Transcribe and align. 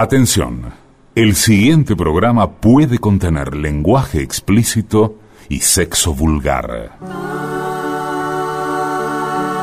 Atención, 0.00 0.62
el 1.16 1.34
siguiente 1.34 1.96
programa 1.96 2.52
puede 2.52 3.00
contener 3.00 3.56
lenguaje 3.56 4.22
explícito 4.22 5.16
y 5.48 5.58
sexo 5.58 6.14
vulgar. 6.14 6.92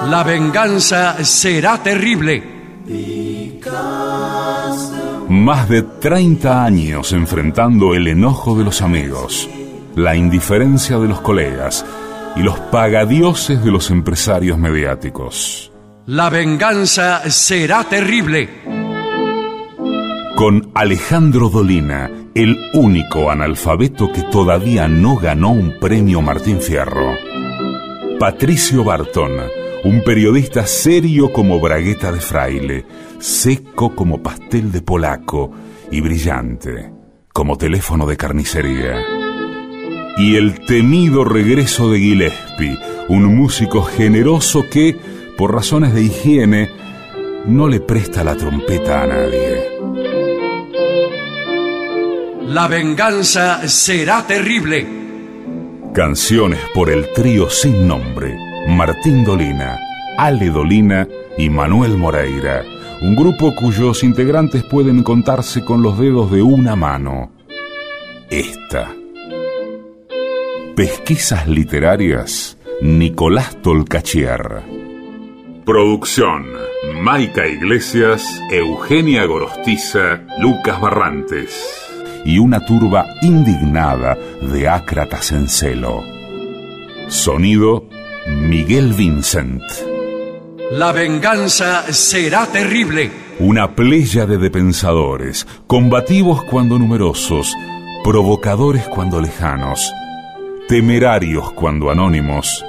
La 0.09 0.23
venganza 0.25 1.23
será 1.23 1.81
terrible. 1.81 2.43
Más 5.29 5.69
de 5.69 5.83
30 5.83 6.65
años 6.65 7.13
enfrentando 7.13 7.93
el 7.93 8.05
enojo 8.09 8.57
de 8.57 8.65
los 8.65 8.81
amigos, 8.81 9.49
la 9.95 10.17
indiferencia 10.17 10.99
de 10.99 11.07
los 11.07 11.21
colegas 11.21 11.85
y 12.35 12.41
los 12.41 12.59
pagadioses 12.59 13.63
de 13.63 13.71
los 13.71 13.89
empresarios 13.89 14.57
mediáticos. 14.57 15.71
La 16.07 16.29
venganza 16.29 17.21
será 17.31 17.85
terrible. 17.85 18.84
Con 20.35 20.71
Alejandro 20.73 21.49
Dolina, 21.49 22.11
el 22.33 22.57
único 22.73 23.31
analfabeto 23.31 24.11
que 24.11 24.21
todavía 24.23 24.87
no 24.87 25.15
ganó 25.15 25.51
un 25.51 25.79
premio 25.79 26.21
Martín 26.21 26.59
Fierro. 26.59 27.13
Patricio 28.19 28.83
Barton, 28.83 29.31
un 29.85 30.03
periodista 30.03 30.65
serio 30.65 31.31
como 31.31 31.59
bragueta 31.61 32.11
de 32.11 32.19
fraile, 32.19 32.85
seco 33.19 33.95
como 33.95 34.21
pastel 34.21 34.71
de 34.73 34.81
polaco 34.81 35.51
y 35.89 36.01
brillante 36.01 36.91
como 37.35 37.57
teléfono 37.57 38.05
de 38.05 38.15
carnicería. 38.15 38.95
Y 40.17 40.37
el 40.37 40.65
temido 40.65 41.25
regreso 41.25 41.91
de 41.91 41.99
Gillespie, 41.99 42.79
un 43.09 43.35
músico 43.35 43.81
generoso 43.81 44.63
que, 44.69 44.95
por 45.37 45.53
razones 45.53 45.93
de 45.93 46.03
higiene, 46.03 46.69
no 47.45 47.67
le 47.67 47.81
presta 47.81 48.23
la 48.23 48.37
trompeta 48.37 49.03
a 49.03 49.07
nadie. 49.07 49.74
La 52.47 52.67
venganza 52.67 53.67
será 53.67 54.25
terrible. 54.27 54.85
Canciones 55.95 56.59
por 56.75 56.91
el 56.91 57.11
trío 57.11 57.49
sin 57.49 57.87
nombre, 57.87 58.37
Martín 58.67 59.25
Dolina, 59.25 59.79
Ale 60.15 60.51
Dolina 60.51 61.07
y 61.39 61.49
Manuel 61.49 61.97
Moreira, 61.97 62.63
un 63.01 63.15
grupo 63.15 63.55
cuyos 63.55 64.03
integrantes 64.03 64.63
pueden 64.63 65.01
contarse 65.01 65.65
con 65.65 65.81
los 65.81 65.97
dedos 65.97 66.29
de 66.29 66.43
una 66.43 66.75
mano. 66.75 67.31
Esta. 68.29 68.93
Pesquisas 70.75 71.47
literarias, 71.47 72.59
Nicolás 72.79 73.59
Tolcachier. 73.63 74.61
Producción, 75.65 76.45
Maica 77.01 77.47
Iglesias, 77.47 78.23
Eugenia 78.51 79.25
Gorostiza, 79.25 80.21
Lucas 80.39 80.79
Barrantes. 80.79 81.84
Y 82.25 82.39
una 82.39 82.65
turba 82.65 83.05
indignada 83.21 84.17
de 84.41 84.67
ácratas 84.67 85.31
en 85.31 85.47
celo. 85.47 86.01
Sonido, 87.07 87.87
Miguel 88.27 88.93
Vincent. 88.93 89.61
La 90.71 90.91
venganza 90.91 91.83
será 91.93 92.47
terrible. 92.47 93.11
Una 93.39 93.75
pléyade 93.75 94.37
de 94.37 94.49
pensadores, 94.49 95.45
combativos 95.67 96.43
cuando 96.43 96.79
numerosos, 96.79 97.53
provocadores 98.03 98.87
cuando 98.87 99.21
lejanos, 99.21 99.93
temerarios 100.67 101.51
cuando 101.51 101.91
anónimos 101.91 102.65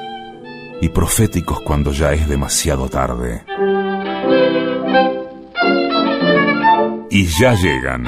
y 0.82 0.90
proféticos 0.90 1.60
cuando 1.60 1.92
ya 1.92 2.12
es 2.12 2.28
demasiado 2.28 2.88
tarde. 2.88 3.44
Y 7.10 7.24
ya 7.26 7.54
llegan, 7.54 8.04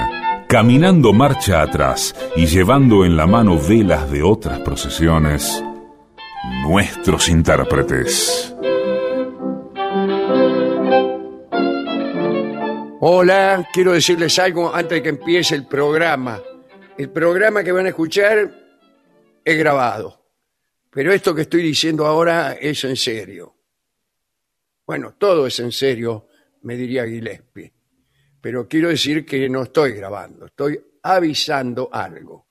caminando 0.49 1.13
marcha 1.13 1.61
atrás 1.61 2.15
y 2.35 2.47
llevando 2.47 3.05
en 3.05 3.19
la 3.19 3.27
mano 3.27 3.59
velas 3.59 4.11
de 4.11 4.23
otras 4.23 4.61
procesiones, 4.61 5.63
nuestros 6.63 7.29
intérpretes. 7.29 8.55
Hola, 13.01 13.69
quiero 13.75 13.93
decirles 13.93 14.39
algo 14.39 14.75
antes 14.75 14.97
de 14.97 15.03
que 15.03 15.11
empiece 15.11 15.55
el 15.55 15.67
programa. 15.67 16.41
El 16.97 17.11
programa 17.11 17.63
que 17.63 17.71
van 17.71 17.85
a 17.85 17.91
escuchar 17.91 18.51
es 19.45 19.59
grabado, 19.59 20.25
pero 20.91 21.13
esto 21.13 21.35
que 21.35 21.43
estoy 21.43 21.63
diciendo 21.63 22.07
ahora 22.07 22.55
es 22.55 22.83
en 22.85 22.97
serio. 22.97 23.55
Bueno, 24.87 25.15
todo 25.19 25.47
es 25.47 25.61
en 25.61 25.73
serio, 25.73 26.27
me 26.63 26.75
diría 26.75 27.05
Gillespie, 27.05 27.71
pero 28.41 28.69
quiero 28.69 28.89
decir 28.89 29.25
que 29.25 29.49
no 29.49 29.65
estoy 29.65 29.93
grabando, 29.93 30.47
estoy 30.47 30.81
avisando 31.03 31.89
algo, 31.93 32.47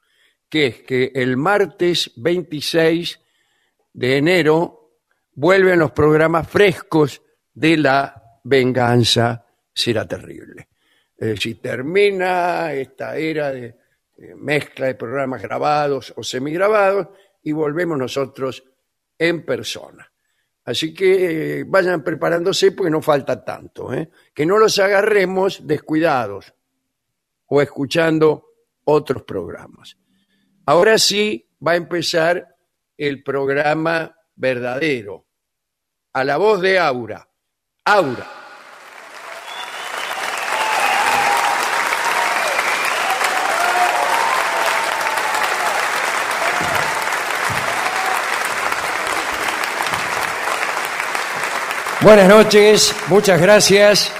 que 0.50 0.68
es 0.68 0.82
que 0.84 1.12
el 1.14 1.38
martes 1.38 2.12
26 2.16 3.20
de 3.94 4.18
enero 4.18 5.00
vuelven 5.34 5.80
los 5.80 5.92
programas 5.92 6.48
frescos 6.48 7.22
de 7.54 7.78
la 7.78 8.40
venganza 8.44 9.46
será 9.74 10.08
terrible. 10.08 10.70
Decir, 11.16 11.62
termina 11.62 12.72
esta 12.74 13.18
era 13.18 13.52
de, 13.52 13.76
de 14.16 14.36
mezcla 14.36 14.88
de 14.88 14.96
programas 14.96 15.42
grabados 15.42 16.14
o 16.16 16.24
semigrabados 16.24 17.08
y 17.44 17.52
volvemos 17.52 17.98
nosotros 17.98 18.64
en 19.18 19.44
persona. 19.46 20.12
Así 20.68 20.94
que 20.94 21.60
eh, 21.60 21.64
vayan 21.66 22.04
preparándose 22.04 22.74
porque 22.74 22.92
no 22.92 23.02
falta 23.02 23.42
tanto. 23.42 23.94
¿eh? 23.94 24.10
Que 24.34 24.46
no 24.46 24.58
los 24.58 24.78
agarremos 24.80 25.66
descuidados 25.66 26.54
o 27.46 27.62
escuchando 27.62 28.50
otros 28.84 29.24
programas. 29.24 29.98
Ahora 30.66 30.98
sí 30.98 31.50
va 31.66 31.72
a 31.72 31.78
empezar 31.78 32.54
el 32.98 33.24
programa 33.24 34.14
verdadero. 34.36 35.26
A 36.12 36.26
la 36.26 36.36
voz 36.36 36.60
de 36.60 36.78
Aura. 36.78 37.30
Aura. 37.86 38.47
Buenas 52.02 52.30
noches, 52.30 52.94
muchas 53.08 53.42
gracias. 53.42 54.12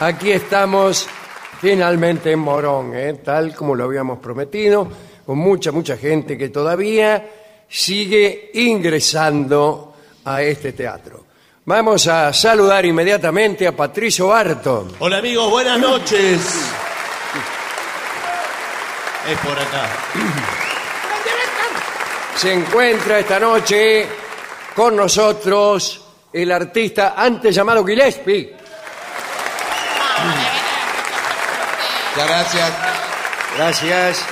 Aquí 0.00 0.32
estamos 0.32 1.08
finalmente 1.58 2.30
en 2.30 2.38
Morón, 2.38 2.94
¿eh? 2.94 3.14
tal 3.24 3.54
como 3.54 3.74
lo 3.74 3.84
habíamos 3.84 4.18
prometido, 4.18 4.86
con 5.24 5.38
mucha, 5.38 5.72
mucha 5.72 5.96
gente 5.96 6.36
que 6.36 6.50
todavía 6.50 7.26
sigue 7.66 8.50
ingresando 8.52 9.94
a 10.26 10.42
este 10.42 10.74
teatro. 10.74 11.24
Vamos 11.64 12.06
a 12.06 12.34
saludar 12.34 12.84
inmediatamente 12.84 13.66
a 13.66 13.72
Patricio 13.72 14.28
Barton. 14.28 14.92
Hola 14.98 15.18
amigos, 15.18 15.50
buenas 15.50 15.80
noches. 15.80 16.38
Es 19.26 19.38
por 19.38 19.58
acá. 19.58 19.88
Se 22.36 22.52
encuentra 22.52 23.20
esta 23.20 23.40
noche 23.40 24.06
con 24.74 24.96
nosotros 24.96 26.09
el 26.32 26.52
artista 26.52 27.14
antes 27.16 27.54
llamado 27.54 27.84
Gillespie. 27.84 28.54
Muchas 32.14 32.28
gracias. 32.28 32.72
Gracias. 33.56 34.24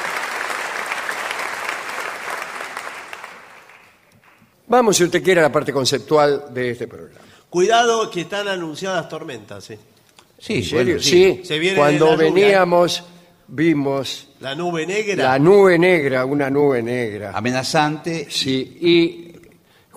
Vamos, 4.67 4.97
si 4.97 5.05
usted 5.05 5.23
quiere, 5.23 5.41
a 5.41 5.45
la 5.45 5.53
parte 5.53 5.73
conceptual 5.73 6.47
de 6.51 6.71
este 6.73 6.87
programa. 6.87 7.21
Cuidado 7.49 8.11
que 8.11 8.23
están 8.23 8.49
anunciadas 8.49 9.09
tormentas. 9.09 9.71
¿eh? 9.71 9.79
Sí, 10.39 10.55
¿En 10.57 10.65
serio? 10.65 11.01
Sí, 11.01 11.41
Se 11.45 11.59
viene 11.59 11.79
cuando 11.79 12.11
la 12.11 12.17
veníamos 12.17 13.03
vimos 13.51 14.29
La 14.41 14.55
nube 14.55 14.87
negra. 14.87 15.25
la 15.25 15.39
nube 15.39 15.79
negra, 15.79 16.27
una 16.27 16.51
nube 16.51 16.83
negra. 16.83 17.33
amenazante. 17.35 18.27
Sí, 18.31 18.79
y 18.83 19.28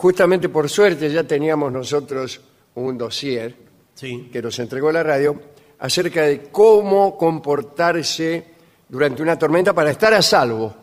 justamente 0.01 0.49
por 0.49 0.67
suerte 0.67 1.11
ya 1.11 1.23
teníamos 1.23 1.71
nosotros 1.71 2.41
un 2.73 2.97
dossier 2.97 3.55
Sí. 3.93 4.29
que 4.33 4.41
nos 4.41 4.57
entregó 4.57 4.91
la 4.91 5.03
radio 5.03 5.39
acerca 5.77 6.23
de 6.23 6.49
cómo 6.51 7.15
comportarse 7.15 8.45
durante 8.89 9.21
una 9.21 9.37
tormenta 9.37 9.73
para 9.73 9.91
estar 9.91 10.11
a 10.15 10.21
salvo. 10.23 10.73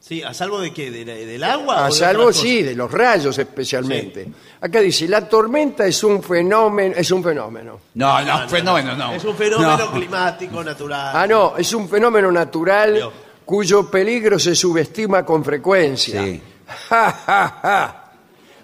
Sí, 0.00 0.22
¿a 0.22 0.32
salvo 0.34 0.60
de 0.60 0.72
qué? 0.72 0.90
¿De 0.90 1.04
la- 1.04 1.12
¿Del 1.14 1.44
agua? 1.44 1.86
A 1.86 1.90
salvo, 1.90 2.32
sí, 2.32 2.62
de 2.62 2.74
los 2.74 2.90
rayos 2.90 3.38
especialmente. 3.38 4.26
Acá 4.60 4.80
dice, 4.80 5.06
la 5.06 5.28
tormenta 5.28 5.86
es 5.86 6.02
un 6.02 6.22
fenómeno, 6.22 6.94
es 6.96 7.10
un 7.12 7.22
fenómeno. 7.22 7.78
No, 7.94 8.24
no, 8.24 8.48
fenómeno, 8.48 8.96
no. 8.96 9.12
Es 9.12 9.24
un 9.24 9.36
fenómeno 9.36 9.76
No. 9.76 9.92
climático 9.92 10.64
natural. 10.64 11.12
Ah, 11.14 11.26
no, 11.28 11.56
es 11.56 11.72
un 11.74 11.86
fenómeno 11.88 12.32
natural 12.32 12.94
Dios. 12.94 13.12
cuyo 13.44 13.88
peligro 13.90 14.38
se 14.38 14.54
subestima 14.56 15.24
con 15.24 15.44
frecuencia. 15.44 16.24
Sí. 16.24 16.42
Ja, 16.88 17.12
ja, 17.12 17.58
ja. 17.62 18.12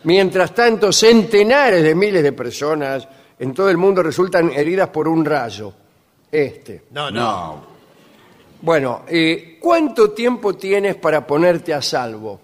Mientras 0.04 0.54
tanto, 0.54 0.92
centenares 0.92 1.82
de 1.82 1.94
miles 1.94 2.22
de 2.22 2.32
personas 2.32 3.06
en 3.38 3.52
todo 3.52 3.68
el 3.68 3.76
mundo 3.76 4.02
resultan 4.02 4.50
heridas 4.52 4.88
por 4.88 5.08
un 5.08 5.24
rayo. 5.24 5.72
Este. 6.30 6.84
No, 6.90 7.10
no. 7.10 7.20
No. 7.20 7.76
Bueno, 8.62 9.02
eh, 9.08 9.58
¿cuánto 9.60 10.10
tiempo 10.10 10.54
tienes 10.54 10.96
para 10.96 11.26
ponerte 11.26 11.74
a 11.74 11.82
salvo? 11.82 12.40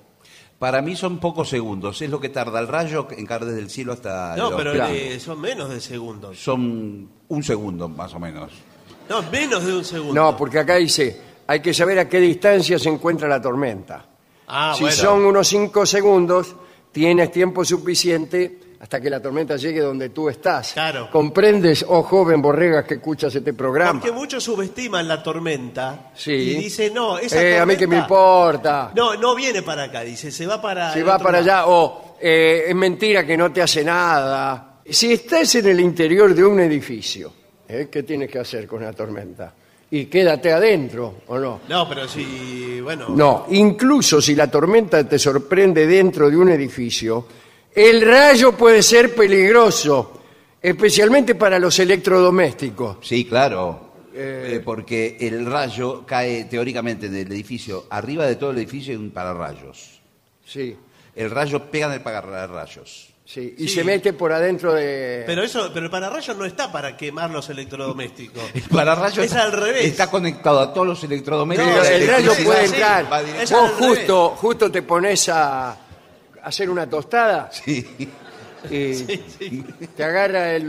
Para 0.59 0.81
mí 0.81 0.95
son 0.95 1.19
pocos 1.19 1.49
segundos. 1.49 2.01
Es 2.03 2.11
lo 2.11 2.21
que 2.21 2.29
tarda 2.29 2.61
el 2.61 2.69
rayo 2.69 3.09
en 3.11 3.27
caer 3.27 3.47
desde 3.47 3.61
el 3.61 3.71
cielo 3.71 3.93
hasta. 3.93 4.37
No, 4.37 4.51
el 4.51 4.57
pero 4.57 4.71
ojo. 4.71 4.77
claro. 4.79 4.95
eh, 4.95 5.19
son 5.19 5.41
menos 5.41 5.71
de 5.71 5.81
segundos. 5.81 6.39
Son 6.39 7.09
un 7.29 7.43
segundo 7.43 7.89
más 7.89 8.15
o 8.15 8.21
menos. 8.21 8.53
No, 9.09 9.23
menos 9.31 9.65
de 9.65 9.75
un 9.77 9.85
segundo. 9.85 10.15
No, 10.15 10.37
porque 10.37 10.61
acá 10.61 10.77
dice, 10.77 11.21
hay 11.47 11.61
que 11.61 11.75
saber 11.75 11.99
a 11.99 12.09
qué 12.09 12.21
distancia 12.21 12.79
se 12.79 12.89
encuentra 12.89 13.27
la 13.29 13.41
tormenta. 13.43 14.07
Ah, 14.49 14.75
si 14.77 14.83
bueno. 14.85 14.97
son 14.97 15.25
unos 15.25 15.49
5 15.49 15.87
segundos, 15.87 16.55
tienes 16.91 17.31
tiempo 17.31 17.65
suficiente 17.65 18.59
hasta 18.81 19.01
que 19.01 19.09
la 19.09 19.21
tormenta 19.23 19.57
llegue 19.57 19.81
donde 19.81 20.09
tú 20.09 20.29
estás. 20.29 20.73
Claro. 20.73 21.09
¿Comprendes, 21.11 21.85
oh 21.89 22.03
joven 22.03 22.43
borrega 22.43 22.85
que 22.85 22.95
escuchas 22.95 23.33
este 23.35 23.55
programa? 23.55 24.01
Porque 24.01 24.11
muchos 24.13 24.43
subestiman 24.43 25.07
la 25.07 25.23
tormenta 25.23 26.11
Sí. 26.17 26.33
y 26.33 26.55
dicen, 26.57 26.93
no, 26.93 27.17
esa 27.17 27.41
Eh, 27.41 27.59
a 27.61 27.65
mí 27.65 27.77
que 27.77 27.87
me 27.87 27.97
tormenta- 27.99 28.03
importa. 28.03 28.93
No, 28.97 29.15
no 29.15 29.35
viene 29.37 29.63
para 29.63 29.85
acá, 29.85 30.01
dice, 30.01 30.33
se 30.33 30.47
va 30.47 30.61
para. 30.61 30.93
si 30.93 30.99
el 30.99 31.09
va 31.09 31.19
para 31.19 31.41
lado. 31.41 31.45
allá, 31.61 31.67
o 31.69 32.17
eh, 32.21 32.65
es 32.69 32.75
mentira 32.75 33.25
que 33.25 33.37
no 33.37 33.53
te 33.53 33.63
hace 33.63 33.85
nada. 33.85 34.81
Si 34.85 35.13
estás 35.13 35.55
en 35.55 35.69
el 35.69 35.79
interior 35.79 36.35
de 36.35 36.45
un 36.45 36.59
edificio, 36.59 37.33
¿eh? 37.69 37.89
¿qué 37.91 38.03
tienes 38.03 38.29
que 38.29 38.41
hacer 38.41 38.67
con 38.67 38.83
la 38.83 38.93
tormenta? 38.93 39.55
Y 39.95 40.07
quédate 40.07 40.51
adentro, 40.51 41.17
¿o 41.27 41.39
no? 41.39 41.61
No, 41.69 41.87
pero 41.87 42.09
si, 42.09 42.81
bueno. 42.81 43.11
No, 43.11 43.45
incluso 43.51 44.23
si 44.23 44.35
la 44.35 44.51
tormenta 44.51 45.07
te 45.07 45.19
sorprende 45.19 45.87
dentro 45.87 46.31
de 46.31 46.37
un 46.39 46.49
edificio, 46.49 47.27
el 47.75 48.01
rayo 48.01 48.57
puede 48.57 48.83
ser 48.83 49.15
peligroso, 49.15 50.23
especialmente 50.63 51.35
para 51.35 51.59
los 51.59 51.79
electrodomésticos. 51.79 52.97
Sí, 53.03 53.27
claro. 53.27 53.93
Eh, 54.15 54.63
porque 54.65 55.19
el 55.21 55.45
rayo 55.45 56.07
cae 56.07 56.45
teóricamente 56.45 57.11
del 57.11 57.31
edificio. 57.31 57.85
Arriba 57.91 58.25
de 58.25 58.37
todo 58.37 58.51
el 58.53 58.59
edificio 58.59 58.93
hay 58.93 58.99
un 58.99 59.11
pararrayos. 59.11 60.01
Sí, 60.43 60.75
El 61.15 61.31
rayo 61.31 61.71
pega 61.71 61.89
en 61.89 61.93
el 61.93 62.01
pararrayos. 62.01 63.12
Sí. 63.33 63.55
Y 63.59 63.69
Sí. 63.69 63.75
se 63.77 63.85
mete 63.85 64.13
por 64.13 64.33
adentro 64.33 64.73
de... 64.75 65.23
Pero 65.27 65.43
eso, 65.43 65.71
pero 65.73 65.87
el 65.87 65.91
pararrayos 65.91 66.37
no 66.37 66.45
está 66.45 66.71
para 66.71 66.97
quemar 66.97 67.31
los 67.31 67.49
electrodomésticos. 67.51 68.43
El 68.55 68.63
pararrayos 68.63 69.25
Es 69.25 69.33
al 69.35 69.53
revés. 69.53 69.85
está 69.87 70.11
conectado 70.11 70.61
a 70.61 70.73
todos 70.73 70.87
los 70.87 71.05
electrodomésticos. 71.05 71.75
No, 71.77 71.83
el 71.85 72.03
sí, 72.03 72.07
rayo 72.09 72.35
sí, 72.35 72.45
puede 72.45 72.67
sí, 72.69 72.75
entrar. 72.75 73.05
Vos 73.09 73.23
revés. 73.23 73.51
justo, 73.79 74.29
justo 74.31 74.71
te 74.71 74.83
pones 74.83 75.29
a 75.29 75.77
hacer 76.43 76.69
una 76.71 76.89
tostada 76.89 77.51
Sí. 77.53 77.87
y 78.71 79.63
te 79.97 80.05
agarra 80.05 80.55
el, 80.55 80.65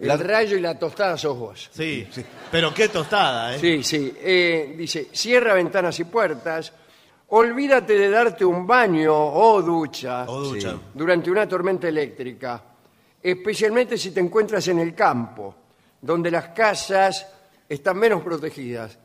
el 0.00 0.08
La- 0.08 0.16
rayo 0.16 0.56
y 0.56 0.60
la 0.60 0.78
tostada 0.78 1.16
sos 1.16 1.38
vos. 1.38 1.70
Sí, 1.72 2.06
pero 2.50 2.72
qué 2.74 2.88
tostada, 2.88 3.56
¿eh? 3.56 3.58
Sí, 3.60 3.82
sí. 3.82 4.14
Eh, 4.20 4.74
dice, 4.76 5.08
cierra 5.12 5.54
ventanas 5.54 5.98
y 6.00 6.04
puertas, 6.04 6.72
olvídate 7.36 7.98
de 7.98 8.08
darte 8.10 8.44
un 8.44 8.66
baño 8.66 9.12
o 9.14 9.60
ducha 9.62 10.24
O 10.28 10.40
ducha. 10.40 10.72
Sí. 10.72 10.80
durante 10.94 11.30
una 11.30 11.48
tormenta 11.48 11.88
eléctrica, 11.88 12.62
especialmente 13.22 13.96
si 13.98 14.10
te 14.10 14.20
encuentras 14.20 14.66
en 14.68 14.78
el 14.80 14.94
campo, 14.94 15.54
donde 16.00 16.30
las 16.30 16.48
casas 16.48 17.26
están 17.68 17.98
menos 17.98 18.22
protegidas. 18.22 18.98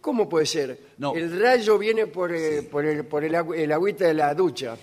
¿Cómo 0.00 0.28
puede 0.28 0.46
ser? 0.46 0.78
No. 0.98 1.14
El 1.14 1.40
rayo 1.40 1.78
viene 1.78 2.06
por, 2.06 2.32
eh, 2.34 2.62
por, 2.62 2.84
el, 2.84 3.04
por 3.06 3.24
el, 3.24 3.34
agü- 3.34 3.56
el 3.58 3.72
agüita 3.72 4.04
de 4.06 4.14
la 4.14 4.34
ducha. 4.34 4.76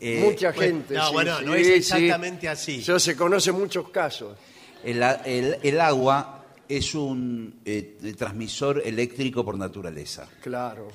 Eh, 0.00 0.22
Mucha 0.24 0.52
bueno, 0.52 0.60
gente. 0.62 0.94
no, 0.94 1.06
sí, 1.08 1.12
bueno, 1.12 1.40
no 1.42 1.54
es 1.54 1.66
sí. 1.66 1.72
exactamente 1.74 2.48
así. 2.48 2.78
Eso 2.80 2.98
se 2.98 3.14
conoce 3.16 3.52
muchos 3.52 3.90
casos. 3.90 4.36
El, 4.82 5.02
a- 5.02 5.20
el- 5.26 5.58
el 5.62 5.80
agua 5.80 6.39
es 6.70 6.94
un 6.94 7.60
eh, 7.64 7.98
transmisor 8.16 8.80
eléctrico 8.84 9.44
por 9.44 9.58
naturaleza. 9.58 10.28
Claro. 10.40 10.88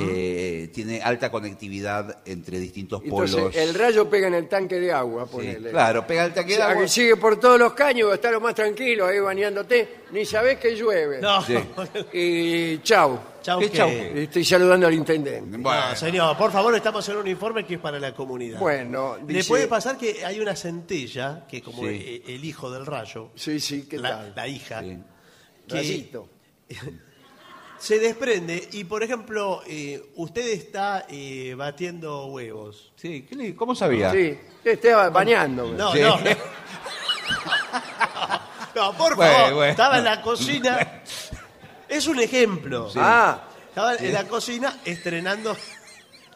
Eh, 0.00 0.70
tiene 0.72 1.00
alta 1.02 1.30
conectividad 1.30 2.18
entre 2.26 2.58
distintos 2.58 3.02
Entonces, 3.04 3.36
polos. 3.36 3.56
el 3.56 3.74
rayo 3.74 4.08
pega 4.08 4.28
en 4.28 4.34
el 4.34 4.48
tanque 4.48 4.80
de 4.80 4.90
agua, 4.92 5.24
Sí, 5.26 5.30
ponele. 5.32 5.70
claro, 5.70 6.06
pega 6.06 6.24
el 6.24 6.32
tanque 6.32 6.54
O 6.54 6.56
de 6.56 6.62
agua. 6.62 6.82
que 6.82 6.88
sigue 6.88 7.16
por 7.16 7.38
todos 7.38 7.58
los 7.58 7.74
caños, 7.74 8.12
está 8.14 8.30
lo 8.30 8.40
más 8.40 8.54
tranquilo 8.54 9.06
ahí 9.06 9.20
bañándote, 9.20 9.96
ni 10.12 10.24
sabés 10.24 10.58
que 10.58 10.74
llueve. 10.74 11.20
No, 11.20 11.42
Sí. 11.42 11.54
Y 12.12 12.78
chau. 12.82 13.18
chau, 13.42 13.60
¿Qué 13.60 13.70
que- 13.70 13.76
chau? 13.76 13.88
Estoy 13.88 14.44
saludando 14.44 14.86
al 14.86 14.94
intendente. 14.94 15.56
Bueno. 15.58 15.90
No, 15.90 15.96
señor, 15.96 16.36
por 16.36 16.50
favor, 16.50 16.74
estamos 16.74 17.08
en 17.08 17.16
un 17.16 17.28
informe 17.28 17.64
que 17.64 17.74
es 17.74 17.80
para 17.80 17.98
la 17.98 18.14
comunidad. 18.14 18.58
Bueno, 18.58 19.16
Le 19.26 19.34
dice- 19.34 19.48
puede 19.48 19.66
pasar 19.68 19.96
que 19.98 20.24
hay 20.24 20.40
una 20.40 20.56
centella, 20.56 21.46
que 21.48 21.62
como 21.62 21.82
Sí. 21.82 22.22
e- 22.26 22.34
el 22.34 22.44
hijo 22.44 22.70
del 22.70 22.86
rayo, 22.86 23.30
Sí, 23.34 23.60
sí, 23.60 23.86
¿qué 23.88 23.98
la, 23.98 24.10
tal? 24.10 24.32
la 24.36 24.48
hija, 24.48 24.80
Sí. 24.82 24.98
Que 25.68 25.74
Rayito. 25.76 26.28
se 27.78 27.98
desprende 28.00 28.68
y, 28.72 28.82
por 28.84 29.02
ejemplo, 29.04 29.62
eh, 29.66 30.02
usted 30.16 30.48
está 30.48 31.06
eh, 31.08 31.54
batiendo 31.56 32.26
huevos. 32.26 32.92
Sí, 32.96 33.24
¿qué 33.28 33.36
le- 33.36 33.54
¿cómo 33.54 33.74
sabía? 33.74 34.10
Sí, 34.10 34.36
estaba 34.64 35.10
bañándome. 35.10 35.76
No, 35.78 35.92
Sí. 35.92 36.00
no. 36.00 36.18
no, 38.74 38.92
por 38.96 39.16
Bueno, 39.16 39.32
favor, 39.32 39.54
bueno. 39.54 39.70
estaba 39.70 39.98
en 39.98 40.04
la 40.04 40.22
cocina. 40.22 41.02
Es 41.88 42.06
un 42.06 42.20
ejemplo. 42.20 42.90
Ah, 42.96 43.44
Estaba 43.68 43.94
en 43.96 44.12
la 44.12 44.24
cocina 44.26 44.78
estrenando 44.84 45.56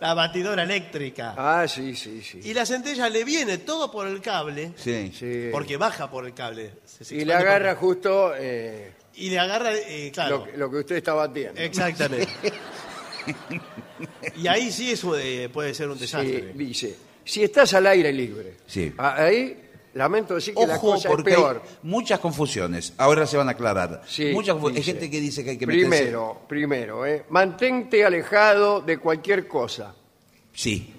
la 0.01 0.15
batidora 0.15 0.63
eléctrica. 0.63 1.35
ah, 1.37 1.67
sí, 1.69 1.95
sí, 1.97 2.23
sí. 2.23 2.41
Y 2.43 2.55
la 2.55 2.65
centella 2.67 3.09
le 3.09 3.25
viene 3.25 3.59
todo 3.59 3.91
por 3.91 4.07
el 4.07 4.21
cable, 4.21 4.73
Sí. 4.77 5.13
Sí. 5.17 5.49
porque 5.53 5.77
baja 5.77 6.11
por 6.11 6.27
el 6.27 6.35
cable. 6.35 6.75
se- 6.85 7.05
se 7.05 7.15
Y 7.15 7.19
le 7.19 7.25
expande 7.33 7.45
por- 7.45 7.49
agarra 7.57 7.77
justo 7.77 8.33
eh, 8.37 8.93
Y 9.15 9.31
le 9.31 9.39
agarra, 9.39 9.73
eh, 9.75 10.11
claro. 10.13 10.39
lo, 10.39 10.45
que- 10.45 10.57
lo 10.57 10.71
que 10.71 10.77
usted 10.79 10.97
está 10.97 11.15
batiendo. 11.15 11.61
Exactamente. 11.61 12.29
y 14.37 14.47
ahí 14.47 14.71
sí 14.73 14.91
eso 14.91 15.17
eh, 15.19 15.49
puede 15.53 15.75
ser 15.75 15.89
un 15.89 15.95
Sí, 15.97 16.01
desastre. 16.03 16.53
dice, 16.55 16.97
si 17.25 17.43
estás 17.43 17.73
al 17.75 17.87
aire 17.87 18.13
libre, 18.13 18.57
Sí. 18.67 18.93
ahí 18.99 19.59
lamento 19.95 20.35
decir 20.35 20.55
que 20.55 20.67
la 20.67 20.77
Ojo, 20.77 20.93
cosa 20.93 21.11
es 21.11 21.23
peor. 21.23 21.63
muchas 21.83 22.19
confusiones. 22.19 22.95
Ahora 22.97 23.27
se 23.27 23.37
van 23.37 23.49
a 23.49 23.53
aclarar. 23.53 24.03
Sí, 24.09 24.31
muchas 24.33 24.57
confu- 24.57 24.69
Hay 24.69 24.77
dice. 24.77 24.93
gente 24.93 25.11
que 25.11 25.21
dice 25.21 25.45
que 25.45 25.51
hay 25.51 25.59
que 25.59 25.67
meterse... 25.67 25.89
Primero, 25.89 26.41
primero, 26.49 27.07
eh, 27.07 27.25
mantente 27.29 28.05
alejado 28.05 28.81
de 28.81 28.99
cualquier 28.99 29.47
cosa, 29.47 29.95
Sí, 30.55 30.93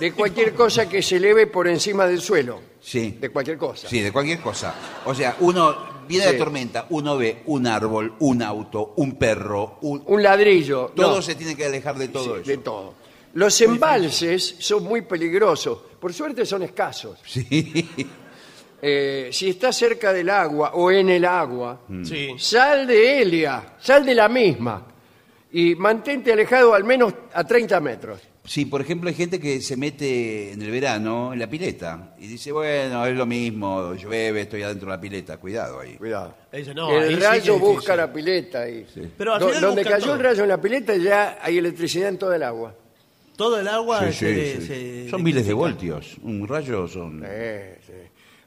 de 0.00 0.12
cualquier 0.12 0.54
cosa 0.54 0.88
que 0.88 1.00
se 1.02 1.16
eleve 1.16 1.46
por 1.46 1.66
encima 1.68 2.06
del 2.06 2.20
suelo, 2.20 2.60
sí. 2.80 3.16
de 3.20 3.28
cualquier 3.30 3.56
cosa. 3.58 3.88
Sí, 3.88 4.00
de 4.00 4.12
cualquier 4.12 4.40
cosa. 4.40 4.74
O 5.04 5.14
sea, 5.14 5.36
uno 5.40 5.89
viene 6.10 6.26
Sí. 6.26 6.32
la 6.32 6.38
tormenta, 6.38 6.86
uno 6.90 7.16
ve 7.16 7.42
un 7.46 7.66
árbol, 7.66 8.14
un 8.18 8.42
auto, 8.42 8.92
un 8.96 9.14
perro, 9.16 9.78
un... 9.82 10.02
Un 10.06 10.22
ladrillo, 10.22 10.92
todo 10.94 11.16
no, 11.16 11.22
se 11.22 11.34
tiene 11.36 11.56
que 11.56 11.64
alejar 11.64 11.96
de 11.96 12.08
todo 12.08 12.34
sí, 12.36 12.40
eso. 12.42 12.50
de 12.50 12.56
todo. 12.58 12.94
Los 13.34 13.60
embalses 13.60 14.56
son 14.58 14.84
muy 14.84 15.02
peligrosos, 15.02 15.78
por 16.00 16.12
suerte 16.12 16.44
son 16.44 16.62
escasos. 16.64 17.18
Sí. 17.26 17.86
Eh, 18.82 19.28
si 19.30 19.50
estás 19.50 19.76
cerca 19.76 20.10
del 20.12 20.30
agua 20.30 20.70
o 20.74 20.90
en 20.90 21.10
el 21.10 21.24
agua, 21.26 21.80
Sí. 22.02 22.30
sal 22.38 22.86
de 22.86 23.20
Elia, 23.20 23.74
sal 23.78 24.06
de 24.06 24.14
la 24.14 24.26
misma 24.28 24.86
y 25.52 25.74
mantente 25.74 26.32
alejado 26.32 26.72
al 26.72 26.84
menos 26.84 27.12
a 27.34 27.44
30 27.44 27.78
metros. 27.80 28.20
Sí, 28.44 28.64
por 28.64 28.80
ejemplo, 28.80 29.08
hay 29.10 29.14
gente 29.14 29.38
que 29.38 29.60
se 29.60 29.76
mete 29.76 30.52
en 30.52 30.62
el 30.62 30.70
verano 30.70 31.32
en 31.32 31.38
la 31.38 31.46
pileta 31.48 32.14
y 32.18 32.26
dice, 32.26 32.50
bueno, 32.50 33.04
es 33.06 33.14
lo 33.14 33.26
mismo, 33.26 33.94
llueve, 33.94 34.40
estoy 34.40 34.62
adentro 34.62 34.88
de 34.90 34.96
la 34.96 35.00
pileta, 35.00 35.36
cuidado 35.36 35.78
ahí. 35.80 35.94
Cuidado. 35.96 36.34
Dice, 36.50 36.74
no, 36.74 36.88
ahí 36.88 36.96
el 36.96 37.08
sí 37.14 37.14
que 37.20 37.26
rayo 37.26 37.54
es 37.54 37.60
busca 37.60 37.74
difícil. 37.74 37.96
la 37.98 38.12
pileta 38.12 38.68
y 38.68 38.86
Pero 39.16 39.34
al 39.34 39.40
Do- 39.40 39.48
final 39.48 39.60
donde 39.60 39.82
busca 39.82 39.94
cayó 39.94 40.06
todo. 40.06 40.14
el 40.16 40.20
rayo 40.22 40.42
en 40.42 40.48
la 40.48 40.60
pileta 40.60 40.96
ya 40.96 41.38
hay 41.42 41.58
electricidad 41.58 42.08
en 42.08 42.18
todo 42.18 42.32
el 42.32 42.42
agua. 42.42 42.74
Todo 43.36 43.60
el 43.60 43.68
agua 43.68 44.06
Sí, 44.10 44.12
se, 44.14 44.34
sí, 44.56 44.60
sí. 44.62 44.66
se 45.04 45.10
Son 45.10 45.22
miles 45.22 45.46
de 45.46 45.52
voltios. 45.52 46.16
Un 46.22 46.48
rayo 46.48 46.88
son... 46.88 47.22
Eh, 47.26 47.78
sí. 47.86 47.92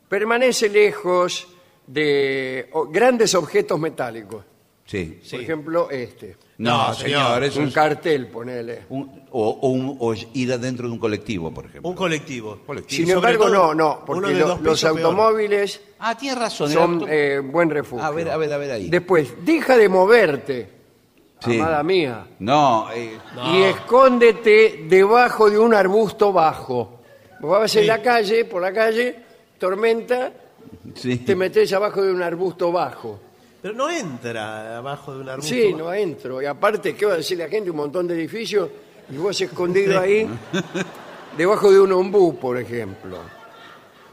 Permanece 0.10 0.70
lejos 0.70 1.48
de 1.88 2.68
o- 2.74 2.88
grandes 2.88 3.36
objetos 3.36 3.80
metálicos. 3.80 4.44
Sí. 4.86 5.20
Sí. 5.24 5.32
Por 5.38 5.42
ejemplo, 5.42 5.90
este. 5.90 6.36
No, 6.58 6.90
No, 6.90 6.94
señor, 6.94 7.22
señor. 7.24 7.44
eso 7.46 7.60
Un 7.62 7.68
es... 7.70 7.74
cartel, 7.74 8.28
ponele. 8.28 8.82
un- 8.90 9.24
o, 9.32 9.50
o 9.50 9.70
un- 9.70 9.98
o 10.00 10.14
ir 10.34 10.52
adentro 10.54 10.88
de 10.88 10.94
un 10.94 11.00
colectivo, 11.00 11.52
por 11.54 11.66
ejemplo. 11.66 11.90
Un 11.90 11.96
colectivo. 11.96 12.60
Colectivo. 12.66 12.96
Sin 12.98 13.08
Sobre 13.16 13.34
embargo, 13.34 13.46
todo 13.46 13.74
no, 13.74 13.74
no, 13.74 13.90
uno 13.96 14.06
porque 14.06 14.34
de 14.34 14.40
lo- 14.40 14.48
dos 14.50 14.62
los 14.62 14.74
pisos 14.80 14.94
peor. 14.94 15.06
automóviles 15.06 15.82
Ah, 16.00 16.18
tienes 16.18 16.38
razón. 16.40 16.68
el 16.68 16.74
son 16.74 16.94
auto- 16.96 17.08
eh, 17.10 17.40
buen 17.40 17.70
refugio. 17.70 18.06
A 18.06 18.12
ver, 18.12 18.30
a 18.30 18.38
ver, 18.38 18.54
a 18.54 18.58
ver 18.58 18.72
ahí. 18.72 18.90
Después, 18.90 19.34
deja 19.44 19.78
de 19.78 19.90
moverte, 19.90 20.70
Sí. 21.40 21.58
amada 21.60 21.82
mía, 21.84 22.28
No, 22.40 22.90
eh, 22.94 23.18
No. 23.36 23.56
y 23.58 23.64
escóndete 23.64 24.86
debajo 24.88 25.50
de 25.50 25.58
un 25.60 25.74
arbusto 25.74 26.32
bajo. 26.34 27.00
Vos 27.40 27.60
vas 27.60 27.76
en 27.78 27.82
Sí. 27.84 27.88
la 27.88 28.02
calle, 28.02 28.46
por 28.46 28.62
la 28.62 28.72
calle, 28.74 29.16
tormenta, 29.58 30.32
sí. 30.96 31.18
te 31.18 31.36
metes 31.36 31.72
abajo 31.74 32.02
de 32.04 32.14
un 32.14 32.22
arbusto 32.22 32.72
bajo. 32.72 33.20
Pero 33.64 33.74
no 33.76 33.90
entra 33.90 34.78
abajo 34.78 35.14
de 35.16 35.22
un 35.22 35.30
arbusto. 35.30 35.56
Sí, 35.56 35.74
no 35.74 35.92
entro. 35.94 36.42
Y 36.42 36.46
aparte, 36.46 36.94
¿qué 36.96 37.06
va 37.06 37.14
a 37.14 37.18
decir 37.18 37.38
la 37.38 37.48
gente? 37.48 37.72
Un 37.72 37.78
montón 37.78 38.06
de 38.06 38.14
edificios 38.14 38.70
y 39.10 39.16
vos 39.18 39.40
escondido 39.42 40.00
ahí, 40.00 40.28
debajo 41.38 41.72
de 41.72 41.80
un 41.80 41.94
ombú, 41.94 42.38
por 42.38 42.58
ejemplo. 42.60 43.20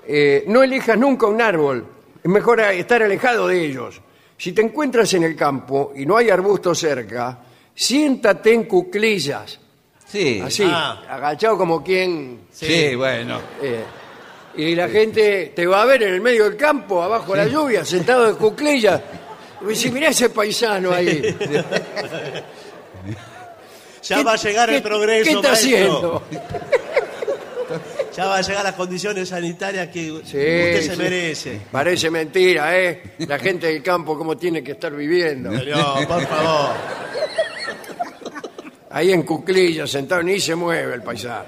Eh, 0.06 0.44
no 0.46 0.62
elijas 0.62 0.96
nunca 0.96 1.26
un 1.26 1.42
árbol. 1.42 1.84
Es 2.22 2.30
mejor 2.30 2.60
estar 2.60 3.02
alejado 3.02 3.48
de 3.48 3.64
ellos. 3.66 4.00
Si 4.38 4.52
te 4.52 4.62
encuentras 4.62 5.12
en 5.14 5.24
el 5.24 5.34
campo 5.36 5.92
y 5.96 6.06
no 6.06 6.16
hay 6.16 6.30
arbusto 6.30 6.74
cerca, 6.74 7.38
siéntate 7.74 8.54
en 8.54 8.64
cuclillas, 8.64 9.58
Sí. 10.06 10.40
así, 10.44 10.64
Ah. 10.66 11.02
agachado 11.08 11.56
como 11.58 11.82
quien... 11.84 12.42
Sí, 12.52 12.94
bueno. 12.94 13.38
eh, 13.62 13.82
y 14.56 14.74
la 14.74 14.88
gente 14.88 15.52
te 15.54 15.66
va 15.66 15.82
a 15.82 15.84
ver 15.86 16.02
en 16.04 16.14
el 16.14 16.20
medio 16.20 16.44
del 16.44 16.56
campo, 16.56 17.02
abajo 17.02 17.32
de 17.32 17.38
la 17.38 17.46
lluvia, 17.46 17.84
sentado 17.84 18.28
en 18.28 18.36
cuclillas. 18.36 19.00
Dice, 19.66 19.90
mirá 19.90 20.08
ese 20.08 20.30
paisano 20.30 20.92
ahí. 20.92 21.22
Ya 24.02 24.16
¿Qué- 24.16 24.24
va 24.24 24.32
a 24.32 24.36
llegar 24.36 24.70
el 24.70 24.82
progreso, 24.82 25.24
¿Qué 25.24 25.36
está 25.36 25.48
maestro. 25.50 26.22
haciendo? 26.22 26.22
Ya 28.16 28.26
va 28.26 28.38
a 28.38 28.40
llegar 28.42 28.64
las 28.64 28.74
condiciones 28.74 29.28
sanitarias 29.28 29.86
que 29.88 30.10
usted 30.10 30.80
se 30.82 30.90
sí. 30.94 30.96
merece. 30.98 31.60
Parece 31.70 32.10
mentira, 32.10 32.76
¿eh? 32.76 33.14
La 33.18 33.38
gente 33.38 33.68
del 33.68 33.80
campo 33.84 34.18
cómo 34.18 34.36
tiene 34.36 34.64
que 34.64 34.72
estar 34.72 34.92
viviendo. 34.92 35.56
Señor, 35.56 36.08
por 36.08 36.26
favor. 36.26 36.70
Ahí 38.90 39.12
en 39.12 39.22
cuclillas, 39.22 39.88
sentado, 39.90 40.24
ni 40.24 40.40
se 40.40 40.56
mueve 40.56 40.94
el 40.94 41.02
paisano. 41.02 41.44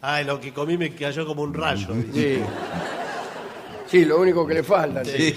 Ay, 0.00 0.24
lo 0.24 0.40
que 0.40 0.52
comí 0.52 0.76
me 0.76 0.92
cayó 0.92 1.24
como 1.24 1.42
un 1.42 1.54
rayo. 1.54 1.86
dice. 1.94 2.36
Sí. 2.38 2.42
Sí, 3.88 4.04
lo 4.04 4.18
único 4.20 4.46
que 4.46 4.54
le 4.54 4.62
falta. 4.62 5.04
sí. 5.04 5.34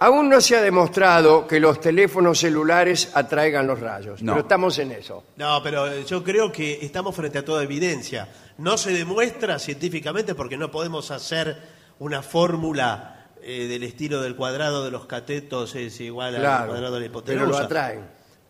Aún 0.00 0.28
no 0.28 0.40
se 0.40 0.56
ha 0.56 0.62
demostrado 0.62 1.44
que 1.44 1.58
los 1.58 1.80
teléfonos 1.80 2.38
celulares 2.38 3.10
atraigan 3.14 3.66
los 3.66 3.80
rayos, 3.80 4.22
No. 4.22 4.34
pero 4.34 4.42
estamos 4.42 4.78
en 4.78 4.92
eso. 4.92 5.24
No, 5.36 5.60
pero 5.60 5.90
eh, 5.90 6.04
yo 6.04 6.22
creo 6.22 6.52
que 6.52 6.78
estamos 6.82 7.16
frente 7.16 7.38
a 7.38 7.44
toda 7.44 7.64
evidencia. 7.64 8.28
No 8.58 8.78
se 8.78 8.92
demuestra 8.92 9.58
científicamente 9.58 10.36
porque 10.36 10.56
no 10.56 10.70
podemos 10.70 11.10
hacer 11.10 11.56
una 11.98 12.22
fórmula 12.22 13.26
eh, 13.42 13.66
del 13.66 13.82
estilo 13.82 14.22
del 14.22 14.36
cuadrado 14.36 14.84
de 14.84 14.92
los 14.92 15.06
catetos 15.06 15.74
es 15.74 16.00
igual 16.00 16.36
al 16.36 16.42
Claro, 16.42 16.66
cuadrado 16.68 16.94
de 16.94 17.00
la 17.00 17.06
hipotenusa. 17.06 17.44
pero 17.46 17.58
lo 17.58 17.64
atraen. 17.64 18.00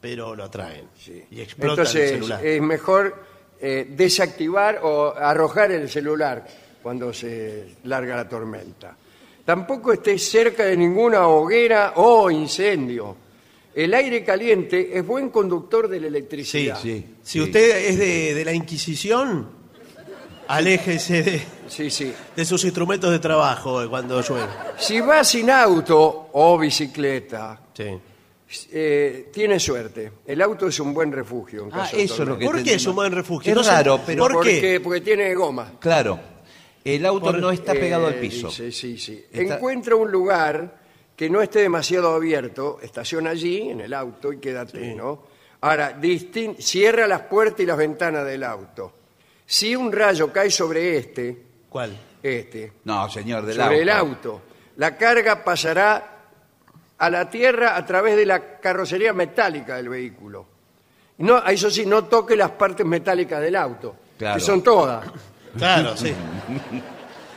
Pero 0.02 0.34
lo 0.36 0.44
atraen. 0.44 0.88
Y 1.30 1.40
explotan 1.40 1.70
el 1.86 1.86
Entonces 1.86 2.10
celular. 2.10 2.44
es 2.46 2.60
mejor 2.60 3.24
eh, 3.58 3.86
desactivar 3.88 4.80
o 4.82 5.14
arrojar 5.16 5.72
el 5.72 5.88
celular 5.88 6.46
cuando 6.82 7.12
se 7.12 7.76
larga 7.84 8.16
la 8.16 8.28
tormenta. 8.28 8.96
Tampoco 9.44 9.92
estés 9.92 10.28
cerca 10.28 10.64
de 10.64 10.76
ninguna 10.76 11.26
hoguera 11.26 11.94
o 11.96 12.30
incendio. 12.30 13.16
El 13.74 13.94
aire 13.94 14.24
caliente 14.24 14.90
es 14.98 15.06
buen 15.06 15.30
conductor 15.30 15.88
de 15.88 15.96
la 16.00 16.02
Sí, 16.02 16.08
electricidad. 16.08 16.78
Sí. 16.80 17.04
Si 17.22 17.32
sí. 17.32 17.40
usted 17.40 17.86
es 17.88 17.98
de, 17.98 18.34
de 18.34 18.44
la 18.44 18.52
Inquisición, 18.52 19.48
aléjese 20.48 21.22
de, 21.22 21.42
sí, 21.68 21.90
sí. 21.90 22.12
de 22.34 22.44
sus 22.44 22.64
instrumentos 22.64 23.10
de 23.10 23.18
trabajo 23.18 23.82
eh, 23.82 23.88
cuando 23.88 24.20
llueve. 24.22 24.46
Si 24.78 25.00
vas 25.00 25.28
sin 25.28 25.50
auto 25.50 26.30
o 26.32 26.58
bicicleta, 26.58 27.60
Sí. 27.72 27.84
eh, 28.72 29.28
tienes 29.32 29.62
suerte. 29.62 30.10
El 30.26 30.40
auto 30.42 30.66
es 30.68 30.80
un 30.80 30.92
buen 30.92 31.12
refugio. 31.12 31.64
En 31.64 31.72
Ah, 31.72 31.76
caso 31.84 31.96
de 31.96 32.02
eso 32.02 32.14
es 32.14 32.18
lo 32.20 32.24
tormenta. 32.26 32.52
que 32.52 32.58
¿Por 32.58 32.64
qué 32.64 32.74
es 32.74 32.86
un 32.86 32.94
buen 32.96 33.12
refugio? 33.12 33.50
Es 33.52 33.56
No 33.56 33.62
sé- 33.64 33.70
raro, 33.70 34.00
pero... 34.04 34.22
¿Por 34.24 34.32
Porque, 34.32 34.60
qué? 34.60 34.80
porque 34.80 35.00
tiene 35.02 35.34
goma. 35.34 35.72
Claro. 35.78 36.18
El 36.94 37.06
auto 37.06 37.26
Por- 37.26 37.38
no 37.38 37.50
está 37.50 37.72
pegado 37.72 38.06
al 38.06 38.14
Eh, 38.14 38.18
piso. 38.20 38.48
dice, 38.48 38.72
sí, 38.72 38.98
sí. 38.98 39.24
Está- 39.32 39.56
Encuentra 39.56 39.94
un 39.96 40.10
lugar 40.10 40.78
que 41.16 41.28
no 41.28 41.42
esté 41.42 41.60
demasiado 41.60 42.14
abierto, 42.14 42.78
estaciona 42.82 43.30
allí 43.30 43.70
en 43.70 43.80
el 43.80 43.92
auto 43.92 44.32
y 44.32 44.38
quédate, 44.38 44.94
¿no? 44.94 45.22
Ahora, 45.60 45.98
distin- 46.00 46.56
cierra 46.60 47.06
las 47.06 47.22
puertas 47.22 47.60
y 47.60 47.66
las 47.66 47.76
ventanas 47.76 48.24
del 48.24 48.44
auto. 48.44 48.92
Si 49.44 49.74
un 49.74 49.90
rayo 49.92 50.32
cae 50.32 50.50
sobre 50.50 50.96
este, 50.98 51.36
¿Cuál? 51.68 51.96
este, 52.22 52.72
No, 52.84 53.10
señor, 53.10 53.44
del 53.44 53.56
sobre 53.56 53.66
auto. 53.68 53.82
el 53.82 53.90
auto, 53.90 54.42
la 54.76 54.96
carga 54.96 55.42
pasará 55.42 56.14
a 56.98 57.10
la 57.10 57.28
tierra 57.28 57.76
a 57.76 57.84
través 57.84 58.16
de 58.16 58.24
la 58.26 58.58
carrocería 58.60 59.12
metálica 59.12 59.76
del 59.76 59.88
vehículo. 59.88 60.46
No, 61.18 61.44
eso 61.46 61.70
sí, 61.70 61.84
no 61.84 62.04
toque 62.04 62.36
las 62.36 62.52
partes 62.52 62.86
metálicas 62.86 63.40
del 63.40 63.56
auto, 63.56 63.96
Claro. 64.16 64.36
que 64.36 64.40
son 64.40 64.62
todas. 64.62 65.04
Claro, 65.58 65.96
sí. 65.96 66.12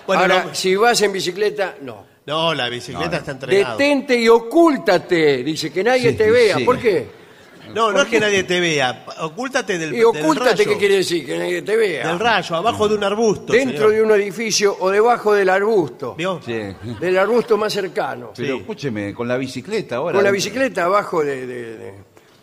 Bueno, 0.07 0.21
Ahora, 0.23 0.43
no, 0.45 0.55
si 0.55 0.75
vas 0.75 0.99
en 1.03 1.13
bicicleta, 1.13 1.75
no. 1.81 2.05
no, 2.25 2.53
la 2.53 2.67
bicicleta 2.69 3.05
No, 3.05 3.11
no. 3.11 3.17
está 3.17 3.31
entrenada. 3.31 3.77
Detente 3.77 4.15
y 4.19 4.27
ocúltate, 4.27 5.43
dice 5.43 5.71
que 5.71 5.83
nadie 5.83 6.11
Sí, 6.11 6.17
te 6.17 6.29
vea. 6.31 6.57
sí. 6.57 6.65
¿Por 6.65 6.79
qué? 6.79 7.07
No, 7.73 7.91
no 7.91 8.01
es 8.01 8.07
que 8.09 8.19
nadie 8.19 8.43
te 8.43 8.59
vea. 8.59 9.05
Ocúltate 9.21 9.77
del, 9.77 9.93
Y 9.93 9.97
del 9.97 10.05
ocúltate, 10.05 10.63
rayo. 10.63 10.71
¿qué 10.71 10.77
quiere 10.77 10.95
decir? 10.97 11.25
Que 11.25 11.37
nadie 11.37 11.61
te 11.61 11.77
vea. 11.77 12.07
Del 12.07 12.19
rayo, 12.19 12.55
abajo 12.55 12.89
de 12.89 12.95
un 12.95 13.03
arbusto. 13.03 13.53
Dentro 13.53 13.87
señor. 13.89 13.91
de 13.93 14.01
un 14.01 14.11
edificio 14.19 14.75
o 14.79 14.89
debajo 14.89 15.33
del 15.33 15.47
arbusto. 15.49 16.15
¿Vio? 16.15 16.41
Sí. 16.43 16.59
Del 16.99 17.17
arbusto 17.17 17.55
más 17.57 17.71
cercano. 17.71 18.31
Pero 18.35 18.55
Sí. 18.55 18.59
escúcheme, 18.61 19.13
con 19.13 19.27
la 19.27 19.37
bicicleta 19.37 19.97
ahora. 19.97 20.15
Con 20.15 20.23
la 20.25 20.31
bicicleta 20.31 20.85
abajo 20.85 21.23
de, 21.23 21.45
de- 21.47 21.77
de- 21.77 21.93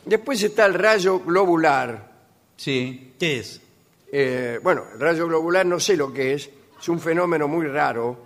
Después 0.06 0.42
está 0.42 0.64
el 0.64 0.74
rayo 0.74 1.18
globular. 1.20 2.10
Sí. 2.56 3.12
¿Qué 3.18 3.38
es? 3.40 3.60
Eh, 4.10 4.58
bueno, 4.62 4.84
el 4.94 5.00
rayo 5.00 5.26
globular 5.26 5.66
no 5.66 5.78
sé 5.80 5.96
lo 5.96 6.12
que 6.12 6.34
es. 6.34 6.50
Es 6.80 6.88
un 6.88 7.00
fenómeno 7.00 7.48
muy 7.48 7.66
raro. 7.66 8.18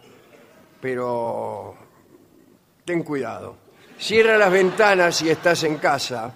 Pero 0.81 1.75
ten 2.85 3.03
cuidado. 3.03 3.57
Cierra 3.99 4.37
las 4.37 4.51
ventanas 4.51 5.17
si 5.17 5.31
estás 5.31 5.63
en 5.63 5.77
casa, 5.77 6.35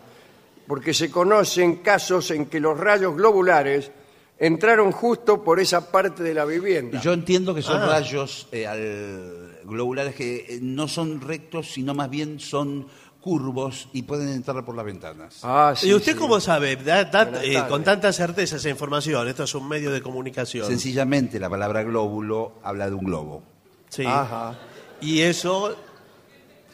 porque 0.68 0.94
se 0.94 1.10
conocen 1.10 1.76
casos 1.76 2.30
en 2.30 2.46
que 2.46 2.60
los 2.60 2.78
rayos 2.78 3.16
globulares 3.16 3.90
entraron 4.38 4.92
justo 4.92 5.42
por 5.42 5.58
esa 5.58 5.90
parte 5.90 6.22
de 6.22 6.34
la 6.34 6.44
vivienda. 6.44 7.00
Yo 7.00 7.12
entiendo 7.12 7.54
que 7.54 7.62
son 7.62 7.82
Ah. 7.82 7.86
rayos 7.86 8.46
eh, 8.52 8.66
al- 8.66 9.58
globulares 9.64 10.14
que 10.14 10.36
eh, 10.48 10.58
no 10.62 10.86
son 10.86 11.20
rectos, 11.20 11.72
sino 11.72 11.92
más 11.94 12.08
bien 12.08 12.38
son 12.38 12.86
curvos 13.26 13.88
y 13.92 14.02
pueden 14.02 14.28
entrar 14.28 14.64
por 14.64 14.76
las 14.76 14.84
ventanas. 14.86 15.40
Ah, 15.42 15.74
sí, 15.76 15.88
¿Y 15.88 15.94
usted 15.94 16.12
sí. 16.12 16.18
cómo 16.18 16.38
sabe? 16.38 16.76
Da- 16.76 17.04
da- 17.06 17.24
Buenas 17.24 17.42
eh, 17.44 17.64
con 17.68 17.82
tanta 17.82 18.12
certeza 18.12 18.54
esa 18.54 18.68
información. 18.70 19.26
Esto 19.26 19.42
es 19.42 19.54
un 19.56 19.66
medio 19.66 19.90
de 19.90 20.00
comunicación. 20.00 20.64
Sencillamente 20.64 21.40
la 21.40 21.50
palabra 21.50 21.82
glóbulo 21.82 22.52
habla 22.62 22.88
de 22.88 22.94
un 22.94 23.04
globo. 23.04 23.42
Sí. 23.88 24.04
Ajá. 24.06 24.56
Y 25.00 25.22
eso. 25.22 25.74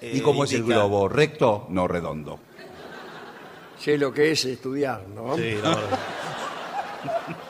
eh, 0.03 0.13
¿Y 0.17 0.21
cómo 0.21 0.45
es 0.45 0.53
el 0.53 0.65
globo? 0.65 1.09
¿Recto? 1.09 1.67
No 1.71 1.89
redondo. 1.89 2.39
Sé 3.79 3.97
lo 3.97 4.13
que 4.13 4.33
es 4.33 4.45
estudiar, 4.45 5.07
¿no? 5.09 5.35
Sí, 5.35 5.55
verdad. 5.55 5.79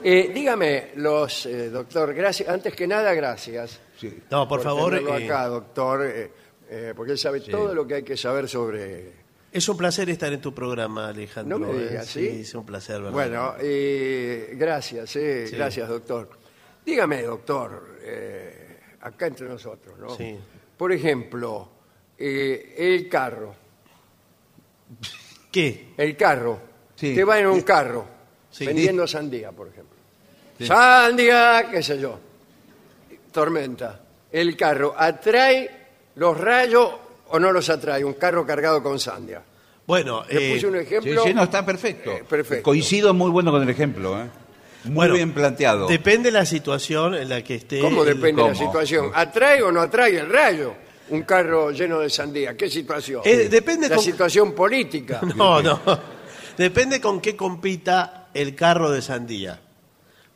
Eh, 0.00 0.30
dígame, 0.32 0.90
los, 0.94 1.46
eh, 1.46 1.70
doctor, 1.70 2.14
gracias, 2.14 2.48
antes 2.48 2.72
que 2.72 2.86
nada, 2.86 3.12
gracias. 3.14 3.80
Sí. 3.98 4.16
No, 4.30 4.46
por, 4.46 4.62
favor. 4.62 4.90
tenerlo 4.94 5.18
eh, 5.18 5.24
acá, 5.24 5.46
doctor, 5.48 6.30
eh, 6.68 6.92
porque 6.96 7.12
él 7.12 7.18
sabe 7.18 7.40
todo 7.40 7.74
lo 7.74 7.86
que 7.86 7.94
hay 7.94 8.02
que 8.02 8.16
saber 8.16 8.48
sobre... 8.48 9.12
es 9.52 9.68
un 9.68 9.76
placer 9.76 10.08
estar 10.10 10.32
en 10.32 10.40
tu 10.40 10.54
programa, 10.54 11.08
Alejandro. 11.08 11.58
No 11.58 11.66
me 11.66 11.72
eh. 11.84 11.88
digas, 11.88 12.06
Sí, 12.06 12.20
¿sí? 12.30 12.40
es 12.40 12.54
un 12.54 12.66
placer, 12.66 12.96
¿verdad? 12.96 13.12
Bueno, 13.12 13.54
eh, 13.60 14.50
gracias, 14.54 15.16
eh, 15.16 15.46
Sí. 15.48 15.56
gracias, 15.56 15.88
doctor. 15.88 16.30
Dígame, 16.84 17.22
doctor, 17.22 17.98
acá 19.00 19.26
entre 19.26 19.48
nosotros, 19.48 19.98
¿no? 19.98 20.16
Sí. 20.16 20.38
Por 20.76 20.92
ejemplo, 20.92 21.68
el 22.18 23.08
carro, 23.08 23.54
¿Qué? 25.52 25.92
el 25.96 26.16
carro, 26.16 26.60
Sí. 26.94 27.14
te 27.14 27.24
va 27.24 27.38
en 27.38 27.46
un 27.46 27.60
carro, 27.62 28.06
Sí. 28.50 28.66
vendiendo 28.66 29.06
sandía, 29.06 29.52
por 29.52 29.68
ejemplo. 29.68 29.96
Sandía, 30.60 31.68
qué 31.70 31.82
sé 31.82 31.98
yo, 32.00 32.18
tormenta. 33.32 34.00
El 34.32 34.56
carro, 34.56 34.94
¿atrae 34.96 35.77
los 36.18 36.38
rayos 36.38 36.90
o 37.28 37.38
no 37.38 37.50
los 37.52 37.68
atrae? 37.70 38.04
Un 38.04 38.14
carro 38.14 38.46
cargado 38.46 38.82
con 38.82 38.98
sandía. 39.00 39.42
Bueno, 39.86 40.22
Le 40.28 40.50
eh, 40.50 40.54
puse 40.54 40.66
un 40.66 40.76
ejemplo. 40.76 41.22
sí, 41.24 41.32
no, 41.32 41.44
está 41.44 41.64
perfecto. 41.64 42.10
Eh, 42.10 42.24
perfecto. 42.28 42.62
Coincido 42.64 43.14
muy 43.14 43.30
bueno 43.30 43.50
con 43.50 43.62
el 43.62 43.70
ejemplo. 43.70 44.20
¿eh? 44.20 44.26
Muy 44.84 44.94
bueno, 44.94 45.14
bien 45.14 45.32
planteado. 45.32 45.86
Depende 45.88 46.28
de 46.30 46.32
la 46.38 46.44
situación 46.44 47.14
en 47.14 47.28
la 47.30 47.42
que 47.42 47.54
esté. 47.54 47.80
¿Cómo 47.80 48.02
el- 48.02 48.08
depende 48.16 48.42
de 48.42 48.48
la 48.50 48.54
¿Cómo? 48.54 48.66
situación? 48.66 49.10
¿Atrae 49.14 49.62
o 49.62 49.72
no 49.72 49.80
atrae 49.80 50.18
el 50.18 50.28
rayo? 50.30 50.74
Un 51.10 51.22
carro 51.22 51.70
lleno 51.70 52.00
de 52.00 52.10
sandía. 52.10 52.54
¿Qué 52.54 52.68
situación? 52.68 53.22
Eh, 53.24 53.48
depende 53.48 53.88
La 53.88 53.96
con- 53.96 54.04
situación 54.04 54.52
política. 54.52 55.20
No, 55.36 55.62
no. 55.62 55.80
Depende 56.58 57.00
con 57.00 57.20
qué 57.20 57.34
compita 57.34 58.28
el 58.34 58.54
carro 58.54 58.90
de 58.90 59.00
sandía. 59.00 59.58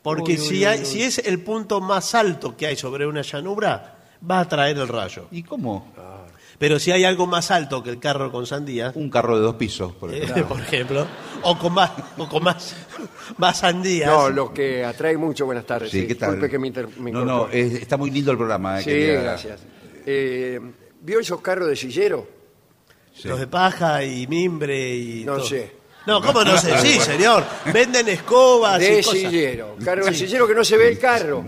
Porque 0.01 0.37
si, 0.37 0.55
uy, 0.55 0.65
hay- 0.65 0.79
uy. 0.79 0.85
si 0.85 1.03
es 1.03 1.19
el 1.19 1.41
punto 1.41 1.79
más 1.79 2.15
alto 2.15 2.57
que 2.57 2.65
hay 2.65 2.75
sobre 2.75 3.05
una 3.05 3.21
llanura, 3.21 3.92
va 4.29 4.39
a 4.41 4.47
traer 4.47 4.77
el 4.77 4.87
rayo. 4.87 5.27
¿Y 5.31 5.43
cómo? 5.43 5.93
Pero 6.59 6.79
si 6.79 6.91
hay 6.91 7.03
algo 7.03 7.25
más 7.27 7.51
alto 7.51 7.83
que 7.83 7.89
el 7.89 7.99
carro 7.99 8.31
con 8.31 8.45
sandía, 8.45 8.91
Un 8.95 9.09
carro 9.09 9.35
de 9.35 9.41
dos 9.41 9.55
pisos, 9.55 9.93
por 9.95 10.13
eh, 10.13 10.19
ejemplo. 10.23 10.47
por 10.47 10.59
ejemplo, 10.61 11.07
o 11.41 11.57
con 11.57 11.73
más, 11.73 11.91
o 12.17 12.29
con 12.29 12.43
más, 12.43 12.75
más 13.37 13.57
sandías. 13.57 14.09
No, 14.09 14.29
lo 14.29 14.53
que 14.53 14.85
atrae 14.85 15.17
mucho. 15.17 15.45
Buenas 15.45 15.65
tardes. 15.65 15.91
Sí, 15.91 16.07
¿qué 16.07 16.15
tal? 16.15 16.29
Disculpe 16.31 16.49
que 16.51 16.59
me, 16.59 16.67
inter- 16.67 16.87
me 16.99 17.11
no, 17.11 17.25
no, 17.25 17.33
incorpore. 17.37 17.59
es- 17.61 17.73
está 17.73 17.97
muy 17.97 18.11
lindo 18.11 18.31
el 18.31 18.37
programa. 18.37 18.79
eh, 18.79 18.83
Sí, 18.83 18.89
quería- 18.91 19.21
gracias. 19.21 19.59
Eh, 20.05 20.59
¿Vio 21.01 21.19
esos 21.19 21.41
carros 21.41 21.67
de 21.67 21.75
sillero? 21.75 22.27
Sí. 23.13 23.27
Los 23.27 23.39
de 23.39 23.47
paja 23.47 24.03
y 24.03 24.25
mimbre 24.27 24.95
y 24.95 25.23
No 25.25 25.37
todo. 25.37 25.45
sé. 25.45 25.75
No, 26.05 26.21
¿cómo 26.21 26.43
no 26.43 26.57
sé? 26.57 26.77
Sí, 26.79 26.99
señor. 26.99 27.43
Venden 27.73 28.07
escobas 28.09 28.81
y 28.81 28.85
De 28.85 29.03
cosas. 29.03 29.19
sillero. 29.19 29.75
Carro 29.83 30.05
de 30.05 30.13
sillero 30.13 30.47
que 30.47 30.53
no 30.55 30.63
se 30.63 30.77
ve 30.77 30.89
el 30.89 30.99
carro. 30.99 31.45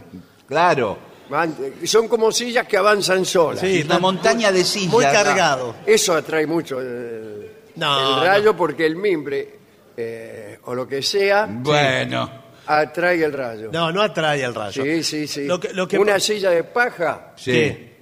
Claro. 0.47 0.97
Van- 1.29 1.55
son 1.85 2.07
como 2.07 2.31
sillas 2.31 2.67
que 2.67 2.77
avanzan 2.77 3.25
solas. 3.25 3.59
Sí, 3.61 3.81
Una 3.85 3.99
montaña 3.99 4.51
de 4.51 4.63
sillas. 4.63 4.91
Muy 4.93 5.03
cargado. 5.05 5.75
Eso 5.85 6.13
atrae 6.13 6.45
mucho 6.45 6.79
el, 6.79 7.51
No, 7.75 8.19
el 8.21 8.27
rayo 8.27 8.55
porque 8.55 8.85
el 8.85 8.95
mimbre 8.95 9.59
eh, 9.97 10.59
o 10.65 10.75
lo 10.75 10.87
que 10.87 11.01
sea 11.01 11.47
Bueno. 11.49 12.29
atrae 12.67 13.23
el 13.23 13.33
rayo. 13.33 13.69
No, 13.71 13.91
no 13.91 14.01
atrae 14.01 14.43
el 14.43 14.53
rayo. 14.53 14.83
sí, 14.83 15.03
sí, 15.03 15.27
sí. 15.27 15.45
Lo 15.45 15.59
que, 15.59 15.73
lo 15.73 15.87
que- 15.87 15.97
Una 15.97 16.19
silla 16.19 16.49
de 16.51 16.63
paja 16.63 17.31
Sí. 17.35 17.51
¿Qué? 17.51 17.95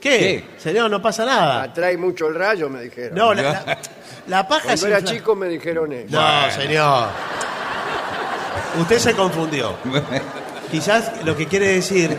¿Qué? 0.00 0.18
¿Qué? 0.18 0.44
Señor, 0.58 0.90
no 0.90 1.00
pasa 1.00 1.24
nada. 1.24 1.62
atrae 1.62 1.96
mucho 1.96 2.26
el 2.26 2.34
rayo, 2.34 2.68
me 2.68 2.82
dijeron. 2.82 3.14
No, 3.16 3.32
la, 3.34 3.42
la- 3.42 3.78
la 4.26 4.48
paja 4.48 4.72
es 4.72 4.80
Cuando 4.80 4.96
era 4.96 4.98
infla- 5.06 5.12
chico 5.16 5.34
me 5.36 5.48
dijeron 5.48 5.92
eso. 5.92 6.08
No, 6.20 6.50
señor. 6.50 7.08
Usted 8.80 8.98
se 8.98 9.14
confundió. 9.14 9.76
Quizás 10.72 11.24
lo 11.24 11.36
que 11.36 11.46
quiere 11.46 11.68
decir 11.68 12.18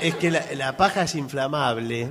es 0.00 0.14
que 0.16 0.30
la, 0.30 0.44
la 0.56 0.76
paja 0.76 1.02
es 1.04 1.14
inflamable 1.14 2.10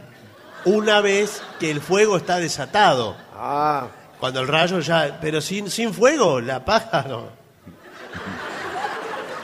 una 0.64 1.02
vez 1.02 1.42
que 1.60 1.70
el 1.70 1.82
fuego 1.82 2.18
está 2.18 2.38
desatado. 2.38 3.16
Ah, 3.36 3.88
Cuando 4.20 4.40
el 4.42 4.48
rayo 4.48 4.80
ya... 4.80 5.20
Pero 5.22 5.42
sin, 5.42 5.70
sin 5.70 5.94
fuego, 5.94 6.40
la 6.42 6.64
paja 6.66 7.06
no. 7.08 7.28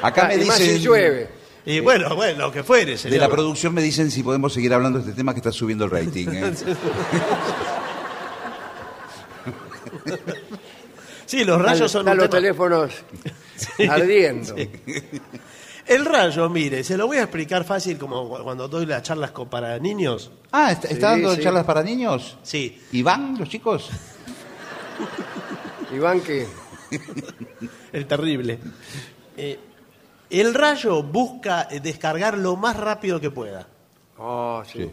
Acá 0.02 0.28
me 0.30 0.36
y 0.38 0.46
más 0.46 0.58
dicen. 0.60 0.78
si 0.78 0.82
llueve. 0.84 1.30
Y 1.66 1.80
bueno, 1.80 2.16
bueno, 2.16 2.40
lo 2.48 2.52
que 2.52 2.64
fuere, 2.64 2.92
De 2.94 2.98
señor. 2.98 3.20
la 3.20 3.30
producción 3.30 3.72
me 3.74 3.84
dicen 3.84 4.10
si 4.10 4.24
podemos 4.24 4.52
seguir 4.52 4.74
hablando 4.74 4.98
de 4.98 5.06
este 5.06 5.16
tema 5.16 5.34
que 5.34 5.40
está 5.42 5.52
subiendo 5.52 5.86
el 5.86 5.92
rating. 5.92 6.28
¿eh? 6.32 6.54
Sí, 11.26 11.44
los 11.46 11.62
rayos 11.62 11.92
son 11.92 12.02
Están 12.02 12.18
los 12.18 12.30
tema- 12.30 12.42
teléfonos 12.42 12.92
ardiendo. 13.90 14.56
El 15.88 16.06
rayo, 16.06 16.48
mire, 16.50 16.84
se 16.84 16.96
lo 16.96 17.08
voy 17.08 17.18
a 17.18 17.24
explicar 17.24 17.64
fácil 17.64 17.98
como 17.98 18.30
cu- 18.30 18.44
cuando 18.44 18.68
doy 18.68 18.86
las 18.86 19.02
charlas 19.04 19.32
co- 19.32 19.50
para 19.50 19.78
niños. 19.80 20.32
Ah, 20.52 20.72
¿está, 20.72 20.88
está 20.88 21.16
Sí, 21.16 21.22
dando 21.22 21.36
sí. 21.36 21.42
charlas 21.42 21.66
para 21.66 21.82
niños? 21.84 22.38
Sí. 22.44 22.82
¿Y 22.92 23.02
van 23.02 23.38
los 23.38 23.50
chicos? 23.50 23.90
Iván, 25.94 26.22
que 26.22 26.48
El 27.92 28.06
terrible. 28.06 28.60
Eh, 29.36 29.60
el 30.30 30.54
rayo 30.54 31.02
busca 31.04 31.68
eh, 31.72 31.80
descargar 31.82 32.38
lo 32.38 32.56
más 32.56 32.78
rápido 32.78 33.20
que 33.20 33.32
pueda. 33.32 33.68
Oh, 34.18 34.64
sí. 34.72 34.90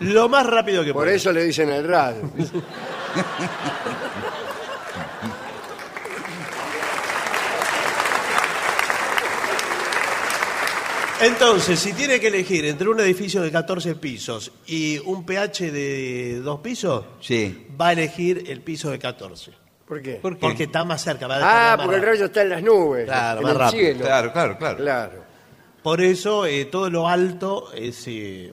Lo 0.00 0.28
más 0.28 0.44
rápido 0.46 0.82
que 0.84 0.92
Por 0.92 1.04
pueda. 1.04 1.14
eso 1.16 1.30
le 1.32 1.44
dicen 1.44 1.70
el 1.70 1.86
rayo. 1.86 2.22
Entonces, 11.22 11.78
si 11.78 11.92
tiene 11.92 12.18
que 12.18 12.28
elegir 12.28 12.64
entre 12.64 12.88
un 12.88 12.98
edificio 13.00 13.42
de 13.42 13.50
14 13.50 13.94
pisos 13.96 14.52
y 14.66 14.98
un 15.00 15.24
pH 15.26 15.70
de 15.70 16.40
2 16.42 16.60
pisos, 16.60 17.04
Sí. 17.20 17.66
va 17.78 17.88
a 17.88 17.92
elegir 17.92 18.44
el 18.48 18.62
piso 18.62 18.90
de 18.90 18.98
14. 18.98 19.52
¿Por 19.86 20.00
qué? 20.00 20.14
¿Por 20.14 20.34
qué? 20.34 20.40
Porque 20.40 20.62
está 20.64 20.84
más 20.84 21.02
cerca. 21.02 21.26
Va 21.26 21.34
a 21.34 21.36
Ah, 21.36 21.40
descargar 21.40 21.76
más 21.78 21.84
porque 21.84 21.96
el 21.96 22.02
rápido. 22.02 22.12
rayo 22.14 22.24
está 22.26 22.42
en 22.42 22.48
las 22.48 22.62
nubes, 22.62 23.04
Claro, 23.04 23.38
en 23.40 23.42
más 23.44 23.52
el 23.52 23.58
rápido. 23.58 23.82
cielo. 23.82 24.00
Claro, 24.04 24.32
claro, 24.32 24.58
claro. 24.58 24.76
Claro. 24.78 25.24
Por 25.82 26.00
eso, 26.00 26.46
eh, 26.46 26.64
todo 26.66 26.88
lo 26.88 27.06
alto 27.08 27.72
es 27.74 28.04
eh, 28.06 28.52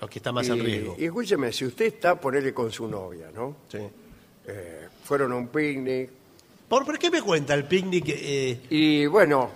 lo 0.00 0.08
que 0.08 0.18
está 0.18 0.32
más 0.32 0.48
en 0.48 0.56
Y, 0.58 0.60
riesgo. 0.60 0.96
y 0.98 1.04
escúcheme, 1.04 1.52
si 1.52 1.66
usted 1.66 1.86
está, 1.86 2.18
ponele 2.18 2.54
con 2.54 2.70
su 2.72 2.86
novia, 2.88 3.26
¿no? 3.34 3.56
Sí. 3.70 3.78
Eh, 4.46 4.88
fueron 5.04 5.32
a 5.32 5.36
un 5.36 5.48
picnic 5.48 6.08
¿Por, 6.68 6.84
por 6.86 6.98
qué 6.98 7.10
me 7.10 7.20
cuenta 7.20 7.52
el 7.54 7.64
picnic? 7.64 8.04
eh, 8.08 8.58
y, 8.70 9.06
bueno, 9.06 9.50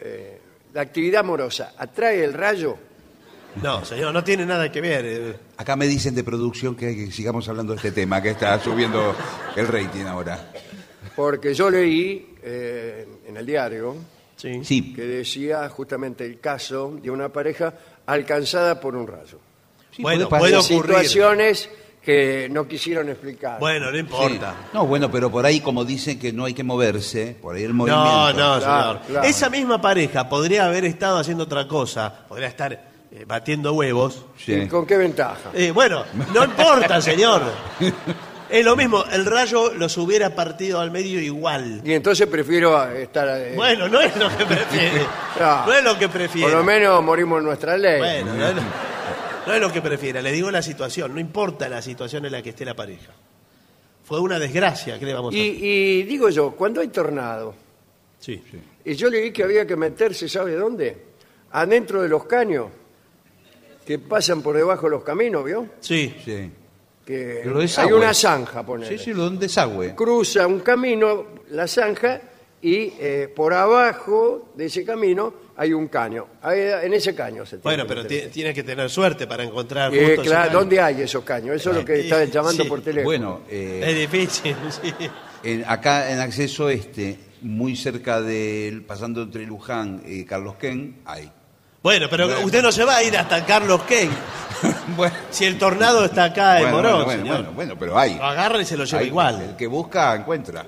eh, 0.00 0.40
la 0.74 0.80
actividad 0.82 1.20
amorosa 1.20 1.74
atrae 1.76 2.24
el 2.24 2.32
rayo. 2.32 2.76
no, 3.62 3.84
señor, 3.84 4.12
no 4.12 4.24
tiene 4.24 4.46
nada 4.46 4.70
que 4.72 4.80
ver. 4.80 5.04
eh. 5.06 5.36
Acá 5.56 5.76
me 5.76 5.86
dicen 5.86 6.14
de 6.14 6.24
producción 6.24 6.74
que, 6.74 6.94
que 6.96 7.10
sigamos 7.12 7.48
hablando 7.48 7.72
de 7.72 7.76
este 7.76 7.92
tema, 7.92 8.22
que 8.22 8.30
está 8.30 8.58
subiendo 8.60 9.14
el 9.56 9.68
rating 9.68 10.04
ahora. 10.04 10.50
Porque 11.14 11.52
yo 11.54 11.70
leí 11.70 12.34
eh, 12.42 13.06
en 13.26 13.36
el 13.36 13.46
diario 13.46 13.96
Sí. 14.34 14.64
Sí, 14.64 14.92
que 14.92 15.02
decía 15.02 15.68
justamente 15.68 16.24
el 16.26 16.40
caso 16.40 16.98
de 17.00 17.10
una 17.10 17.28
pareja 17.28 17.74
alcanzada 18.06 18.80
por 18.80 18.96
un 18.96 19.06
rayo. 19.06 19.38
sí, 19.94 20.02
Bueno, 20.02 20.28
puede 20.28 20.40
puede 20.40 20.56
ocurrir. 20.56 20.82
Situaciones 21.06 21.70
que 22.04 22.48
no 22.50 22.66
quisieron 22.66 23.08
explicar. 23.08 23.58
Bueno, 23.60 23.86
no 23.86 23.92
Sí. 23.92 23.98
importa. 23.98 24.54
No, 24.72 24.86
bueno, 24.86 25.10
pero 25.10 25.30
por 25.30 25.46
ahí 25.46 25.60
como 25.60 25.84
dicen 25.84 26.18
que 26.18 26.32
no 26.32 26.44
hay 26.44 26.54
que 26.54 26.64
moverse, 26.64 27.36
por 27.40 27.54
ahí 27.56 27.62
el 27.62 27.68
No, 27.68 27.74
movimiento. 27.74 28.32
no, 28.32 28.34
Claro, 28.34 28.60
señor. 28.60 29.00
claro. 29.06 29.26
Esa 29.28 29.50
misma 29.50 29.80
pareja 29.80 30.28
podría 30.28 30.64
haber 30.66 30.84
estado 30.84 31.18
haciendo 31.18 31.44
otra 31.44 31.68
cosa. 31.68 32.12
Podría 32.28 32.48
estar 32.48 32.72
eh, 32.72 33.24
batiendo 33.26 33.72
huevos. 33.74 34.24
Sí. 34.36 34.52
¿Y 34.54 34.66
¿Con 34.68 34.86
qué 34.86 34.96
ventaja? 34.96 35.50
Eh, 35.54 35.70
bueno, 35.70 36.02
no 36.34 36.44
importa, 36.44 37.00
señor. 37.00 37.42
Es 38.50 38.64
lo 38.64 38.76
mismo, 38.76 39.02
el 39.10 39.24
rayo 39.24 39.72
los 39.74 39.96
hubiera 39.96 40.34
partido 40.34 40.78
al 40.80 40.90
medio 40.90 41.20
igual. 41.20 41.80
Y 41.84 41.92
entonces 41.94 42.26
prefiero 42.26 42.82
estar... 42.92 43.26
eh, 43.38 43.52
Bueno, 43.56 43.88
no 43.88 43.98
es 44.00 44.14
lo 44.16 44.28
que 44.36 44.44
prefiere. 44.44 45.06
No. 45.40 45.66
No 45.66 45.72
es 45.72 45.82
lo 45.84 45.98
que 45.98 46.08
prefiere. 46.10 46.48
por 46.50 46.58
lo 46.58 46.64
menos 46.64 47.02
morimos 47.02 47.38
en 47.38 47.44
nuestra 47.44 47.78
ley. 47.78 47.98
Bueno, 47.98 48.34
no 48.34 48.46
es, 48.48 48.54
lo, 48.56 48.62
no 49.46 49.54
es 49.54 49.60
lo 49.60 49.72
que 49.72 49.82
prefiera. 49.82 50.20
Le 50.22 50.32
digo 50.32 50.50
la 50.50 50.62
situación. 50.62 51.14
No 51.14 51.20
importa 51.20 51.68
la 51.68 51.82
situación 51.82 52.24
en 52.26 52.32
la 52.32 52.42
que 52.42 52.50
esté 52.50 52.64
la 52.64 52.74
pareja. 52.74 53.12
Fue 54.04 54.20
una 54.20 54.38
desgracia, 54.38 54.98
¿qué 54.98 55.06
le 55.06 55.14
vamos 55.14 55.32
a 55.34 55.36
Y, 55.36 55.40
y 55.62 56.02
digo 56.02 56.28
yo, 56.28 56.52
cuando 56.52 56.80
hay 56.80 56.88
tornado, 56.88 57.54
Sí. 58.18 58.42
y 58.84 58.94
yo 58.94 59.08
leí 59.10 59.32
que 59.32 59.42
había 59.44 59.66
que 59.66 59.76
meterse, 59.76 60.28
¿sabe 60.28 60.54
dónde? 60.54 60.96
Adentro 61.52 62.02
de 62.02 62.08
los 62.08 62.24
caños 62.24 62.66
que 63.86 63.98
pasan 63.98 64.42
por 64.42 64.56
debajo 64.56 64.86
de 64.86 64.90
los 64.90 65.02
caminos, 65.04 65.44
¿vio? 65.44 65.66
Sí. 65.80 66.14
Sí. 66.24 66.50
Que 67.04 67.40
Pero 67.42 67.56
hay 67.56 67.62
desagüe. 67.62 67.94
una 67.94 68.14
zanja, 68.14 68.64
ponele. 68.64 68.96
Sí, 68.96 69.04
sí, 69.06 69.12
lo 69.14 69.24
de 69.24 69.28
un 69.30 69.38
desagüe. 69.40 69.94
Cruza 69.94 70.46
un 70.46 70.60
camino, 70.60 71.26
la 71.50 71.66
zanja, 71.66 72.20
y 72.62 72.92
eh, 72.98 73.32
por 73.34 73.52
abajo 73.52 74.52
de 74.56 74.66
ese 74.66 74.84
camino 74.84 75.34
hay 75.56 75.72
un 75.72 75.88
caño. 75.88 76.26
Ahí, 76.42 76.60
en 76.84 76.94
ese 76.94 77.14
caño 77.14 77.44
se 77.44 77.58
tiene 77.58 77.62
Bueno, 77.62 77.82
que 77.84 77.88
pero 77.88 78.02
meter. 78.04 78.24
ti- 78.24 78.28
tiene 78.30 78.54
que 78.54 78.62
tener 78.62 78.88
suerte 78.88 79.26
para 79.26 79.42
encontrar 79.42 79.92
Eh, 79.94 79.98
justo 80.06 80.22
ese 80.22 80.30
claro, 80.30 80.46
caño. 80.48 80.58
¿Dónde 80.60 80.80
hay 80.80 81.02
esos 81.02 81.24
caños? 81.24 81.56
Eso 81.56 81.70
es 81.70 81.76
lo 81.76 81.84
que 81.84 81.94
Eh, 81.94 82.00
está 82.02 82.24
llamando 82.24 82.62
sí. 82.62 82.68
por 82.68 82.80
teléfono. 82.80 83.04
Bueno, 83.04 83.40
eh, 83.50 83.82
Es 83.84 84.10
difícil, 84.10 84.56
sí. 84.82 84.94
en- 85.42 85.64
acá 85.66 86.10
en 86.12 86.20
acceso 86.20 86.68
este, 86.70 87.18
muy 87.42 87.74
cerca 87.76 88.20
del, 88.22 88.82
pasando 88.82 89.22
entre 89.22 89.44
Luján 89.44 90.02
y 90.06 90.24
Carlos 90.24 90.54
Ken, 90.54 91.00
hay. 91.04 91.30
Bueno, 91.82 92.06
pero 92.08 92.28
usted 92.44 92.62
no 92.62 92.70
se 92.70 92.84
va 92.84 92.98
a 92.98 93.02
ir 93.02 93.16
hasta 93.16 93.44
Carlos 93.44 93.82
Ken. 93.82 94.08
bueno, 94.96 95.12
Si 95.30 95.44
el 95.44 95.58
tornado 95.58 96.04
está 96.04 96.24
acá 96.26 96.58
en 96.60 96.70
bueno, 96.70 96.76
Morón, 96.76 96.92
bueno, 96.92 97.04
bueno, 97.06 97.22
señor. 97.22 97.36
bueno, 97.38 97.52
bueno, 97.54 97.76
pero 97.76 97.98
hay. 97.98 98.14
Lo 98.14 98.22
agarra 98.24 98.60
y 98.62 98.64
se 98.64 98.76
lo 98.76 98.84
lleva 98.84 99.00
Hay. 99.00 99.08
igual. 99.08 99.42
El 99.50 99.56
que 99.56 99.66
busca, 99.66 100.14
encuentra. 100.14 100.64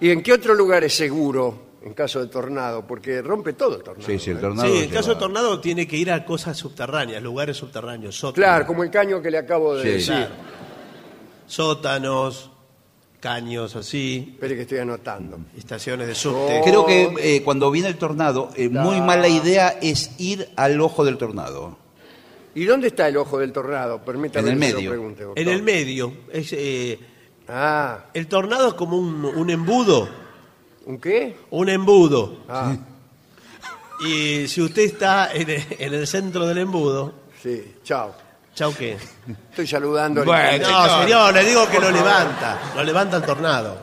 ¿Y 0.00 0.10
en 0.10 0.22
qué 0.22 0.32
otro 0.32 0.54
lugar 0.54 0.82
es 0.84 0.94
seguro 0.94 1.70
en 1.82 1.92
caso 1.94 2.20
de 2.20 2.26
tornado? 2.28 2.86
Porque 2.86 3.20
rompe 3.22 3.52
todo 3.52 3.76
el 3.76 3.82
tornado. 3.82 4.06
Sí, 4.10 4.18
sí, 4.18 4.30
el 4.30 4.38
¿eh? 4.38 4.40
tornado. 4.40 4.68
Sí, 4.74 4.82
en 4.84 4.90
caso 4.90 5.10
de 5.14 5.16
tornado 5.20 5.60
tiene 5.60 5.86
que 5.86 5.96
ir 5.96 6.10
a 6.10 6.24
cosas 6.24 6.56
subterráneas, 6.56 7.22
lugares 7.22 7.56
subterráneos, 7.56 8.16
sótanos, 8.16 8.34
Claro, 8.34 8.66
como 8.66 8.82
el 8.82 8.90
caño 8.90 9.20
que 9.20 9.30
le 9.30 9.38
acabo 9.38 9.76
de 9.76 9.82
Sí. 9.82 9.88
decir. 9.90 10.14
Claro. 10.14 10.34
sótanos, 11.46 12.50
caños 13.20 13.76
así, 13.76 14.30
Espere 14.34 14.54
que 14.56 14.62
estoy 14.62 14.78
anotando. 14.78 15.38
estaciones 15.58 16.06
de 16.06 16.14
subte. 16.14 16.60
Oh. 16.60 16.64
Creo 16.64 16.86
que 16.86 17.36
eh, 17.36 17.42
cuando 17.42 17.70
viene 17.70 17.88
el 17.88 17.96
tornado, 17.98 18.50
eh, 18.56 18.68
muy 18.68 19.00
mala 19.00 19.28
idea 19.28 19.76
es 19.82 20.12
ir 20.18 20.48
al 20.56 20.80
ojo 20.80 21.04
del 21.04 21.18
tornado. 21.18 21.76
¿Y 22.54 22.64
dónde 22.64 22.88
está 22.88 23.06
el 23.08 23.16
ojo 23.16 23.38
del 23.38 23.52
tornado? 23.52 24.00
Permítame 24.04 24.50
En 24.50 24.54
el 24.54 24.60
que 24.60 24.66
se 24.66 24.72
lo 24.72 24.78
medio. 24.78 24.90
pregunte. 24.90 25.24
En 25.36 25.48
el 25.48 25.62
medio, 25.62 26.12
es, 26.32 26.52
eh, 26.52 26.98
Ah, 27.52 28.04
el 28.14 28.26
tornado 28.28 28.68
es 28.68 28.74
como 28.74 28.96
un, 28.96 29.24
un 29.24 29.50
embudo, 29.50 30.08
¿un 30.86 30.98
qué? 31.00 31.36
un 31.50 31.68
embudo. 31.68 32.40
Ah, 32.48 32.76
Y 34.06 34.46
si 34.48 34.62
usted 34.62 34.82
está 34.82 35.32
en 35.32 35.50
el, 35.50 35.62
en 35.78 35.94
el 35.94 36.06
centro 36.06 36.46
del 36.46 36.58
embudo, 36.58 37.12
sí, 37.42 37.74
chao. 37.84 38.14
chau 38.54 38.72
qué. 38.74 38.96
Estoy 39.50 39.66
saludando. 39.66 40.20
al 40.20 40.26
Bueno. 40.26 40.42
intendente. 40.56 40.70
No, 40.72 41.02
señor, 41.02 41.34
le 41.34 41.44
digo 41.44 41.68
que 41.68 41.80
lo 41.80 41.90
levanta, 41.90 42.72
lo 42.76 42.84
levanta 42.84 43.16
el 43.18 43.22
tornado. 43.24 43.78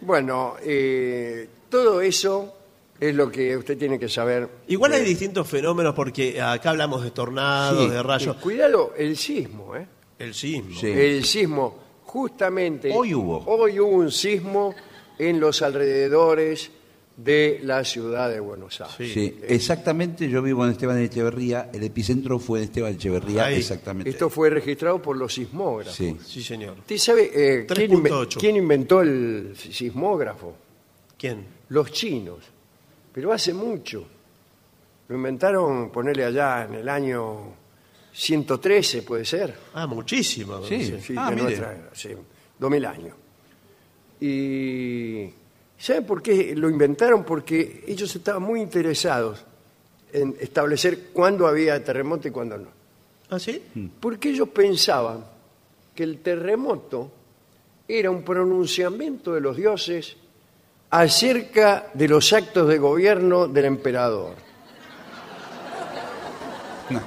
Bueno, 0.00 0.56
eh, 0.62 1.48
todo 1.68 2.00
eso 2.00 2.54
es 3.00 3.14
lo 3.14 3.30
que 3.30 3.56
usted 3.56 3.78
tiene 3.78 3.98
que 3.98 4.08
saber. 4.08 4.48
Igual 4.68 4.90
de- 4.92 4.98
hay 4.98 5.04
distintos 5.04 5.48
fenómenos 5.48 5.94
porque 5.94 6.40
acá 6.40 6.70
hablamos 6.70 7.02
de 7.02 7.10
tornados, 7.10 7.84
Sí, 7.84 7.90
de 7.90 7.96
Eh, 7.98 8.02
rayos. 8.02 8.36
Cuidado, 8.36 8.92
el 8.96 9.16
sismo, 9.16 9.74
¿eh? 9.76 9.86
El 10.18 10.34
sismo. 10.34 10.78
Sí. 10.80 10.88
El 10.88 11.24
sismo, 11.24 11.78
justamente. 12.14 12.92
Hoy 12.94 13.12
hubo. 13.12 13.42
Hoy 13.46 13.80
hubo 13.80 13.90
un 13.90 14.12
sismo 14.12 14.72
en 15.18 15.40
los 15.40 15.62
alrededores 15.62 16.70
de 17.16 17.58
la 17.64 17.82
ciudad 17.84 18.30
de 18.30 18.38
Buenos 18.38 18.80
Aires. 18.80 18.94
Sí. 18.96 19.08
Sí, 19.12 19.38
exactamente. 19.48 20.28
Yo 20.28 20.40
vivo 20.40 20.64
en 20.64 20.70
Esteban 20.70 20.96
de 20.96 21.04
Echeverría. 21.06 21.70
El 21.72 21.82
epicentro 21.82 22.38
fue 22.38 22.60
en 22.60 22.64
Esteban 22.66 22.92
de 22.92 22.96
Echeverría, 22.98 23.46
Ahí. 23.46 23.56
exactamente. 23.56 24.10
Esto 24.10 24.30
fue 24.30 24.48
registrado 24.48 25.02
por 25.02 25.16
los 25.16 25.34
sismógrafos. 25.34 25.94
Sí. 25.96 26.16
Sí, 26.24 26.42
señor. 26.44 26.76
¿Usted 26.78 26.96
sabe 26.98 27.30
eh, 27.34 27.66
quién, 27.66 27.90
inve- 27.90 28.10
3.8. 28.10 28.36
quién 28.38 28.56
inventó 28.56 29.00
el 29.00 29.54
sismógrafo? 29.56 30.54
¿Quién? 31.18 31.44
Los 31.68 31.90
chinos. 31.90 32.38
Pero 33.12 33.32
hace 33.32 33.52
mucho. 33.52 34.04
Lo 35.08 35.16
inventaron, 35.16 35.90
ponerle 35.90 36.24
allá 36.24 36.64
en 36.64 36.74
el 36.74 36.88
año 36.88 37.63
113, 38.14 39.02
puede 39.02 39.24
ser. 39.24 39.54
Ah, 39.74 39.86
muchísimo. 39.88 40.62
Sí. 40.64 40.98
Sí, 41.02 41.14
Ah, 41.18 41.30
de 41.30 41.34
mire. 41.36 41.42
nuestra 41.48 41.72
era, 41.72 41.90
sí, 41.92 42.10
2000 42.58 42.84
años. 42.86 43.14
Y 44.20 45.30
¿saben 45.76 46.06
por 46.06 46.22
qué 46.22 46.54
lo 46.56 46.70
inventaron? 46.70 47.24
Porque 47.24 47.84
ellos 47.86 48.14
estaban 48.14 48.42
muy 48.42 48.60
interesados 48.60 49.44
en 50.12 50.36
establecer 50.40 51.08
cuándo 51.12 51.46
había 51.48 51.82
terremoto 51.82 52.28
y 52.28 52.30
cuándo 52.30 52.56
no. 52.56 52.68
¿Ah, 53.30 53.38
sí? 53.40 53.60
Porque 53.98 54.30
ellos 54.30 54.48
pensaban 54.50 55.24
que 55.94 56.04
el 56.04 56.18
terremoto 56.18 57.10
era 57.88 58.10
un 58.10 58.22
pronunciamiento 58.22 59.34
de 59.34 59.40
los 59.40 59.56
dioses 59.56 60.16
acerca 60.90 61.90
de 61.94 62.06
los 62.08 62.32
actos 62.32 62.68
de 62.68 62.78
gobierno 62.78 63.48
del 63.48 63.64
emperador. 63.64 64.34
No. 66.90 67.00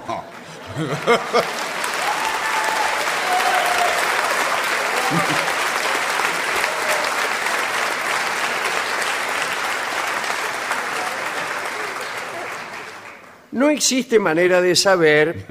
No 13.51 13.69
existe 13.69 14.19
manera 14.19 14.61
de 14.61 14.75
saber 14.75 15.45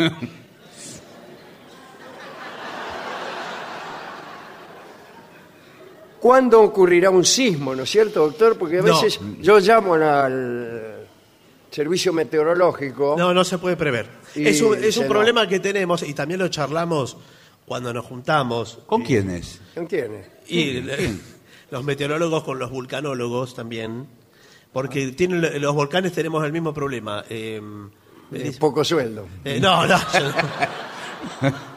cuándo 6.20 6.62
ocurrirá 6.62 7.10
un 7.10 7.24
sismo, 7.24 7.74
¿no 7.74 7.82
es 7.84 7.90
cierto, 7.90 8.20
doctor? 8.26 8.56
Porque 8.58 8.78
a 8.78 8.82
No. 8.82 8.94
veces 8.94 9.20
yo 9.40 9.58
llamo 9.58 9.94
al 9.94 10.95
servicio 11.76 12.10
meteorológico. 12.14 13.16
No, 13.18 13.34
no 13.34 13.44
se 13.44 13.58
puede 13.58 13.76
prever. 13.76 14.08
Y 14.34 14.48
es 14.48 14.62
un, 14.62 14.74
es 14.76 14.82
dice 14.82 15.00
un 15.00 15.06
no. 15.08 15.12
problema 15.12 15.46
que 15.46 15.60
tenemos 15.60 16.02
y 16.02 16.14
también 16.14 16.40
lo 16.40 16.48
charlamos 16.48 17.18
cuando 17.66 17.92
nos 17.92 18.06
juntamos. 18.06 18.78
¿Con 18.86 19.02
quiénes? 19.02 19.60
¿Entiendes? 19.74 20.26
Y 20.48 20.80
los 21.70 21.84
meteorólogos 21.84 22.44
con 22.44 22.58
los 22.58 22.70
vulcanólogos 22.70 23.54
también. 23.54 24.06
Porque 24.72 25.08
tienen, 25.08 25.60
los 25.60 25.74
volcanes 25.74 26.12
tenemos 26.12 26.42
el 26.44 26.52
mismo 26.52 26.72
problema. 26.72 27.24
Eh, 27.28 27.60
Eh, 28.32 28.52
poco 28.58 28.82
sueldo. 28.82 29.28
eh, 29.44 29.60
no, 29.60 29.86
no. 29.86 29.98
yo 30.12 30.20
no. 31.42 31.54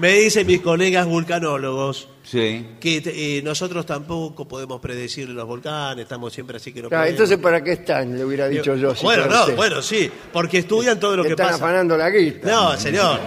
me 0.00 0.12
dicen 0.12 0.46
mis 0.46 0.60
colegas 0.60 1.06
vulcanólogos 1.06 2.08
Sí. 2.22 2.66
que 2.80 3.02
eh, 3.04 3.42
nosotros 3.42 3.84
tampoco 3.86 4.46
podemos 4.46 4.80
predecir 4.80 5.28
los 5.28 5.46
volcanes, 5.46 6.04
estamos 6.04 6.32
siempre 6.32 6.58
así 6.58 6.72
que 6.72 6.82
no 6.82 6.88
Claro, 6.88 7.02
podemos. 7.02 7.20
entonces, 7.20 7.38
¿para 7.38 7.64
qué 7.64 7.72
están? 7.72 8.16
Le 8.16 8.24
hubiera 8.24 8.48
dicho 8.48 8.76
yo. 8.76 8.94
si 8.94 9.04
bueno, 9.04 9.22
fuera 9.24 9.36
no, 9.36 9.42
usted. 9.44 9.56
bueno, 9.56 9.82
sí, 9.82 10.10
porque 10.32 10.58
estudian 10.58 11.00
todo 11.00 11.16
lo 11.16 11.22
que 11.24 11.30
Están 11.30 11.46
pasa. 11.48 11.56
afanando 11.56 11.96
la 11.96 12.10
guita. 12.10 12.48
No, 12.50 12.76
señor. 12.76 13.18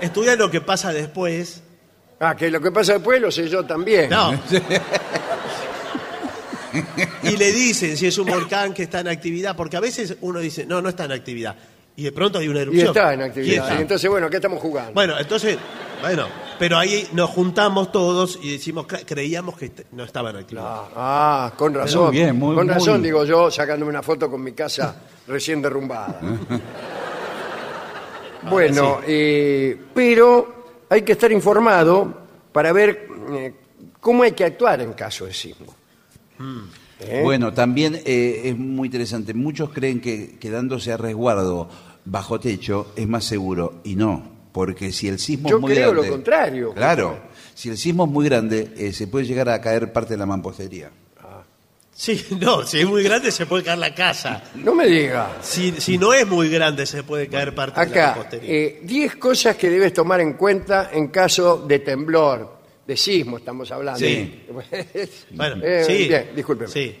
Estudian 0.00 0.38
lo 0.38 0.50
que 0.50 0.60
pasa 0.60 0.92
después. 0.92 1.62
Ah, 2.20 2.36
que 2.36 2.50
lo 2.50 2.60
que 2.60 2.70
pasa 2.70 2.94
después 2.94 3.20
lo 3.20 3.30
sé 3.30 3.48
yo 3.48 3.64
también. 3.64 4.10
No. 4.10 4.32
y 7.22 7.36
le 7.36 7.52
dicen 7.52 7.96
si 7.96 8.06
es 8.06 8.18
un 8.18 8.26
volcán 8.26 8.74
que 8.74 8.82
está 8.84 9.00
en 9.00 9.08
actividad, 9.08 9.56
porque 9.56 9.76
a 9.76 9.80
veces 9.80 10.16
uno 10.20 10.40
dice, 10.40 10.66
no, 10.66 10.82
no 10.82 10.88
está 10.88 11.04
en 11.04 11.12
actividad. 11.12 11.56
Y 11.96 12.02
de 12.04 12.12
pronto 12.12 12.38
hay 12.40 12.48
una 12.48 12.58
Y 12.58 12.62
erupción. 12.62 12.88
está 12.88 13.14
en 13.14 13.20
Y 13.20 13.22
actividad. 13.22 13.64
está. 13.66 13.78
Y 13.78 13.82
entonces, 13.82 14.10
bueno, 14.10 14.28
¿qué 14.28 14.36
estamos 14.36 14.60
jugando? 14.60 14.92
Bueno, 14.94 15.16
entonces, 15.18 15.56
bueno, 16.00 16.26
pero 16.58 16.76
ahí 16.76 17.06
nos 17.12 17.30
juntamos 17.30 17.92
todos 17.92 18.38
y 18.42 18.52
decimos, 18.52 18.86
"Cre- 18.86 19.04
creíamos 19.06 19.56
que 19.56 19.70
no 19.92 20.02
estaba 20.04 20.30
en 20.30 20.36
actividad. 20.38 20.64
Ah, 20.66 20.88
ah, 20.96 21.52
con 21.56 21.72
razón. 21.72 22.06
Muy 22.06 22.16
bien, 22.16 22.36
muy- 22.36 22.56
con 22.56 22.68
razón, 22.68 22.98
muy- 23.00 23.08
digo 23.08 23.24
yo, 23.24 23.48
sacándome 23.50 23.90
una 23.90 24.02
foto 24.02 24.28
con 24.30 24.42
mi 24.42 24.52
casa 24.52 24.96
recién 25.28 25.62
derrumbada. 25.62 26.20
bueno, 28.50 29.00
eh, 29.06 29.78
pero 29.94 30.84
hay 30.88 31.02
que 31.02 31.12
estar 31.12 31.30
informado 31.32 32.12
para 32.52 32.72
ver 32.72 33.08
eh, 33.32 33.54
cómo 34.00 34.22
hay 34.22 34.32
que 34.32 34.44
actuar 34.44 34.80
en 34.80 34.92
caso 34.94 35.26
de 35.26 35.32
sismo. 35.32 35.74
¿Eh? 37.06 37.20
Bueno, 37.22 37.52
también 37.52 38.00
eh, 38.04 38.42
es 38.44 38.56
muy 38.58 38.86
interesante. 38.88 39.34
Muchos 39.34 39.70
creen 39.70 40.00
que 40.00 40.36
quedándose 40.38 40.92
a 40.92 40.96
resguardo 40.96 41.68
bajo 42.04 42.38
techo 42.40 42.92
es 42.96 43.06
más 43.08 43.24
seguro 43.24 43.80
y 43.84 43.96
no, 43.96 44.22
porque 44.52 44.92
si 44.92 45.08
el 45.08 45.18
sismo 45.18 45.48
Yo 45.48 45.56
es 45.56 45.60
muy 45.62 45.72
creo 45.72 45.88
lo 45.92 46.00
grande. 46.02 46.10
contrario. 46.10 46.72
Claro, 46.74 47.18
si 47.54 47.68
el 47.70 47.78
sismo 47.78 48.04
es 48.04 48.10
muy 48.10 48.24
grande, 48.26 48.72
eh, 48.76 48.92
se 48.92 49.06
puede 49.06 49.24
llegar 49.26 49.48
a 49.48 49.60
caer 49.60 49.92
parte 49.92 50.14
de 50.14 50.18
la 50.18 50.26
mampostería. 50.26 50.90
Sí, 51.96 52.26
no, 52.40 52.64
si 52.66 52.80
es 52.80 52.86
muy 52.88 53.04
grande 53.04 53.30
se 53.30 53.46
puede 53.46 53.62
caer 53.62 53.78
la 53.78 53.94
casa. 53.94 54.42
No 54.56 54.74
me 54.74 54.86
diga. 54.86 55.38
Si, 55.42 55.70
si 55.80 55.96
no 55.96 56.12
es 56.12 56.26
muy 56.26 56.48
grande 56.48 56.86
se 56.86 57.04
puede 57.04 57.28
caer 57.28 57.54
parte 57.54 57.80
de 57.80 57.86
la 57.86 57.92
Acá, 57.92 58.14
mampostería. 58.16 58.50
eh, 58.52 58.80
10 58.82 59.16
cosas 59.16 59.56
que 59.56 59.70
debes 59.70 59.92
tomar 59.92 60.20
en 60.20 60.32
cuenta 60.32 60.90
en 60.92 61.08
caso 61.08 61.58
de 61.68 61.78
temblor, 61.78 62.53
de 62.86 62.96
sismo 62.96 63.38
estamos 63.38 63.70
hablando. 63.70 63.98
Sí. 64.00 64.44
Bueno, 65.30 65.56
Eh, 65.64 65.84
sí. 65.86 66.08
bien, 66.08 66.30
discúlpeme. 66.36 66.70
Sí. 66.70 66.96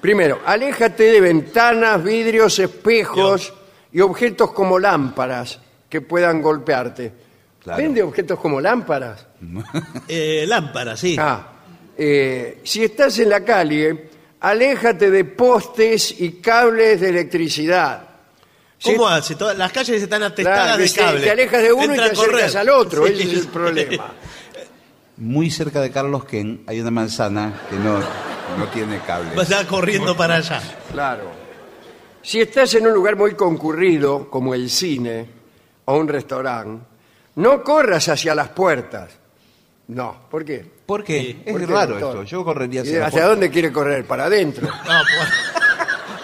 Primero, 0.00 0.40
aléjate 0.44 1.04
de 1.04 1.20
ventanas, 1.20 2.02
vidrios, 2.02 2.58
espejos 2.58 3.52
y 3.92 4.00
objetos 4.00 4.52
como 4.52 4.78
lámparas 4.78 5.58
que 5.88 6.00
puedan 6.00 6.40
golpearte. 6.42 7.12
Claro. 7.62 7.80
¿Vende 7.82 8.02
objetos 8.02 8.38
como 8.38 8.60
lámparas? 8.60 9.26
Eh, 10.08 10.44
lámpara, 10.46 10.96
sí. 10.96 11.16
Ah, 11.18 11.48
eh, 11.96 12.60
si 12.64 12.84
estás 12.84 13.18
en 13.18 13.28
la 13.30 13.44
calle, 13.44 14.08
aléjate 14.40 15.10
de 15.10 15.24
postes 15.24 16.20
y 16.20 16.32
cables 16.40 17.00
de 17.00 17.08
electricidad. 17.10 18.08
Si- 18.78 18.92
¿Cómo 18.94 19.06
hace? 19.06 19.36
Todas, 19.36 19.56
las 19.56 19.70
calles 19.70 20.02
están 20.02 20.22
atestadas 20.24 20.58
Claro, 20.64 20.76
de 20.78 20.82
viste, 20.82 21.00
cable. 21.00 21.20
te 21.20 21.30
alejas 21.30 21.62
de 21.62 21.72
uno 21.72 21.94
y 21.94 21.96
te 21.96 22.02
acercas 22.04 22.56
al 22.56 22.68
otro, 22.70 23.06
ese 23.06 23.22
es 23.22 23.32
el 23.34 23.46
problema. 23.48 24.12
Muy 25.22 25.52
cerca 25.52 25.80
de 25.80 25.92
Carlos 25.92 26.24
Ken 26.24 26.64
hay 26.66 26.80
una 26.80 26.90
manzana 26.90 27.62
que 27.70 27.76
no, 27.76 28.00
no 28.58 28.66
tiene 28.72 28.98
cable. 29.06 29.36
Vas 29.36 29.52
corriendo 29.66 30.16
para 30.16 30.34
allá. 30.34 30.60
Claro. 30.90 31.30
Si 32.22 32.40
estás 32.40 32.74
en 32.74 32.88
un 32.88 32.92
lugar 32.92 33.14
muy 33.14 33.34
concurrido, 33.36 34.28
como 34.28 34.52
el 34.52 34.68
cine 34.68 35.28
o 35.84 35.96
un 35.96 36.08
restaurante, 36.08 36.84
no 37.36 37.62
corras 37.62 38.08
hacia 38.08 38.34
las 38.34 38.48
puertas. 38.48 39.12
No, 39.86 40.22
¿por 40.28 40.44
qué? 40.44 40.68
¿Por 40.86 41.04
qué? 41.04 41.42
Es 41.44 41.52
¿Por 41.52 41.60
qué, 41.60 41.66
raro 41.66 41.90
doctor? 42.00 42.08
esto. 42.10 42.22
Yo 42.24 42.44
correría 42.44 42.80
¿Y 42.80 42.88
hacia, 42.88 42.98
la 42.98 43.06
¿Hacia 43.06 43.16
puerta. 43.20 43.28
dónde 43.30 43.50
quiere 43.50 43.72
correr? 43.72 44.04
¿Para 44.04 44.24
adentro? 44.24 44.66
No, 44.66 44.72
por- 44.74 45.61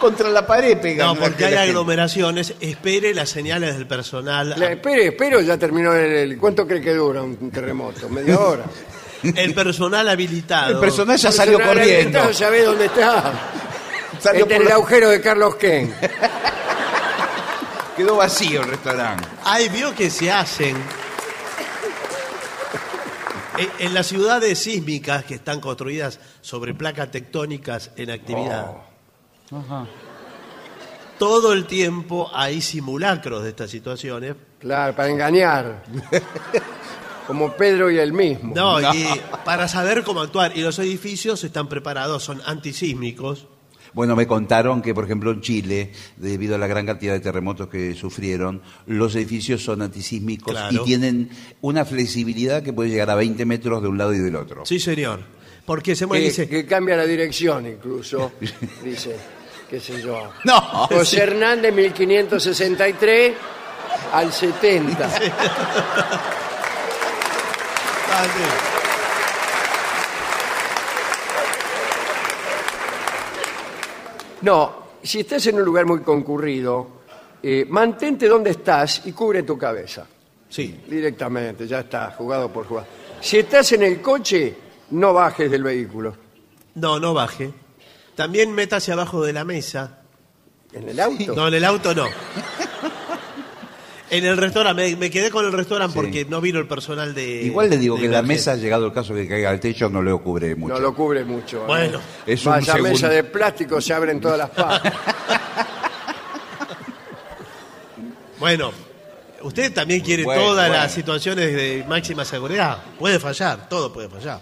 Contra 0.00 0.28
la 0.30 0.46
pared 0.46 0.78
pega. 0.78 1.06
no, 1.06 1.16
porque 1.16 1.44
hay 1.46 1.54
aglomeraciones. 1.68 2.54
Espere 2.60 3.12
las 3.14 3.28
señales 3.30 3.74
del 3.76 3.86
personal. 3.86 4.54
Le- 4.58 4.72
espere, 4.74 5.06
espero, 5.08 5.40
ya 5.40 5.56
terminó 5.58 5.92
el, 5.94 6.12
el- 6.12 6.38
¿Cuánto 6.38 6.66
cree 6.66 6.80
que 6.80 6.94
dura 6.94 7.22
un 7.22 7.50
terremoto? 7.50 8.08
¿Media 8.08 8.38
hora? 8.38 8.64
El 9.22 9.52
personal 9.52 10.08
habilitado. 10.08 10.74
El 10.74 10.78
personal 10.78 11.16
ya 11.16 11.32
salió 11.32 11.58
Personal 11.58 11.78
corriendo. 11.78 12.18
habilitado, 12.20 12.32
¿Sabe 12.34 12.62
dónde 12.62 12.84
está? 12.84 13.32
Salió 14.20 14.44
por 14.46 14.52
en 14.54 14.62
el 14.62 14.68
la- 14.68 14.74
agujero 14.74 15.08
de 15.10 15.20
Carlos 15.20 15.56
Ken. 15.56 15.92
Quedó 17.96 18.14
vacío 18.16 18.62
el 18.62 18.68
restaurante. 18.68 19.24
Hay 19.44 19.68
vio 19.70 19.92
que 19.94 20.08
se 20.10 20.30
hacen. 20.30 20.76
En- 23.58 23.86
En 23.86 23.94
las 23.94 24.06
ciudades 24.06 24.56
sísmicas 24.60 25.24
que 25.24 25.34
están 25.34 25.60
construidas 25.60 26.20
sobre 26.40 26.74
placas 26.74 27.10
tectónicas 27.10 27.90
en 27.96 28.10
actividad, 28.12 28.66
Oh. 28.68 28.84
Todo 31.18 31.52
el 31.52 31.66
tiempo 31.66 32.30
hay 32.32 32.60
simulacros 32.60 33.42
de 33.42 33.50
estas 33.50 33.70
situaciones. 33.70 34.34
Claro, 34.58 34.94
para 34.94 35.08
engañar. 35.10 35.84
Como 37.26 37.52
Pedro 37.52 37.90
y 37.90 37.98
el 37.98 38.12
mismo. 38.12 38.54
No, 38.54 38.80
y 38.80 39.06
para 39.44 39.68
saber 39.68 40.02
cómo 40.02 40.20
actuar. 40.20 40.56
Y 40.56 40.62
los 40.62 40.78
edificios 40.78 41.44
están 41.44 41.68
preparados, 41.68 42.22
son 42.22 42.40
antisísmicos. 42.46 43.46
Bueno, 43.92 44.16
me 44.16 44.26
contaron 44.26 44.80
que, 44.80 44.94
por 44.94 45.04
ejemplo, 45.04 45.30
en 45.30 45.40
Chile, 45.40 45.92
debido 46.16 46.54
a 46.54 46.58
la 46.58 46.66
gran 46.66 46.86
cantidad 46.86 47.12
de 47.12 47.20
terremotos 47.20 47.68
que 47.68 47.94
sufrieron, 47.94 48.62
los 48.86 49.14
edificios 49.16 49.62
son 49.62 49.82
antisísmicos 49.82 50.52
Claro. 50.52 50.74
y 50.82 50.84
tienen 50.84 51.30
una 51.60 51.84
flexibilidad 51.84 52.62
que 52.62 52.72
puede 52.72 52.90
llegar 52.90 53.10
a 53.10 53.14
20 53.14 53.44
metros 53.44 53.82
de 53.82 53.88
un 53.88 53.98
lado 53.98 54.14
y 54.14 54.18
del 54.18 54.36
otro. 54.36 54.64
Sí, 54.64 54.78
señor. 54.78 55.20
Porque 55.66 55.94
se 55.96 56.06
mueve 56.06 56.24
que, 56.24 56.30
dice, 56.30 56.48
que 56.48 56.64
cambia 56.64 56.96
la 56.96 57.04
dirección 57.04 57.66
incluso, 57.66 58.32
dice, 58.84 59.16
qué 59.68 59.80
sé 59.80 60.00
yo. 60.02 60.30
No. 60.44 60.60
José 60.88 61.22
Hernández, 61.22 61.72
1563 61.74 63.34
al 64.12 64.32
70. 64.32 65.04
"Ah, 65.04 65.10
sí". 68.24 68.42
No, 74.42 74.72
si 75.02 75.20
estás 75.20 75.46
en 75.48 75.56
un 75.56 75.64
lugar 75.64 75.86
muy 75.86 76.00
concurrido, 76.00 76.86
eh, 77.42 77.66
mantente 77.68 78.28
donde 78.28 78.50
estás 78.50 79.02
y 79.06 79.12
cubre 79.12 79.42
tu 79.42 79.58
cabeza. 79.58 80.06
Sí. 80.48 80.80
Directamente, 80.86 81.66
ya 81.66 81.80
está, 81.80 82.12
jugado 82.16 82.50
por 82.52 82.66
jugado. 82.66 82.86
Si 83.20 83.38
estás 83.38 83.72
en 83.72 83.82
el 83.82 84.00
coche, 84.00 84.54
no 84.90 85.12
bajes 85.12 85.50
del 85.50 85.62
vehículo. 85.62 86.14
No, 86.76 86.98
no 87.00 87.12
baje. 87.12 87.52
También 88.18 88.50
métase 88.52 88.90
abajo 88.90 89.24
de 89.24 89.32
la 89.32 89.44
mesa. 89.44 90.00
¿En 90.72 90.88
el 90.88 90.98
auto? 90.98 91.36
No, 91.36 91.46
en 91.46 91.54
el 91.54 91.64
auto 91.64 91.94
no. 91.94 92.06
En 94.10 94.24
el 94.24 94.38
restaurante, 94.38 94.82
me, 94.90 94.96
me 94.96 95.10
quedé 95.10 95.30
con 95.30 95.44
el 95.44 95.52
restaurante 95.52 95.92
Sí. 95.92 95.98
porque 96.00 96.24
no 96.24 96.40
vino 96.40 96.58
el 96.58 96.66
personal 96.66 97.14
de. 97.14 97.42
Igual 97.42 97.68
le 97.70 97.76
digo 97.76 97.94
de 97.96 98.02
que 98.02 98.08
la 98.08 98.20
emergencia. 98.20 98.52
mesa, 98.54 98.62
llegado 98.62 98.86
el 98.86 98.92
caso 98.94 99.14
que 99.14 99.28
caiga 99.28 99.50
al 99.50 99.60
techo, 99.60 99.88
no 99.90 100.00
lo 100.02 100.20
cubre 100.22 100.56
mucho. 100.56 100.72
No 100.74 100.80
lo 100.80 100.94
cubre 100.94 101.24
mucho. 101.26 101.58
¿eh? 101.58 101.66
Bueno, 101.66 102.00
es 102.26 102.44
un 102.46 102.52
Vaya 102.52 102.72
segundo. 102.72 102.88
mesa 102.94 103.08
de 103.10 103.22
plástico, 103.24 103.80
se 103.82 103.92
abren 103.92 104.18
todas 104.18 104.38
las 104.38 104.48
patas. 104.50 104.92
bueno. 108.38 108.72
Usted 109.42 109.72
también 109.72 110.00
quiere 110.00 110.24
Bueno, 110.24 110.42
todas 110.42 110.68
bueno. 110.68 110.82
las 110.82 110.92
situaciones 110.92 111.54
de 111.54 111.84
máxima 111.86 112.24
seguridad. 112.24 112.78
Puede 112.98 113.20
fallar, 113.20 113.68
todo 113.68 113.92
puede 113.92 114.08
fallar. 114.08 114.40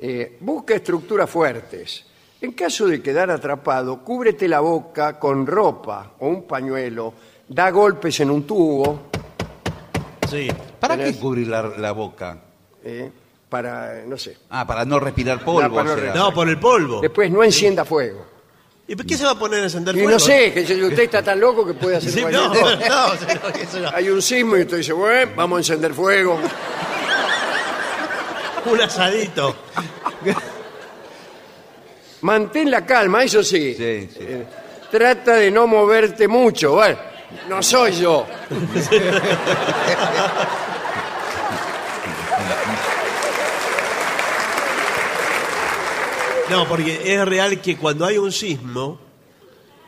Eh, 0.00 0.38
busca 0.40 0.74
estructuras 0.74 1.28
fuertes. 1.28 2.04
En 2.40 2.52
caso 2.52 2.86
de 2.86 3.02
quedar 3.02 3.30
atrapado, 3.30 4.04
cúbrete 4.04 4.46
la 4.46 4.60
boca 4.60 5.18
con 5.18 5.46
ropa 5.46 6.12
o 6.20 6.28
un 6.28 6.46
pañuelo, 6.46 7.12
da 7.48 7.70
golpes 7.70 8.20
en 8.20 8.30
un 8.30 8.46
tubo 8.46 9.00
Sí. 10.28 10.48
¿Para 10.80 10.96
Tenés- 10.96 11.14
qué 11.14 11.20
cubrir 11.20 11.46
la, 11.48 11.62
la 11.78 11.92
boca? 11.92 12.36
eh, 12.84 13.10
para, 13.48 14.02
no 14.06 14.18
sé. 14.18 14.36
Ah, 14.50 14.66
para 14.66 14.84
no 14.84 14.98
respirar 14.98 15.44
polvo. 15.44 15.60
para 15.74 15.84
no 15.84 15.94
o 15.94 15.98
sea. 15.98 16.14
No, 16.14 16.34
por 16.34 16.48
el 16.48 16.58
polvo. 16.58 17.00
Después 17.00 17.30
no 17.30 17.44
encienda 17.44 17.84
fuego. 17.84 18.26
¿Y 18.88 18.96
por 18.96 19.06
qué 19.06 19.16
se 19.16 19.24
va 19.24 19.30
a 19.32 19.38
poner 19.38 19.60
a 19.60 19.64
encender 19.64 19.94
Y 19.96 20.00
fuego? 20.00 20.10
no 20.12 20.18
sé, 20.18 20.52
que 20.52 20.60
usted 20.62 20.98
está 21.04 21.22
tan 21.22 21.38
loco 21.40 21.64
que 21.64 21.74
puede 21.74 21.96
hacer 21.96 22.10
Sí, 22.10 22.20
cualquier 22.22 22.42
no, 22.44 22.50
cosa. 22.50 22.76
no, 22.88 23.14
eso 23.60 23.80
no. 23.80 23.88
Hay 23.94 24.08
un 24.10 24.20
sismo 24.20 24.56
y 24.56 24.62
usted 24.62 24.78
dice, 24.78 24.92
bueno, 24.92 25.30
vamos 25.36 25.56
a 25.56 25.60
encender 25.60 25.94
fuego. 25.94 26.38
Un 28.66 28.80
asadito. 28.80 29.54
Mantén 32.22 32.70
la 32.70 32.84
calma, 32.86 33.22
eso 33.24 33.42
sí. 33.42 33.74
Sí, 33.74 34.08
sí. 34.12 34.18
Eh, 34.20 34.46
trata 34.90 35.34
de 35.34 35.50
no 35.50 35.66
moverte 35.66 36.26
mucho. 36.28 36.72
Bueno, 36.72 36.98
no 37.48 37.62
soy 37.62 37.92
yo. 37.92 38.26
No, 46.50 46.66
porque 46.68 47.00
es 47.14 47.24
real 47.26 47.60
que 47.60 47.76
cuando 47.76 48.04
hay 48.06 48.18
un 48.18 48.30
sismo, 48.30 49.00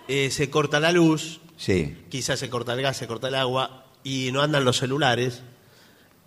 eh, 0.09 0.29
se 0.31 0.51
corta 0.51 0.81
la 0.81 0.91
luz, 0.91 1.41
Sí. 1.57 1.97
quizás 2.09 2.39
se 2.39 2.51
corta 2.51 2.73
el 2.75 2.83
gas, 2.83 2.97
se 2.97 3.07
corta 3.07 3.29
el 3.29 3.37
agua, 3.37 3.85
y 4.03 4.31
no 4.33 4.43
andan 4.43 4.65
los 4.65 4.77
celulares. 4.79 5.43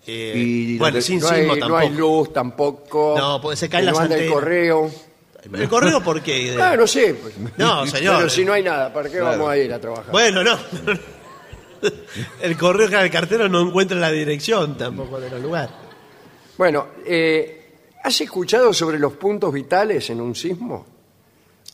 Eh, 0.08 0.34
Y 0.36 0.78
bueno, 0.78 1.02
sin 1.02 1.20
No 1.20 1.28
sismo 1.28 1.36
hay, 1.36 1.48
no 1.48 1.54
tampoco. 1.58 1.78
hay 1.78 1.90
luz 1.90 2.34
tampoco. 2.34 3.16
No, 3.18 3.42
porque 3.42 3.58
se 3.58 3.70
caen 3.70 3.86
no 3.86 3.92
las 3.92 4.00
anda 4.02 4.16
el 4.18 4.32
correo. 4.32 4.90
¿El 5.54 5.68
correo 5.70 6.02
por 6.04 6.22
qué? 6.22 6.56
Ah, 6.62 6.76
no 6.78 6.86
sé. 6.88 7.16
pues. 7.16 7.34
No, 7.58 7.86
señor. 7.88 8.18
Pero 8.18 8.30
si 8.30 8.46
no 8.46 8.54
hay 8.54 8.64
nada, 8.64 8.94
¿para 8.94 9.10
qué 9.10 9.18
Claro. 9.18 9.38
vamos 9.40 9.50
a 9.52 9.58
ir 9.58 9.74
a 9.74 9.80
trabajar? 9.80 10.12
Bueno, 10.12 10.44
no. 10.44 10.58
El 12.42 12.58
correo 12.58 12.88
que 12.90 12.96
el 12.96 13.10
cartero 13.10 13.50
no 13.50 13.62
encuentra 13.62 13.98
la 13.98 14.12
dirección 14.12 14.78
tampoco 14.78 15.20
del 15.20 15.42
lugar. 15.42 15.70
Bueno, 16.58 16.88
eh, 17.06 17.74
¿has 18.04 18.22
escuchado 18.22 18.72
sobre 18.72 19.00
los 19.00 19.14
puntos 19.14 19.52
vitales 19.52 20.08
en 20.12 20.22
un 20.22 20.36
sismo? 20.36 20.86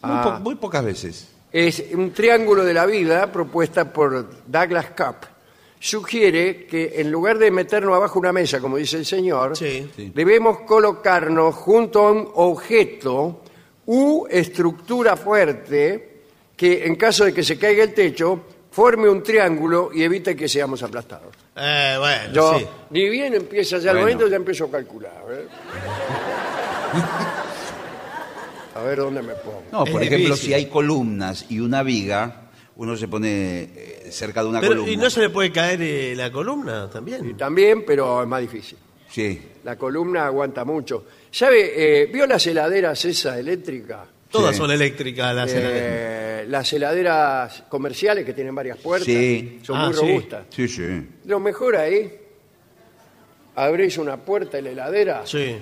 Muy, 0.02 0.12
Ah. 0.16 0.36
po- 0.38 0.40
muy 0.44 0.56
pocas 0.56 0.86
veces. 0.86 1.28
Es 1.52 1.84
un 1.94 2.12
triángulo 2.14 2.64
de 2.64 2.74
la 2.74 2.86
vida 2.86 3.30
propuesta 3.32 3.92
por 3.92 4.30
Douglas 4.48 4.88
Cup. 4.96 5.28
Sugiere 5.80 6.66
que 6.66 6.94
en 7.02 7.12
lugar 7.12 7.38
de 7.38 7.52
meternos 7.52 7.96
abajo 7.96 8.18
una 8.20 8.32
mesa, 8.32 8.60
como 8.60 8.78
dice 8.78 8.98
el 8.98 9.06
señor, 9.06 9.56
Sí. 9.58 9.90
Sí. 9.96 10.12
debemos 10.16 10.60
colocarnos 10.62 11.54
junto 11.56 12.08
a 12.08 12.12
un 12.12 12.30
objeto 12.36 13.44
u 13.88 14.26
estructura 14.30 15.16
fuerte 15.18 16.14
que 16.56 16.86
en 16.86 16.96
caso 16.96 17.26
de 17.26 17.34
que 17.34 17.44
se 17.44 17.58
caiga 17.58 17.84
el 17.84 17.94
techo 17.94 18.42
forme 18.72 19.10
un 19.10 19.24
triángulo 19.24 19.90
y 19.94 20.04
evite 20.04 20.36
que 20.36 20.48
seamos 20.48 20.84
aplastados. 20.84 21.34
Eh, 21.56 21.96
bueno, 21.98 22.34
Yo, 22.34 22.60
sí. 22.60 22.66
ni 22.92 23.10
bien 23.10 23.34
empieza 23.34 23.78
ya 23.80 23.92
el 23.92 23.98
Bueno. 23.98 24.12
momento, 24.12 24.28
ya 24.30 24.36
empiezo 24.36 24.66
a 24.66 24.72
calcular. 24.72 25.14
A 25.24 25.26
ver, 25.26 25.48
a 28.76 28.82
ver 28.84 28.98
dónde 29.00 29.22
me 29.24 29.34
pongo. 29.34 29.64
No, 29.72 29.86
Es 29.86 29.92
por 29.92 30.02
ejemplo, 30.04 30.28
difícil. 30.30 30.48
si 30.50 30.54
hay 30.54 30.68
columnas 30.68 31.46
y 31.50 31.60
una 31.60 31.82
viga, 31.82 32.50
uno 32.76 32.96
se 32.96 33.08
pone 33.08 33.62
eh, 33.76 34.08
cerca 34.12 34.44
de 34.44 34.50
una 34.50 34.60
Pero, 34.60 34.74
columna. 34.74 34.92
¿Y 34.92 34.98
no 34.98 35.10
se 35.10 35.22
le 35.22 35.30
puede 35.30 35.52
caer 35.52 35.82
eh, 35.82 36.14
la 36.16 36.32
columna 36.32 36.86
Y 36.90 36.94
también? 36.94 37.38
también, 37.38 37.84
pero 37.86 38.22
es 38.22 38.28
más 38.28 38.42
difícil. 38.42 38.78
Sí. 39.10 39.42
La 39.64 39.76
columna 39.78 40.28
aguanta 40.28 40.64
mucho. 40.64 41.06
¿Sabe? 41.32 42.02
eh, 42.04 42.06
¿Vio 42.08 42.26
las 42.28 42.46
heladeras 42.48 43.04
esa 43.06 43.38
eléctrica? 43.40 44.06
Todas 44.32 44.56
Sí. 44.56 44.62
son 44.62 44.72
eléctricas 44.72 45.34
las 45.36 45.52
heladeras. 45.52 45.82
Eh, 45.84 46.46
las 46.50 46.72
heladeras 46.74 47.64
comerciales 47.70 48.26
que 48.26 48.34
tienen 48.34 48.54
varias 48.56 48.78
puertas. 48.78 49.06
Sí. 49.06 49.60
Son 49.64 49.78
Ah, 49.78 49.86
muy 49.86 49.94
sí. 49.94 50.00
robustas. 50.02 50.46
Sí, 50.50 50.68
sí. 50.68 51.08
Lo 51.26 51.40
mejor 51.40 51.76
ahí, 51.78 52.14
abrís 53.56 53.98
una 53.98 54.18
puerta 54.18 54.58
de 54.58 54.64
la 54.64 54.70
heladera, 54.72 55.22
Sí. 55.26 55.58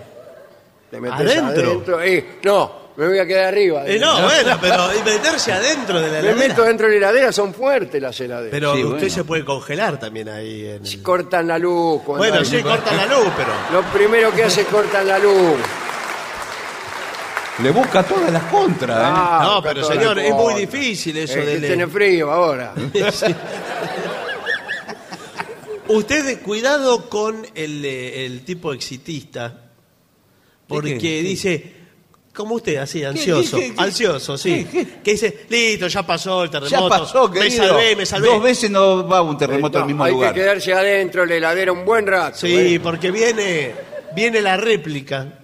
te 0.91 0.99
metes 0.99 1.19
¿Adentro? 1.37 1.69
adentro. 1.71 2.01
eh, 2.01 2.25
no, 2.43 2.84
me 2.97 3.07
voy 3.07 3.19
a 3.19 3.25
quedar 3.25 3.45
arriba. 3.45 3.85
Eh, 3.85 3.99
no, 3.99 4.21
bueno, 4.21 4.57
pero 4.61 4.87
y 4.97 5.03
meterse 5.03 5.51
adentro 5.51 5.99
de 5.99 6.07
la 6.07 6.13
Me 6.13 6.19
heladera. 6.29 6.47
meto 6.47 6.63
dentro 6.63 6.87
de 6.87 6.93
la 6.93 6.97
heladera, 7.09 7.31
son 7.31 7.53
fuertes 7.53 8.01
las 8.01 8.19
heladeras. 8.19 8.51
Pero 8.51 8.73
Sí, 8.75 8.83
usted 8.83 8.97
bueno. 8.99 9.13
se 9.15 9.23
puede 9.23 9.43
congelar 9.45 9.99
también 9.99 10.29
ahí. 10.29 10.65
En 10.65 10.85
el- 10.85 11.01
Cortan 11.03 11.47
la 11.47 11.57
luz. 11.59 12.01
cuando 12.03 12.19
Bueno, 12.23 12.37
hay- 12.39 12.45
sí, 12.45 12.61
cortan 12.61 12.95
la 12.97 13.05
luz, 13.05 13.27
pero... 13.35 13.49
Lo 13.73 13.81
primero 13.91 14.31
que 14.33 14.43
hace 14.45 14.61
es 14.61 14.67
cortan 14.67 15.07
la 15.07 15.19
luz. 15.19 15.57
Le 17.63 17.71
busca 17.71 18.03
todas 18.03 18.31
las 18.33 18.43
contras, 18.43 18.97
¿eh? 18.97 19.01
Ah, 19.05 19.41
no, 19.55 19.61
pero 19.63 19.79
la 19.81 19.87
señor, 19.87 20.19
es 20.19 20.33
muy 20.33 20.53
difícil 20.55 21.17
eso 21.17 21.39
Eh, 21.39 21.41
que 21.41 21.45
del... 21.51 21.61
tiene 21.67 21.87
frío 21.87 22.29
ahora. 22.29 22.73
Usted, 25.87 26.41
cuidado 26.41 27.09
con 27.09 27.45
el, 27.53 27.85
eh, 27.85 28.25
el 28.25 28.41
tipo 28.43 28.73
exitista, 28.73 29.69
porque 30.67 30.97
qué? 30.97 31.21
dice, 31.21 31.73
como 32.35 32.55
usted, 32.55 32.75
así, 32.75 33.03
ansioso, 33.03 33.57
qué, 33.57 33.73
qué? 33.73 33.81
ansioso, 33.81 34.37
sí, 34.37 34.67
¿Qué, 34.71 34.85
que 35.03 35.11
dice, 35.13 35.45
listo, 35.49 35.87
ya 35.87 36.03
pasó 36.05 36.43
el 36.43 36.51
Ya 36.51 36.59
terremoto, 36.59 36.89
pasó, 36.89 37.29
me 37.29 37.49
salvé, 37.49 37.95
me 37.95 38.05
salvé. 38.05 38.27
Dos 38.27 38.43
veces 38.43 38.69
no 38.69 39.07
va 39.07 39.21
un 39.23 39.37
terremoto 39.37 39.79
No, 39.79 39.83
al 39.83 39.87
mismo 39.87 40.03
hay 40.03 40.11
lugar. 40.11 40.33
que 40.33 40.41
quedarse 40.41 40.73
adentro 40.73 41.21
de 41.23 41.27
la 41.29 41.35
heladera 41.37 41.71
un 41.71 41.83
buen 41.85 42.05
rato. 42.05 42.37
Sí, 42.37 42.75
¿eh? 42.75 42.79
porque 42.79 43.09
viene, 43.09 43.71
viene 44.15 44.41
la 44.41 44.57
réplica, 44.57 45.39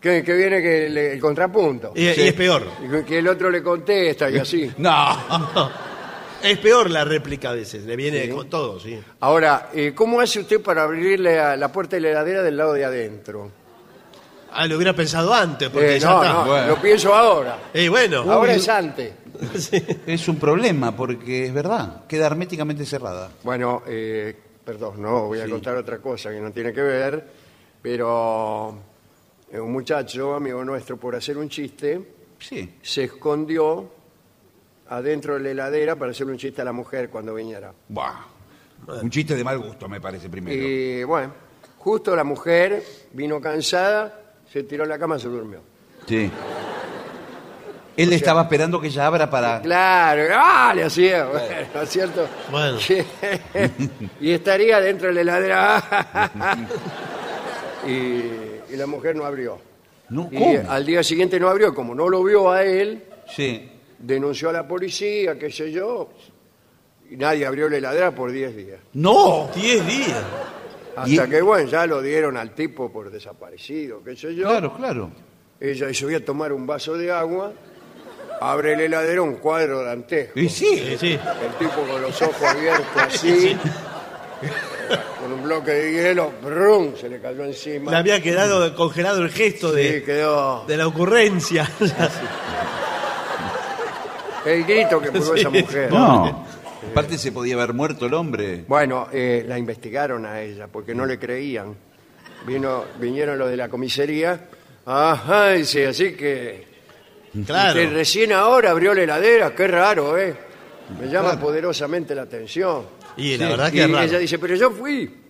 Que, 0.00 0.22
que 0.22 0.34
viene 0.34 0.60
que 0.62 0.88
le- 0.90 1.12
el 1.14 1.20
contrapunto. 1.20 1.92
y, 1.96 2.06
es 2.06 2.32
peor. 2.34 2.62
Y 2.84 3.04
que- 3.04 3.18
el 3.18 3.26
otro 3.28 3.50
le 3.50 3.62
contesta 3.62 4.28
y 4.30 4.36
así. 4.38 4.70
No. 4.78 5.70
Es 6.44 6.58
peor 6.58 6.90
la 6.90 7.04
réplica 7.04 7.48
a 7.48 7.52
veces, 7.54 7.84
le 7.84 7.96
viene 7.96 8.28
con 8.28 8.50
todo, 8.50 8.78
sí. 8.78 9.00
Ahora, 9.20 9.70
eh, 9.72 9.92
¿cómo 9.94 10.20
hace 10.20 10.40
usted 10.40 10.60
para 10.60 10.82
abrirle 10.82 11.56
la 11.56 11.72
puerta 11.72 11.96
de 11.96 12.02
la 12.02 12.10
heladera 12.10 12.42
del 12.42 12.54
lado 12.58 12.74
de 12.74 12.84
adentro? 12.84 13.50
Ah, 14.56 14.66
lo 14.66 14.76
hubiera 14.76 14.94
pensado 14.94 15.34
antes, 15.34 15.68
porque 15.68 15.96
Eh, 15.96 16.00
ya 16.00 16.10
no, 16.10 16.22
está. 16.22 16.32
no, 16.34 16.46
Bueno. 16.46 16.66
lo 16.68 16.76
pienso 16.80 17.14
ahora. 17.14 17.58
Y 17.74 17.88
bueno, 17.88 18.18
Ahora 18.30 18.54
es 18.54 18.68
antes. 18.68 19.12
Es 20.06 20.28
un 20.28 20.36
problema 20.38 20.94
porque 20.96 21.46
es 21.46 21.52
verdad, 21.52 22.06
queda 22.06 22.26
herméticamente 22.26 22.86
cerrada. 22.86 23.30
Bueno, 23.42 23.82
eh, 23.86 24.34
perdón, 24.64 25.02
no, 25.02 25.26
voy 25.26 25.40
a 25.40 25.48
contar 25.48 25.76
otra 25.76 25.98
cosa 25.98 26.30
que 26.30 26.40
no 26.40 26.52
tiene 26.52 26.72
que 26.72 26.82
ver, 26.82 27.24
pero 27.82 28.78
eh, 29.50 29.58
un 29.58 29.72
muchacho, 29.72 30.34
amigo 30.34 30.64
nuestro, 30.64 30.96
por 30.96 31.16
hacer 31.16 31.36
un 31.36 31.48
chiste, 31.48 32.00
Sí. 32.38 32.74
se 32.80 33.04
escondió 33.04 33.90
adentro 34.88 35.34
de 35.34 35.40
la 35.40 35.50
heladera 35.50 35.96
para 35.96 36.12
hacerle 36.12 36.32
un 36.32 36.38
chiste 36.38 36.62
a 36.62 36.64
la 36.64 36.72
mujer 36.72 37.10
cuando 37.10 37.34
viniera. 37.34 37.72
Buah. 37.88 38.14
Un 39.02 39.10
chiste 39.10 39.34
de 39.34 39.42
mal 39.42 39.58
gusto, 39.58 39.88
me 39.88 40.00
parece 40.00 40.28
primero. 40.28 40.62
Y 40.62 41.02
bueno, 41.04 41.32
justo 41.78 42.14
la 42.14 42.22
mujer 42.24 42.82
vino 43.12 43.40
cansada, 43.40 44.20
se 44.54 44.62
tiró 44.62 44.84
en 44.84 44.88
la 44.90 44.98
cama 44.98 45.16
y 45.16 45.20
se 45.20 45.28
durmió. 45.28 45.60
Sí. 46.06 46.30
Él 47.96 48.12
estaba 48.12 48.42
esperando 48.42 48.80
que 48.80 48.86
ella 48.88 49.06
abra 49.06 49.28
para. 49.30 49.60
Claro, 49.60 50.22
¡ah! 50.34 50.72
Le 50.74 50.84
hacía, 50.84 51.26
bueno, 51.26 51.46
¿no 51.74 51.82
es 51.82 51.90
cierto? 51.90 52.26
Bueno. 52.50 52.78
Y 54.20 54.32
estaría 54.32 54.80
dentro 54.80 55.08
de 55.08 55.14
la 55.14 55.20
heladera. 55.20 56.58
y, 57.86 58.72
y 58.72 58.76
la 58.76 58.86
mujer 58.86 59.14
no 59.16 59.24
abrió. 59.24 59.58
No, 60.08 60.28
Y 60.30 60.36
¿cómo? 60.38 60.70
al 60.70 60.84
día 60.86 61.02
siguiente 61.02 61.38
no 61.40 61.48
abrió, 61.48 61.74
como 61.74 61.94
no 61.94 62.08
lo 62.08 62.22
vio 62.24 62.50
a 62.50 62.62
él, 62.62 63.04
Sí. 63.34 63.70
denunció 63.98 64.50
a 64.50 64.52
la 64.52 64.66
policía, 64.68 65.38
qué 65.38 65.50
sé 65.50 65.70
yo, 65.72 66.10
y 67.10 67.16
nadie 67.16 67.46
abrió 67.46 67.68
la 67.68 67.76
heladera 67.78 68.10
por 68.14 68.30
10 68.32 68.56
días. 68.56 68.80
¡No! 68.92 69.48
10 69.54 69.86
días. 69.86 70.22
Hasta 70.96 71.10
Y- 71.26 71.28
que, 71.30 71.42
bueno, 71.42 71.68
ya 71.68 71.86
lo 71.86 72.00
dieron 72.02 72.36
al 72.36 72.54
tipo 72.54 72.90
por 72.92 73.10
desaparecido, 73.10 74.02
qué 74.04 74.14
sé 74.16 74.34
yo. 74.34 74.48
Claro, 74.48 74.74
claro. 74.76 75.10
Ella 75.60 75.86
dice, 75.88 76.04
voy 76.04 76.14
a 76.14 76.24
tomar 76.24 76.52
un 76.52 76.66
vaso 76.66 76.94
de 76.94 77.10
agua, 77.10 77.52
abre 78.40 78.76
la 78.76 78.82
heladera, 78.84 79.22
un 79.22 79.36
cuadro 79.36 79.82
dantesco. 79.82 80.38
Y 80.38 80.48
sí. 80.48 80.78
Sí, 80.78 80.96
sí. 80.98 81.12
El 81.12 81.54
tipo 81.58 81.80
con 81.90 82.00
los 82.02 82.20
ojos 82.22 82.42
abiertos 82.42 82.86
así, 82.96 83.56
con 85.20 85.32
un 85.32 85.42
bloque 85.44 85.70
de 85.72 85.92
hielo, 85.92 86.32
brum, 86.42 86.94
se 86.96 87.08
le 87.08 87.20
cayó 87.20 87.44
encima. 87.44 87.90
Le 87.90 87.96
había 87.96 88.20
quedado 88.20 88.74
congelado 88.74 89.22
el 89.22 89.30
gesto 89.30 89.70
Sí, 89.70 89.76
de, 89.76 90.02
quedó. 90.04 90.64
de 90.66 90.76
la 90.76 90.86
ocurrencia. 90.86 91.68
El 94.44 94.64
grito 94.64 95.00
que 95.00 95.10
pegó 95.10 95.34
esa 95.36 95.48
mujer. 95.50 95.90
No. 95.90 96.43
Aparte 96.92 97.18
se 97.18 97.32
podía 97.32 97.54
haber 97.54 97.72
muerto 97.72 98.06
el 98.06 98.14
hombre. 98.14 98.64
Bueno, 98.68 99.08
eh, 99.12 99.44
la 99.46 99.58
investigaron 99.58 100.24
a 100.26 100.40
ella 100.40 100.68
porque 100.68 100.94
no 100.94 101.06
le 101.06 101.18
creían. 101.18 101.74
Vino, 102.46 102.84
vinieron 103.00 103.38
los 103.38 103.48
de 103.50 103.56
la 103.56 103.68
comisaría. 103.68 104.48
Ajá, 104.86 105.50
dice, 105.50 105.86
así 105.88 106.12
que, 106.14 106.66
Claro. 107.46 107.74
que 107.74 107.86
recién 107.88 108.32
ahora 108.32 108.70
abrió 108.70 108.94
la 108.94 109.02
heladera, 109.02 109.54
qué 109.54 109.66
raro, 109.66 110.16
¿eh? 110.18 110.36
Me 111.00 111.08
llama 111.08 111.38
poderosamente 111.40 112.14
la 112.14 112.22
atención. 112.22 112.84
Y 113.16 113.36
la 113.38 113.46
Sí, 113.46 113.50
verdad 113.52 113.68
Y 113.68 113.72
que 113.72 113.82
es 113.84 113.90
raro. 113.90 114.04
ella 114.04 114.18
dice, 114.18 114.38
pero 114.38 114.54
yo 114.54 114.70
fui 114.70 115.20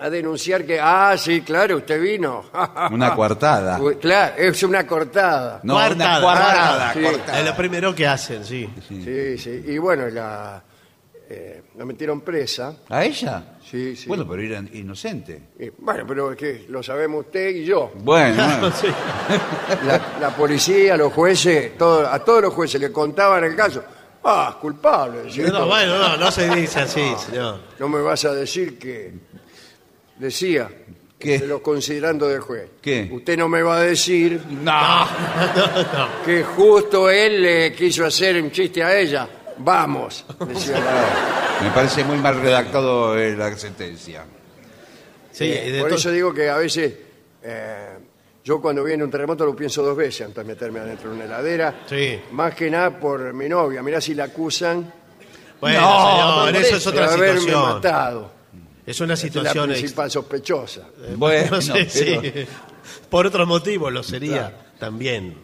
a 0.00 0.10
denunciar 0.10 0.64
que, 0.66 0.80
ah, 0.80 1.14
sí, 1.16 1.42
claro, 1.42 1.76
usted 1.76 2.00
vino. 2.02 2.44
Una 2.90 3.14
coartada. 3.14 3.80
Uy, 3.80 3.94
Claro, 3.96 4.34
es 4.38 4.62
una 4.64 4.84
cortada. 4.86 5.60
No, 5.62 5.74
Coartada. 5.74 6.10
una 6.18 6.20
cuartada. 6.20 6.90
Ah, 6.90 6.92
sí. 6.94 7.00
cortada. 7.02 7.38
Es 7.40 7.46
lo 7.46 7.56
primero 7.56 7.94
que 7.94 8.06
hacen, 8.06 8.44
sí. 8.44 8.68
Sí, 8.88 9.38
sí. 9.38 9.64
Y 9.68 9.78
bueno, 9.78 10.08
la, 10.08 10.62
eh, 11.32 11.62
la 11.76 11.84
metieron 11.84 12.22
presa. 12.22 12.74
¿A 12.88 13.04
ella? 13.04 13.58
Sí, 13.70 13.94
sí. 13.94 14.08
Bueno, 14.08 14.26
pero 14.28 14.42
era 14.42 14.58
inocente. 14.72 15.40
Bueno, 15.78 16.04
pero 16.06 16.32
es 16.32 16.36
que 16.36 16.66
lo 16.68 16.82
sabemos 16.82 17.26
usted 17.26 17.50
y 17.50 17.64
yo. 17.64 17.92
Bueno, 17.94 18.34
bueno. 18.44 18.72
Sí. 18.80 18.88
La, 19.86 20.18
la 20.20 20.30
policía, 20.36 20.96
los 20.96 21.12
jueces, 21.12 21.78
todo- 21.78 22.06
a 22.08 22.18
todos 22.24 22.42
los 22.42 22.52
jueces 22.54 22.80
le 22.80 22.90
contaban 22.90 23.44
el 23.44 23.54
caso. 23.54 23.82
Ah, 24.24 24.58
culpable. 24.60 25.22
decía, 25.24 25.46
No, 25.48 25.66
bueno, 25.66 25.98
no, 25.98 26.16
no 26.16 26.30
se 26.32 26.48
dice 26.54 26.80
así, 26.80 27.02
señor. 27.26 27.60
No 27.78 27.88
me 27.88 28.00
vas 28.02 28.24
a 28.24 28.34
decir 28.34 28.78
que 28.78 29.12
decía, 30.18 30.68
¿Qué? 31.18 31.38
de 31.38 31.46
los 31.46 31.60
considerando 31.60 32.26
de 32.28 32.38
juez. 32.38 32.70
¿Qué? 32.82 33.08
Usted 33.12 33.38
no 33.38 33.48
me 33.48 33.62
va 33.62 33.76
a 33.78 33.80
decir 33.82 34.40
No. 34.62 35.06
que 36.24 36.42
justo 36.42 37.08
él 37.08 37.40
le 37.42 37.72
quiso 37.72 38.04
hacer 38.04 38.42
un 38.42 38.50
chiste 38.50 38.82
a 38.82 38.98
ella. 38.98 39.28
Vamos, 39.62 40.24
decía 40.46 40.78
la- 40.80 41.58
Me 41.62 41.70
parece 41.70 42.02
muy 42.04 42.16
mal 42.18 42.40
redactado 42.40 43.18
eh, 43.18 43.36
la 43.36 43.54
sentencia. 43.56 44.24
Sí, 45.32 45.44
Eh, 45.44 45.70
de 45.72 45.80
por 45.80 45.90
to- 45.90 45.94
eso 45.96 46.10
digo 46.10 46.32
que 46.32 46.48
a 46.48 46.56
veces 46.56 46.92
eh, 47.42 47.98
yo 48.44 48.60
cuando 48.60 48.82
viene 48.84 49.04
un 49.04 49.10
terremoto 49.10 49.44
lo 49.44 49.54
pienso 49.54 49.82
dos 49.82 49.96
veces 49.96 50.26
antes 50.26 50.44
de 50.44 50.44
meterme 50.52 50.80
adentro 50.80 51.10
de 51.10 51.16
una 51.16 51.24
heladera. 51.26 51.82
Sí. 51.88 52.18
Más 52.32 52.54
que 52.54 52.70
nada 52.70 52.98
por 52.98 53.32
mi 53.34 53.48
novia. 53.48 53.82
Mirá 53.82 54.00
si 54.00 54.14
la 54.14 54.24
acusan 54.24 54.92
Bueno, 55.60 55.80
No, 55.80 56.46
señor, 56.46 56.56
eso 56.64 56.76
es 56.76 56.84
de 56.84 56.90
otra 56.90 57.04
haberme 57.12 57.40
situación. 57.40 57.74
matado. 57.74 58.32
Es 58.86 59.00
una 59.00 59.12
Es 59.14 59.20
la 59.22 59.28
situación 59.28 59.70
ex- 59.70 59.78
principal 59.80 60.10
sospechosa. 60.10 60.82
Bueno, 61.16 61.50
no 61.56 61.60
sé, 61.62 61.72
pero- 61.92 62.22
sí. 62.22 62.46
Por 63.10 63.26
otro 63.26 63.46
motivo 63.46 63.90
lo 63.90 64.02
sería 64.02 64.52
también. 64.78 65.36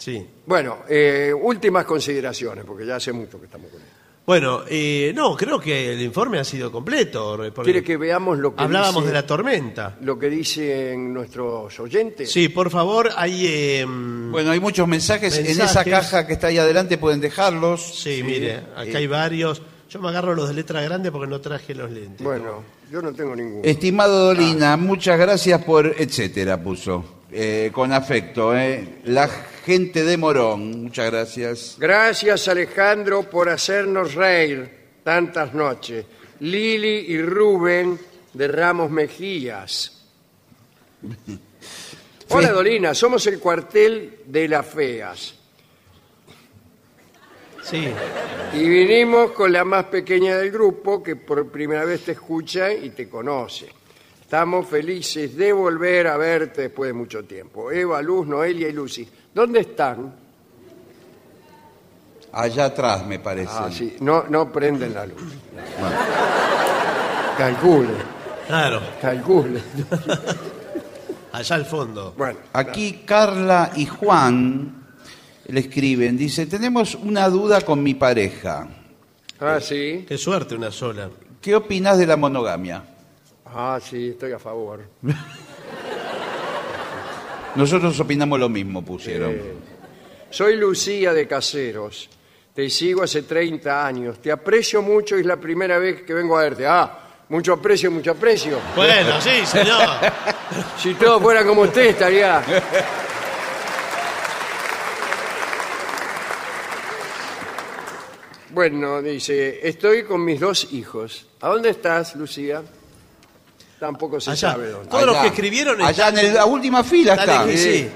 Sí. 0.00 0.26
Bueno, 0.46 0.78
eh, 0.88 1.32
últimas 1.38 1.84
consideraciones, 1.84 2.64
porque 2.64 2.86
ya 2.86 2.96
hace 2.96 3.12
mucho 3.12 3.38
que 3.38 3.44
estamos 3.44 3.70
con 3.70 3.80
esto. 3.80 3.94
Bueno, 4.26 4.62
eh, 4.68 5.12
no, 5.14 5.36
creo 5.36 5.58
que 5.58 5.92
el 5.92 6.00
informe 6.02 6.38
ha 6.38 6.44
sido 6.44 6.70
completo. 6.70 7.38
¿Quiere 7.64 7.82
que 7.82 7.96
veamos 7.96 8.38
lo 8.38 8.54
que, 8.54 8.62
Hablábamos 8.62 9.02
dice- 9.02 9.08
de 9.08 9.12
la 9.12 9.26
tormenta. 9.26 9.96
lo 10.02 10.18
que 10.18 10.30
dicen 10.30 11.12
nuestros 11.12 11.78
oyentes? 11.80 12.30
Sí, 12.30 12.48
por 12.48 12.70
favor, 12.70 13.10
hay... 13.16 13.46
eh, 13.46 13.84
Bueno, 13.86 14.52
hay 14.52 14.60
muchos 14.60 14.86
mensajes. 14.88 15.36
En 15.36 15.46
esa 15.46 15.84
caja 15.84 16.26
que 16.26 16.34
está 16.34 16.46
ahí 16.46 16.58
adelante 16.58 16.96
pueden 16.96 17.20
dejarlos. 17.20 17.82
sí, 18.02 18.22
mire, 18.24 18.56
acá 18.76 18.98
hay 18.98 19.06
varios. 19.06 19.62
Yo 19.90 20.00
me 20.00 20.08
agarro 20.08 20.34
los 20.34 20.46
de 20.48 20.54
letra 20.54 20.80
grande 20.82 21.10
porque 21.10 21.26
no 21.26 21.40
traje 21.40 21.74
los 21.74 21.90
lentes. 21.90 22.24
Bueno, 22.24 22.62
yo 22.92 23.02
no 23.02 23.12
tengo 23.12 23.34
ninguno. 23.34 23.62
Estimado 23.64 24.26
Dolina, 24.26 24.76
muchas 24.76 25.18
gracias 25.18 25.64
por 25.64 25.86
etcétera, 25.98 26.62
puso. 26.62 27.19
Eh, 27.32 27.70
con 27.72 27.92
afecto, 27.92 28.56
¿eh? 28.56 29.00
La 29.04 29.28
gente 29.28 30.02
de 30.04 30.16
Morón, 30.16 30.84
muchas 30.84 31.10
gracias. 31.10 31.76
Gracias 31.78 32.48
Alejandro 32.48 33.22
por 33.22 33.48
hacernos 33.48 34.14
reír 34.14 34.68
tantas 35.04 35.54
noches. 35.54 36.04
Lili 36.40 37.06
y 37.08 37.22
Rubén 37.22 37.98
de 38.32 38.48
Ramos 38.48 38.90
Mejías. 38.90 40.06
Hola 42.28 42.52
Dolina, 42.52 42.94
somos 42.94 43.26
el 43.26 43.38
cuartel 43.38 44.20
de 44.26 44.46
las 44.46 44.66
feas 44.66 45.34
Sí, 47.62 47.88
y 48.54 48.68
vinimos 48.68 49.32
con 49.32 49.52
la 49.52 49.64
más 49.64 49.84
pequeña 49.86 50.36
del 50.36 50.50
grupo 50.50 51.02
que 51.02 51.16
por 51.16 51.50
primera 51.50 51.84
vez 51.84 52.04
te 52.04 52.12
escucha 52.12 52.72
y 52.72 52.90
te 52.90 53.08
conoce. 53.08 53.68
Estamos 54.30 54.68
felices 54.68 55.36
de 55.36 55.52
volver 55.52 56.06
a 56.06 56.16
verte 56.16 56.62
después 56.62 56.86
de 56.86 56.92
mucho 56.92 57.24
tiempo. 57.24 57.72
Eva, 57.72 58.00
Luz, 58.00 58.28
Noelia 58.28 58.68
y 58.68 58.72
Lucy. 58.72 59.04
¿Dónde 59.34 59.58
están? 59.58 60.14
Allá 62.30 62.66
atrás, 62.66 63.04
me 63.04 63.18
parece. 63.18 63.50
Ah, 63.52 63.68
sí, 63.72 63.96
no, 63.98 64.26
no 64.28 64.52
prenden 64.52 64.94
la 64.94 65.06
luz. 65.06 65.20
Calcule, 67.36 67.88
claro, 68.46 68.80
calcule. 69.02 69.60
allá 71.32 71.56
al 71.56 71.66
fondo. 71.66 72.14
Bueno, 72.16 72.38
Aquí 72.52 73.02
Carla 73.04 73.72
y 73.74 73.86
Juan 73.86 74.84
le 75.48 75.58
escriben, 75.58 76.16
dice, 76.16 76.46
tenemos 76.46 76.94
una 76.94 77.28
duda 77.28 77.62
con 77.62 77.82
mi 77.82 77.94
pareja. 77.94 78.68
ah, 79.40 79.58
sí, 79.60 80.04
Qué 80.06 80.16
suerte 80.16 80.54
una 80.54 80.70
sola. 80.70 81.10
¿Qué 81.42 81.56
opinas 81.56 81.98
de 81.98 82.06
la 82.06 82.16
monogamia? 82.16 82.84
Ah, 83.54 83.78
sí, 83.82 84.10
estoy 84.10 84.32
a 84.32 84.38
favor. 84.38 84.80
Nosotros 87.56 87.98
opinamos 87.98 88.38
lo 88.38 88.48
mismo, 88.48 88.84
pusieron. 88.84 89.36
Soy 90.30 90.56
Lucía 90.56 91.12
de 91.12 91.26
Caseros. 91.26 92.08
Te 92.54 92.70
sigo 92.70 93.02
hace 93.02 93.22
30 93.22 93.86
años. 93.86 94.20
Te 94.20 94.30
aprecio 94.30 94.82
mucho 94.82 95.16
y 95.16 95.20
es 95.20 95.26
la 95.26 95.36
primera 95.36 95.78
vez 95.78 96.02
que 96.02 96.14
vengo 96.14 96.38
a 96.38 96.42
verte. 96.42 96.66
Ah, 96.66 96.98
mucho 97.28 97.52
aprecio, 97.52 97.90
mucho 97.90 98.12
aprecio. 98.12 98.58
Bueno, 98.76 99.20
sí, 99.20 99.44
señor. 99.44 99.80
Si 100.76 100.94
todo 100.94 101.20
fuera 101.20 101.44
como 101.44 101.62
usted, 101.62 101.86
estaría. 101.86 102.42
Bueno, 108.50 109.00
dice, 109.00 109.60
estoy 109.62 110.02
con 110.02 110.24
mis 110.24 110.40
dos 110.40 110.72
hijos. 110.72 111.26
¿A 111.40 111.50
dónde 111.50 111.70
estás, 111.70 112.16
Lucía? 112.16 112.64
Tampoco 113.80 114.20
se 114.20 114.30
Allá. 114.30 114.52
sabe 114.52 114.70
dónde. 114.70 114.88
Todos 114.90 115.06
los 115.06 115.14
Allá. 115.16 115.22
que 115.22 115.28
escribieron 115.28 115.80
Allá 115.82 116.08
en 116.10 116.18
el- 116.18 116.34
la 116.34 116.44
última 116.44 116.84
fila 116.84 117.14
Está 117.14 117.46
está. 117.46 117.56
sí. 117.56 117.88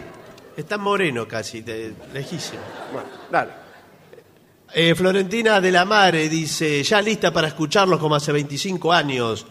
Está 0.57 0.79
moreno 0.79 1.29
casi, 1.29 1.61
de- 1.61 1.93
lejísimo. 2.13 2.63
Bueno, 2.93 3.09
dale. 3.31 3.51
Eh, 4.73 4.95
Florentina 4.95 5.61
de 5.61 5.71
la 5.71 5.85
Mare 5.85 6.29
dice, 6.29 6.83
ya 6.83 7.01
lista 7.03 7.33
para 7.33 7.49
escucharlos 7.49 8.01
como 8.01 8.15
hace 8.17 8.33
25 8.33 8.93
años. 8.93 9.47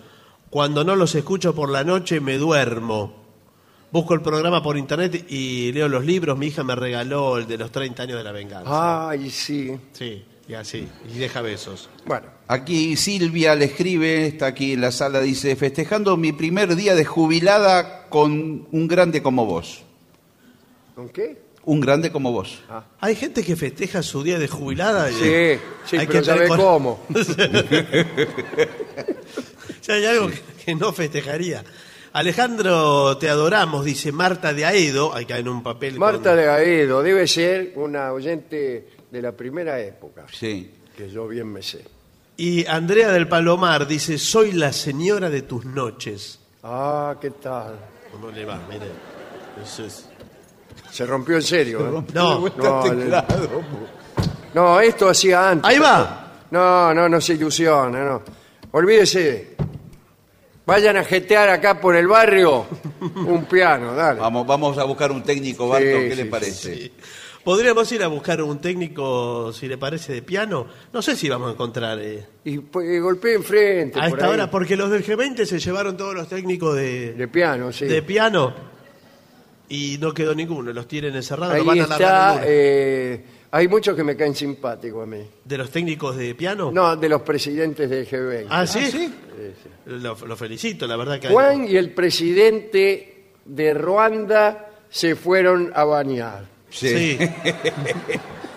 Cuando 0.50 0.84
no 0.84 0.96
los 0.96 1.14
escucho 1.16 1.54
por 1.56 1.70
la 1.70 1.84
noche 1.84 2.20
me 2.20 2.38
duermo. 2.38 3.22
Busco 3.92 4.14
el 4.16 4.22
programa 4.22 4.62
por 4.64 4.76
internet 4.78 5.26
y 5.30 5.72
leo 5.72 5.88
los 5.88 6.04
libros. 6.04 6.38
Mi 6.38 6.48
hija 6.48 6.64
me 6.64 6.76
regaló 6.76 7.38
el 7.38 7.48
de 7.48 7.58
los 7.58 7.72
30 7.72 8.04
años 8.04 8.18
de 8.18 8.24
la 8.24 8.32
venganza. 8.32 9.10
Ay, 9.10 9.30
sí. 9.30 9.78
Sí, 9.94 10.26
y 10.48 10.54
así. 10.56 10.88
Y 11.14 11.18
deja 11.20 11.42
besos. 11.42 11.90
Bueno, 12.06 12.28
Aquí 12.48 12.96
Silvia 12.98 13.56
le 13.56 13.66
escribe, 13.66 14.28
está 14.28 14.48
aquí 14.48 14.74
en 14.74 14.82
la 14.82 14.92
sala, 14.92 15.22
dice, 15.22 15.56
festejando 15.56 16.18
mi 16.18 16.34
primer 16.34 16.76
día 16.76 16.94
de 16.96 17.06
jubilada 17.06 18.08
con 18.10 18.68
un 18.72 18.88
grande 18.88 19.24
como 19.24 19.46
vos. 19.46 19.84
¿con 20.96 21.10
qué? 21.10 21.42
Un 21.66 21.80
grande 21.80 22.12
como 22.12 22.34
vos. 22.34 22.62
Hay 23.00 23.16
gente 23.16 23.42
que 23.42 23.56
festeja 23.56 24.04
su 24.04 24.22
día 24.22 24.38
de 24.38 24.50
jubilada. 24.50 25.10
y- 25.10 25.14
Sí, 25.14 25.62
sí, 25.90 25.98
Hay 25.98 26.08
pero 26.08 26.20
que 26.20 26.26
¿sabe 26.26 26.48
cor- 26.50 26.58
cómo? 26.60 27.00
Ya 29.86 29.94
hay 29.96 30.06
algo 30.06 30.30
que, 30.30 30.40
que 30.66 30.76
no 30.76 30.94
festejaría. 30.94 31.64
Alejandro, 32.14 33.18
te 33.18 33.30
adoramos, 33.30 33.84
dice 33.86 34.12
Marta 34.12 34.54
de 34.54 34.66
Aedo. 34.66 35.14
Hay 35.16 35.26
que 35.26 35.34
en 35.34 35.48
un 35.48 35.64
papel. 35.64 35.98
Marta 36.00 36.30
con- 36.32 36.38
de 36.38 36.46
Gaedo 36.46 37.02
debe 37.02 37.28
ser 37.28 37.74
una 37.76 38.14
oyente 38.14 38.88
de 39.14 39.22
la 39.22 39.32
primera 39.32 39.80
época, 39.80 40.26
Sí. 40.32 40.74
que 40.98 41.08
yo 41.08 41.28
bien 41.28 41.48
me 41.54 41.62
sé. 41.62 41.86
Y 42.36 42.66
Andrea 42.66 43.12
del 43.12 43.28
Palomar 43.28 43.86
dice: 43.88 44.18
Soy 44.18 44.54
la 44.54 44.74
señora 44.74 45.30
de 45.30 45.44
tus 45.44 45.66
noches. 45.66 46.40
Ah, 46.64 47.16
¿qué 47.22 47.30
tal? 47.30 47.76
¿Cómo 48.12 48.32
le 48.32 48.44
va? 48.44 48.60
Mire. 48.68 48.88
Eso 49.64 49.86
es- 49.86 50.06
Se 50.92 51.06
rompió 51.06 51.36
en 51.36 51.44
serio. 51.44 51.80
¿eh? 51.80 52.04
No, 52.14 52.40
No, 52.40 52.48
le- 52.94 53.24
no, 54.56 54.80
esto 54.82 55.10
hacía 55.10 55.50
antes. 55.52 55.70
ahí 55.70 55.78
va. 55.80 56.32
No, 56.52 56.94
no, 56.94 57.08
no 57.10 57.22
se 57.22 57.34
ilusione, 57.34 58.04
no. 58.04 58.22
Olvídese. 58.72 59.56
Vayan 60.66 60.98
a 60.98 61.04
jetear 61.04 61.50
acá 61.50 61.80
por 61.80 61.96
el 61.96 62.08
barrio 62.08 62.66
un 63.28 63.46
piano, 63.46 63.94
dale. 63.94 64.20
Vamos, 64.22 64.48
vamos 64.48 64.78
a 64.78 64.86
buscar 64.86 65.12
un 65.12 65.22
técnico, 65.22 65.68
Barton, 65.68 65.90
Sí, 66.04 66.10
¿qué 66.10 66.16
le 66.16 66.24
sí, 66.24 66.30
parece? 66.30 66.92
¿Podríamos 67.44 67.92
ir 67.92 68.02
a 68.04 68.08
buscar 68.08 68.42
un 68.42 68.60
técnico, 68.60 69.52
si 69.52 69.68
le 69.68 69.78
parece, 69.78 70.14
de 70.14 70.22
piano? 70.22 70.66
No 70.94 71.02
sé 71.02 71.16
si 71.16 71.28
vamos 71.28 71.50
a 71.50 71.52
encontrar 71.54 72.00
eh, 72.00 72.26
Y 72.46 72.60
pues, 72.60 73.02
golpee 73.02 73.36
enfrente. 73.36 74.00
a 74.00 74.04
por 74.10 74.18
esta 74.18 74.26
ahí. 74.28 74.34
hora, 74.34 74.50
porque 74.50 74.78
los 74.78 74.90
del 74.90 75.04
G20 75.06 75.44
se 75.46 75.60
llevaron 75.60 75.98
todos 75.98 76.16
los 76.16 76.28
técnicos 76.30 76.76
de, 76.76 77.14
De 77.14 77.28
piano, 77.28 77.72
sí. 77.74 77.86
de 77.86 78.02
piano 78.02 78.54
y 79.70 79.98
no 80.00 80.14
quedó 80.14 80.36
ninguno. 80.36 80.72
Los 80.72 80.88
tienen 80.88 81.16
encerrados, 81.16 81.56
Ahí 81.56 81.64
van 81.66 81.80
a 81.80 81.84
está 81.84 82.42
eh, 82.46 83.26
Hay 83.52 83.68
muchos 83.68 83.96
que 83.96 84.04
me 84.04 84.16
caen 84.16 84.36
simpáticos 84.36 85.04
a 85.04 85.06
mí. 85.06 85.26
¿De 85.44 85.58
los 85.58 85.70
técnicos 85.70 86.16
de 86.16 86.36
piano? 86.36 86.72
No, 86.72 86.96
de 86.96 87.10
los 87.10 87.24
presidentes 87.24 87.90
del 87.90 88.08
G20. 88.08 88.48
Ah, 88.50 88.68
¿sí? 88.68 89.12
Lo, 89.88 90.16
lo 90.16 90.38
felicito, 90.38 90.86
la 90.88 90.96
verdad 90.96 91.20
que... 91.20 91.28
Juan 91.30 91.68
y 91.68 91.76
el 91.76 91.92
presidente 91.92 93.32
de 93.46 93.74
Ruanda 93.74 94.70
se 94.90 95.16
fueron 95.16 95.72
a 95.76 95.84
bañar. 95.86 96.53
Sí. 96.74 97.18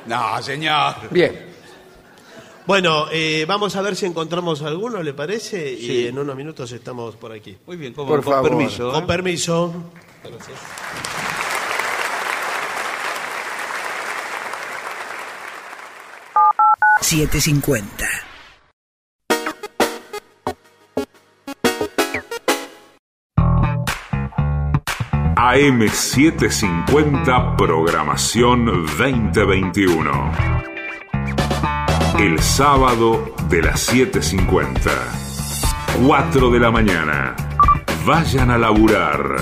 No, 0.07 0.41
señor. 0.41 0.95
Bien, 1.11 1.47
Bueno, 2.64 3.07
eh, 3.11 3.45
vamos 3.49 3.75
a 3.75 3.83
ver 3.83 3.97
si 3.97 4.07
encontramos 4.07 4.62
alguno, 4.62 5.03
¿le 5.03 5.12
parece? 5.14 5.73
Y 5.73 6.07
en 6.07 6.17
unos 6.17 6.37
minutos 6.37 6.71
estamos 6.71 7.17
por 7.17 7.33
aquí. 7.33 7.57
Muy 7.67 7.77
bien, 7.77 7.93
con, 7.93 8.07
Por 8.07 8.23
con 8.23 8.33
favor. 8.33 8.51
permiso. 8.51 8.91
¿eh? 8.91 8.93
Con 8.93 9.07
permiso. 9.07 9.75
Siete 17.01 17.41
cincuenta. 17.41 18.09
AM750 25.47 27.57
Programación 27.57 28.67
2021. 28.67 30.33
El 32.19 32.41
sábado 32.41 33.33
de 33.49 33.63
las 33.63 33.95
7.50. 33.95 34.91
4 36.05 36.51
de 36.51 36.59
la 36.59 36.73
mañana. 36.73 37.37
Vayan 38.05 38.51
a 38.51 38.59
laburar. 38.59 39.37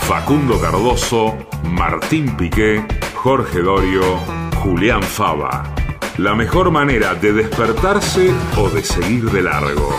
Facundo 0.00 0.58
Cardoso, 0.58 1.36
Martín 1.64 2.34
Piqué, 2.38 2.82
Jorge 3.14 3.60
Dorio, 3.60 4.16
Julián 4.62 5.02
Fava. 5.02 5.74
La 6.16 6.34
mejor 6.34 6.70
manera 6.70 7.14
de 7.14 7.34
despertarse 7.34 8.32
o 8.56 8.70
de 8.70 8.82
seguir 8.82 9.30
de 9.30 9.42
largo. 9.42 9.94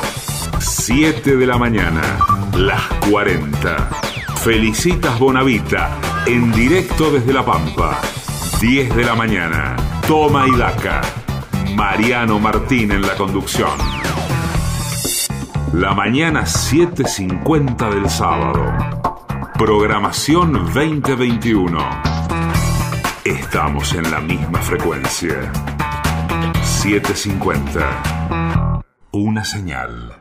7 0.60 1.38
de 1.38 1.46
la 1.46 1.60
mañana, 1.60 2.02
las 2.58 2.82
40. 3.12 4.11
Felicitas 4.44 5.18
Bonavita, 5.20 6.00
en 6.26 6.52
directo 6.52 7.12
desde 7.12 7.32
La 7.32 7.46
Pampa. 7.46 8.02
10 8.60 8.96
de 8.96 9.04
la 9.04 9.14
mañana, 9.14 9.76
Toma 10.08 10.48
y 10.48 10.58
Daca. 10.58 11.02
Mariano 11.76 12.40
Martín 12.40 12.92
en 12.92 13.04
la 13.04 13.16
conducción. 13.16 13.70
La 15.74 15.94
mañana 15.94 16.42
7.50 16.42 17.94
del 17.94 18.10
sábado. 18.10 18.66
Programación 19.60 20.54
2021. 20.54 21.78
Estamos 23.24 23.94
en 23.94 24.10
la 24.10 24.22
misma 24.22 24.58
frecuencia. 24.58 25.52
7.50. 26.64 28.82
Una 29.12 29.46
señal. 29.46 30.21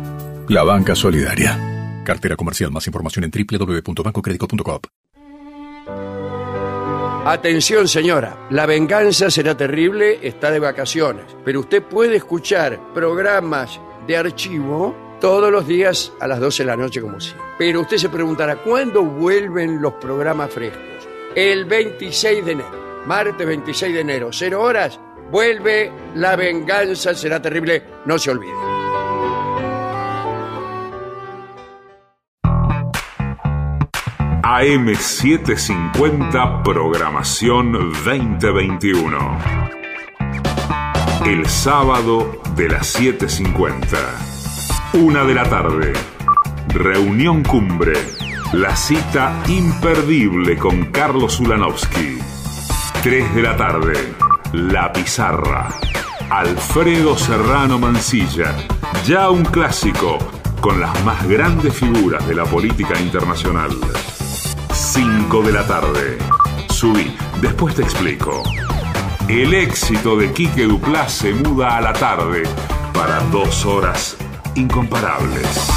la 0.51 0.63
banca 0.63 0.95
solidaria. 0.95 1.57
Cartera 2.03 2.35
comercial. 2.35 2.71
Más 2.71 2.85
información 2.85 3.23
en 3.23 3.31
www.bancocredico.com. 3.31 4.79
Atención 7.23 7.87
señora, 7.87 8.47
la 8.49 8.65
venganza 8.65 9.29
será 9.29 9.55
terrible, 9.55 10.19
está 10.23 10.49
de 10.49 10.59
vacaciones, 10.59 11.25
pero 11.45 11.59
usted 11.59 11.83
puede 11.83 12.15
escuchar 12.15 12.79
programas 12.95 13.79
de 14.07 14.17
archivo 14.17 15.17
todos 15.21 15.51
los 15.51 15.67
días 15.67 16.11
a 16.19 16.27
las 16.27 16.39
12 16.39 16.63
de 16.63 16.67
la 16.67 16.75
noche 16.75 16.99
como 16.99 17.21
siempre. 17.21 17.45
Pero 17.59 17.81
usted 17.81 17.97
se 17.97 18.09
preguntará, 18.09 18.55
¿cuándo 18.57 19.03
vuelven 19.03 19.79
los 19.81 19.93
programas 19.93 20.49
frescos? 20.49 20.81
El 21.35 21.65
26 21.65 22.43
de 22.43 22.51
enero, 22.53 23.03
martes 23.05 23.45
26 23.45 23.93
de 23.93 24.01
enero, 24.01 24.29
0 24.33 24.59
horas, 24.61 24.99
vuelve 25.29 25.91
La 26.15 26.35
venganza 26.35 27.13
será 27.13 27.39
terrible, 27.39 27.83
no 28.05 28.17
se 28.17 28.31
olvide. 28.31 28.80
AM750 34.51 36.61
Programación 36.61 37.71
2021. 37.71 39.39
El 41.25 41.47
sábado 41.47 42.41
de 42.57 42.67
las 42.67 42.99
7.50. 42.99 45.01
Una 45.01 45.23
de 45.23 45.35
la 45.35 45.49
tarde. 45.49 45.93
Reunión 46.67 47.43
Cumbre. 47.43 47.93
La 48.51 48.75
cita 48.75 49.41
imperdible 49.47 50.57
con 50.57 50.91
Carlos 50.91 51.39
Ulanovsky. 51.39 52.19
3 53.03 53.33
de 53.33 53.41
la 53.41 53.55
tarde. 53.55 53.93
La 54.51 54.91
Pizarra. 54.91 55.69
Alfredo 56.29 57.17
Serrano 57.17 57.79
Mancilla. 57.79 58.53
Ya 59.05 59.29
un 59.29 59.45
clásico 59.45 60.17
con 60.59 60.81
las 60.81 61.05
más 61.05 61.25
grandes 61.25 61.73
figuras 61.73 62.27
de 62.27 62.35
la 62.35 62.43
política 62.43 62.99
internacional. 62.99 63.71
5 64.81 65.43
de 65.43 65.53
la 65.53 65.65
tarde. 65.67 66.17
Subí, 66.69 67.15
después 67.39 67.75
te 67.75 67.83
explico. 67.83 68.41
El 69.27 69.53
éxito 69.53 70.17
de 70.17 70.33
Quique 70.33 70.63
Duplá 70.63 71.07
se 71.07 71.35
muda 71.35 71.77
a 71.77 71.81
la 71.81 71.93
tarde 71.93 72.41
para 72.91 73.19
dos 73.25 73.63
horas 73.63 74.17
incomparables. 74.55 75.69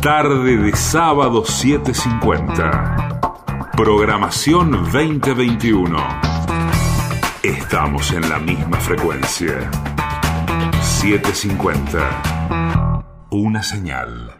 Tarde 0.00 0.56
de 0.56 0.76
sábado 0.76 1.42
7.50. 1.42 3.72
Programación 3.76 4.70
2021. 4.70 5.98
Estamos 7.42 8.12
en 8.12 8.28
la 8.28 8.38
misma 8.38 8.76
frecuencia. 8.76 9.68
7.50. 11.02 13.02
Una 13.30 13.64
señal. 13.64 14.39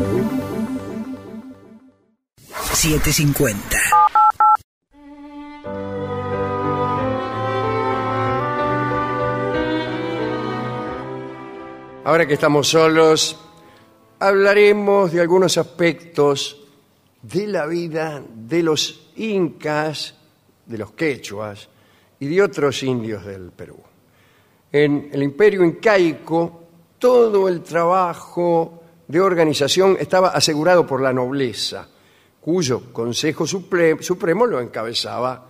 750. 2.74 3.99
Ahora 12.10 12.26
que 12.26 12.34
estamos 12.34 12.68
solos, 12.68 13.38
hablaremos 14.18 15.12
de 15.12 15.22
algunos 15.22 15.60
aspectos 15.60 16.60
de 17.22 17.46
la 17.46 17.68
vida 17.68 18.24
de 18.34 18.64
los 18.64 19.12
incas, 19.18 20.16
de 20.66 20.80
los 20.80 20.94
quechuas 20.94 21.70
y 22.20 22.26
de 22.26 22.42
otros 22.42 22.82
indios 22.82 23.24
del 23.24 23.52
Perú. 23.52 23.78
En 24.72 25.12
el 25.14 25.22
imperio 25.22 25.64
incaico, 25.64 26.64
todo 26.98 27.48
el 27.48 27.62
trabajo 27.62 28.82
de 29.08 29.22
organización 29.22 29.96
estaba 30.00 30.30
asegurado 30.30 30.88
por 30.88 31.02
la 31.02 31.14
nobleza, 31.14 31.88
cuyo 32.42 32.92
Consejo 32.92 33.46
Supremo 33.46 34.48
lo 34.48 34.60
encabezaba 34.60 35.46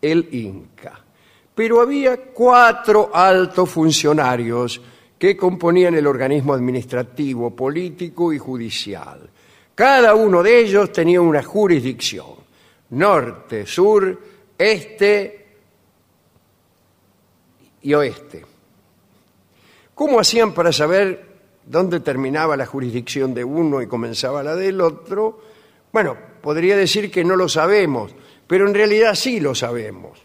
el 0.00 0.28
Inca. 0.30 1.00
Pero 1.52 1.80
había 1.80 2.16
cuatro 2.32 3.10
altos 3.12 3.68
funcionarios 3.68 4.80
que 5.18 5.36
componían 5.36 5.94
el 5.94 6.06
organismo 6.06 6.54
administrativo, 6.54 7.54
político 7.54 8.32
y 8.32 8.38
judicial. 8.38 9.28
Cada 9.74 10.14
uno 10.14 10.42
de 10.42 10.60
ellos 10.60 10.92
tenía 10.92 11.20
una 11.20 11.42
jurisdicción, 11.42 12.34
norte, 12.90 13.66
sur, 13.66 14.18
este 14.58 15.46
y 17.82 17.94
oeste. 17.94 18.44
¿Cómo 19.94 20.20
hacían 20.20 20.52
para 20.52 20.72
saber 20.72 21.26
dónde 21.66 22.00
terminaba 22.00 22.56
la 22.56 22.66
jurisdicción 22.66 23.34
de 23.34 23.44
uno 23.44 23.82
y 23.82 23.86
comenzaba 23.86 24.42
la 24.42 24.54
del 24.54 24.80
otro, 24.80 25.40
bueno, 25.92 26.16
podría 26.40 26.76
decir 26.76 27.10
que 27.10 27.24
no 27.24 27.36
lo 27.36 27.48
sabemos, 27.48 28.14
pero 28.46 28.68
en 28.68 28.74
realidad 28.74 29.14
sí 29.14 29.40
lo 29.40 29.54
sabemos. 29.54 30.18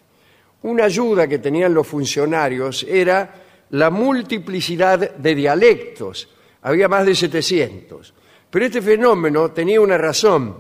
Una 0.64 0.86
ayuda 0.86 1.28
que 1.28 1.40
tenían 1.40 1.74
los 1.74 1.88
funcionarios 1.88 2.84
era 2.84 3.41
la 3.72 3.90
multiplicidad 3.90 5.16
de 5.16 5.36
dialectos. 5.36 6.30
Había 6.62 6.88
más 6.88 7.06
de 7.06 7.16
700. 7.16 8.14
Pero 8.50 8.66
este 8.66 8.82
fenómeno 8.82 9.52
tenía 9.52 9.82
una 9.82 9.98
razón. 9.98 10.56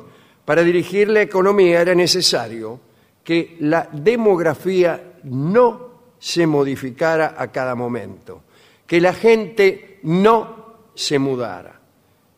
Para 0.46 0.64
dirigir 0.64 1.10
la 1.10 1.22
economía 1.22 1.82
era 1.82 1.94
necesario 1.94 2.80
que 3.24 3.58
la 3.60 3.88
demografía 3.92 5.14
no 5.24 5.92
se 6.18 6.48
modificara 6.48 7.36
a 7.38 7.52
cada 7.52 7.76
momento, 7.76 8.44
que 8.88 9.00
la 9.02 9.14
gente 9.14 10.00
no 10.04 10.90
se 10.96 11.20
mudara. 11.20 11.80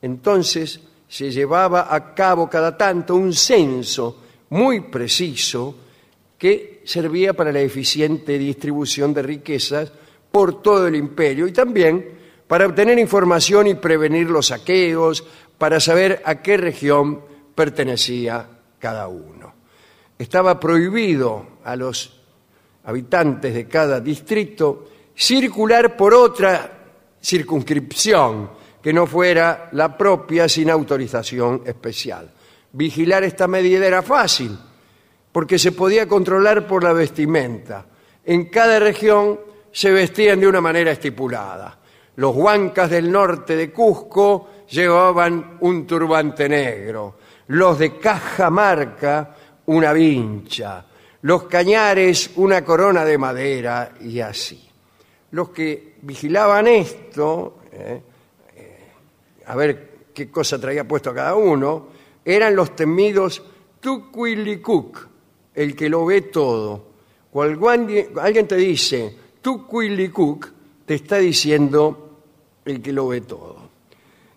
Entonces 0.01 0.79
se 1.07 1.31
llevaba 1.31 1.93
a 1.93 2.13
cabo 2.13 2.49
cada 2.49 2.75
tanto 2.75 3.15
un 3.15 3.33
censo 3.33 4.21
muy 4.49 4.81
preciso 4.81 5.75
que 6.37 6.81
servía 6.83 7.33
para 7.33 7.51
la 7.51 7.61
eficiente 7.61 8.37
distribución 8.37 9.13
de 9.13 9.21
riquezas 9.21 9.91
por 10.33 10.63
todo 10.63 10.87
el 10.87 10.95
imperio 10.95 11.45
y 11.45 11.51
también 11.51 12.09
para 12.47 12.65
obtener 12.65 12.97
información 12.97 13.67
y 13.67 13.75
prevenir 13.75 14.31
los 14.31 14.47
saqueos, 14.47 15.23
para 15.59 15.79
saber 15.79 16.23
a 16.25 16.41
qué 16.41 16.57
región 16.57 17.21
pertenecía 17.53 18.47
cada 18.79 19.07
uno. 19.07 19.53
Estaba 20.17 20.59
prohibido 20.59 21.59
a 21.63 21.75
los 21.75 22.19
habitantes 22.85 23.53
de 23.53 23.67
cada 23.67 23.99
distrito 23.99 24.89
circular 25.15 25.95
por 25.95 26.15
otra 26.15 26.79
circunscripción 27.21 28.49
que 28.81 28.91
no 28.91 29.05
fuera 29.05 29.69
la 29.73 29.95
propia 29.95 30.49
sin 30.49 30.71
autorización 30.71 31.61
especial. 31.63 32.27
Vigilar 32.71 33.23
esta 33.23 33.47
medida 33.47 33.85
era 33.85 34.01
fácil, 34.01 34.57
porque 35.31 35.59
se 35.59 35.73
podía 35.73 36.07
controlar 36.07 36.65
por 36.65 36.83
la 36.83 36.91
vestimenta. 36.91 37.85
En 38.25 38.45
cada 38.45 38.79
región 38.79 39.52
se 39.73 39.91
vestían 39.91 40.39
de 40.39 40.47
una 40.47 40.61
manera 40.61 40.91
estipulada. 40.91 41.79
Los 42.15 42.35
huancas 42.35 42.91
del 42.91 43.11
norte 43.11 43.55
de 43.55 43.71
Cusco 43.71 44.49
llevaban 44.69 45.57
un 45.61 45.87
turbante 45.87 46.47
negro, 46.47 47.15
los 47.47 47.79
de 47.79 47.97
Cajamarca 47.97 49.35
una 49.65 49.91
vincha, 49.91 50.85
los 51.23 51.43
cañares 51.43 52.31
una 52.35 52.63
corona 52.63 53.03
de 53.03 53.17
madera 53.17 53.93
y 53.99 54.19
así. 54.19 54.69
Los 55.31 55.49
que 55.49 55.95
vigilaban 56.03 56.67
esto, 56.67 57.61
eh, 57.71 58.01
eh, 58.55 58.91
a 59.47 59.55
ver 59.55 59.89
qué 60.13 60.29
cosa 60.29 60.61
traía 60.61 60.87
puesto 60.87 61.15
cada 61.15 61.33
uno, 61.33 61.87
eran 62.23 62.55
los 62.55 62.75
temidos 62.75 63.41
Tucuilicuc, 63.79 65.07
el 65.55 65.75
que 65.75 65.89
lo 65.89 66.05
ve 66.05 66.21
todo. 66.21 66.93
Cuando 67.31 68.21
alguien 68.21 68.47
te 68.47 68.55
dice 68.55 69.22
Tucuilicuc, 69.43 70.47
te 70.85 70.95
está 70.95 71.17
diciendo 71.17 72.21
el 72.65 72.81
que 72.81 72.93
lo 72.93 73.09
ve 73.09 73.21
todo. 73.21 73.57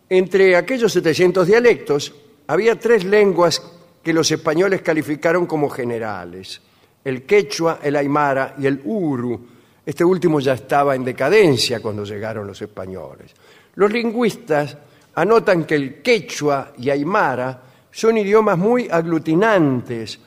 Entre 0.09 0.57
aquellos 0.57 0.93
700 0.93 1.47
dialectos 1.47 2.15
había 2.49 2.79
tres 2.79 3.05
lenguas 3.05 3.63
que 4.03 4.13
los 4.13 4.31
españoles 4.31 4.83
calificaron 4.83 5.47
como 5.47 5.71
generales, 5.71 6.61
el 7.05 7.23
quechua, 7.25 7.79
el 7.83 7.97
aymara 7.97 8.55
y 8.59 8.67
el 8.67 8.81
uru. 8.85 9.47
Este 9.85 10.05
último 10.05 10.41
ya 10.41 10.55
estaba 10.55 10.95
en 10.95 11.05
decadencia 11.05 11.81
cuando 11.81 12.05
llegaron 12.05 12.47
los 12.47 12.61
españoles. 12.61 13.33
Los 13.77 13.93
lingüistas 13.93 14.77
anotan 15.15 15.65
que 15.65 15.77
el 15.77 16.03
quechua 16.03 16.73
y 16.79 16.91
aymara 16.91 17.63
son 17.91 18.19
idiomas 18.19 18.59
muy 18.59 18.89
aglutinantes. 18.91 20.19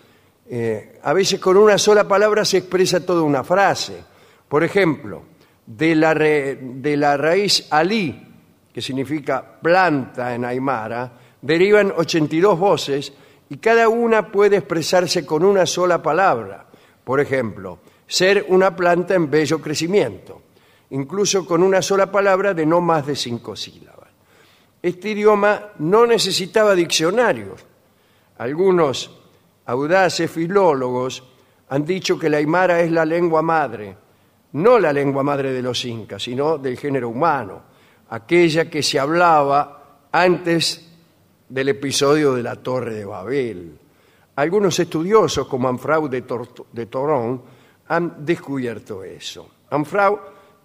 Eh, 0.49 0.99
a 1.03 1.13
veces 1.13 1.39
con 1.39 1.57
una 1.57 1.77
sola 1.77 2.07
palabra 2.07 2.43
se 2.45 2.57
expresa 2.57 3.05
toda 3.05 3.21
una 3.21 3.43
frase. 3.43 4.08
Por 4.49 4.63
ejemplo, 4.63 5.21
de 5.65 5.95
la, 5.95 7.17
raíz 7.17 7.67
alí, 7.69 8.27
que 8.73 8.81
significa 8.81 9.59
planta 9.61 10.33
en 10.33 10.43
aymara, 10.43 11.11
derivan 11.39 11.93
82 11.95 12.59
voces 12.59 13.13
y 13.49 13.57
cada 13.57 13.87
una 13.87 14.31
puede 14.31 14.57
expresarse 14.57 15.25
con 15.25 15.45
una 15.45 15.67
sola 15.67 16.01
palabra. 16.01 16.65
Por 17.03 17.19
ejemplo, 17.19 17.79
ser 18.07 18.47
una 18.49 18.75
planta 18.75 19.13
en 19.13 19.29
bello 19.29 19.61
crecimiento, 19.61 20.41
incluso 20.89 21.45
con 21.45 21.61
una 21.61 21.83
sola 21.83 22.11
palabra 22.11 22.55
de 22.55 22.65
no 22.65 22.81
más 22.81 23.05
de 23.05 23.15
cinco 23.15 23.55
sílabas. 23.55 24.09
Este 24.81 25.09
idioma 25.09 25.73
no 25.79 26.07
necesitaba 26.07 26.73
diccionarios. 26.73 27.63
Algunos 28.39 29.11
audaces 29.67 30.31
filólogos 30.31 31.23
han 31.69 31.85
dicho 31.85 32.17
que 32.17 32.29
la 32.29 32.37
aymara 32.37 32.81
es 32.81 32.91
la 32.91 33.05
lengua 33.05 33.43
madre, 33.43 33.95
no 34.53 34.79
la 34.79 34.91
lengua 34.91 35.23
madre 35.23 35.51
de 35.51 35.61
los 35.61 35.83
incas, 35.85 36.23
sino 36.23 36.57
del 36.57 36.77
género 36.77 37.09
humano, 37.09 37.61
aquella 38.09 38.69
que 38.69 38.81
se 38.81 38.99
hablaba 38.99 40.07
antes 40.11 40.89
del 41.47 41.69
episodio 41.69 42.33
de 42.33 42.43
la 42.43 42.55
Torre 42.55 42.95
de 42.95 43.05
Babel. 43.05 43.77
Algunos 44.35 44.79
estudiosos, 44.79 45.47
como 45.47 45.67
Anfrau 45.67 46.07
de, 46.07 46.23
de 46.71 46.85
Torón, 46.85 47.41
han 47.87 48.25
descubierto 48.25 49.03
eso. 49.03 49.49
Anfrau 49.69 50.19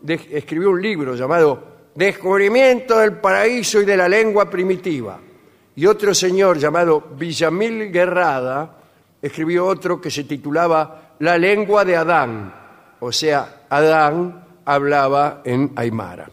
escribió 0.06 0.70
un 0.70 0.80
libro 0.80 1.14
llamado 1.14 1.74
Descubrimiento 1.94 2.98
del 2.98 3.18
paraíso 3.18 3.80
y 3.80 3.84
de 3.84 3.96
la 3.96 4.08
lengua 4.08 4.50
primitiva. 4.50 5.18
Y 5.76 5.86
otro 5.86 6.14
señor 6.14 6.58
llamado 6.58 7.00
Villamil 7.16 7.90
Guerrada 7.90 8.78
escribió 9.20 9.66
otro 9.66 10.00
que 10.00 10.10
se 10.10 10.24
titulaba 10.24 11.14
La 11.20 11.38
lengua 11.38 11.84
de 11.84 11.96
Adán. 11.96 12.63
O 13.06 13.12
sea, 13.12 13.66
Adán 13.68 14.46
hablaba 14.64 15.42
en 15.44 15.72
Aymara. 15.76 16.26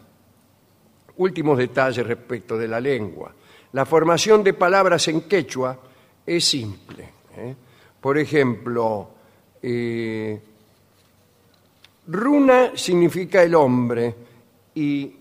Últimos 1.18 1.58
detalles 1.58 2.06
respecto 2.06 2.56
de 2.56 2.66
la 2.66 2.80
lengua. 2.80 3.30
La 3.72 3.84
formación 3.84 4.42
de 4.42 4.54
palabras 4.54 5.06
en 5.08 5.20
quechua 5.20 5.78
es 6.24 6.42
simple. 6.42 7.10
¿eh? 7.36 7.54
Por 8.00 8.16
ejemplo, 8.16 9.10
eh, 9.62 10.40
runa 12.06 12.70
significa 12.74 13.42
el 13.42 13.54
hombre 13.54 14.14
y 14.74 15.14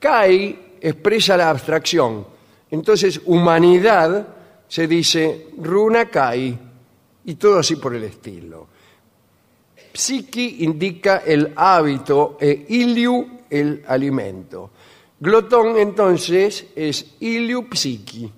Kai 0.00 0.78
expresa 0.80 1.36
la 1.36 1.50
abstracción. 1.50 2.26
Entonces, 2.70 3.20
humanidad 3.26 4.26
se 4.66 4.86
dice 4.86 5.48
runa 5.58 6.06
kai 6.06 6.58
y 7.26 7.34
todo 7.34 7.58
así 7.58 7.76
por 7.76 7.94
el 7.94 8.04
estilo. 8.04 8.77
Psiqui 9.98 10.62
indica 10.62 11.24
el 11.26 11.54
hábito 11.56 12.38
e 12.38 12.66
iliu 12.68 13.42
el 13.50 13.82
alimento. 13.84 14.70
Glotón 15.18 15.76
entonces 15.76 16.66
es 16.76 17.18
iliu 17.18 17.66
psiqui. 17.66 18.30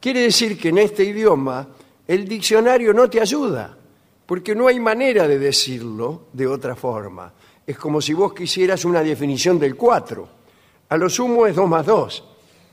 Quiere 0.00 0.22
decir 0.22 0.58
que 0.58 0.70
en 0.70 0.78
este 0.78 1.04
idioma 1.04 1.68
el 2.08 2.26
diccionario 2.26 2.92
no 2.92 3.08
te 3.08 3.20
ayuda, 3.20 3.78
porque 4.26 4.56
no 4.56 4.66
hay 4.66 4.80
manera 4.80 5.28
de 5.28 5.38
decirlo 5.38 6.26
de 6.32 6.48
otra 6.48 6.74
forma. 6.74 7.32
Es 7.64 7.78
como 7.78 8.00
si 8.00 8.12
vos 8.12 8.34
quisieras 8.34 8.84
una 8.84 9.00
definición 9.04 9.60
del 9.60 9.76
4. 9.76 10.28
A 10.88 10.96
lo 10.96 11.08
sumo 11.08 11.46
es 11.46 11.54
2 11.54 11.68
más 11.68 11.86
2, 11.86 12.24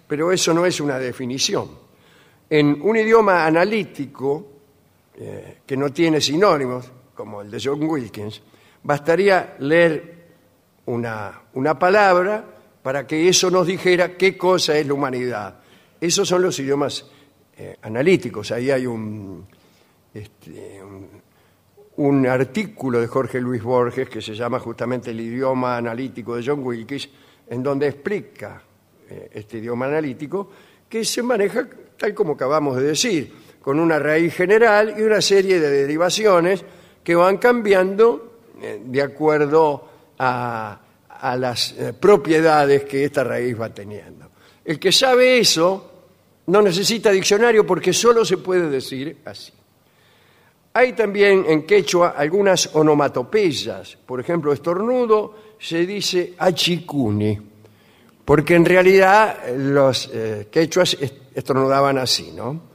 pero 0.08 0.32
eso 0.32 0.56
no 0.56 0.66
es 0.66 0.80
una 0.80 0.98
definición. 0.98 1.70
En 2.50 2.82
un 2.82 2.98
idioma 2.98 3.46
analítico, 3.46 4.48
eh, 5.20 5.60
que 5.68 5.78
no 5.78 5.92
tiene 5.92 6.20
sinónimos, 6.20 7.03
como 7.14 7.41
el 7.41 7.51
de 7.51 7.61
John 7.64 7.84
Wilkins, 7.84 8.41
bastaría 8.84 9.55
leer 9.59 10.24
una, 10.86 11.41
una 11.53 11.78
palabra 11.78 12.45
para 12.82 13.07
que 13.07 13.28
eso 13.30 13.49
nos 13.49 13.68
dijera 13.68 14.18
qué 14.18 14.38
cosa 14.38 14.78
es 14.78 14.86
la 14.86 14.93
humanidad. 14.93 15.59
Esos 15.99 16.28
son 16.28 16.41
los 16.41 16.59
idiomas 16.59 17.05
eh, 17.57 17.78
analíticos. 17.82 18.51
Ahí 18.51 18.70
hay 18.72 18.86
un, 18.86 19.45
este, 20.14 20.82
un, 21.95 22.28
artículo 22.28 22.99
de 22.99 23.07
Jorge 23.07 23.39
Luis 23.39 23.64
Borges 23.64 24.09
que 24.09 24.22
se 24.22 24.36
llama 24.36 24.59
justamente 24.59 25.11
El 25.11 25.22
idioma 25.22 25.78
analítico 25.78 26.36
de 26.36 26.43
John 26.45 26.61
Wilkins, 26.64 27.09
en 27.47 27.64
donde 27.64 27.88
explica 27.88 28.61
eh, 29.09 29.30
este 29.34 29.59
idioma 29.59 29.86
analítico 29.86 30.49
que 30.89 31.05
se 31.05 31.24
maneja 31.24 31.68
tal 31.97 32.14
como 32.14 32.34
acabamos 32.34 32.76
de 32.76 32.84
decir, 32.84 33.34
con 33.61 33.80
una 33.80 33.97
raíz 33.97 34.34
general 34.36 34.95
y 34.97 35.03
una 35.03 35.22
serie 35.22 35.59
de 35.59 35.70
derivaciones 35.70 36.66
que 37.04 37.16
van 37.16 37.38
cambiando 37.38 38.39
eh, 38.62 38.82
de 38.86 39.01
acuerdo 39.01 39.89
a, 40.20 40.80
a 41.10 41.36
las 41.38 41.74
eh, 41.74 41.93
propiedades 41.93 42.84
que 42.86 43.04
esta 43.06 43.24
raíz 43.24 43.60
va 43.60 43.70
teniendo. 43.74 44.30
El 44.64 44.80
que 44.80 44.91
sabe 44.91 45.39
eso 45.39 45.91
no 46.47 46.62
necesita 46.62 47.12
diccionario 47.12 47.66
porque 47.66 47.91
solo 47.93 48.24
se 48.24 48.38
puede 48.38 48.70
decir 48.70 49.18
así. 49.26 49.51
Hay 50.74 50.93
también 50.93 51.45
en 51.47 51.66
quechua 51.68 52.16
algunas 52.18 52.70
onomatopeyas. 52.74 53.97
Por 54.06 54.20
ejemplo, 54.20 54.51
estornudo 54.54 55.36
se 55.60 55.86
dice 55.86 56.34
achicuni. 56.38 57.39
porque 58.26 58.56
en 58.56 58.66
realidad 58.66 59.38
eh, 59.49 59.56
los 59.58 60.10
quechuas 60.49 60.95
est- 60.99 61.16
estornudaban 61.36 61.97
así, 61.97 62.32
¿no? 62.32 62.72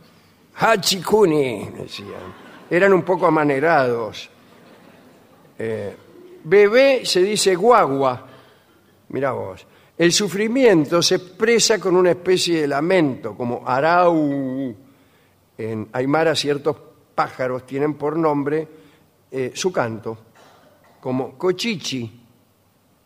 Hachikuni, 0.55 1.71
decían. 1.79 2.48
Eran 2.71 2.93
un 2.93 3.03
poco 3.03 3.27
amanerados. 3.27 4.29
Eh, 5.59 5.97
bebé 6.45 7.05
se 7.05 7.23
dice 7.23 7.55
guagua. 7.55 8.27
Mira 9.09 9.33
vos. 9.33 9.67
El 9.97 10.13
sufrimiento 10.13 11.03
se 11.03 11.17
expresa 11.17 11.81
con 11.81 11.97
una 11.97 12.11
especie 12.11 12.61
de 12.61 12.69
lamento, 12.69 13.35
como 13.35 13.67
arau. 13.67 14.75
En 15.57 15.89
Aymara 15.93 16.37
ciertos 16.37 16.77
pájaros 17.15 17.67
tienen 17.67 17.95
por 17.95 18.17
nombre 18.17 18.69
eh, 19.31 19.51
su 19.55 19.73
canto, 19.73 20.19
como 21.01 21.37
cochichi. 21.37 22.21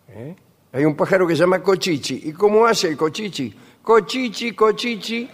¿Eh? 0.08 0.36
Hay 0.72 0.84
un 0.84 0.94
pájaro 0.94 1.26
que 1.26 1.34
se 1.34 1.40
llama 1.40 1.62
cochichi. 1.62 2.22
¿Y 2.24 2.32
cómo 2.32 2.66
hace 2.66 2.88
el 2.88 2.96
cochichi? 2.96 3.54
Cochichi, 3.82 4.52
cochichi. 4.52 5.30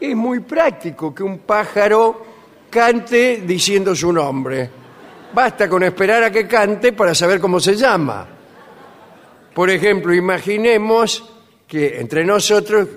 Es 0.00 0.16
muy 0.16 0.40
práctico 0.40 1.12
que 1.12 1.22
un 1.22 1.40
pájaro 1.40 2.29
cante 2.70 3.42
diciendo 3.44 3.94
su 3.94 4.12
nombre. 4.12 4.70
Basta 5.32 5.68
con 5.68 5.82
esperar 5.82 6.24
a 6.24 6.30
que 6.30 6.46
cante 6.46 6.92
para 6.92 7.14
saber 7.14 7.40
cómo 7.40 7.58
se 7.60 7.74
llama. 7.74 8.26
Por 9.54 9.70
ejemplo, 9.70 10.12
imaginemos 10.14 11.24
que 11.66 11.98
entre 12.00 12.24
nosotros 12.24 12.88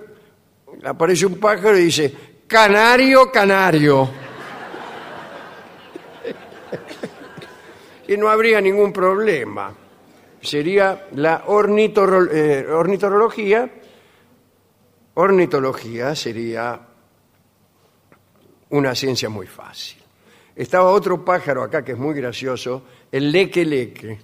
aparece 0.84 1.26
un 1.26 1.40
pájaro 1.40 1.78
y 1.78 1.86
dice, 1.86 2.14
canario, 2.48 3.32
canario. 3.32 4.08
y 8.08 8.18
no 8.18 8.30
habría 8.30 8.62
ningún 8.62 8.92
problema. 8.94 9.74
Sería 10.42 11.08
la 11.16 11.46
ornitoro- 11.46 12.30
eh, 12.32 12.66
ornitorología. 12.68 13.70
Ornitología 15.16 16.16
sería 16.16 16.80
una 18.74 18.96
ciencia 18.96 19.30
muy 19.30 19.46
fácil. 19.46 20.00
Estaba 20.56 20.90
otro 20.92 21.24
pájaro 21.24 21.64
acá 21.64 21.84
que 21.84 21.92
es 21.94 21.98
muy 21.98 22.16
gracioso, 22.16 22.84
el 23.12 23.32
leque 23.32 23.66
leque. 23.66 24.20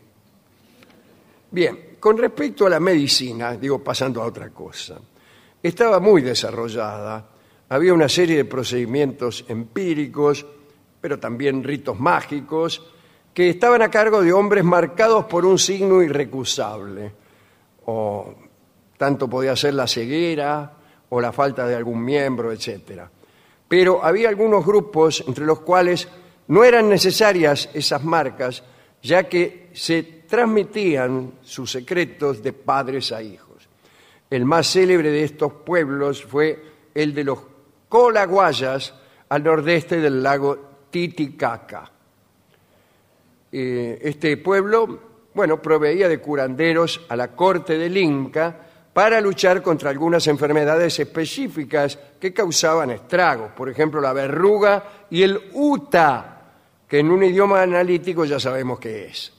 Bien, 1.51 1.97
con 1.99 2.17
respecto 2.17 2.65
a 2.65 2.69
la 2.69 2.79
medicina, 2.79 3.55
digo 3.55 3.83
pasando 3.83 4.21
a 4.21 4.25
otra 4.25 4.49
cosa, 4.49 4.99
estaba 5.61 5.99
muy 5.99 6.23
desarrollada, 6.23 7.29
había 7.69 7.93
una 7.93 8.09
serie 8.09 8.37
de 8.37 8.45
procedimientos 8.45 9.45
empíricos, 9.47 10.45
pero 10.99 11.19
también 11.19 11.63
ritos 11.63 11.99
mágicos, 11.99 12.83
que 13.33 13.51
estaban 13.51 13.83
a 13.83 13.91
cargo 13.91 14.21
de 14.21 14.33
hombres 14.33 14.63
marcados 14.63 15.25
por 15.25 15.45
un 15.45 15.59
signo 15.59 16.01
irrecusable, 16.01 17.11
o 17.85 18.33
tanto 18.97 19.29
podía 19.29 19.55
ser 19.55 19.75
la 19.75 19.87
ceguera 19.87 20.73
o 21.09 21.21
la 21.21 21.31
falta 21.31 21.67
de 21.67 21.75
algún 21.75 22.03
miembro, 22.03 22.51
etcétera. 22.51 23.09
Pero 23.70 24.03
había 24.03 24.28
algunos 24.28 24.65
grupos 24.65 25.24
entre 25.26 25.45
los 25.45 25.61
cuales 25.61 26.09
no 26.47 26.63
eran 26.63 26.89
necesarias 26.89 27.70
esas 27.74 28.03
marcas, 28.03 28.63
ya 29.01 29.30
que 29.30 29.70
se 29.74 30.03
transmitían 30.28 31.36
sus 31.41 31.72
secretos 31.72 32.43
de 32.43 32.51
padres 32.51 33.11
a 33.11 33.22
hijos. 33.22 33.70
El 34.30 34.45
más 34.45 34.67
célebre 34.67 35.11
de 35.11 35.24
estos 35.24 35.53
pueblos 35.53 36.24
fue 36.26 36.61
el 36.93 37.13
de 37.13 37.24
los 37.24 37.39
Colaguayas, 37.88 38.93
al 39.30 39.43
nordeste 39.43 39.99
del 39.99 40.22
lago 40.22 40.57
Titicaca. 40.89 41.91
Eh, 43.51 43.99
este 44.01 44.38
pueblo, 44.38 44.99
bueno, 45.34 45.61
proveía 45.61 46.07
de 46.07 46.20
curanderos 46.20 47.01
a 47.09 47.15
la 47.15 47.36
corte 47.36 47.78
del 47.78 47.97
Inca 47.97 48.68
para 48.99 49.21
luchar 49.21 49.61
contra 49.61 49.91
algunas 49.91 50.27
enfermedades 50.27 50.99
específicas 50.99 51.97
que 52.19 52.33
causaban 52.33 52.91
estragos, 52.91 53.51
por 53.55 53.69
ejemplo, 53.69 54.01
la 54.01 54.11
verruga 54.11 55.05
y 55.09 55.23
el 55.23 55.39
uta, 55.53 56.41
que 56.85 56.99
en 56.99 57.09
un 57.09 57.23
idioma 57.23 57.61
analítico 57.61 58.25
ya 58.25 58.41
sabemos 58.41 58.77
qué 58.77 59.05
es. 59.05 59.31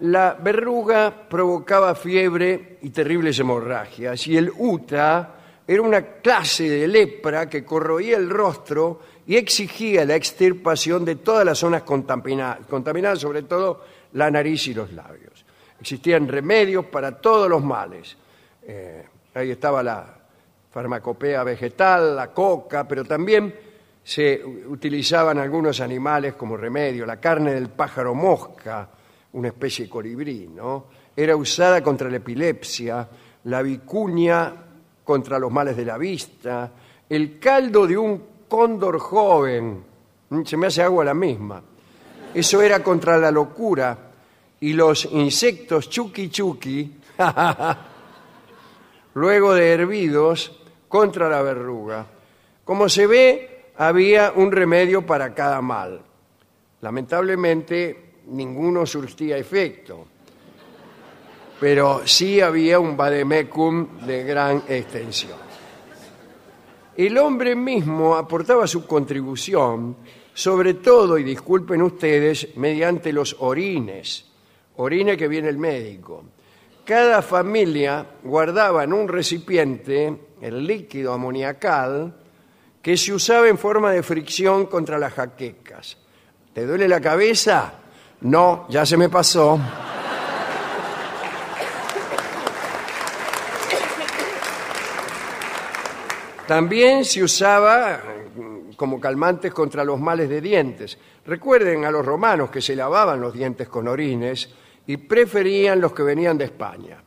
La 0.00 0.36
verruga 0.38 1.14
provocaba 1.30 1.94
fiebre 1.94 2.76
y 2.82 2.90
terribles 2.90 3.38
hemorragias, 3.38 4.26
y 4.26 4.36
el 4.36 4.52
uta 4.54 5.36
era 5.66 5.80
una 5.80 6.02
clase 6.02 6.68
de 6.68 6.86
lepra 6.86 7.48
que 7.48 7.64
corroía 7.64 8.18
el 8.18 8.28
rostro 8.28 9.00
y 9.26 9.36
exigía 9.36 10.04
la 10.04 10.14
extirpación 10.14 11.06
de 11.06 11.16
todas 11.16 11.46
las 11.46 11.58
zonas 11.58 11.84
contamina- 11.84 12.58
contaminadas, 12.68 13.20
sobre 13.20 13.44
todo 13.44 13.82
la 14.12 14.30
nariz 14.30 14.66
y 14.66 14.74
los 14.74 14.92
labios. 14.92 15.33
Existían 15.84 16.26
remedios 16.26 16.86
para 16.86 17.12
todos 17.12 17.46
los 17.46 17.62
males. 17.62 18.16
Eh, 18.66 19.04
ahí 19.34 19.50
estaba 19.50 19.82
la 19.82 20.16
farmacopea 20.72 21.44
vegetal, 21.44 22.16
la 22.16 22.32
coca, 22.32 22.88
pero 22.88 23.04
también 23.04 23.54
se 24.02 24.42
utilizaban 24.44 25.38
algunos 25.38 25.82
animales 25.82 26.32
como 26.32 26.56
remedio. 26.56 27.04
La 27.04 27.20
carne 27.20 27.52
del 27.52 27.68
pájaro 27.68 28.14
mosca, 28.14 28.88
una 29.34 29.48
especie 29.48 29.84
de 29.84 29.90
colibrí, 29.90 30.48
¿no? 30.48 30.86
Era 31.14 31.36
usada 31.36 31.82
contra 31.82 32.08
la 32.08 32.16
epilepsia, 32.16 33.06
la 33.44 33.60
vicuña 33.60 34.54
contra 35.04 35.38
los 35.38 35.52
males 35.52 35.76
de 35.76 35.84
la 35.84 35.98
vista, 35.98 36.72
el 37.10 37.38
caldo 37.38 37.86
de 37.86 37.98
un 37.98 38.22
cóndor 38.48 38.98
joven, 38.98 39.84
Mm, 40.30 40.44
se 40.44 40.56
me 40.56 40.66
hace 40.66 40.82
agua 40.82 41.04
la 41.04 41.14
misma. 41.14 41.62
Eso 42.32 42.62
era 42.62 42.82
contra 42.82 43.18
la 43.18 43.30
locura 43.30 43.96
y 44.64 44.72
los 44.72 45.04
insectos 45.04 45.90
chuki 45.90 46.30
chuki, 46.30 46.90
luego 49.14 49.52
de 49.52 49.72
hervidos, 49.72 50.58
contra 50.88 51.28
la 51.28 51.42
verruga. 51.42 52.06
Como 52.64 52.88
se 52.88 53.06
ve, 53.06 53.72
había 53.76 54.32
un 54.34 54.50
remedio 54.50 55.04
para 55.04 55.34
cada 55.34 55.60
mal. 55.60 56.00
Lamentablemente, 56.80 58.12
ninguno 58.28 58.86
surtía 58.86 59.36
efecto, 59.36 60.06
pero 61.60 62.06
sí 62.06 62.40
había 62.40 62.80
un 62.80 62.96
vademecum 62.96 63.98
de 64.06 64.24
gran 64.24 64.62
extensión. 64.66 65.44
El 66.96 67.18
hombre 67.18 67.54
mismo 67.54 68.14
aportaba 68.16 68.66
su 68.66 68.86
contribución, 68.86 69.94
sobre 70.32 70.72
todo, 70.72 71.18
y 71.18 71.22
disculpen 71.22 71.82
ustedes, 71.82 72.56
mediante 72.56 73.12
los 73.12 73.36
orines, 73.40 74.30
orine 74.76 75.16
que 75.16 75.28
viene 75.28 75.48
el 75.48 75.58
médico. 75.58 76.24
Cada 76.84 77.22
familia 77.22 78.06
guardaba 78.22 78.84
en 78.84 78.92
un 78.92 79.08
recipiente 79.08 80.14
el 80.40 80.66
líquido 80.66 81.12
amoniacal 81.12 82.14
que 82.82 82.96
se 82.96 83.14
usaba 83.14 83.48
en 83.48 83.56
forma 83.56 83.92
de 83.92 84.02
fricción 84.02 84.66
contra 84.66 84.98
las 84.98 85.14
jaquecas. 85.14 85.96
¿Te 86.52 86.66
duele 86.66 86.86
la 86.86 87.00
cabeza? 87.00 87.72
No, 88.20 88.66
ya 88.68 88.84
se 88.84 88.96
me 88.96 89.08
pasó. 89.08 89.58
También 96.46 97.06
se 97.06 97.22
usaba 97.22 98.02
mm, 98.36 98.74
como 98.74 99.00
calmantes 99.00 99.54
contra 99.54 99.82
los 99.82 99.98
males 99.98 100.28
de 100.28 100.42
dientes. 100.42 100.98
Recuerden 101.24 101.86
a 101.86 101.90
los 101.90 102.04
romanos 102.04 102.50
que 102.50 102.60
se 102.60 102.76
lavaban 102.76 103.20
los 103.20 103.32
dientes 103.32 103.66
con 103.68 103.88
orines 103.88 104.50
y 104.86 104.96
preferían 104.96 105.80
los 105.80 105.92
que 105.92 106.02
venían 106.02 106.36
de 106.38 106.44
España. 106.44 107.02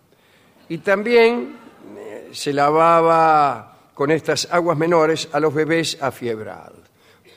Y 0.69 0.79
también 0.79 1.57
eh, 1.97 2.29
se 2.31 2.53
lavaba 2.53 3.77
con 3.93 4.11
estas 4.11 4.47
aguas 4.51 4.77
menores 4.77 5.29
a 5.31 5.39
los 5.39 5.53
bebés 5.53 5.97
afiebrados. 6.01 6.79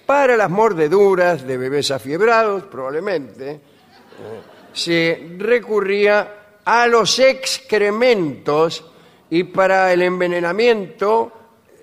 Para 0.07 0.37
las 0.37 0.51
mordeduras 0.51 1.47
de 1.47 1.57
bebés 1.57 1.91
afiebrados, 1.91 2.65
probablemente, 2.65 3.51
eh, 3.51 3.61
se 4.73 5.37
recurría 5.39 6.59
a 6.65 6.87
los 6.87 7.19
excrementos 7.19 8.85
y 9.31 9.45
para 9.45 9.93
el 9.93 10.03
envenenamiento 10.03 11.33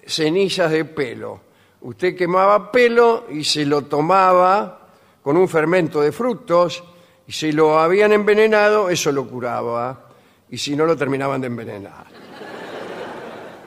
cenizas 0.06 0.72
de 0.72 0.86
pelo. 0.86 1.42
Usted 1.82 2.16
quemaba 2.16 2.72
pelo 2.72 3.26
y 3.30 3.44
se 3.44 3.66
lo 3.66 3.84
tomaba 3.84 4.88
con 5.22 5.38
un 5.38 5.48
fermento 5.48 6.02
de 6.02 6.12
frutos 6.12 6.84
y 7.28 7.32
si 7.34 7.52
lo 7.52 7.78
habían 7.78 8.14
envenenado, 8.14 8.90
eso 8.90 9.12
lo 9.12 9.28
curaba 9.28 10.08
y 10.50 10.58
si 10.58 10.76
no 10.76 10.86
lo 10.86 10.96
terminaban 10.96 11.42
de 11.42 11.48
envenenar. 11.48 12.06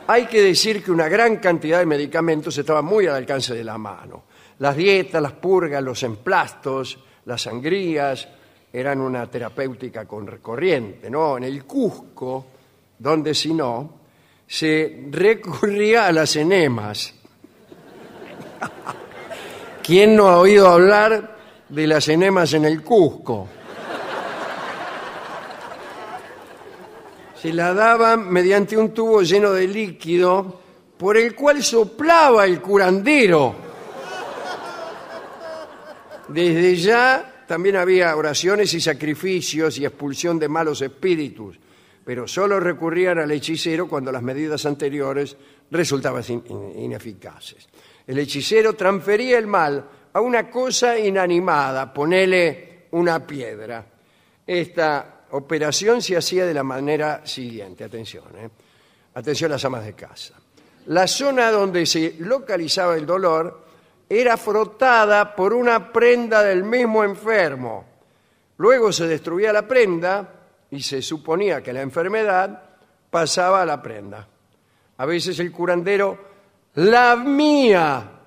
Hay 0.06 0.26
que 0.26 0.40
decir 0.40 0.82
que 0.82 0.90
una 0.90 1.08
gran 1.08 1.36
cantidad 1.36 1.78
de 1.78 1.86
medicamentos 1.86 2.56
estaban 2.56 2.84
muy 2.84 3.06
al 3.06 3.16
alcance 3.16 3.54
de 3.54 3.62
la 3.62 3.76
mano. 3.78 4.24
Las 4.58 4.76
dietas, 4.76 5.22
las 5.22 5.32
purgas, 5.32 5.82
los 5.82 6.02
emplastos, 6.02 6.98
las 7.26 7.42
sangrías 7.42 8.26
eran 8.72 9.00
una 9.00 9.30
terapéutica 9.30 10.06
corriente, 10.06 11.11
¿no? 11.11 11.36
En 11.36 11.44
el 11.44 11.64
Cusco, 11.64 12.46
donde 12.98 13.34
si 13.34 13.52
no, 13.52 14.00
se 14.46 15.06
recurría 15.11 16.06
a 16.06 16.12
las 16.12 16.34
enemas. 16.36 17.14
¿Quién 19.82 20.16
no 20.16 20.28
ha 20.28 20.38
oído 20.38 20.66
hablar 20.68 21.39
de 21.71 21.87
las 21.87 22.09
enemas 22.09 22.53
en 22.53 22.64
el 22.64 22.83
Cusco? 22.83 23.49
Se 27.41 27.53
la 27.53 27.73
daban 27.73 28.31
mediante 28.31 28.77
un 28.77 28.93
tubo 28.93 29.23
lleno 29.23 29.53
de 29.53 29.66
líquido 29.66 30.61
por 30.99 31.16
el 31.16 31.35
cual 31.35 31.62
soplaba 31.62 32.45
el 32.45 32.61
curandero. 32.61 33.55
Desde 36.29 36.77
ya 36.77 37.45
también 37.49 37.77
había 37.77 38.14
oraciones 38.14 38.75
y 38.75 38.81
sacrificios 38.81 39.79
y 39.79 39.87
expulsión 39.87 40.39
de 40.39 40.49
malos 40.49 40.83
espíritus, 40.83 41.59
pero 42.05 42.29
solo 42.29 42.61
recurrían 42.61 43.18
al 43.18 43.31
hechicero 43.31 43.89
cuando 43.89 44.12
las 44.12 44.23
medidas 44.23 44.66
anteriores 44.66 45.37
resultaban 45.71 46.23
in- 46.29 46.45
in- 46.49 46.79
ineficaces. 46.85 47.68
El 48.07 48.18
hechicero 48.18 48.75
transfería 48.75 49.39
el 49.39 49.47
mal 49.47 49.85
a 50.12 50.20
una 50.20 50.50
cosa 50.50 50.98
inanimada, 50.98 51.92
ponele 51.92 52.86
una 52.92 53.26
piedra. 53.26 53.84
Esta 54.46 55.20
operación 55.30 56.02
se 56.02 56.16
hacía 56.16 56.44
de 56.44 56.54
la 56.54 56.62
manera 56.62 57.24
siguiente, 57.24 57.84
atención, 57.84 58.24
¿eh? 58.36 58.50
atención 59.14 59.50
las 59.50 59.64
amas 59.64 59.84
de 59.84 59.94
casa. 59.94 60.34
La 60.86 61.06
zona 61.06 61.50
donde 61.50 61.86
se 61.86 62.16
localizaba 62.18 62.96
el 62.96 63.06
dolor 63.06 63.64
era 64.08 64.36
frotada 64.36 65.36
por 65.36 65.52
una 65.52 65.92
prenda 65.92 66.42
del 66.42 66.64
mismo 66.64 67.04
enfermo. 67.04 67.84
Luego 68.56 68.92
se 68.92 69.06
destruía 69.06 69.52
la 69.52 69.68
prenda 69.68 70.28
y 70.70 70.82
se 70.82 71.00
suponía 71.00 71.62
que 71.62 71.72
la 71.72 71.82
enfermedad 71.82 72.62
pasaba 73.08 73.62
a 73.62 73.66
la 73.66 73.80
prenda. 73.80 74.26
A 74.96 75.06
veces 75.06 75.38
el 75.38 75.52
curandero 75.52 76.18
lamía 76.74 78.20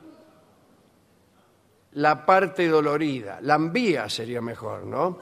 la 1.96 2.26
parte 2.26 2.68
dolorida, 2.68 3.40
lambía 3.42 4.10
sería 4.10 4.42
mejor, 4.42 4.86
¿no? 4.86 5.20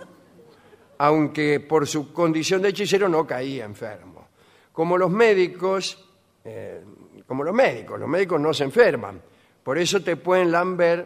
Aunque 1.00 1.60
por 1.60 1.88
su 1.88 2.14
condición 2.14 2.62
de 2.62 2.70
hechicero 2.70 3.10
no 3.10 3.26
caía 3.26 3.66
enfermo. 3.66 4.28
Como 4.72 4.98
los 4.98 5.10
médicos, 5.10 6.10
eh, 6.44 6.84
como 7.28 7.44
los 7.44 7.54
médicos, 7.54 8.00
los 8.00 8.08
médicos 8.08 8.40
no 8.40 8.54
se 8.54 8.64
enferman, 8.64 9.22
por 9.64 9.78
eso 9.78 10.02
te 10.02 10.16
pueden 10.16 10.52
lamber 10.52 11.06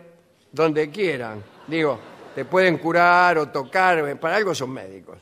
donde 0.51 0.89
quieran. 0.89 1.43
Digo, 1.67 1.99
te 2.33 2.45
pueden 2.45 2.77
curar 2.77 3.37
o 3.37 3.49
tocar, 3.49 4.19
para 4.19 4.35
algo 4.35 4.53
son 4.53 4.71
médicos. 4.71 5.17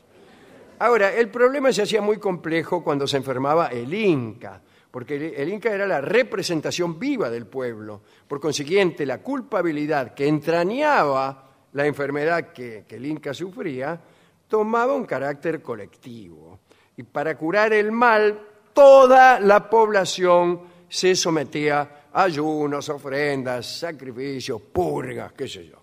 Ahora, 0.79 1.13
el 1.13 1.29
problema 1.29 1.71
se 1.71 1.83
hacía 1.83 2.01
muy 2.01 2.17
complejo 2.17 2.83
cuando 2.83 3.07
se 3.07 3.17
enfermaba 3.17 3.67
el 3.67 3.93
Inca, 3.93 4.61
porque 4.93 5.33
el- 5.35 5.49
Inca 5.49 5.73
era 5.73 5.87
la 5.87 6.01
representación 6.01 6.99
viva 6.99 7.31
del 7.31 7.47
pueblo. 7.47 8.01
Por 8.27 8.39
consiguiente, 8.39 9.07
la 9.07 9.23
culpabilidad 9.23 10.13
que 10.13 10.27
entrañaba 10.27 11.49
la 11.71 11.87
enfermedad 11.87 12.53
que, 12.53 12.85
que 12.87 12.97
el 12.97 13.05
Inca 13.07 13.33
sufría 13.33 13.99
tomaba 14.47 14.93
un 14.93 15.05
carácter 15.05 15.63
colectivo. 15.63 16.59
Y 16.95 17.01
para 17.01 17.35
curar 17.35 17.73
el 17.73 17.91
mal, 17.91 18.39
toda 18.71 19.39
la 19.39 19.67
población 19.67 20.61
se 20.87 21.15
sometía 21.15 22.05
a 22.13 22.23
ayunos, 22.25 22.87
ofrendas, 22.89 23.79
sacrificios, 23.79 24.61
purgas, 24.61 25.33
qué 25.33 25.47
sé 25.47 25.65
yo. 25.65 25.77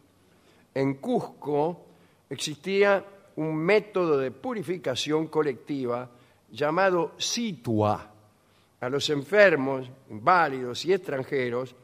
En 0.72 0.94
Cusco 0.94 1.86
existía 2.28 3.04
un 3.34 3.56
método 3.56 4.18
de 4.18 4.30
purificación 4.30 5.26
colectiva 5.26 6.08
llamado 6.52 7.14
situa. 7.18 8.06
A 8.80 8.88
los 8.88 9.08
enfermos, 9.10 9.90
inválidos 10.08 10.84
y 10.86 10.92
extranjeros 10.92 11.74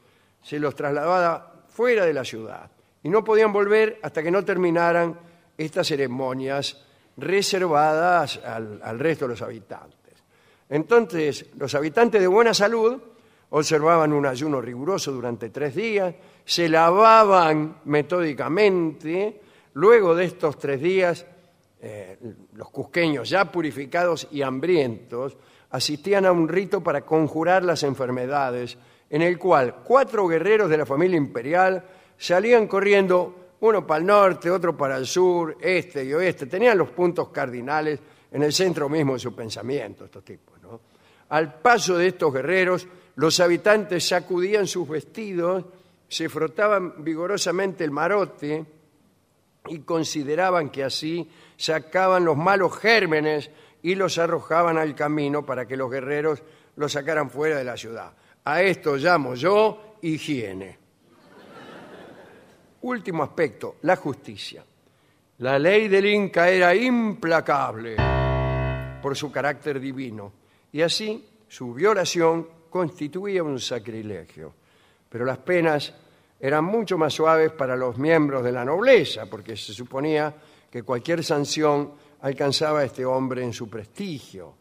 se 0.43 0.59
los 0.59 0.75
trasladaba 0.75 1.65
fuera 1.69 2.07
de 2.07 2.15
la 2.15 2.25
ciudad 2.25 2.71
y 3.03 3.09
no 3.09 3.23
podían 3.23 3.53
volver 3.53 4.01
hasta 4.03 4.23
que 4.23 4.31
no 4.31 4.45
terminaran 4.45 5.19
estas 5.57 5.87
ceremonias 5.87 6.85
reservadas 7.17 8.41
al, 8.45 8.99
resto 8.99 9.27
de 9.27 9.31
los 9.31 9.43
habitantes. 9.43 10.15
Entonces, 10.69 11.47
los 11.57 11.75
habitantes 11.75 12.21
de 12.21 12.27
buena 12.27 12.53
salud 12.53 13.01
observaban 13.51 14.13
un 14.13 14.27
ayuno 14.27 14.61
riguroso 14.61 15.13
durante 15.13 15.51
tres 15.51 15.75
días, 15.75 16.15
se 16.45 16.69
lavaban 16.69 17.79
metódicamente, 17.85 19.41
luego 19.75 20.15
de 20.15 20.25
estos 20.25 20.59
tres 20.59 20.81
días, 20.81 21.27
eh, 21.81 22.19
los 22.55 22.71
cusqueños 22.71 23.29
ya 23.29 23.51
purificados 23.51 24.29
y 24.33 24.43
hambrientos 24.43 25.37
asistían 25.71 26.27
a 26.27 26.33
un 26.33 26.49
rito 26.49 26.83
para 26.83 27.03
conjurar 27.03 27.65
las 27.65 27.83
enfermedades, 27.83 28.77
en 29.11 29.23
el 29.23 29.39
cual 29.39 29.77
cuatro 29.85 30.27
guerreros 30.27 30.71
de 30.71 30.79
la 30.79 30.87
familia 30.87 31.17
imperial 31.17 31.85
salían 32.19 32.67
corriendo, 32.67 33.55
uno 33.61 33.87
para 33.87 34.01
el 34.01 34.07
norte, 34.07 34.51
otro 34.51 34.77
para 34.77 34.97
el 34.97 35.07
sur, 35.07 35.57
este 35.61 36.05
y 36.05 36.13
oeste, 36.13 36.47
tenían 36.47 36.79
los 36.79 36.91
puntos 36.91 37.29
cardinales 37.29 38.01
en 38.31 38.43
el 38.43 38.53
centro 38.53 38.89
mismo 38.89 39.15
de 39.15 39.19
su 39.19 39.35
pensamiento, 39.35 40.05
estos 40.05 40.25
tipos. 40.25 40.61
¿no? 40.63 40.81
Al 41.31 41.55
paso 41.61 41.97
de 41.97 42.09
estos 42.09 42.33
guerreros, 42.33 42.87
los 43.17 43.41
habitantes 43.41 44.07
sacudían 44.07 44.67
sus 44.67 44.89
vestidos, 44.89 45.65
se 46.09 46.29
frotaban 46.29 47.03
vigorosamente 47.03 47.83
el 47.83 47.91
marote 47.91 48.65
y 49.69 49.81
consideraban 49.81 50.71
que 50.71 50.85
así 50.85 51.29
sacaban 51.57 52.25
los 52.25 52.37
malos 52.37 52.77
gérmenes 52.79 53.51
y 53.87 53.95
los 53.95 54.19
arrojaban 54.19 54.79
al 54.79 54.97
camino 54.97 55.47
para 55.47 55.65
que 55.65 55.77
los 55.77 55.89
guerreros 55.89 56.43
los 56.75 56.91
sacaran 56.91 57.31
fuera 57.31 57.57
de 57.57 57.63
la 57.63 57.77
ciudad. 57.77 58.13
A 58.43 58.61
esto 58.61 58.97
llamo 58.97 59.37
yo 59.37 59.99
higiene. 60.03 60.77
Último 62.83 63.23
aspecto, 63.23 63.77
la 63.83 63.95
justicia. 63.95 64.65
La 65.39 65.57
ley 65.57 65.87
del 65.87 66.05
Inca 66.05 66.49
era 66.49 66.75
implacable 66.75 67.95
por 69.01 69.17
su 69.17 69.31
carácter 69.31 69.79
divino 69.79 70.33
y 70.73 70.83
así 70.83 71.25
su 71.47 71.73
violación 71.73 72.49
constituía 72.69 73.45
un 73.45 73.61
sacrilegio. 73.61 74.53
Pero 75.09 75.25
las 75.25 75.39
penas 75.39 75.95
eran 76.41 76.65
mucho 76.65 76.99
más 76.99 77.15
suaves 77.15 77.53
para 77.53 77.77
los 77.77 77.97
miembros 77.99 78.43
de 78.43 78.51
la 78.51 78.65
nobleza, 78.65 79.27
porque 79.27 79.57
se 79.57 79.73
suponía 79.73 80.35
que 80.69 80.83
cualquier 80.83 81.23
sanción 81.23 81.93
alcanzaba 82.21 82.85
este 82.85 83.05
hombre 83.05 83.43
en 83.43 83.53
su 83.53 83.69
prestigio. 83.69 84.55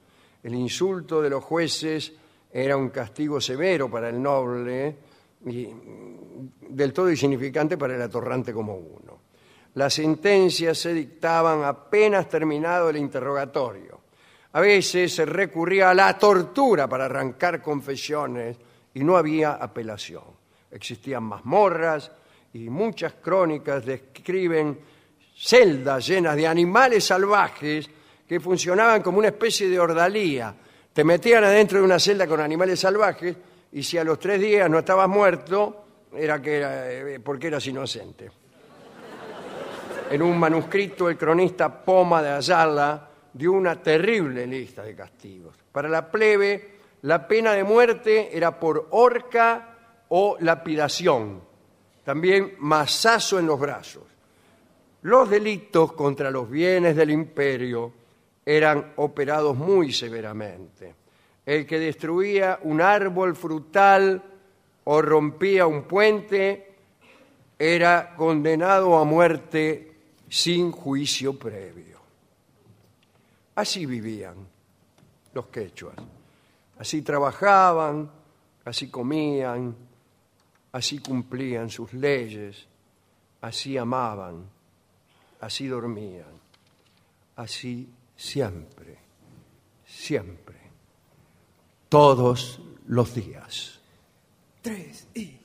El 0.44 0.56
insulto 0.56 1.22
de 1.22 1.30
los 1.30 1.44
jueces 1.44 2.14
era 2.52 2.78
un 2.78 2.90
castigo 2.90 3.42
severo 3.42 3.90
para 3.90 4.10
el 4.10 4.22
noble 4.22 4.96
y 5.46 5.68
del 6.70 6.94
todo 6.94 7.10
insignificante 7.10 7.78
para 7.78 7.96
el 7.96 8.02
atorrante 8.02 8.54
como 8.54 8.76
uno. 8.76 9.20
Las 9.76 9.94
sentencias 9.94 10.78
se 10.78 10.94
dictaban 10.94 11.64
apenas 11.64 12.30
terminado 12.30 12.90
el 12.90 12.98
interrogatorio. 12.98 14.00
A 14.54 14.62
veces 14.62 15.14
se 15.14 15.26
recurría 15.26 15.90
a 15.90 15.94
la 15.94 16.18
tortura 16.18 16.88
para 16.88 17.06
arrancar 17.06 17.62
confesiones 17.62 18.58
y 18.94 19.04
no 19.04 19.18
había 19.18 19.56
apelación. 19.56 20.24
Existían 20.72 21.24
mazmorras 21.24 22.10
y 22.54 22.70
muchas 22.70 23.16
crónicas 23.16 23.86
describen 23.86 24.80
celdas 25.46 26.08
llenas 26.08 26.36
de 26.36 26.48
animales 26.48 27.04
salvajes 27.04 27.88
que 28.28 28.40
funcionaban 28.40 29.04
como 29.04 29.20
una 29.20 29.28
especie 29.28 29.70
de 29.70 29.80
ordalía. 29.80 30.56
Te 30.92 31.04
metían 31.04 31.44
adentro 31.44 31.78
de 31.78 31.86
una 31.86 32.00
celda 32.00 32.26
con 32.26 32.40
animales 32.40 32.80
salvajes 32.80 33.36
y 33.72 33.84
si 33.84 33.98
a 34.00 34.04
los 34.04 34.18
tres 34.18 34.42
días 34.42 34.68
no 34.70 34.80
estabas 34.80 35.08
muerto, 35.08 35.86
era 36.16 36.42
que 36.42 36.58
era, 36.58 36.92
eh, 36.92 37.20
porque 37.20 37.48
eras 37.48 37.68
inocente. 37.68 38.32
En 40.10 40.22
un 40.22 40.40
manuscrito, 40.40 41.10
el 41.10 41.18
cronista 41.18 41.84
Poma 41.84 42.24
de 42.24 42.30
Ayala 42.30 43.10
dio 43.34 43.52
una 43.52 43.82
terrible 43.82 44.48
lista 44.48 44.82
de 44.82 44.96
castigos. 44.96 45.56
Para 45.72 45.90
la 45.90 46.10
plebe, 46.10 46.78
la 47.04 47.28
pena 47.28 47.54
de 47.54 47.64
muerte 47.64 48.36
era 48.36 48.60
por 48.60 48.88
horca 48.92 49.76
o 50.10 50.38
lapidación. 50.40 51.42
También 52.04 52.56
mazazo 52.60 53.38
en 53.38 53.48
los 53.48 53.60
brazos. 53.60 54.15
Los 55.06 55.30
delitos 55.30 55.94
contra 55.94 56.32
los 56.32 56.50
bienes 56.50 56.96
del 56.96 57.12
imperio 57.12 57.94
eran 58.44 58.94
operados 58.96 59.56
muy 59.56 59.94
severamente. 59.94 60.96
El 61.46 61.64
que 61.68 61.78
destruía 61.78 62.58
un 62.64 62.82
árbol 62.82 63.36
frutal 63.36 64.24
o 64.84 65.02
rompía 65.04 65.68
un 65.68 65.84
puente 65.84 66.74
era 67.60 68.16
condenado 68.16 68.98
a 68.98 69.04
muerte 69.04 69.96
sin 70.28 70.72
juicio 70.72 71.38
previo. 71.38 72.00
Así 73.54 73.86
vivían 73.86 74.38
los 75.36 75.46
quechuas. 75.50 75.98
Así 76.80 77.04
trabajaban, 77.04 78.10
así 78.66 78.90
comían, 78.90 79.76
así 80.72 80.98
cumplían 80.98 81.70
sus 81.70 81.94
leyes, 81.94 82.66
así 83.42 83.78
amaban, 83.78 84.55
así 85.46 85.68
dormían, 85.68 86.42
así 87.36 87.88
siempre, 88.16 88.98
siempre, 89.86 90.58
todos 91.88 92.60
los 92.88 93.14
días. 93.14 93.80
Tres 94.64 95.08
y. 95.14 95.38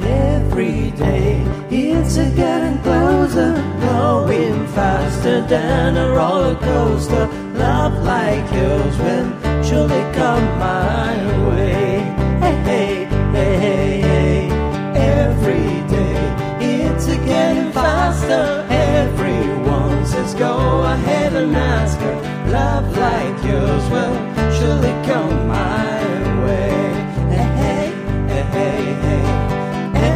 Every 0.00 0.92
day 0.92 1.44
it's 1.70 2.16
a 2.18 2.30
getting 2.36 2.78
closer, 2.84 3.52
going 3.80 4.66
faster 4.68 5.40
than 5.48 5.96
a 5.96 6.08
roller 6.14 6.54
coaster. 6.60 7.28
Love 7.54 8.04
like 8.04 8.46
yours 8.52 8.96
will 8.98 9.62
surely 9.64 10.04
come 10.14 10.46
my 10.60 11.48
way. 11.48 11.85
Yours 23.48 23.84
will 23.90 24.16
surely 24.56 24.94
come 25.08 25.48
my 25.48 25.84
way. 26.44 26.70
Hey, 27.34 27.48
hey, 27.62 28.42
hey, 28.56 28.82
hey. 29.04 29.24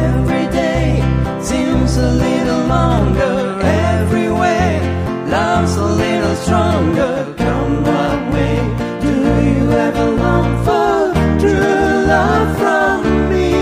Every 0.07 0.45
day 0.61 1.01
seems 1.41 1.97
a 1.97 2.11
little 2.25 2.63
longer 2.75 3.59
everywhere. 3.61 4.79
Love's 5.27 5.75
a 5.75 5.89
little 6.03 6.35
stronger. 6.35 7.13
Come 7.37 7.83
what 7.89 8.19
way? 8.33 8.57
Do 9.05 9.13
you 9.49 9.71
ever 9.87 10.07
long 10.23 10.49
for 10.65 11.13
true 11.39 12.05
love 12.13 12.49
from 12.61 13.29
me? 13.29 13.53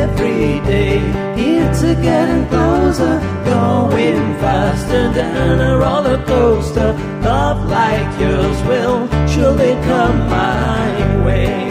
Every 0.00 0.60
day 0.72 0.98
it's 1.36 1.82
a 1.82 1.94
getting 1.94 2.46
closer, 2.48 3.20
going 3.44 4.20
faster 4.42 5.12
than 5.12 5.60
a 5.60 5.78
roller 5.78 6.24
coaster. 6.26 6.90
Love 7.30 7.68
like 7.68 8.10
yours 8.18 8.60
will 8.64 9.06
surely 9.28 9.74
come 9.86 10.18
my 10.28 11.24
way. 11.24 11.69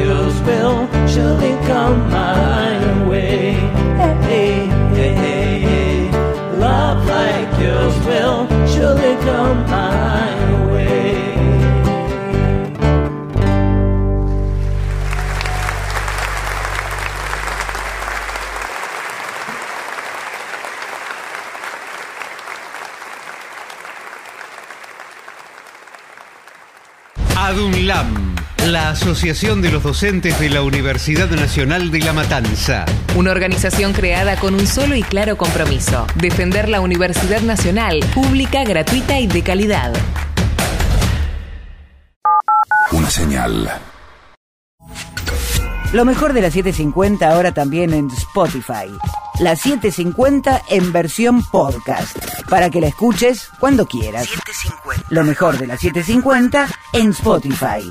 Yours 0.00 0.40
will 0.42 0.88
surely 1.06 1.54
come 1.66 1.98
my 2.10 3.08
way. 3.08 3.52
Hey, 4.00 4.66
hey, 4.96 5.14
hey, 5.16 5.60
hey. 5.66 6.56
Love 6.56 7.06
like 7.06 7.50
yours 7.60 7.96
will 8.06 8.38
surely 8.72 9.14
come 9.26 9.58
my 9.70 9.89
la 28.70 28.90
Asociación 28.90 29.62
de 29.62 29.72
los 29.72 29.82
Docentes 29.82 30.38
de 30.38 30.48
la 30.48 30.62
Universidad 30.62 31.28
Nacional 31.30 31.90
de 31.90 31.98
La 32.00 32.12
Matanza. 32.12 32.84
Una 33.16 33.32
organización 33.32 33.92
creada 33.92 34.36
con 34.36 34.54
un 34.54 34.64
solo 34.66 34.94
y 34.94 35.02
claro 35.02 35.36
compromiso, 35.36 36.06
defender 36.14 36.68
la 36.68 36.80
Universidad 36.80 37.40
Nacional, 37.40 37.98
pública, 38.14 38.62
gratuita 38.62 39.18
y 39.18 39.26
de 39.26 39.42
calidad. 39.42 39.92
Una 42.92 43.10
señal. 43.10 43.68
Lo 45.92 46.04
mejor 46.04 46.32
de 46.32 46.42
la 46.42 46.50
750 46.52 47.28
ahora 47.28 47.52
también 47.52 47.92
en 47.92 48.08
Spotify. 48.10 48.86
La 49.40 49.56
750 49.56 50.62
en 50.68 50.92
versión 50.92 51.42
podcast, 51.50 52.16
para 52.48 52.70
que 52.70 52.80
la 52.80 52.86
escuches 52.86 53.48
cuando 53.58 53.86
quieras. 53.86 54.28
Lo 55.08 55.24
mejor 55.24 55.58
de 55.58 55.66
la 55.66 55.76
750 55.76 56.68
en 56.92 57.10
Spotify. 57.10 57.90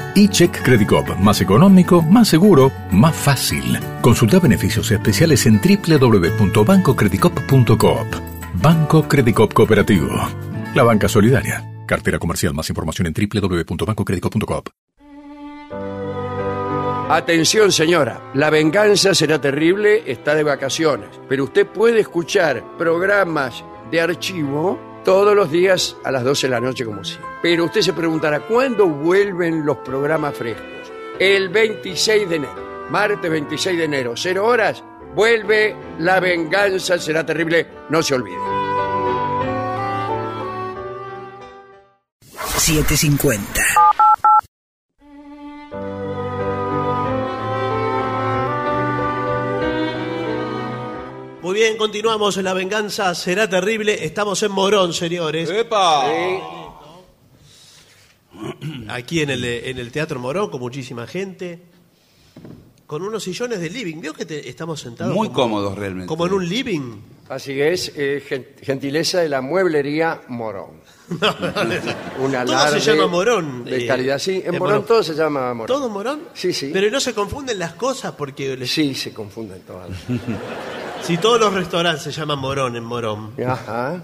eCheck 0.15 0.63
Credit 0.63 0.87
Cop, 0.87 1.07
más 1.19 1.41
económico, 1.41 2.01
más 2.01 2.27
seguro, 2.27 2.71
más 2.91 3.15
fácil. 3.15 3.79
Consulta 4.01 4.39
beneficios 4.39 4.89
especiales 4.91 5.45
en 5.45 5.61
www.bancocreditcop.coop. 5.61 8.07
Banco 8.55 9.07
Credit 9.07 9.35
Cop 9.35 9.53
Cooperativo. 9.53 10.09
La 10.75 10.83
banca 10.83 11.07
solidaria. 11.07 11.63
Cartera 11.85 12.19
comercial. 12.19 12.53
Más 12.53 12.69
información 12.69 13.07
en 13.07 13.13
www.bancocreditcop.coop. 13.13 14.67
Atención 17.09 17.71
señora, 17.73 18.31
la 18.35 18.49
venganza 18.49 19.13
será 19.13 19.41
terrible, 19.41 20.09
está 20.09 20.33
de 20.33 20.43
vacaciones, 20.43 21.09
pero 21.27 21.43
usted 21.43 21.67
puede 21.67 21.99
escuchar 21.99 22.63
programas 22.77 23.65
de 23.91 23.99
archivo 23.99 24.79
todos 25.03 25.35
los 25.35 25.51
días 25.51 25.95
a 26.03 26.11
las 26.11 26.23
12 26.23 26.47
de 26.47 26.51
la 26.51 26.59
noche 26.59 26.85
como 26.85 27.03
siempre. 27.03 27.27
Pero 27.41 27.65
usted 27.65 27.81
se 27.81 27.93
preguntará, 27.93 28.41
¿cuándo 28.41 28.87
vuelven 28.87 29.65
los 29.65 29.77
programas 29.77 30.35
frescos? 30.35 30.65
El 31.19 31.49
26 31.49 32.29
de 32.29 32.35
enero, 32.35 32.87
martes 32.89 33.29
26 33.29 33.77
de 33.77 33.83
enero, 33.83 34.13
0 34.15 34.45
horas, 34.45 34.83
vuelve 35.15 35.75
La 35.99 36.19
venganza 36.19 36.97
será 36.97 37.25
terrible, 37.25 37.67
no 37.89 38.01
se 38.01 38.15
olvide. 38.15 38.37
750. 42.57 43.90
Muy 51.41 51.55
bien, 51.55 51.75
continuamos 51.75 52.37
La 52.37 52.53
Venganza 52.53 53.15
Será 53.15 53.49
Terrible. 53.49 54.05
Estamos 54.05 54.43
en 54.43 54.51
Morón, 54.51 54.93
señores. 54.93 55.49
¡Epa! 55.49 56.05
Aquí 58.89 59.21
en 59.21 59.31
el, 59.31 59.43
en 59.43 59.79
el 59.79 59.91
Teatro 59.91 60.19
Morón, 60.19 60.51
con 60.51 60.59
muchísima 60.59 61.07
gente. 61.07 61.63
Con 62.91 63.03
unos 63.03 63.23
sillones 63.23 63.61
de 63.61 63.69
living. 63.69 64.01
¿Vio 64.01 64.13
que 64.13 64.25
te- 64.25 64.49
estamos 64.49 64.81
sentados? 64.81 65.15
Muy 65.15 65.29
como- 65.29 65.43
cómodos 65.43 65.77
realmente. 65.77 66.07
Como 66.07 66.27
en 66.27 66.33
un 66.33 66.49
living. 66.49 66.99
Así 67.29 67.61
es, 67.61 67.89
eh, 67.95 68.21
gen- 68.27 68.47
gentileza 68.61 69.21
de 69.21 69.29
la 69.29 69.39
mueblería 69.39 70.19
Morón. 70.27 70.71
Una 72.19 72.43
Todo 72.43 72.67
se 72.67 72.79
llama 72.81 73.07
Morón. 73.07 73.63
De 73.63 73.85
eh, 73.85 73.87
calidad, 73.87 74.19
sí. 74.19 74.41
En 74.45 74.55
en 74.55 74.59
Morón 74.59 74.73
Morón. 74.79 74.85
todo 74.87 75.03
se 75.03 75.13
llama 75.13 75.53
Morón. 75.53 75.67
¿Todo 75.67 75.87
Morón? 75.87 76.23
Sí, 76.33 76.51
sí. 76.51 76.69
Pero 76.73 76.91
no 76.91 76.99
se 76.99 77.13
confunden 77.13 77.57
las 77.59 77.75
cosas 77.75 78.11
porque 78.11 78.57
les- 78.57 78.69
Sí, 78.69 78.93
se 78.93 79.13
confunden 79.13 79.61
todas. 79.61 79.87
si 81.01 81.17
todos 81.17 81.39
los 81.39 81.53
restaurantes 81.53 82.03
se 82.03 82.11
llaman 82.11 82.39
Morón 82.39 82.75
en 82.75 82.83
Morón 82.83 83.31
Ajá. 83.47 84.03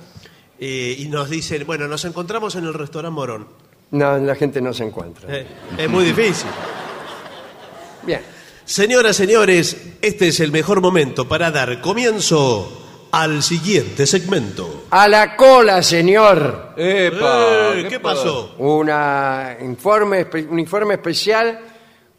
eh, 0.61 0.95
y 0.97 1.09
nos 1.09 1.29
dicen, 1.29 1.65
bueno, 1.67 1.89
nos 1.89 2.05
encontramos 2.05 2.55
en 2.55 2.63
el 2.63 2.73
restaurante 2.73 3.13
Morón. 3.13 3.47
No, 3.91 4.17
la 4.17 4.35
gente 4.35 4.61
no 4.61 4.73
se 4.73 4.85
encuentra. 4.85 5.27
Eh, 5.35 5.45
es 5.77 5.89
muy 5.89 6.05
difícil. 6.05 6.47
Bien. 8.03 8.36
Señoras, 8.71 9.15
señores, 9.15 9.77
este 10.01 10.27
es 10.27 10.41
el 10.41 10.51
mejor 10.51 10.81
momento 10.81 11.25
para 11.25 11.51
dar 11.51 11.79
comienzo 11.79 13.07
al 13.11 13.41
siguiente 13.41 14.05
segmento. 14.05 14.87
A 14.89 15.07
la 15.07 15.37
cola, 15.37 15.81
señor. 15.81 16.73
¡Epa! 16.75 17.71
Eh, 17.75 17.85
¿Qué 17.87 18.01
pasó? 18.01 18.55
Una 18.57 19.55
informe, 19.61 20.29
espe- 20.29 20.49
un 20.49 20.59
informe 20.59 20.95
especial 20.95 21.61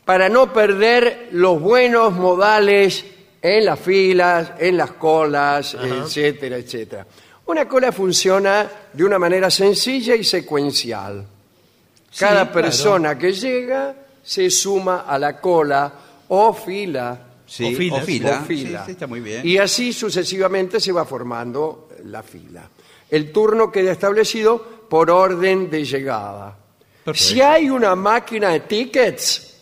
para 0.06 0.30
no 0.30 0.50
perder 0.50 1.28
los 1.32 1.60
buenos 1.60 2.14
modales 2.14 3.04
en 3.42 3.66
las 3.66 3.78
filas, 3.78 4.52
en 4.58 4.78
las 4.78 4.92
colas, 4.92 5.74
etcétera, 5.78 6.56
etcétera. 6.56 7.06
Una 7.44 7.68
cola 7.68 7.92
funciona 7.92 8.66
de 8.90 9.04
una 9.04 9.18
manera 9.18 9.50
sencilla 9.50 10.14
y 10.16 10.24
secuencial. 10.24 11.26
Cada 12.18 12.32
claro. 12.46 12.52
persona 12.52 13.18
que 13.18 13.32
llega 13.34 13.94
se 14.22 14.48
suma 14.48 15.04
a 15.06 15.18
la 15.18 15.38
cola 15.38 15.92
o 16.28 16.52
fila. 16.52 17.24
Sí, 17.46 17.64
O 17.64 17.76
filas. 17.76 18.02
o 18.02 18.06
fila. 18.06 18.40
o 18.42 18.44
fila. 18.44 18.78
Sí, 18.80 18.84
sí, 18.86 18.92
está 18.92 19.06
muy 19.06 19.20
bien. 19.20 19.46
Y 19.46 19.56
así 19.56 19.92
sucesivamente 19.92 20.80
se 20.80 20.92
va 20.92 21.04
formando 21.04 21.88
la 22.04 22.22
fila. 22.22 22.68
El 23.10 23.32
turno 23.32 23.72
queda 23.72 23.92
establecido 23.92 24.62
por 24.88 25.10
orden 25.10 25.70
de 25.70 25.84
llegada. 25.84 26.58
Si 27.14 27.40
hay 27.40 27.70
una 27.70 27.94
máquina 27.94 28.50
de 28.50 28.60
tickets, 28.60 29.56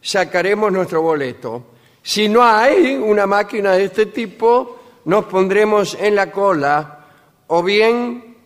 sacaremos 0.00 0.70
nuestro 0.70 1.02
boleto. 1.02 1.66
Si 2.00 2.28
no 2.28 2.44
hay 2.44 2.94
una 2.94 3.26
máquina 3.26 3.72
de 3.72 3.84
este 3.84 4.06
tipo, 4.06 4.80
nos 5.06 5.24
pondremos 5.24 5.96
en 6.00 6.14
la 6.14 6.30
cola 6.30 7.06
o 7.48 7.62
bien 7.62 8.36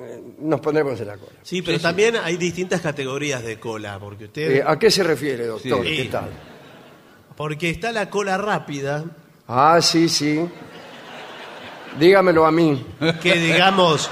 eh, 0.00 0.22
nos 0.40 0.60
pondremos 0.60 1.00
en 1.00 1.06
la 1.06 1.16
cola. 1.16 1.32
Sí, 1.42 1.62
pero 1.62 1.78
también 1.78 2.16
hay 2.16 2.36
distintas 2.36 2.80
categorías 2.80 3.44
de 3.44 3.60
cola, 3.60 3.98
porque 4.00 4.24
usted... 4.24 4.50
Eh, 4.58 4.62
¿A 4.66 4.76
qué 4.78 4.90
se 4.90 5.04
refiere, 5.04 5.46
doctor? 5.46 5.84
Sí. 5.86 5.96
¿Qué 5.96 6.04
tal? 6.06 6.30
Porque 7.40 7.70
está 7.70 7.90
la 7.90 8.10
cola 8.10 8.36
rápida, 8.36 9.02
Ah, 9.48 9.78
sí, 9.80 10.10
sí. 10.10 10.46
Dígamelo 11.98 12.44
a 12.44 12.52
mí. 12.52 12.84
que 13.22 13.32
digamos 13.32 14.10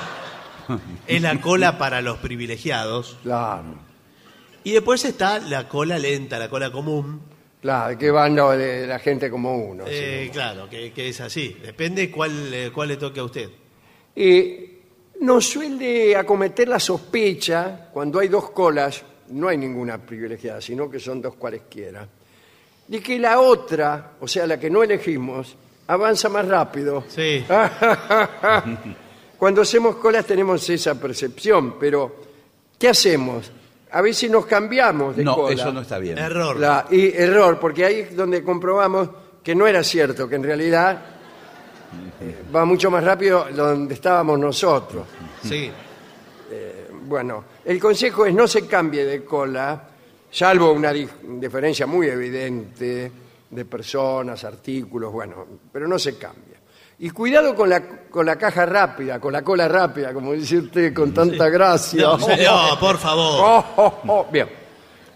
es 1.06 1.20
la 1.20 1.38
cola 1.38 1.76
para 1.76 2.00
los 2.00 2.16
privilegiados. 2.20 3.18
Claro. 3.22 3.74
Y 4.64 4.72
después 4.72 5.04
está 5.04 5.40
la 5.40 5.68
cola 5.68 5.98
lenta, 5.98 6.38
la 6.38 6.48
cola 6.48 6.72
común. 6.72 7.20
Claro, 7.60 7.98
que 7.98 8.10
van 8.10 8.34
lo 8.34 8.52
de 8.52 8.86
la 8.86 8.98
gente 8.98 9.28
como 9.28 9.58
uno. 9.58 9.84
sí. 9.84 9.92
Eh, 9.92 10.30
claro, 10.32 10.66
que, 10.70 10.90
que 10.94 11.10
es 11.10 11.20
así. 11.20 11.54
Depende 11.62 12.10
cuál, 12.10 12.54
eh, 12.54 12.70
cuál 12.72 12.88
le 12.88 12.96
toque 12.96 13.20
a 13.20 13.24
usted. 13.24 13.50
Eh, 14.16 14.80
nos 15.20 15.44
suele 15.44 16.16
acometer 16.16 16.66
la 16.66 16.80
sospecha, 16.80 17.90
cuando 17.92 18.20
hay 18.20 18.28
dos 18.28 18.52
colas, 18.52 19.02
no 19.32 19.48
hay 19.48 19.58
ninguna 19.58 19.98
privilegiada, 19.98 20.62
sino 20.62 20.90
que 20.90 20.98
son 20.98 21.20
dos 21.20 21.34
cualesquiera, 21.34 22.08
de 22.88 23.00
que 23.02 23.18
la 23.18 23.38
otra, 23.40 24.12
o 24.20 24.26
sea, 24.26 24.46
la 24.46 24.58
que 24.58 24.68
no 24.70 24.82
elegimos, 24.82 25.54
avanza 25.86 26.28
más 26.28 26.46
rápido. 26.48 27.04
Sí. 27.08 27.44
Cuando 29.38 29.62
hacemos 29.62 29.96
colas 29.96 30.24
tenemos 30.26 30.68
esa 30.68 30.94
percepción, 31.00 31.76
pero 31.78 32.16
¿qué 32.78 32.88
hacemos? 32.88 33.50
A 33.92 34.00
veces 34.02 34.30
nos 34.30 34.46
cambiamos 34.46 35.16
de 35.16 35.24
No, 35.24 35.34
cola. 35.36 35.54
eso 35.54 35.72
no 35.72 35.80
está 35.82 35.98
bien. 35.98 36.18
Error. 36.18 36.56
La- 36.58 36.86
y 36.90 37.06
error, 37.16 37.58
porque 37.60 37.84
ahí 37.84 38.00
es 38.00 38.16
donde 38.16 38.42
comprobamos 38.42 39.08
que 39.42 39.54
no 39.54 39.66
era 39.66 39.82
cierto, 39.84 40.28
que 40.28 40.34
en 40.34 40.42
realidad 40.42 40.98
eh, 42.20 42.36
va 42.54 42.64
mucho 42.64 42.90
más 42.90 43.02
rápido 43.04 43.46
donde 43.54 43.94
estábamos 43.94 44.38
nosotros. 44.38 45.04
Sí. 45.42 45.70
Bueno, 47.04 47.44
el 47.64 47.80
consejo 47.80 48.26
es 48.26 48.34
no 48.34 48.46
se 48.46 48.66
cambie 48.66 49.02
de 49.06 49.24
cola, 49.24 49.88
salvo 50.30 50.72
una 50.72 50.92
di- 50.92 51.08
diferencia 51.38 51.86
muy 51.86 52.06
evidente 52.08 53.10
de 53.50 53.64
personas, 53.64 54.44
artículos, 54.44 55.12
bueno, 55.12 55.46
pero 55.72 55.88
no 55.88 55.98
se 55.98 56.16
cambia. 56.18 56.58
Y 57.00 57.10
cuidado 57.10 57.54
con 57.54 57.68
la, 57.70 57.80
con 58.10 58.26
la 58.26 58.36
caja 58.36 58.66
rápida, 58.66 59.20
con 59.20 59.32
la 59.32 59.42
cola 59.42 59.68
rápida, 59.68 60.12
como 60.12 60.32
dice 60.32 60.58
usted 60.58 60.92
con 60.92 61.14
tanta 61.14 61.48
gracia. 61.48 62.02
No, 62.02 62.18
señor, 62.18 62.78
por 62.80 62.98
favor. 62.98 63.38
Oh, 63.40 63.64
oh, 63.76 63.94
oh. 64.08 64.26
Bien, 64.32 64.48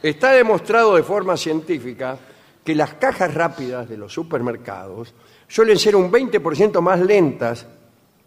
está 0.02 0.30
demostrado 0.32 0.94
de 0.96 1.02
forma 1.02 1.36
científica 1.36 2.16
que 2.64 2.74
las 2.76 2.94
cajas 2.94 3.34
rápidas 3.34 3.88
de 3.88 3.96
los 3.96 4.12
supermercados 4.12 5.12
suelen 5.48 5.76
ser 5.78 5.96
un 5.96 6.10
20% 6.10 6.80
más 6.80 7.00
lentas 7.00 7.66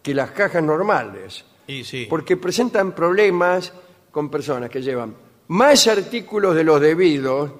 que 0.02 0.14
las 0.14 0.30
cajas 0.32 0.62
normales, 0.62 1.44
Y 1.66 1.82
sí. 1.82 2.06
porque 2.08 2.36
presentan 2.36 2.92
problemas 2.92 3.72
con 4.10 4.30
personas 4.30 4.68
que 4.70 4.82
llevan 4.82 5.14
más 5.48 5.86
artículos 5.86 6.54
de 6.54 6.64
los 6.64 6.80
debidos, 6.80 7.50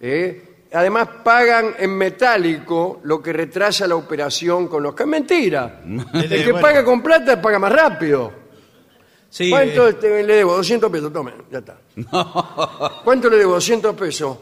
¿eh? 0.00 0.66
además 0.72 1.08
pagan 1.24 1.74
en 1.78 1.96
metálico 1.96 3.00
lo 3.04 3.22
que 3.22 3.32
retrasa 3.32 3.86
la 3.86 3.96
operación 3.96 4.68
con 4.68 4.82
los 4.82 4.94
que 4.94 5.06
mentira. 5.06 5.80
El 6.14 6.28
que 6.28 6.52
bueno. 6.52 6.60
paga 6.60 6.84
con 6.84 7.02
plata 7.02 7.40
paga 7.40 7.58
más 7.58 7.72
rápido. 7.72 8.32
Sí, 9.30 9.50
¿Cuánto 9.50 9.88
eh, 9.88 9.92
te- 9.94 10.22
le 10.22 10.36
debo? 10.36 10.56
200 10.56 10.90
pesos, 10.90 11.12
tome, 11.12 11.32
ya 11.50 11.58
está. 11.58 11.78
¿Cuánto 13.04 13.28
le 13.28 13.36
debo? 13.36 13.52
200 13.54 13.94
pesos. 13.94 14.38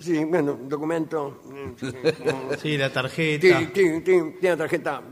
Sí, 0.00 0.24
bueno, 0.24 0.56
documento. 0.62 1.42
sí, 2.62 2.76
la 2.78 2.88
Ti- 2.88 2.94
tarjeta. 2.94 3.58
ti- 3.58 3.66
ti- 3.72 4.02
Tiene 4.02 4.36
la 4.42 4.56
tarjeta. 4.56 5.02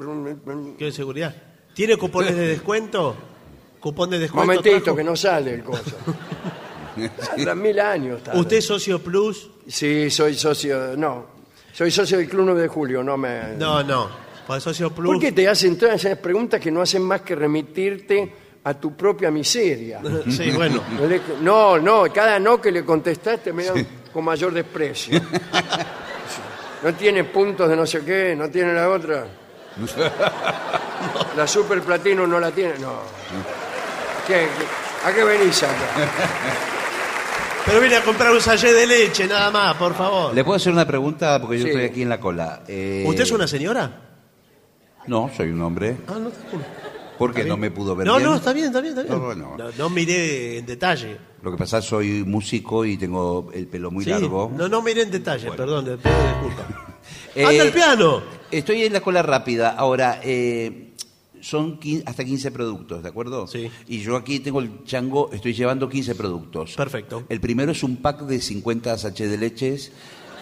¿Qué 0.79 0.93
seguridad? 0.93 1.35
¿Tiene 1.75 1.97
cupones 1.97 2.37
de 2.37 2.47
descuento? 2.49 3.17
¿Cupón 3.81 4.11
de 4.11 4.21
descuento? 4.21 4.47
Momentito, 4.47 4.81
trajo? 4.83 4.97
que 4.97 5.05
no 5.05 5.17
sale 5.17 5.55
el 5.55 5.65
coso. 5.65 5.97
Hace 7.33 7.55
mil 7.55 7.79
años. 7.81 8.23
tarde. 8.23 8.41
¿Usted 8.41 8.57
es 8.59 8.67
socio 8.67 8.99
plus? 9.03 9.51
Sí, 9.69 10.11
soy 10.11 10.35
socio. 10.35 10.97
No, 10.97 11.27
soy 11.73 11.91
socio 11.91 12.19
del 12.19 12.29
Club 12.29 12.45
9 12.47 12.63
de 12.63 12.69
Julio, 12.69 13.03
no 13.03 13.17
me. 13.17 13.55
No, 13.59 13.83
no. 13.83 14.09
Pues 14.47 14.63
socio 14.63 14.91
plus. 14.91 15.13
¿Por 15.13 15.21
qué 15.21 15.33
te 15.33 15.49
hacen 15.49 15.77
todas 15.77 15.97
esas 16.05 16.19
preguntas 16.19 16.61
que 16.61 16.71
no 16.71 16.81
hacen 16.81 17.03
más 17.03 17.23
que 17.23 17.35
remitirte 17.35 18.33
a 18.65 18.75
tu 18.75 18.97
propia 18.97 19.31
miseria? 19.31 20.01
Sí, 20.31 20.51
bueno. 20.53 20.83
No, 21.43 21.79
No, 21.79 22.05
no, 22.07 22.13
cada 22.13 22.39
no 22.39 22.61
que 22.61 22.71
le 22.71 22.85
contestaste 22.85 23.53
me 23.53 23.65
dan 23.65 23.87
con 24.13 24.25
mayor 24.25 24.53
desprecio. 24.53 25.21
No 26.83 26.93
tiene 26.95 27.25
puntos 27.25 27.69
de 27.69 27.75
no 27.75 27.87
sé 27.87 28.05
qué, 28.05 28.37
no 28.37 28.49
tiene 28.51 28.73
la 28.75 28.89
otra. 28.91 29.27
La 31.37 31.47
super 31.47 31.81
platino 31.83 32.27
no 32.27 32.39
la 32.39 32.51
tiene, 32.51 32.79
no. 32.79 33.01
¿Qué, 34.27 34.35
qué- 34.59 35.09
¿A 35.09 35.13
qué 35.13 35.25
venís 35.25 35.63
acá? 35.63 35.73
Pero 37.67 37.81
vine 37.81 37.97
a 37.97 38.03
comprar 38.05 38.33
un 38.33 38.41
sallé 38.41 38.73
de 38.73 38.87
leche, 38.87 39.27
nada 39.27 39.51
más, 39.51 39.75
por 39.77 39.95
favor. 39.95 40.33
¿Le 40.35 40.45
puedo 40.45 40.57
hacer 40.57 40.73
una 40.73 40.87
pregunta? 40.87 41.41
Porque 41.41 41.59
yo 41.59 41.65
Sí. 41.65 41.71
estoy 41.71 41.85
aquí 41.85 42.03
en 42.03 42.09
la 42.09 42.21
cola. 42.21 42.63
Eh, 42.69 43.05
¿Usted 43.07 43.25
es 43.25 43.31
una 43.33 43.49
señora? 43.49 44.03
No, 45.09 45.31
soy 45.37 45.51
un 45.51 45.61
hombre. 45.63 45.97
Ah, 46.07 46.15
no, 46.21 46.31
Porque 47.19 47.45
no 47.45 47.57
me 47.57 47.71
pudo 47.71 47.97
ver 47.97 48.07
no, 48.07 48.17
bien. 48.17 48.29
no, 48.29 48.37
está 48.37 48.53
bien, 48.53 48.67
está 48.67 48.81
bien, 48.81 48.97
está 48.97 49.03
bien. 49.15 49.21
No, 49.21 49.35
no. 49.35 49.57
No, 49.57 49.71
no 49.77 49.91
miré 49.91 50.59
en 50.59 50.67
detalle. 50.67 51.17
Lo 51.43 51.51
que 51.51 51.57
pasa 51.57 51.79
es 51.79 51.85
que 51.85 51.91
soy 51.91 52.25
músico 52.25 52.85
y 52.85 52.97
tengo 52.97 53.51
el 53.53 53.67
pelo 53.67 53.91
muy 53.91 54.05
Sí, 54.05 54.11
largo. 54.11 54.53
No, 54.55 54.69
no 54.69 54.83
miré 54.83 55.03
en 55.03 55.11
detalle, 55.11 55.51
perdón, 55.53 55.85
le 55.87 55.97
pido 55.97 56.15
disculpas. 56.15 56.67
Eh, 57.37 57.45
¡Anda 57.45 57.65
el 57.65 57.71
piano! 57.73 58.23
Estoy 58.51 58.85
en 58.85 58.95
la 58.95 59.01
cola 59.03 59.23
rápida. 59.23 59.75
Ahora, 59.77 60.21
eh, 60.25 60.86
son 61.47 61.79
hasta 62.07 62.25
15 62.25 62.51
productos, 62.51 63.03
¿de 63.05 63.09
acuerdo? 63.09 63.47
Sí. 63.47 63.71
Y 63.87 64.01
yo 64.01 64.17
aquí 64.17 64.41
tengo 64.41 64.61
el 64.61 64.83
chango, 64.85 65.31
estoy 65.33 65.55
llevando 65.55 65.89
15 65.89 66.17
productos. 66.17 66.75
Perfecto. 66.75 67.23
El 67.29 67.41
primero 67.41 67.71
es 67.71 67.85
un 67.85 67.99
pack 67.99 68.23
de 68.23 68.41
50 68.41 68.99
sachets 68.99 69.31
de 69.31 69.39
leches. 69.39 69.93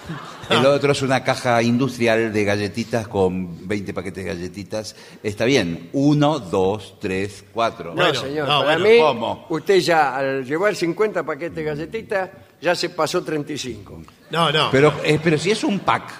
El 0.50 0.66
otro 0.66 0.92
es 0.92 1.00
una 1.00 1.24
caja 1.24 1.62
industrial 1.62 2.30
de 2.30 2.44
galletitas 2.44 3.08
con 3.08 3.66
20 3.66 3.94
paquetes 3.94 4.24
de 4.24 4.30
galletitas. 4.34 4.94
Está 5.22 5.46
bien. 5.46 5.88
Uno, 5.94 6.38
dos, 6.38 6.96
tres, 7.00 7.42
cuatro. 7.54 7.90
No, 7.94 8.02
Bueno, 8.02 8.20
señor, 8.20 8.46
no, 8.48 8.60
para 8.60 8.78
bueno, 8.78 8.94
mí, 8.94 8.98
¿cómo? 9.00 9.46
usted 9.48 9.78
ya 9.80 10.14
al 10.16 10.44
llevar 10.44 10.76
50 10.76 11.22
paquetes 11.24 11.54
de 11.56 11.64
galletitas, 11.64 12.30
ya 12.60 12.74
se 12.74 12.90
pasó 12.90 13.22
35. 13.24 14.02
No, 14.30 14.52
no. 14.52 14.70
Pero, 14.70 14.92
eh, 15.04 15.18
pero 15.22 15.38
si 15.38 15.50
es 15.50 15.64
un 15.64 15.78
pack. 15.80 16.12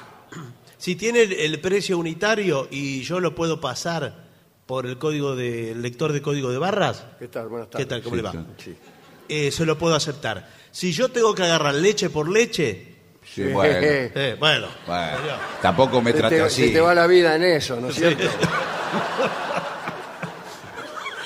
Si 0.79 0.95
tiene 0.97 1.23
el, 1.23 1.33
el 1.33 1.61
precio 1.61 1.99
unitario 1.99 2.69
y 2.71 3.03
yo 3.03 3.21
lo 3.21 3.35
puedo 3.35 3.61
pasar 3.61 4.24
por 4.67 4.87
el 4.87 4.99
código 4.99 5.37
de 5.37 5.73
el 5.73 5.83
lector 5.83 6.13
de 6.13 6.23
código 6.23 6.51
de 6.51 6.59
barras, 6.59 7.05
¿Qué 7.19 7.29
tal? 7.29 7.49
Buenas 7.49 7.69
¿qué 7.69 7.85
tardes. 7.85 7.89
tal? 7.89 8.03
¿Cómo 8.03 8.17
Sí, 8.17 8.23
le 8.23 8.29
va? 8.29 8.47
Sí. 8.59 8.77
Eh, 9.29 9.51
se 9.51 9.65
lo 9.67 9.77
puedo 9.79 9.95
aceptar. 9.95 10.49
Si 10.71 10.93
yo 10.93 11.11
tengo 11.11 11.35
que 11.35 11.43
agarrar 11.43 11.75
leche 11.75 12.11
por 12.11 12.29
leche, 12.29 12.93
Sí, 13.25 13.43
bueno. 13.45 13.79
eh, 13.83 14.37
bueno, 14.39 14.69
Bueno, 14.87 15.17
señor. 15.19 15.37
tampoco 15.63 16.03
me 16.03 16.13
trate 16.13 16.37
te, 16.37 16.43
así. 16.43 16.67
se 16.69 16.73
te 16.75 16.81
va 16.81 16.95
la 16.95 17.07
vida 17.07 17.35
en 17.37 17.43
eso, 17.45 17.81
¿no 17.81 17.89
es 17.89 17.95
cierto? 17.95 18.25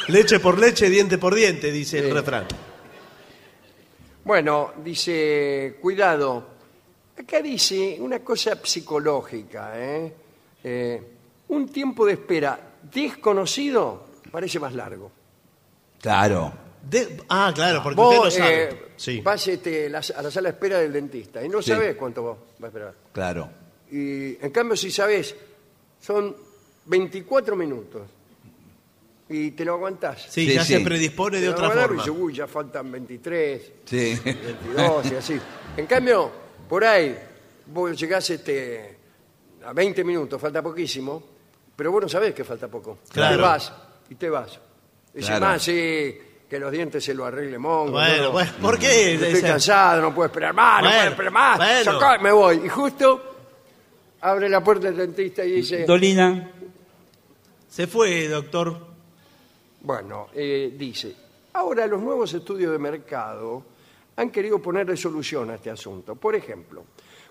leche 0.09 0.39
por 0.41 0.59
leche, 0.59 0.89
diente 0.89 1.18
por 1.18 1.34
diente, 1.34 1.70
dice 1.72 1.99
el 1.99 2.12
refrán. 2.14 2.47
Bueno, 4.24 4.72
dice, 4.84 5.76
cuidado. 5.80 6.57
Acá 7.18 7.43
dice 7.43 7.97
una 8.01 8.20
cosa 8.20 8.59
psicológica, 8.62 9.72
¿eh? 9.74 10.12
Eh, 10.62 11.03
un 11.49 11.68
tiempo 11.68 12.07
de 12.07 12.12
espera 12.12 12.61
desconocido 12.93 14.07
parece 14.30 14.59
más 14.61 14.74
largo. 14.74 15.11
Claro. 16.01 16.53
De- 16.82 17.18
ah, 17.28 17.53
claro, 17.55 17.82
porque 17.82 18.01
usted 18.01 18.16
Vos 18.16 18.24
lo 18.26 18.30
sabe. 18.30 18.62
eh, 18.64 18.82
sí. 18.97 19.20
vas 19.20 19.47
este, 19.49 19.89
la- 19.91 19.99
a 20.16 20.22
la 20.22 20.30
sala 20.30 20.49
de 20.51 20.55
espera 20.55 20.78
del 20.78 20.93
dentista 20.93 21.45
y 21.45 21.49
no 21.49 21.61
Sí. 21.61 21.70
sabés 21.70 21.97
cuánto 21.97 22.22
vos 22.22 22.39
vas 22.59 22.64
a 22.64 22.66
esperar. 22.68 22.95
Claro. 23.12 23.51
Y 23.91 24.43
en 24.45 24.51
cambio, 24.51 24.76
si 24.76 24.91
sabés, 24.91 25.34
son 26.01 26.34
24 26.86 27.57
minutos 27.57 28.03
y 29.28 29.51
te 29.51 29.64
lo 29.64 29.74
aguantás. 29.74 30.22
Sí, 30.30 30.47
Sí, 30.47 30.55
ya 30.55 30.64
sí. 30.64 30.74
se 30.74 30.80
predispone 30.80 31.36
Te 31.39 31.41
de 31.43 31.47
lo 31.49 31.53
otra 31.53 31.66
aguantás 31.66 31.84
y 31.84 31.89
forma. 31.89 32.03
dices, 32.05 32.18
uy, 32.22 32.34
ya 32.34 32.47
faltan 32.47 32.93
23, 32.93 33.72
Sí. 33.84 34.18
22 34.24 35.12
y 35.12 35.14
así. 35.16 35.39
En 35.76 35.86
cambio, 35.86 36.30
por 36.68 36.84
ahí, 36.84 37.18
vos 37.66 37.99
llegás 37.99 38.30
este, 38.30 38.97
a 39.64 39.72
20 39.72 40.05
minutos, 40.05 40.41
falta 40.41 40.62
poquísimo, 40.62 41.22
pero 41.79 41.93
vos 41.93 42.03
no 42.03 42.09
sabés 42.09 42.35
que 42.35 42.43
falta 42.43 42.66
poco. 42.66 42.99
Claro. 43.12 43.37
Te 43.37 43.41
vas, 43.43 43.72
y 44.11 44.16
te 44.16 44.29
vas. 44.29 44.59
Dice, 45.14 45.29
Claro. 45.29 45.47
más, 45.47 45.62
sí, 45.62 46.18
que 46.51 46.59
los 46.59 46.72
dientes 46.72 47.05
se 47.05 47.14
lo 47.14 47.24
arregle 47.24 47.57
Mongo. 47.57 47.93
Bueno, 47.93 48.24
no, 48.24 48.33
bueno, 48.33 48.51
¿por 48.61 48.76
qué? 48.81 49.14
Estoy 49.14 49.41
cansado, 49.43 50.03
no 50.03 50.12
puedo 50.12 50.26
esperar 50.26 50.53
más, 50.53 50.83
no 50.83 50.91
puedo 50.91 51.09
esperar 51.11 51.33
más. 51.33 51.57
bueno. 51.57 51.85
Sacá, 51.93 52.18
me 52.18 52.33
voy. 52.33 52.62
Y 52.64 52.68
justo 52.68 53.37
abre 54.22 54.49
la 54.49 54.62
puerta 54.64 54.89
del 54.89 54.97
dentista 54.97 55.45
y 55.45 55.53
dice, 55.53 55.85
Dolina. 55.85 56.51
Se 57.68 57.87
fue, 57.87 58.26
doctor. 58.26 58.76
bueno, 59.83 60.31
eh, 60.35 60.74
dice, 60.76 61.14
ahora 61.53 61.87
los 61.87 62.03
nuevos 62.03 62.35
estudios 62.35 62.72
de 62.72 62.79
mercado 62.79 63.62
han 64.16 64.31
querido 64.31 64.61
ponerle 64.61 64.97
solución 64.97 65.49
a 65.51 65.55
este 65.55 65.70
asunto. 65.70 66.16
Por 66.16 66.35
ejemplo, 66.35 66.83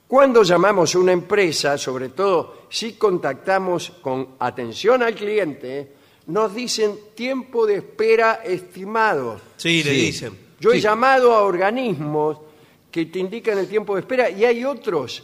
cuando 0.08 0.44
llamamos 0.44 0.96
a 0.96 1.00
una 1.00 1.12
empresa, 1.12 1.78
sobre 1.78 2.10
todo 2.10 2.64
si 2.70 2.94
contactamos 2.94 3.92
con 4.02 4.36
atención 4.40 5.04
al 5.04 5.14
cliente, 5.16 5.94
nos 6.28 6.54
dicen 6.56 6.94
tiempo 7.16 7.66
de 7.66 7.76
espera 7.78 8.42
estimado. 8.44 9.40
Sí, 9.58 9.84
le 9.84 9.92
dicen. 9.92 10.38
Yo 10.60 10.72
he 10.72 10.76
Sí. 10.76 10.82
llamado 10.82 11.34
a 11.34 11.44
organismos 11.44 12.38
que 12.92 13.06
te 13.06 13.20
indican 13.20 13.58
el 13.58 13.68
tiempo 13.68 13.96
de 13.96 14.02
espera 14.02 14.30
y 14.30 14.44
hay 14.46 14.64
otros 14.66 15.24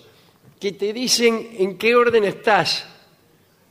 que 0.59 0.73
te 0.73 0.93
dicen 0.93 1.49
en 1.57 1.77
qué 1.77 1.95
orden 1.95 2.23
estás. 2.25 2.85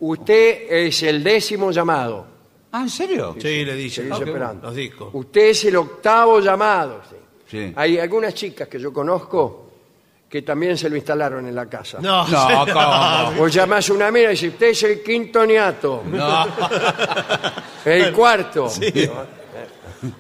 Usted 0.01 0.67
es 0.71 1.03
el 1.05 1.23
décimo 1.23 1.71
llamado. 1.71 2.27
Ah, 2.73 2.83
¿en 2.83 2.89
serio? 2.91 3.37
Sí, 3.39 3.65
le 3.65 3.77
dicen. 3.77 4.11
Ah, 4.13 4.19
esperando. 4.19 4.67
Los 4.67 4.75
discos. 4.77 5.11
Usted 5.13 5.51
es 5.51 5.65
el 5.67 5.77
octavo 5.77 6.41
llamado. 6.41 7.03
sí. 7.09 7.17
Sí. 7.49 7.73
Hay 7.77 7.99
algunas 7.99 8.33
chicas 8.35 8.67
que 8.67 8.79
yo 8.79 8.91
conozco 8.93 9.72
que 10.33 10.41
también 10.41 10.79
se 10.79 10.89
lo 10.89 10.97
instalaron 10.97 11.47
en 11.47 11.55
la 11.55 11.67
casa. 11.67 11.99
No, 12.01 12.27
No. 12.27 12.65
¿cómo? 12.73 13.33
Vos 13.37 13.53
llamás 13.53 13.91
a 13.91 13.93
una 13.93 14.11
mina 14.11 14.29
y 14.29 14.31
dice, 14.31 14.49
usted 14.49 14.69
es 14.69 14.83
el 14.85 15.03
quinto 15.03 15.45
niato, 15.45 16.03
No. 16.07 16.47
el 17.85 18.13
cuarto, 18.15 18.73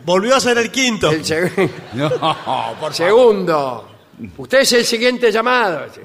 Volvió 0.04 0.36
a 0.36 0.40
ser 0.40 0.58
el 0.58 0.70
quinto. 0.70 1.10
el 1.10 1.24
seg- 1.24 1.70
No, 1.94 2.10
por 2.78 2.92
segundo. 2.92 3.88
Usted 4.36 4.60
es 4.60 4.72
el 4.74 4.84
siguiente 4.84 5.32
llamado. 5.32 5.86
Sí. 5.92 6.00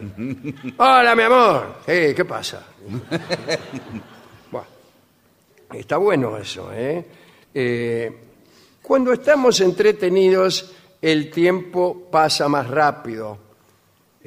Hola, 0.78 1.14
mi 1.14 1.24
amor. 1.24 1.76
Sí, 1.86 2.14
¿Qué 2.16 2.24
pasa? 2.26 2.64
Bueno, 4.50 4.68
está 5.74 5.98
bueno 5.98 6.38
eso, 6.38 6.72
¿eh? 6.74 7.06
Eh, 7.54 8.18
Cuando 8.82 9.12
estamos 9.12 9.60
entretenidos, 9.60 10.72
el 11.02 11.30
tiempo 11.30 12.08
pasa 12.10 12.48
más 12.48 12.68
rápido. 12.70 13.47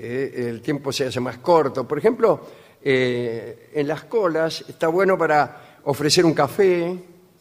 Eh, 0.03 0.48
el 0.48 0.61
tiempo 0.62 0.92
se 0.92 1.07
hace 1.07 1.20
más 1.20 1.38
corto. 1.38 1.86
Por 1.86 1.98
ejemplo, 1.98 2.46
eh, 2.82 3.70
en 3.74 3.86
las 3.88 4.05
colas 4.05 4.64
está 4.68 4.88
bueno 4.88 5.16
para 5.18 5.78
ofrecer 5.84 6.24
un 6.24 6.34
café, 6.34 6.94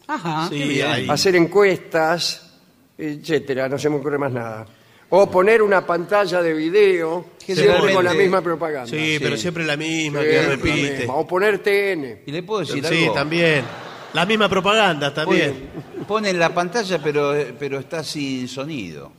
Ajá, 0.06 0.48
Sí, 0.48 0.58
qué 0.58 0.64
bien. 0.66 0.86
ahí. 0.88 1.06
hacer 1.08 1.36
encuestas, 1.36 2.58
etcétera, 2.98 3.68
no 3.68 3.78
se 3.78 3.88
me 3.88 3.96
ocurre 3.96 4.18
más 4.18 4.32
nada. 4.32 4.66
O 5.10 5.28
poner 5.30 5.60
una 5.62 5.84
pantalla 5.84 6.40
de 6.42 6.52
video, 6.54 7.26
siempre 7.38 7.92
con 7.92 8.04
la 8.04 8.14
misma 8.14 8.40
propaganda. 8.42 8.86
Sí, 8.90 9.18
pero 9.20 9.36
siempre 9.36 9.64
la 9.64 9.76
misma, 9.76 10.20
que 10.20 10.30
Siempre 10.30 10.48
la 10.48 10.56
repite. 10.56 10.98
misma. 10.98 11.14
O 11.14 11.26
poner 11.26 11.58
TN. 11.60 12.22
¿Y 12.26 12.30
le 12.32 12.42
puedo 12.44 12.60
decir 12.60 12.84
Sí, 12.86 13.02
algo? 13.04 13.14
también. 13.14 13.64
La 14.12 14.26
misma 14.26 14.48
propaganda 14.48 15.12
también. 15.14 15.70
Pone 16.06 16.32
la 16.32 16.52
pantalla, 16.54 17.00
pero, 17.02 17.32
pero 17.58 17.78
está 17.80 18.02
sin 18.04 18.46
sonido. 18.48 19.12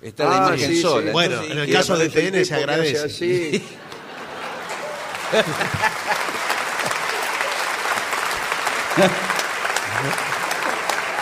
Está 0.00 0.24
la 0.24 0.30
Ah, 0.30 0.46
imagen 0.48 0.70
sí, 0.70 0.80
sola. 0.82 1.06
sí. 1.06 1.12
Bueno, 1.12 1.32
Entonces, 1.34 1.56
en 1.56 1.62
el 1.62 1.68
Y 1.68 1.72
caso 1.72 1.96
de 1.96 2.04
el 2.04 2.12
TN 2.12 2.18
se 2.18 2.22
tipo 2.22 2.34
que 2.34 2.40
hace 2.42 2.54
agradece. 2.54 2.98
así. 3.04 3.62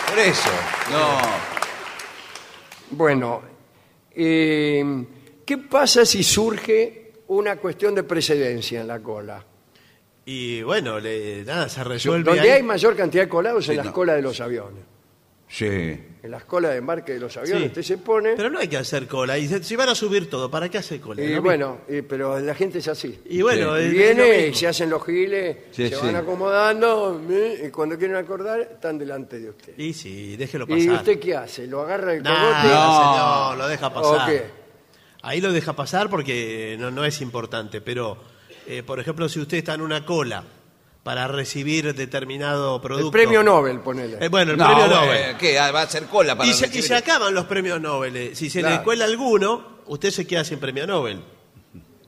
Por 0.09 0.19
eso. 0.19 0.49
No. 0.91 1.17
Bueno, 2.91 3.41
eh, 4.15 5.05
¿qué 5.45 5.57
pasa 5.57 6.05
si 6.05 6.23
surge 6.23 7.11
una 7.27 7.57
cuestión 7.57 7.93
de 7.95 8.03
precedencia 8.03 8.81
en 8.81 8.87
la 8.87 8.99
cola? 8.99 9.43
Y 10.25 10.61
bueno, 10.61 10.99
le, 10.99 11.43
nada, 11.43 11.69
se 11.69 11.83
resuelve 11.83 12.23
Donde 12.31 12.41
ahí. 12.41 12.49
hay 12.57 12.63
mayor 12.63 12.95
cantidad 12.95 13.23
de 13.23 13.29
colados 13.29 13.65
Sí, 13.65 13.71
en 13.71 13.77
las 13.77 13.85
no. 13.87 13.93
colas 13.93 14.15
de 14.17 14.21
los 14.21 14.39
aviones. 14.41 14.83
Sí. 15.49 15.65
En 15.65 16.29
las 16.31 16.43
colas 16.43 16.71
de 16.71 16.77
embarque 16.79 17.13
de 17.13 17.19
los 17.21 17.37
aviones 17.37 17.61
Sí. 17.63 17.67
usted 17.67 17.81
se 17.83 17.97
pone... 17.99 18.33
Pero 18.35 18.49
no 18.49 18.59
hay 18.59 18.67
que 18.67 18.75
hacer 18.75 19.07
cola. 19.07 19.37
Y 19.37 19.47
se- 19.47 19.63
si 19.63 19.77
van 19.77 19.87
a 19.87 19.95
subir 19.95 20.29
todo, 20.29 20.51
¿para 20.51 20.67
qué 20.67 20.77
hacer 20.77 20.99
cola? 20.99 21.23
y 21.23 21.35
¿No? 21.35 21.41
bueno, 21.41 21.77
y- 21.87 22.01
pero 22.01 22.37
la 22.39 22.53
gente 22.53 22.79
es 22.79 22.87
así. 22.89 23.17
Y 23.29 23.41
bueno, 23.41 23.79
Y 23.79 23.81
es- 23.81 23.85
es 23.87 23.93
lo 23.93 23.97
viene 23.97 24.39
y 24.39 24.41
mismo. 24.47 24.55
se 24.57 24.67
hacen 24.67 24.89
los 24.89 25.05
giles, 25.05 25.57
Sí, 25.71 25.87
se 25.87 25.95
sí. 25.95 26.05
van 26.05 26.17
acomodando 26.17 27.21
¿eh? 27.29 27.63
y 27.67 27.71
cuando 27.71 27.97
quieren 27.97 28.17
acordar 28.17 28.59
están 28.59 28.97
delante 28.97 29.39
de 29.39 29.49
usted. 29.51 29.73
Y 29.77 29.93
sí, 29.93 30.35
déjelo 30.35 30.65
¿Y 30.67 30.85
pasar. 30.85 30.99
usted 30.99 31.19
qué 31.19 31.35
hace? 31.37 31.65
¿Lo 31.65 31.81
agarra 31.81 32.13
el 32.13 32.23
Nah, 32.23 32.35
cogote? 32.35 32.67
No. 32.67 33.13
señor, 33.13 33.57
lo 33.57 33.67
deja 33.69 33.87
¿O 33.87 33.93
pasar. 33.93 34.29
qué? 34.29 34.43
Ahí 35.21 35.39
lo 35.41 35.51
deja 35.53 35.73
pasar 35.73 36.09
porque 36.09 36.75
no, 36.77 36.91
no 36.91 37.05
es 37.05 37.21
importante, 37.21 37.79
pero, 37.79 38.17
eh, 38.67 38.83
por 38.83 38.99
ejemplo, 38.99 39.29
si 39.29 39.39
usted 39.39 39.57
está 39.57 39.75
en 39.75 39.81
una 39.81 40.05
cola 40.05 40.43
para 41.07 41.25
recibir 41.25 41.95
determinado 41.95 42.81
producto... 42.81 43.05
El 43.07 43.11
premio 43.13 43.41
Nobel, 43.41 43.79
ponele. 43.79 44.17
Eh, 44.19 44.27
bueno, 44.27 44.51
el 44.51 44.57
No, 44.57 44.65
premio 44.65 44.87
bueno, 44.87 45.05
Nobel. 45.05 45.37
¿Qué? 45.37 45.57
Ah, 45.57 45.71
¿Va 45.71 45.79
a 45.79 45.83
hacer 45.83 46.03
cola 46.07 46.35
para 46.35 46.49
Y 46.49 46.51
se, 46.53 46.67
y 46.77 46.81
se 46.81 46.95
acaban 46.95 47.33
los 47.33 47.45
premios 47.45 47.79
Nobel. 47.79 48.13
eh. 48.17 48.35
Si 48.35 48.49
se 48.49 48.59
Claro. 48.59 48.75
le 48.75 48.83
cuela 48.83 49.05
alguno, 49.05 49.77
usted 49.85 50.11
se 50.11 50.27
queda 50.27 50.43
sin 50.43 50.59
premio 50.59 50.85
Nobel. 50.85 51.23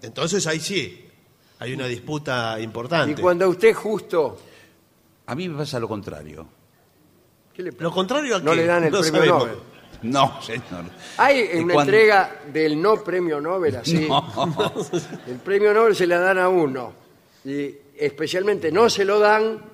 Entonces 0.01 0.45
ahí 0.47 0.59
sí, 0.59 1.05
hay 1.59 1.71
una 1.71 1.85
disputa 1.85 2.57
Y 2.59 2.63
importante. 2.63 3.21
cuando 3.21 3.47
usted 3.47 3.73
justo... 3.73 4.37
A 5.27 5.33
mí 5.33 5.47
me 5.47 5.57
pasa 5.59 5.79
lo 5.79 5.87
contrario. 5.87 6.45
¿qué 7.55 7.63
le 7.63 7.71
pasa? 7.71 7.83
Lo 7.85 7.91
contrario 7.93 8.35
a 8.35 8.39
No 8.39 8.51
qué? 8.51 8.57
le 8.57 8.65
dan 8.65 8.83
el 8.83 8.91
No 8.91 8.99
premio 8.99 9.17
sabemos. 9.21 9.43
Nobel. 9.43 9.57
No, 10.01 10.41
señor. 10.41 10.63
Hay 11.15 11.51
Y 11.53 11.57
una 11.59 11.73
cuando- 11.75 11.93
entrega 11.93 12.35
del 12.51 12.81
no 12.81 13.01
premio 13.01 13.39
Nobel 13.39 13.77
así. 13.77 13.93
No. 14.09 14.73
El 15.25 15.35
premio 15.37 15.73
Nobel 15.73 15.95
se 15.95 16.05
le 16.05 16.17
dan 16.17 16.37
a 16.37 16.49
uno. 16.49 16.91
Y 17.45 17.71
especialmente 17.99 18.71
no 18.71 18.89
se 18.89 19.05
lo 19.05 19.19
dan. 19.19 19.61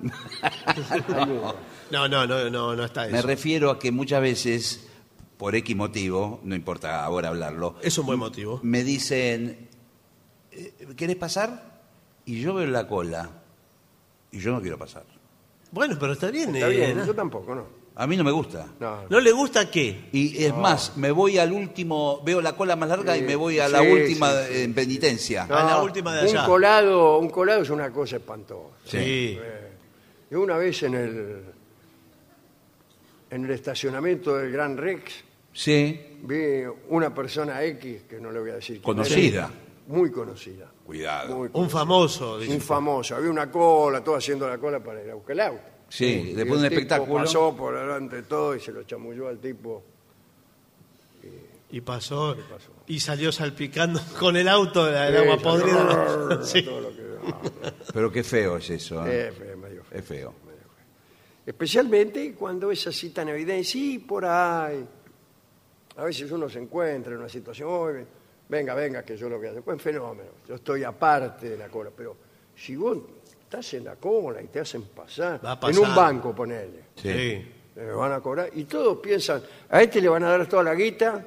No, 1.88 2.08
no, 2.08 2.26
no, 2.26 2.50
no, 2.50 2.74
no 2.74 2.84
está 2.84 3.06
Me 3.06 3.18
eso. 3.18 3.26
refiero 3.28 3.70
a 3.70 3.78
que 3.78 3.92
muchas 3.92 4.20
veces, 4.20 4.88
por 5.36 5.54
X 5.54 5.76
motivo, 5.76 6.40
no 6.42 6.56
importa 6.56 7.04
ahora 7.04 7.28
hablarlo, 7.28 7.76
Es 7.80 7.96
un 7.98 8.06
buen 8.06 8.18
motivo. 8.18 8.58
me 8.64 8.82
dicen, 8.82 9.68
eh, 10.50 10.72
¿querés 10.96 11.14
pasar? 11.14 11.80
Y 12.24 12.40
yo 12.40 12.54
veo 12.54 12.66
la 12.66 12.88
cola. 12.88 13.30
Y 14.32 14.40
yo 14.40 14.50
no 14.50 14.60
quiero 14.60 14.76
pasar. 14.76 15.04
Bueno, 15.70 15.96
pero 16.00 16.14
está 16.14 16.28
bien. 16.32 16.56
Está 16.56 16.68
eh, 16.68 16.76
bien, 16.76 16.98
¿no? 16.98 17.06
yo 17.06 17.14
tampoco, 17.14 17.54
¿no? 17.54 17.66
A 17.98 18.06
mí 18.06 18.16
no 18.16 18.24
me 18.24 18.30
gusta. 18.30 18.66
No. 18.78 19.04
¿No 19.08 19.20
le 19.20 19.32
gusta 19.32 19.70
qué? 19.70 20.08
Y 20.12 20.44
es 20.44 20.54
más, 20.54 20.96
me 20.98 21.10
voy 21.10 21.38
al 21.38 21.50
último, 21.52 22.20
veo 22.22 22.42
la 22.42 22.54
cola 22.54 22.76
más 22.76 22.90
larga 22.90 23.16
y 23.16 23.22
me 23.22 23.34
voy 23.36 23.58
a 23.58 23.68
la 23.68 23.80
sí, 23.80 23.86
última 23.88 24.30
sí, 24.32 24.52
sí. 24.52 24.62
en 24.62 24.74
penitencia. 24.74 25.44
A 25.44 25.64
la 25.64 25.82
última 25.82 26.14
de 26.14 26.20
allá. 26.28 26.40
Un 26.42 26.46
colado, 26.46 27.18
un 27.18 27.30
colado 27.30 27.62
es 27.62 27.70
una 27.70 27.90
cosa 27.90 28.16
espantosa. 28.16 28.74
Sí. 28.84 29.38
Yo 30.30 30.40
una 30.42 30.58
vez 30.58 30.82
en 30.82 30.94
el 30.94 31.42
en 33.30 33.44
el 33.44 33.50
estacionamiento 33.50 34.36
del 34.36 34.52
Gran 34.52 34.76
Rex 34.76 35.24
Sí, 35.52 35.98
vi 36.22 36.64
una 36.90 37.14
persona 37.14 37.64
X, 37.64 38.02
que 38.08 38.20
no 38.20 38.30
le 38.30 38.40
voy 38.40 38.50
a 38.50 38.54
decir. 38.56 38.74
quién 38.76 38.82
conocida. 38.82 39.44
era, 39.46 39.50
Muy 39.88 40.10
conocida. 40.10 40.70
Cuidado. 40.84 41.34
Muy 41.34 41.46
Un 41.46 41.52
conocida. 41.52 41.78
famoso. 41.78 42.38
dice. 42.38 42.52
Un 42.54 42.60
famoso. 42.60 43.16
Había 43.16 43.30
una 43.30 43.50
cola, 43.50 44.04
todo 44.04 44.16
haciendo 44.16 44.46
la 44.46 44.58
cola 44.58 44.80
para 44.80 45.02
ir 45.02 45.10
a 45.10 45.14
buscar 45.14 45.32
el 45.32 45.40
auto. 45.40 45.62
Sí, 45.88 46.04
Y 46.30 46.32
después 46.34 46.60
de 46.60 46.66
un 46.66 46.70
tipo 46.70 46.80
espectáculo. 46.80 47.24
Pasó 47.24 47.56
por 47.56 47.78
delante 47.78 48.16
de 48.16 48.22
todo 48.24 48.54
y 48.56 48.60
se 48.60 48.72
lo 48.72 48.82
chamulló 48.82 49.28
al 49.28 49.38
tipo. 49.38 49.82
Y 51.70 51.80
pasó, 51.80 52.36
y 52.86 53.00
salió 53.00 53.32
salpicando 53.32 54.00
con 54.20 54.36
el 54.36 54.46
auto 54.48 54.88
el 54.88 55.16
agua 55.16 55.36
Sí, 55.36 55.42
podrida. 55.42 56.40
Sí. 56.44 56.62
que- 56.64 56.96
Pero 57.92 58.12
qué 58.12 58.22
feo 58.22 58.56
es 58.58 58.70
eso. 58.70 59.04
¿eh? 59.06 59.28
es 59.28 59.34
feo, 59.34 59.56
medio 59.56 59.82
feo. 59.84 59.98
Es 59.98 60.04
feo. 60.04 60.34
Especialmente 61.44 62.34
cuando 62.34 62.70
es 62.70 62.86
así 62.86 63.10
tan 63.10 63.28
evidente. 63.28 63.64
Sí, 63.64 63.98
por 63.98 64.24
ahí. 64.24 64.84
A 65.96 66.04
veces 66.04 66.30
uno 66.30 66.48
se 66.48 66.58
encuentra 66.60 67.12
en 67.12 67.18
una 67.18 67.28
situación, 67.28 67.68
"Oye, 67.70 68.06
venga, 68.48 68.74
venga, 68.74 69.02
que 69.04 69.16
yo 69.16 69.28
lo 69.28 69.38
voy 69.38 69.46
a 69.46 69.50
hacer. 69.50 69.62
Buen 69.62 69.78
fenómeno. 69.78 70.30
Yo 70.48 70.56
estoy 70.56 70.82
aparte 70.84 71.50
de 71.50 71.56
la 71.56 71.68
cola. 71.68 71.90
Pero 71.96 72.16
si 72.54 72.76
vos 72.76 72.98
estás 73.46 73.74
en 73.74 73.84
la 73.84 73.94
cola 73.96 74.42
y 74.42 74.46
te 74.48 74.60
hacen 74.60 74.82
pasar, 74.82 75.40
Va 75.44 75.52
a 75.62 75.70
en 75.70 75.78
un 75.78 75.94
banco, 75.94 76.34
ponele. 76.34 76.84
Sí. 76.96 77.52
Le 77.76 77.92
van 77.92 78.12
a 78.12 78.20
cobrar. 78.20 78.50
Y 78.54 78.64
todos 78.64 78.98
piensan, 78.98 79.40
a 79.70 79.82
este 79.82 80.00
le 80.00 80.08
van 80.08 80.24
a 80.24 80.30
dar 80.30 80.46
toda 80.48 80.64
la 80.64 80.74
guita 80.74 81.24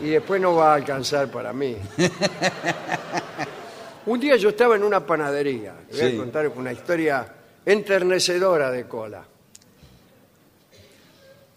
y 0.00 0.10
después 0.10 0.40
no 0.40 0.54
va 0.54 0.72
a 0.72 0.74
alcanzar 0.76 1.28
para 1.30 1.52
mí. 1.52 1.76
Un 4.06 4.20
día 4.20 4.36
yo 4.36 4.50
estaba 4.50 4.76
en 4.76 4.84
una 4.84 5.04
panadería. 5.04 5.74
Le 5.90 6.00
voy 6.02 6.10
Sí. 6.10 6.16
a 6.16 6.20
contar 6.20 6.48
una 6.48 6.72
historia 6.72 7.34
enternecedora 7.64 8.70
de 8.70 8.86
cola. 8.86 9.24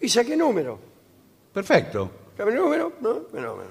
Y 0.00 0.08
saqué 0.08 0.36
número. 0.36 0.78
Perfecto. 1.52 2.10
¿Sabe 2.36 2.52
el 2.52 2.58
número? 2.58 2.92
¿No? 3.00 3.22
Fenómeno. 3.32 3.70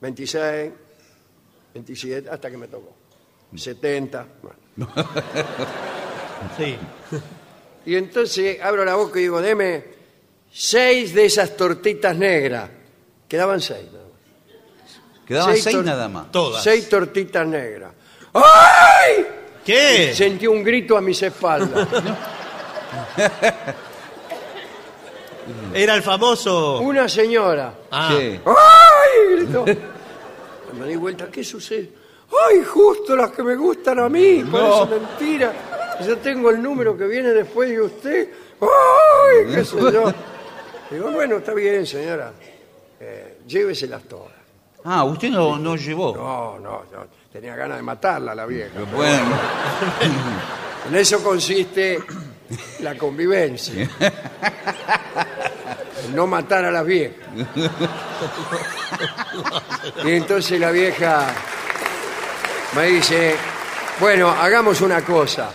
26, 0.00 0.72
27, 1.74 2.28
hasta 2.30 2.50
que 2.50 2.56
me 2.58 2.68
tocó. 2.68 2.93
70. 3.56 4.26
bueno. 4.42 4.92
Sí. 6.58 6.76
Y 7.86 7.96
entonces 7.96 8.60
abro 8.60 8.84
la 8.84 8.96
boca 8.96 9.18
y 9.18 9.22
digo, 9.22 9.40
deme 9.40 9.82
seis 10.52 11.14
de 11.14 11.24
esas 11.24 11.56
tortitas 11.56 12.14
negras. 12.16 12.68
Quedaban 13.26 13.62
seis. 13.62 13.86
nada 13.90 14.04
más. 14.04 14.12
Quedaban 15.26 15.56
seis, 15.56 15.74
tor- 15.76 15.84
nada 15.84 16.08
más. 16.08 16.30
Todas. 16.30 16.62
Seis 16.62 16.86
tortitas 16.88 17.46
negras. 17.46 17.92
¡Ay! 18.34 19.26
¿Qué? 19.64 20.12
Sentí 20.14 20.46
un 20.46 20.62
grito 20.62 20.98
a 20.98 21.00
mis 21.00 21.22
espaldas. 21.22 21.88
Era 25.74 25.94
el 25.94 26.02
famoso. 26.02 26.78
Una 26.80 27.08
señora. 27.08 27.74
Ah, 27.90 28.14
Sí. 28.16 28.40
¡Ay! 28.44 29.36
Gritó. 29.36 29.64
Me 30.78 30.86
di 30.88 30.96
vuelta, 30.96 31.26
¿qué 31.30 31.44
sucede? 31.44 31.90
¡Ay, 32.48 32.62
justo 32.64 33.16
las 33.16 33.30
que 33.30 33.42
me 33.42 33.56
gustan 33.56 33.98
a 33.98 34.08
mí! 34.08 34.44
Parece 34.50 34.86
mentira. 34.86 35.52
Yo 36.06 36.18
tengo 36.18 36.50
el 36.50 36.60
número 36.62 36.96
que 36.96 37.06
viene 37.06 37.30
después 37.30 37.68
de 37.68 37.80
usted. 37.80 38.28
¡Ay! 38.60 39.54
¿Qué 39.54 39.64
sé 39.64 39.76
yo? 39.78 40.12
Digo, 40.90 41.10
bueno, 41.12 41.36
está 41.36 41.54
bien, 41.54 41.86
señora. 41.86 42.32
Eh, 43.00 43.38
lléveselas 43.46 44.02
todas. 44.04 44.32
Ah, 44.84 45.04
usted 45.04 45.30
no, 45.30 45.58
no 45.58 45.76
llevó. 45.76 46.14
No, 46.14 46.58
no, 46.58 46.84
no. 46.92 47.06
Tenía 47.32 47.56
ganas 47.56 47.78
de 47.78 47.82
matarla 47.82 48.34
la 48.34 48.46
vieja. 48.46 48.70
Bueno, 48.94 49.24
En 50.88 50.94
eso 50.96 51.22
consiste 51.22 51.98
la 52.80 52.94
convivencia. 52.96 53.88
En 56.04 56.14
no 56.14 56.26
matar 56.26 56.66
a 56.66 56.70
las 56.70 56.84
viejas. 56.84 57.16
Y 60.04 60.10
entonces 60.10 60.60
la 60.60 60.70
vieja 60.70 61.34
me 62.76 62.86
dice, 62.86 63.34
bueno, 64.00 64.28
hagamos 64.30 64.80
una 64.80 65.04
cosa, 65.04 65.50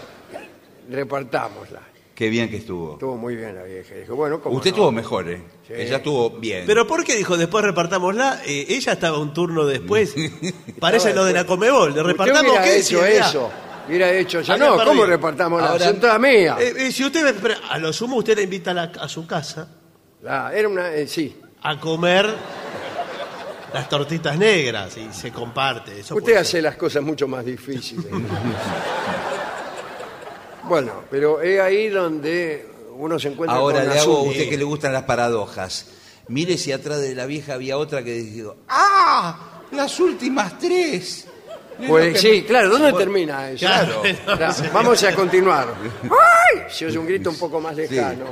repartámosla. 0.90 1.82
qué 2.16 2.30
bien 2.30 2.50
que 2.50 2.58
estuvo. 2.58 2.94
Estuvo 2.94 3.16
muy 3.18 3.36
bien 3.36 3.56
la 3.56 3.64
vieja. 3.64 3.96
Dijo, 3.96 4.16
bueno, 4.16 4.40
¿cómo 4.42 4.56
Usted 4.58 4.72
no? 4.72 4.76
estuvo 4.76 4.92
mejor, 4.92 5.30
¿eh? 5.30 5.42
Sí. 5.68 5.74
Ella 5.76 5.98
estuvo 5.98 6.30
bien. 6.32 6.64
Pero 6.66 6.86
¿por 6.88 7.04
qué 7.04 7.16
dijo 7.16 7.38
después 7.38 7.64
repartámosla? 7.64 8.42
Eh, 8.46 8.66
ella 8.70 8.94
estaba 8.94 9.18
un 9.20 9.34
turno 9.34 9.66
después. 9.66 10.16
Parece 10.80 11.14
lo 11.14 11.24
de 11.26 11.34
la 11.34 11.46
Comebol. 11.46 11.94
De 11.94 12.02
Usted 12.02 12.12
repartamos 12.12 12.52
hubiera 12.52 12.64
qué 12.64 12.78
hecho 12.78 13.00
Si, 13.06 13.12
eso. 13.30 13.52
Hubiera 13.88 14.12
hecho. 14.12 14.40
Había 14.40 14.58
No. 14.58 14.84
¿cómo 14.84 15.06
repartamos 15.06 15.62
la? 15.62 15.70
Ahora- 15.70 15.86
Son 15.86 16.00
todas 16.00 16.20
mías. 16.20 16.60
eh, 16.60 16.74
eh, 16.78 16.92
si 16.92 17.04
usted 17.06 17.24
a 17.70 17.78
lo 17.78 17.92
sumo 17.94 18.18
usted 18.18 18.36
la 18.36 18.44
invita 18.44 18.72
a, 18.72 18.74
la- 18.74 18.92
a 19.00 19.08
su 19.10 19.26
casa 19.26 19.68
Ah, 20.28 20.52
era 20.54 20.68
una, 20.68 20.94
eh, 20.94 21.08
sí. 21.08 21.36
a 21.62 21.80
comer 21.80 22.28
las 23.74 23.90
tortitas 23.90 24.38
negras 24.38 24.98
y 24.98 25.14
se 25.14 25.32
comparte. 25.32 26.00
Eso 26.00 26.16
Usted 26.16 26.26
puede 26.26 26.38
hace 26.38 26.62
las 26.62 26.76
cosas 26.76 27.04
mucho 27.04 27.28
más 27.28 27.46
difíciles. 27.46 28.06
bueno, 30.64 31.04
pero 31.10 31.42
es 31.42 31.60
ahí 31.60 31.90
donde 31.90 32.68
uno 32.96 33.18
se 33.18 33.30
encuentra 33.30 33.58
Ahora 33.58 33.80
con 33.82 33.90
le 33.94 34.00
hago 34.00 34.18
a 34.18 34.22
usted 34.24 34.50
que 34.50 34.58
le 34.58 34.64
gustan 34.64 34.94
las 34.94 35.04
paradojas. 35.04 35.86
Mire 36.28 36.58
si 36.58 36.72
atrás 36.72 37.02
de 37.02 37.16
la 37.16 37.26
vieja 37.26 37.56
había 37.56 37.78
otra 37.78 38.04
que 38.04 38.14
dijo, 38.14 38.56
¡ah! 38.68 39.64
Las 39.72 40.00
últimas 40.00 40.58
tres. 40.60 41.29
Pues 41.88 42.20
sí, 42.20 42.44
claro, 42.44 42.70
¿dónde 42.70 42.94
termina 42.94 43.50
eso? 43.52 43.66
Claro. 43.66 44.04
Vamos 44.74 45.04
a 45.04 45.14
continuar. 45.16 45.74
¡Ay! 46.04 46.64
Se 46.70 46.86
oye 46.86 46.98
un 46.98 47.06
grito 47.06 47.30
un 47.30 47.38
poco 47.38 47.60
más 47.60 47.76
lejano. 47.76 48.26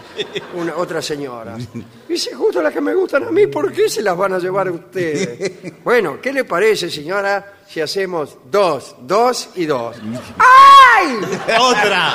Una, 0.56 0.76
otra 0.76 1.02
señora. 1.02 1.56
Dice, 2.07 2.34
justo 2.36 2.61
las 2.61 2.74
que 2.74 2.82
me 2.82 2.94
gustan 2.94 3.24
a 3.26 3.32
mí, 3.32 3.48
¿por 3.48 3.72
qué 3.72 3.90
se 3.90 4.02
las 4.02 4.18
van 4.18 4.34
a 4.34 4.40
llevar 4.40 4.68
a 4.68 4.72
ustedes? 4.72 5.52
Bueno, 5.84 6.19
¿qué 6.22 6.34
le 6.34 6.44
parece, 6.44 6.90
señora, 6.90 7.53
si 7.68 7.80
hacemos 7.80 8.38
dos, 8.49 8.95
dos 9.02 9.49
y 9.56 9.65
dos? 9.65 9.95
¡Ay! 10.38 11.18
¡Otra! 11.60 12.14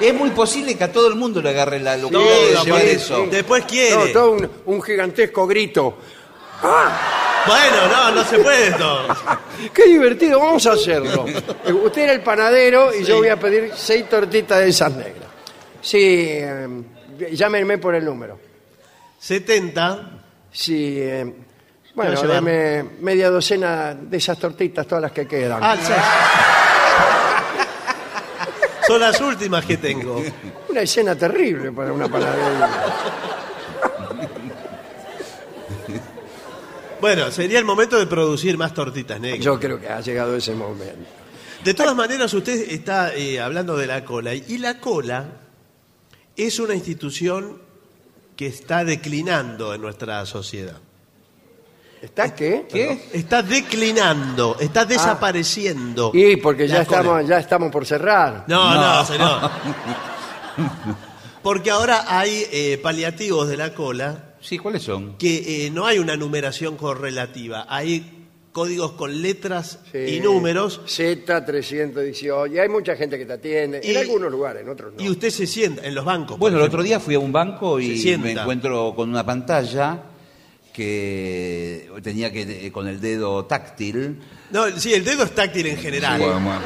Es 0.00 0.12
muy 0.12 0.30
posible 0.30 0.76
que 0.76 0.84
a 0.84 0.92
todo 0.92 1.08
el 1.08 1.14
mundo 1.14 1.40
le 1.40 1.50
agarre 1.50 1.78
la 1.78 1.96
locura 1.96 2.20
de 2.20 2.64
llevar 2.64 2.80
sí, 2.82 2.88
eso. 2.88 3.26
Después 3.30 3.64
quiere. 3.64 4.06
No, 4.06 4.12
todo 4.12 4.30
un, 4.32 4.50
un 4.66 4.82
gigantesco 4.82 5.46
grito. 5.46 5.98
Bueno, 7.46 7.88
no, 7.88 8.10
no 8.12 8.24
se 8.24 8.38
puede 8.38 8.72
todo. 8.72 9.06
¡Qué 9.72 9.84
divertido! 9.84 10.40
Vamos 10.40 10.66
a 10.66 10.72
hacerlo. 10.72 11.26
Usted 11.84 12.02
era 12.02 12.12
el 12.12 12.22
panadero 12.22 12.94
y 12.94 13.04
yo 13.04 13.18
voy 13.18 13.28
a 13.28 13.38
pedir 13.38 13.72
seis 13.76 14.08
tortitas 14.08 14.60
de 14.60 14.68
esas 14.68 14.92
negras. 14.92 15.28
Sí, 15.82 15.98
eh, 16.00 16.66
llámenme 17.32 17.76
por 17.78 17.94
el 17.94 18.04
número. 18.04 18.38
70. 19.18 20.10
Sí, 20.50 20.96
eh, 20.98 21.34
bueno, 21.94 22.22
deme 22.22 22.82
media 23.00 23.28
docena 23.28 23.94
de 23.94 24.16
esas 24.16 24.38
tortitas, 24.38 24.86
todas 24.86 25.02
las 25.02 25.12
que 25.12 25.26
quedan. 25.26 25.60
Ah, 25.62 25.76
sí. 25.76 25.92
Son 28.86 29.00
las 29.00 29.20
últimas 29.20 29.64
que 29.64 29.76
tengo. 29.76 30.22
Una 30.68 30.80
escena 30.80 31.14
terrible 31.14 31.72
para 31.72 31.92
una 31.92 32.08
panadería. 32.08 32.70
Bueno, 37.04 37.30
sería 37.30 37.58
el 37.58 37.66
momento 37.66 37.98
de 37.98 38.06
producir 38.06 38.56
más 38.56 38.72
tortitas 38.72 39.20
negras. 39.20 39.44
Yo 39.44 39.60
creo 39.60 39.78
que 39.78 39.86
ha 39.88 40.00
llegado 40.00 40.34
ese 40.34 40.54
momento. 40.54 41.04
De 41.62 41.74
todas 41.74 41.94
maneras, 41.94 42.32
usted 42.32 42.70
está 42.70 43.14
eh, 43.14 43.38
hablando 43.42 43.76
de 43.76 43.86
la 43.86 44.06
cola. 44.06 44.32
Y 44.34 44.56
la 44.56 44.80
cola 44.80 45.26
es 46.34 46.58
una 46.58 46.74
institución 46.74 47.60
que 48.34 48.46
está 48.46 48.86
declinando 48.86 49.74
en 49.74 49.82
nuestra 49.82 50.24
sociedad. 50.24 50.78
¿Está 52.00 52.34
qué? 52.34 52.64
¿Qué? 52.72 53.10
Está 53.12 53.42
declinando, 53.42 54.56
está 54.58 54.86
desapareciendo. 54.86 56.10
Y 56.14 56.36
porque 56.36 56.66
ya 56.66 56.78
La 56.78 56.84
cola. 56.86 57.00
estamos, 57.00 57.28
ya 57.28 57.38
estamos 57.38 57.70
por 57.70 57.84
cerrar. 57.84 58.44
No, 58.46 58.74
no, 58.76 58.80
No. 58.96 59.04
señor. 59.04 59.50
Porque 61.42 61.70
ahora 61.70 62.06
hay 62.08 62.46
eh, 62.50 62.80
paliativos 62.82 63.46
de 63.46 63.58
la 63.58 63.74
cola 63.74 64.23
Sí, 64.44 64.58
¿cuáles 64.58 64.82
son? 64.82 65.16
que 65.16 65.66
eh, 65.66 65.70
no 65.70 65.86
hay 65.86 65.98
una 65.98 66.16
numeración 66.16 66.76
correlativa. 66.76 67.66
Hay 67.68 68.20
códigos 68.52 68.92
con 68.92 69.20
letras 69.22 69.80
Sí. 69.90 69.98
y 69.98 70.20
números 70.20 70.80
Z318. 70.86 72.52
Y 72.52 72.58
hay 72.58 72.68
mucha 72.68 72.94
gente 72.96 73.18
que 73.18 73.26
te 73.26 73.32
atiende. 73.32 73.80
Y- 73.82 73.90
en 73.90 73.96
algunos 73.98 74.30
lugares, 74.30 74.62
en 74.62 74.68
otros 74.68 74.92
no. 74.96 75.02
y 75.02 75.08
usted 75.08 75.30
se 75.30 75.46
sienta 75.46 75.84
en 75.86 75.94
los 75.94 76.04
bancos. 76.04 76.38
Bueno, 76.38 76.56
el 76.58 76.62
ejemplo. 76.62 76.78
otro 76.80 76.84
día 76.86 77.00
fui 77.00 77.14
a 77.14 77.18
un 77.18 77.32
banco 77.32 77.78
Se 77.78 77.84
y 77.84 77.98
sienta. 77.98 78.26
me 78.26 78.32
encuentro 78.32 78.92
con 78.94 79.08
una 79.10 79.24
pantalla 79.24 80.02
que 80.74 81.88
tenía 82.02 82.32
que 82.32 82.70
con 82.72 82.88
el 82.88 83.00
dedo 83.00 83.44
táctil. 83.46 84.20
No, 84.50 84.68
sí, 84.78 84.92
el 84.92 85.04
dedo 85.04 85.22
es 85.22 85.32
táctil 85.34 85.66
en 85.68 85.78
general. 85.78 86.18
Bueno, 86.18 86.40
bueno. 86.40 86.60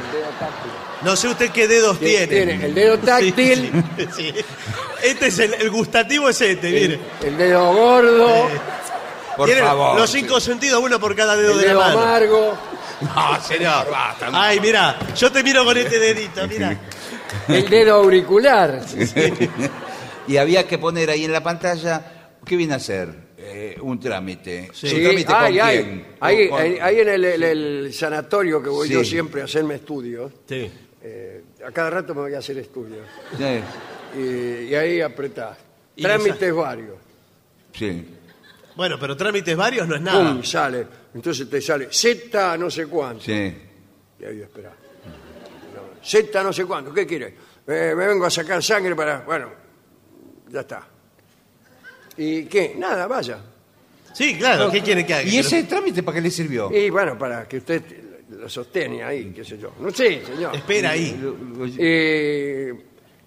No 1.03 1.15
sé 1.15 1.27
usted 1.29 1.51
qué 1.51 1.67
dedos 1.67 1.99
Tiene- 1.99 2.27
tiene. 2.27 2.45
tiene 2.53 2.65
el 2.65 2.73
dedo 2.75 2.97
táctil. 2.97 3.71
Sí, 3.97 4.07
sí. 4.17 4.33
Este 5.03 5.27
es 5.27 5.39
el, 5.39 5.53
el 5.53 5.69
gustativo 5.69 6.27
es 6.27 6.41
este, 6.41 6.71
mire. 6.71 6.99
El 7.23 7.37
dedo 7.37 7.71
gordo, 7.73 8.49
Por 9.37 9.45
Tiene 9.45 9.61
favor. 9.61 9.97
los 9.97 10.09
cinco 10.09 10.39
sentidos, 10.39 10.81
uno 10.83 10.99
por 10.99 11.15
cada 11.15 11.37
dedo 11.37 11.53
el 11.53 11.59
de 11.59 11.67
la 11.67 11.71
dedo 11.71 11.79
mano. 11.81 11.99
amargo, 12.01 12.57
No, 13.01 13.41
señor, 13.43 13.89
basta. 13.91 14.29
Ay, 14.33 14.59
mira, 14.59 14.97
yo 15.15 15.31
te 15.31 15.43
miro 15.43 15.63
con 15.63 15.77
este 15.77 15.99
dedito, 15.99 16.45
mira. 16.47 16.75
el 17.47 17.69
dedo 17.69 17.95
auricular. 17.97 18.81
Y 20.27 20.37
había 20.37 20.67
que 20.67 20.77
poner 20.77 21.09
ahí 21.09 21.25
en 21.25 21.31
la 21.31 21.41
pantalla, 21.41 22.03
¿qué 22.45 22.55
viene 22.55 22.73
a 22.73 22.77
hacer? 22.77 23.28
Eh, 23.41 23.77
un 23.81 23.97
trámite. 23.99 24.69
Sí, 24.73 24.87
¿Un 24.95 25.01
trámite 25.03 25.25
con 25.25 25.35
hay, 25.35 25.59
hay. 25.59 25.77
quién? 25.83 26.05
Ahí, 26.19 26.49
Con- 26.49 26.59
ahí- 26.61 26.77
ahí 26.81 26.99
en 26.99 27.09
el, 27.09 27.23
el- 27.25 27.43
el 27.43 27.93
sanatorio 27.93 28.61
que 28.61 28.69
voy 28.69 28.87
Sí. 28.87 28.93
yo 28.93 29.03
siempre 29.05 29.41
a 29.41 29.45
hacerme 29.45 29.75
estudios, 29.75 30.31
Sí. 30.47 30.69
eh, 31.01 31.43
a 31.65 31.71
cada 31.71 31.89
rato 31.89 32.13
me 32.13 32.21
voy 32.21 32.33
a 32.33 32.39
hacer 32.39 32.57
estudios. 32.57 33.05
Sí, 33.37 34.19
Y, 34.19 34.71
y 34.71 34.75
ahí 34.75 34.99
apretás. 35.01 35.57
Y 35.95 36.01
Trámites 36.03 36.53
varios. 36.53 36.95
sí. 37.73 38.15
Bueno, 38.75 38.97
pero 38.99 39.15
trámites 39.17 39.55
varios 39.57 39.87
no 39.87 39.95
es 39.95 40.01
nada. 40.01 40.31
Pum, 40.33 40.41
sale. 40.43 40.85
Entonces 41.13 41.49
te 41.49 41.61
sale 41.61 41.87
Z 41.91 42.57
no 42.57 42.69
sé 42.71 42.87
cuánto. 42.87 43.23
sí. 43.23 43.53
Y 44.19 44.25
ahí 44.25 44.41
esperá. 44.41 44.69
No, 44.69 46.01
Z 46.03 46.43
no 46.43 46.51
sé 46.53 46.65
cuánto. 46.65 46.93
¿Qué 46.93 47.05
quiere? 47.05 47.27
Eh, 47.67 47.93
me 47.95 48.07
vengo 48.07 48.25
a 48.25 48.29
sacar 48.29 48.61
sangre 48.63 48.95
para... 48.95 49.19
Bueno, 49.21 49.49
ya 50.49 50.61
está. 50.61 50.87
¿Y 52.17 52.43
qué? 52.45 52.75
Nada, 52.77 53.07
vaya. 53.07 53.39
Sí, 54.13 54.35
claro, 54.37 54.69
¿qué 54.71 54.81
quiere 54.81 55.05
que 55.05 55.13
haga? 55.13 55.23
¿Y 55.29 55.37
ese 55.37 55.63
trámite 55.63 56.03
para 56.03 56.15
qué 56.15 56.21
le 56.21 56.31
sirvió? 56.31 56.71
Y 56.75 56.89
bueno, 56.89 57.17
para 57.17 57.47
que 57.47 57.57
usted 57.57 57.81
lo 58.31 58.49
sostenga 58.49 59.07
ahí, 59.07 59.31
qué 59.35 59.43
sé 59.45 59.57
yo. 59.57 59.73
No 59.79 59.91
sé, 59.91 60.23
señor. 60.25 60.55
Espera 60.55 60.91
ahí. 60.91 61.15
Eh, 61.77 62.73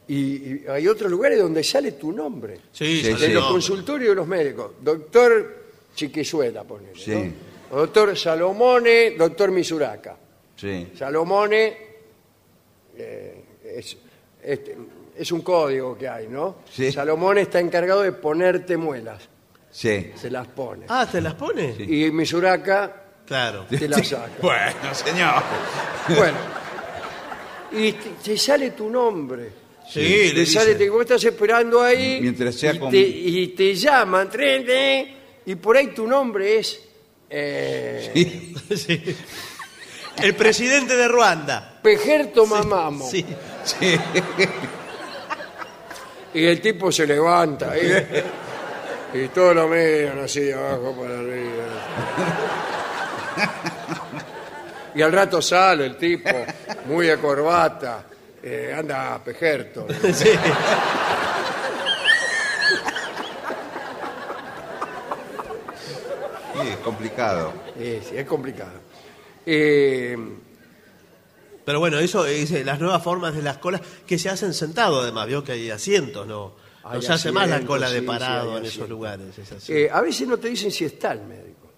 y, 0.09 0.15
y 0.17 0.65
hay 0.69 0.89
otros 0.89 1.11
lugares 1.11 1.39
donde 1.39 1.63
sale 1.65 1.93
tu 1.93 2.13
nombre. 2.13 2.57
Sí, 2.73 2.99
Sí, 2.99 3.03
sí, 3.05 3.11
En 3.11 3.19
sí. 3.19 3.29
los 3.29 3.45
no. 3.45 3.51
consultorios 3.53 4.11
de 4.11 4.15
los 4.17 4.27
médicos. 4.27 4.73
Doctor 4.81 5.63
Chiquizuela, 5.95 6.65
ponele. 6.65 6.93
Sí. 6.99 7.11
¿no? 7.13 7.77
O 7.77 7.81
Doctor 7.81 8.17
Salomone, 8.19 9.13
doctor 9.13 9.51
Misuraka. 9.51 10.17
Sí. 10.57 10.89
Salomone 10.99 11.77
eh, 12.99 13.45
es, 13.77 13.97
este, 14.43 14.77
es 15.23 15.33
un 15.33 15.41
código 15.43 15.97
que 15.97 16.09
hay, 16.09 16.29
¿no? 16.29 16.57
Sí. 16.73 16.93
Salomone 16.93 17.43
está 17.43 17.59
encargado 17.61 18.03
de 18.03 18.13
ponerte 18.13 18.77
muelas. 18.77 19.23
Sí. 19.71 20.13
Se 20.15 20.31
las 20.31 20.47
pone. 20.49 20.87
Ah, 20.89 21.07
¿te 21.11 21.21
las 21.21 21.35
pone? 21.35 21.75
Y 21.79 22.11
Misuraka 22.11 23.05
Claro. 23.27 23.65
te 23.69 23.89
las 23.89 24.07
saca. 24.07 24.31
Bueno, 24.43 24.95
señor. 24.95 25.43
Bueno, 26.09 26.37
y 27.73 27.93
te, 27.93 28.11
te 28.23 28.37
sale 28.37 28.71
tu 28.73 28.91
nombre. 28.91 29.51
Sí, 29.89 30.01
te 30.31 30.33
le 30.35 30.47
sale, 30.47 30.67
dicen. 30.75 30.79
te, 30.79 30.91
vos 30.91 31.03
estás 31.03 31.25
esperando 31.25 31.83
ahí 31.83 32.19
Mientras 32.21 32.55
sea 32.55 32.73
y, 32.75 32.79
con- 32.79 32.91
te, 32.91 32.99
y 32.99 33.49
te 33.49 33.75
llaman, 33.75 34.31
tren, 34.31 34.65
tren, 34.65 35.17
y 35.47 35.55
por 35.57 35.77
ahí 35.77 35.89
tu 35.89 36.07
nombre 36.07 36.59
es... 36.59 36.81
eh, 37.29 38.55
Sí. 38.75 39.17
El 40.23 40.35
presidente 40.35 40.95
de 40.95 41.09
Ruanda. 41.09 41.81
Pejerto 41.83 42.45
Mamamo. 42.47 43.09
Sí. 43.11 43.25
Sí. 43.65 43.97
Y 46.35 46.45
el 46.47 46.61
tipo 46.61 46.91
se 46.91 47.07
levanta 47.07 47.77
¿eh? 47.77 48.25
y 49.15 49.29
todos 49.29 49.55
lo 49.55 49.69
miran 49.69 50.21
así 50.21 50.41
de 50.41 50.55
abajo 50.55 50.97
para 50.99 51.19
arriba. 51.19 51.65
Y 54.95 55.03
al 55.03 55.13
rato 55.13 55.41
sale 55.41 55.87
el 55.87 55.97
tipo, 55.97 56.31
muy 56.87 57.07
de 57.07 57.17
corbata, 57.17 58.05
eh, 58.43 58.75
anda 58.77 59.19
pejerto. 59.25 59.87
Sí. 60.13 60.31
Sí, 66.55 66.69
es 66.69 66.77
complicado. 66.79 67.53
Sí, 67.79 68.01
sí, 68.09 68.17
es 68.19 68.27
complicado. 68.27 68.81
Eh, 69.47 70.17
Pero 71.65 71.79
bueno, 71.79 71.99
eso 71.99 72.27
es 72.27 72.51
eh, 72.53 72.65
las 72.65 72.81
nuevas 72.81 73.03
formas 73.03 73.35
de 73.35 73.43
las 73.43 73.59
colas 73.59 73.81
que 74.07 74.19
se 74.19 74.29
hacen 74.29 74.53
sentado 74.53 75.01
además, 75.03 75.27
vio 75.29 75.45
que 75.45 75.53
hay 75.53 75.71
asientos, 75.71 76.27
no, 76.27 76.55
no 76.85 77.03
se 77.03 77.13
hace 77.13 77.31
más 77.33 77.49
la 77.49 77.61
cola 77.65 77.89
de 77.91 78.01
sí, 78.01 78.07
parado 78.07 78.59
en 78.59 78.65
esos 78.65 78.89
lugares. 78.89 79.39
Es 79.39 79.53
así. 79.53 79.73
eh, 79.73 79.89
a 79.91 80.01
veces 80.01 80.27
no 80.27 80.39
te 80.39 80.49
dicen 80.49 80.71
si 80.71 80.85
está 80.85 81.13
el 81.13 81.23
médico. 81.23 81.69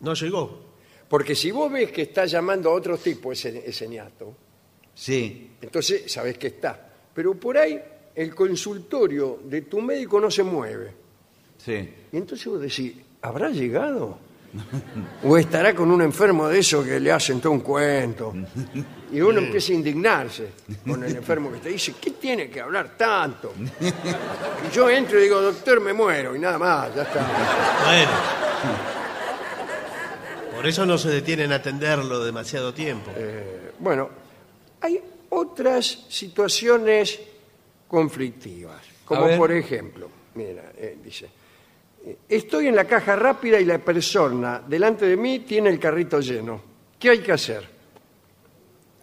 no 0.00 0.14
llegó. 0.14 0.62
Porque 1.08 1.34
si 1.34 1.50
vos 1.50 1.70
ves 1.70 1.92
que 1.92 2.02
está 2.02 2.26
llamando 2.26 2.70
a 2.70 2.72
otro 2.74 2.96
tipo 2.98 3.32
ese, 3.32 3.62
ese 3.68 3.88
ñato, 3.88 4.36
Sí. 4.94 5.50
entonces 5.60 6.10
sabés 6.12 6.38
que 6.38 6.48
está. 6.48 6.88
Pero 7.14 7.34
por 7.34 7.56
ahí 7.58 7.80
el 8.14 8.34
consultorio 8.34 9.40
de 9.44 9.62
tu 9.62 9.80
médico 9.80 10.20
no 10.20 10.30
se 10.30 10.42
mueve. 10.42 10.92
Sí. 11.58 11.88
Y 12.12 12.16
entonces 12.16 12.46
vos 12.46 12.60
decís, 12.60 12.94
¿habrá 13.22 13.48
llegado? 13.50 14.18
¿O 15.24 15.36
estará 15.36 15.74
con 15.74 15.90
un 15.90 16.02
enfermo 16.02 16.48
de 16.48 16.58
eso 16.58 16.84
que 16.84 17.00
le 17.00 17.10
hacen 17.10 17.40
todo 17.40 17.52
un 17.52 17.60
cuento? 17.60 18.34
Y 19.12 19.20
uno 19.20 19.38
empieza 19.40 19.72
a 19.72 19.74
indignarse 19.76 20.50
con 20.86 21.02
el 21.04 21.16
enfermo 21.16 21.52
que 21.52 21.58
te 21.58 21.68
dice, 21.70 21.94
¿qué 22.00 22.12
tiene 22.12 22.48
que 22.48 22.60
hablar 22.60 22.96
tanto? 22.96 23.52
Y 23.80 24.74
yo 24.74 24.88
entro 24.88 25.18
y 25.18 25.24
digo, 25.24 25.40
doctor, 25.40 25.80
me 25.80 25.92
muero, 25.92 26.34
y 26.36 26.38
nada 26.38 26.58
más, 26.58 26.94
ya 26.94 27.02
está. 27.02 27.84
Bueno. 27.86 28.10
Por 30.54 30.66
eso 30.66 30.86
no 30.86 30.96
se 30.96 31.10
detienen 31.10 31.52
a 31.52 31.56
atenderlo 31.56 32.24
demasiado 32.24 32.72
tiempo. 32.72 33.10
Eh, 33.14 33.72
bueno, 33.80 34.08
hay 34.80 34.98
otras 35.28 36.06
situaciones 36.08 37.20
conflictivas, 37.86 38.80
como 39.04 39.36
por 39.36 39.52
ejemplo, 39.52 40.08
mira, 40.34 40.72
eh, 40.76 40.96
dice, 41.04 41.28
estoy 42.28 42.68
en 42.68 42.76
la 42.76 42.84
caja 42.84 43.16
rápida 43.16 43.58
y 43.60 43.64
la 43.64 43.78
persona 43.78 44.62
delante 44.66 45.06
de 45.06 45.16
mí 45.16 45.40
tiene 45.40 45.70
el 45.70 45.78
carrito 45.78 46.20
lleno. 46.20 46.60
¿Qué 46.98 47.10
hay 47.10 47.18
que 47.20 47.32
hacer? 47.32 47.68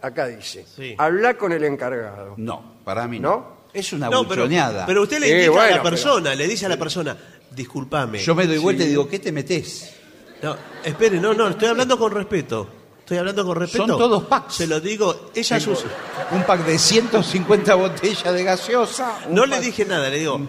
Acá 0.00 0.26
dice, 0.26 0.64
Sí. 0.76 0.94
habla 0.98 1.34
con 1.38 1.52
el 1.52 1.62
encargado. 1.64 2.34
No, 2.36 2.74
para 2.84 3.06
mí 3.06 3.20
no. 3.20 3.28
¿No? 3.30 3.62
Es 3.72 3.92
una 3.92 4.10
No, 4.10 4.26
pero, 4.28 4.42
buchoneada. 4.42 4.84
pero 4.84 5.02
usted 5.02 5.18
le 5.20 5.26
Sí, 5.26 5.32
indica 5.32 5.48
a 5.50 5.54
bueno, 5.54 5.76
la 5.76 5.82
persona, 5.82 6.34
le 6.34 6.46
dice 6.48 6.66
a 6.66 6.68
la 6.68 6.76
persona, 6.76 7.16
discúlpame. 7.50 8.18
Yo 8.18 8.34
me 8.34 8.46
doy 8.46 8.58
vuelta 8.58 8.82
y 8.84 8.88
digo, 8.88 9.08
¿qué 9.08 9.18
te 9.18 9.32
metes? 9.32 9.94
No, 10.42 10.56
espere, 10.84 11.18
no, 11.20 11.32
no, 11.32 11.48
estoy 11.48 11.68
hablando 11.68 11.96
con 11.96 12.12
respeto. 12.12 12.68
Estoy 12.98 13.18
hablando 13.18 13.44
con 13.46 13.56
respeto. 13.56 13.86
Son 13.86 13.98
todos 13.98 14.24
packs. 14.24 14.54
Se 14.56 14.66
lo 14.66 14.80
digo, 14.80 15.30
ella 15.34 15.58
Tengo 15.58 15.74
sus... 15.76 15.86
Un 16.32 16.42
pack 16.44 16.64
de 16.66 16.78
150 16.78 17.74
botellas 17.76 18.32
de 18.34 18.44
gaseosa. 18.44 19.18
un 19.28 19.34
No 19.36 19.46
le 19.46 19.56
pack- 19.56 19.64
dije 19.64 19.84
nada, 19.86 20.08
le 20.10 20.18
digo. 20.18 20.40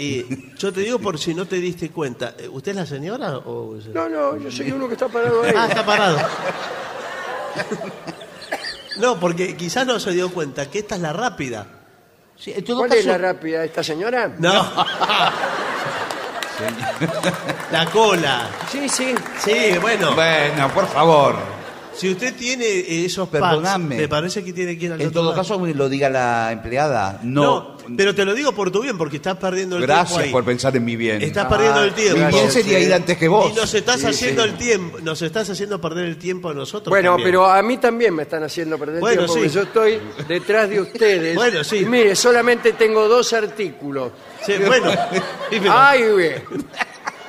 Y 0.00 0.52
yo 0.58 0.72
te 0.72 0.80
digo 0.80 0.98
por 0.98 1.18
si 1.18 1.34
no 1.34 1.46
te 1.46 1.56
diste 1.56 1.90
cuenta. 1.90 2.34
eh, 2.38 2.48
¿Usted 2.48 2.70
es 2.72 2.76
la 2.76 2.86
señora 2.86 3.36
o...? 3.38 3.76
No, 3.92 4.08
no, 4.08 4.36
yo 4.38 4.50
soy 4.50 4.72
uno 4.72 4.86
que 4.88 4.94
está 4.94 5.08
parado 5.08 5.42
ahí. 5.42 5.52
Ah, 5.56 5.66
está 5.68 5.84
parado. 5.84 6.18
No, 8.98 9.18
porque 9.20 9.56
quizás 9.56 9.86
no 9.86 9.98
se 10.00 10.12
dio 10.12 10.30
cuenta 10.30 10.70
que 10.70 10.78
esta 10.80 10.94
es 10.96 11.00
la 11.00 11.12
rápida. 11.12 11.66
Sí, 12.36 12.52
en 12.56 12.64
todo 12.64 12.78
¿Cuál 12.78 12.88
caso, 12.90 13.00
es 13.00 13.06
la 13.06 13.18
rápida? 13.18 13.64
¿Esta 13.64 13.82
señora? 13.82 14.34
No. 14.38 14.52
La 17.72 17.86
cola. 17.86 18.50
Sí, 18.70 18.86
sí. 18.88 19.14
Sí, 19.38 19.78
bueno. 19.80 20.14
Bueno, 20.14 20.68
por 20.74 20.86
favor. 20.88 21.36
Si 21.94 22.10
usted 22.10 22.34
tiene 22.36 22.64
eh, 22.66 23.04
esos 23.06 23.28
packs, 23.28 23.42
Perdóname. 23.44 23.96
me 23.96 24.08
parece 24.08 24.44
que 24.44 24.52
tiene 24.52 24.76
que 24.78 24.86
ir 24.86 24.92
al 24.92 25.00
En 25.00 25.08
otro 25.08 25.20
todo 25.22 25.30
lado. 25.30 25.42
caso, 25.42 25.58
lo 25.66 25.88
diga 25.88 26.08
la 26.10 26.52
empleada. 26.52 27.18
No, 27.22 27.42
No. 27.42 27.79
Pero 27.96 28.14
te 28.14 28.24
lo 28.24 28.34
digo 28.34 28.52
por 28.52 28.70
tu 28.70 28.80
bien, 28.82 28.96
porque 28.98 29.16
estás 29.16 29.36
perdiendo 29.36 29.76
el 29.76 29.86
tiempo 29.86 30.04
Gracias 30.10 30.28
por 30.32 30.44
pensar 30.44 30.76
en 30.76 30.84
mi 30.84 30.96
bien. 30.96 31.22
Estás 31.22 31.46
perdiendo 31.46 31.82
el 31.84 31.92
tiempo. 31.94 32.18
Mi 32.26 32.32
bien 32.32 32.50
sería 32.50 32.78
ir 32.78 32.92
antes 32.92 33.16
que 33.16 33.28
vos. 33.28 33.52
Y 33.52 33.56
nos 33.56 33.72
estás 33.74 34.00
Sí, 34.00 34.06
haciendo 34.06 34.42
sí. 34.44 34.48
el 34.50 34.56
tiempo, 34.56 34.98
nos 35.00 35.22
estás 35.22 35.50
haciendo 35.50 35.80
perder 35.80 36.06
el 36.06 36.16
tiempo 36.16 36.48
a 36.50 36.54
nosotros. 36.54 36.90
Bueno, 36.90 37.10
también. 37.10 37.26
pero 37.28 37.46
a 37.46 37.62
mí 37.62 37.78
también 37.78 38.14
me 38.14 38.22
están 38.24 38.42
haciendo 38.42 38.78
perder 38.78 39.00
Bueno, 39.00 39.26
tiempo 39.26 39.34
porque 39.34 39.48
yo 39.48 39.62
estoy 39.62 40.00
detrás 40.28 40.68
de 40.70 40.80
ustedes. 40.80 41.34
Bueno, 41.40 41.64
sí. 41.64 41.78
Y 41.78 41.84
mire, 41.86 42.14
solamente 42.16 42.72
tengo 42.74 43.08
dos 43.08 43.32
artículos. 43.32 44.12
Sí, 44.44 44.54
bueno. 44.66 44.90
Ay, 45.70 46.02
ve. 46.12 46.44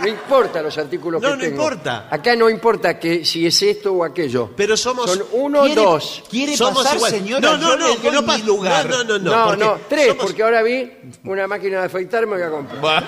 No 0.02 0.08
importa 0.08 0.62
los 0.62 0.78
artículos 0.78 1.22
No, 1.22 1.30
que 1.30 1.36
no 1.36 1.40
tengo. 1.42 1.52
importa. 1.64 2.08
Acá 2.10 2.36
no 2.36 2.50
importa 2.50 3.00
que 3.00 3.24
si 3.24 3.46
es 3.46 3.62
esto 3.62 3.94
o 3.94 4.04
aquello. 4.04 4.50
Pero 4.56 4.76
somos. 4.76 5.10
Son 5.10 5.24
uno 5.34 5.62
o 5.62 5.66
¿Quiere- 5.66 5.82
dos. 5.82 6.24
¿Quiere 6.30 6.58
somos 6.58 6.84
pasar, 6.84 6.98
igual. 6.98 7.12
señora? 7.12 7.42
No, 7.42 7.58
no, 7.58 7.70
Yo 7.70 7.78
no, 7.78 8.02
que 8.02 8.02
doy 8.08 8.12
no 8.16 8.22
mi 8.22 8.28
pasa. 8.28 8.44
lugar. 8.46 8.90
No, 8.90 9.04
no, 9.04 9.20
no. 9.20 9.32
No, 9.36 9.46
porque 9.46 9.64
no, 9.64 9.78
tres, 9.88 10.08
somos- 10.10 10.26
porque 10.26 10.44
ahora 10.44 10.62
vi 10.64 10.92
una 11.26 11.48
máquina 11.48 11.80
de 11.80 11.86
afeitar 11.86 12.26
me 12.28 12.34
voy 12.36 12.44
a 12.44 12.50
comprar. 12.50 13.08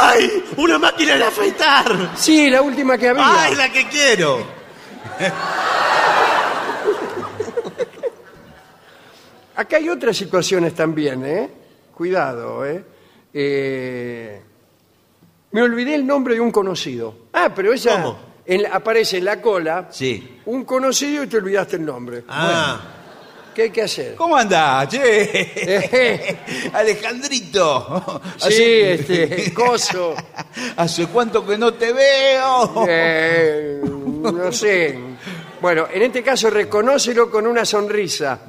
¡Ay! 0.00 0.44
¡Una 0.58 0.78
máquina 0.78 1.16
de 1.16 1.24
afeitar! 1.24 2.12
Sí, 2.16 2.48
la 2.50 2.62
última 2.62 2.96
que 2.96 3.08
había. 3.08 3.42
¡Ay, 3.44 3.54
la 3.56 3.72
que 3.72 3.88
quiero! 3.88 4.46
Acá 9.56 9.76
hay 9.78 9.88
otras 9.88 10.16
situaciones 10.16 10.74
también, 10.74 11.24
¿eh? 11.26 11.50
Cuidado, 11.94 12.64
¿eh? 12.64 12.84
Eh, 13.34 14.42
Me 15.52 15.62
olvidé 15.62 15.94
el 15.94 16.06
nombre 16.06 16.34
de 16.34 16.40
un 16.40 16.50
conocido. 16.50 17.14
Ah, 17.32 17.50
pero 17.54 17.72
esa 17.72 17.92
¿Cómo? 18.02 18.18
en 18.44 18.62
la- 18.64 18.70
aparece 18.70 19.18
en 19.18 19.24
la 19.24 19.40
cola 19.40 19.88
Sí. 19.90 20.40
un 20.46 20.64
conocido 20.64 21.24
y 21.24 21.26
te 21.26 21.38
olvidaste 21.38 21.76
el 21.76 21.84
nombre. 21.86 22.24
Ah, 22.28 22.80
¿Qué 23.54 23.62
hay 23.62 23.70
que 23.70 23.82
hacer? 23.82 24.14
¿Cómo 24.14 24.36
andás, 24.36 24.88
che? 24.88 26.38
Alejandrito. 26.72 28.20
sí, 28.36 28.62
este, 28.62 29.52
coso. 29.52 30.14
¿Hace 30.76 31.06
cuánto 31.06 31.44
que 31.44 31.58
no 31.58 31.74
te 31.74 31.92
veo? 31.92 32.86
Eh, 32.88 33.80
no 33.84 34.52
sé. 34.52 34.96
Bueno, 35.60 35.88
en 35.92 36.02
este 36.02 36.22
caso 36.22 36.50
reconócelo 36.50 37.28
con 37.30 37.46
una 37.46 37.64
sonrisa. 37.64 38.38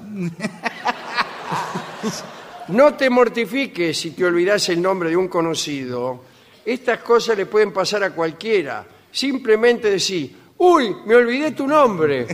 No 2.70 2.94
te 2.94 3.10
mortifiques 3.10 3.98
si 4.00 4.12
te 4.12 4.24
olvidas 4.26 4.70
el 4.70 4.80
nombre 4.82 5.10
de 5.10 5.18
un 5.18 5.28
conocido. 5.28 6.22
Estas 6.70 7.00
cosas 7.00 7.36
le 7.36 7.48
pueden 7.48 7.74
pasar 7.74 8.04
a 8.04 8.12
cualquiera. 8.12 8.86
Simplemente 9.12 9.90
decir, 9.90 10.36
uy, 10.56 10.98
me 11.04 11.16
olvidé 11.16 11.52
tu 11.52 11.66
nombre. 11.66 12.28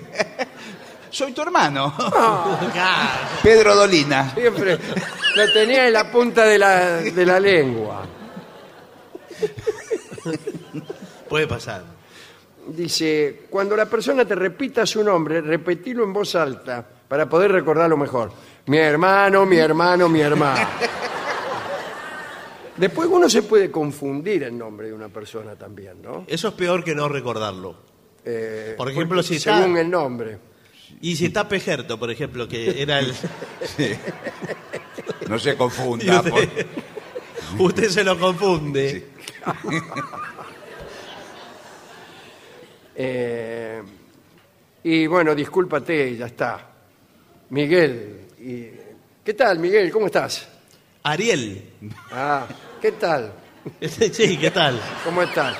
Soy 1.09 1.31
tu 1.31 1.41
hermano. 1.41 1.93
claro. 1.95 3.19
Pedro 3.43 3.75
Dolina. 3.77 4.33
Siempre 4.33 4.77
lo 5.35 5.53
tenía 5.53 5.87
en 5.87 5.93
la 5.93 6.11
punta 6.11 6.43
de 6.43 6.59
la, 6.59 6.97
de 6.97 7.25
la 7.25 7.39
lengua. 7.39 8.05
Puede 11.29 11.47
pasar. 11.47 11.83
Dice, 12.67 13.45
cuando 13.49 13.77
la 13.77 13.85
persona 13.85 14.25
te 14.25 14.35
repita 14.35 14.85
su 14.85 15.01
nombre, 15.01 15.39
repetilo 15.39 16.03
en 16.03 16.11
voz 16.11 16.35
alta 16.35 16.85
para 17.07 17.29
poder 17.29 17.53
recordarlo 17.53 17.95
mejor. 17.95 18.33
Mi 18.65 18.79
hermano, 18.79 19.45
mi 19.45 19.55
hermano, 19.55 20.09
mi 20.09 20.19
hermano. 20.19 20.67
Después 22.77 23.07
uno 23.09 23.29
se 23.29 23.43
puede 23.43 23.71
confundir 23.71 24.43
el 24.43 24.57
nombre 24.57 24.87
de 24.87 24.93
una 24.93 25.07
persona 25.09 25.55
también, 25.55 26.01
¿no? 26.01 26.25
Eso 26.27 26.49
es 26.49 26.53
peor 26.55 26.83
que 26.83 26.93
no 26.93 27.07
recordarlo. 27.07 27.77
Eh, 28.25 28.73
Por 28.77 28.89
ejemplo, 28.91 29.23
si 29.23 29.35
está- 29.35 29.61
según 29.61 29.77
el 29.77 29.89
nombre. 29.89 30.37
Y 31.01 31.15
si 31.15 31.25
está 31.25 31.47
Pejerto, 31.47 31.97
por 31.99 32.11
ejemplo, 32.11 32.47
que 32.47 32.81
era 32.81 32.99
el. 32.99 33.13
No 35.29 35.39
se 35.39 35.55
confunda. 35.55 36.17
usted, 36.19 36.31
por- 36.31 37.61
usted 37.65 37.89
se 37.89 38.03
lo 38.03 38.19
confunde. 38.19 39.07
Eh, 42.97 43.81
y 44.83 45.07
bueno, 45.07 45.35
discúlpate, 45.35 46.15
ya 46.15 46.27
está. 46.27 46.69
Miguel. 47.49 48.21
y- 48.39 48.69
¿Qué 49.23 49.33
tal, 49.33 49.59
Miguel? 49.59 49.91
¿Cómo 49.91 50.05
estás? 50.05 50.47
Ariel. 51.03 51.71
Ah, 52.11 52.47
¿qué 52.85 52.91
tal? 52.91 53.33
Sí, 53.81 54.37
¿qué 54.37 54.51
tal? 54.51 54.79
¿Cómo 55.03 55.23
estás? 55.23 55.55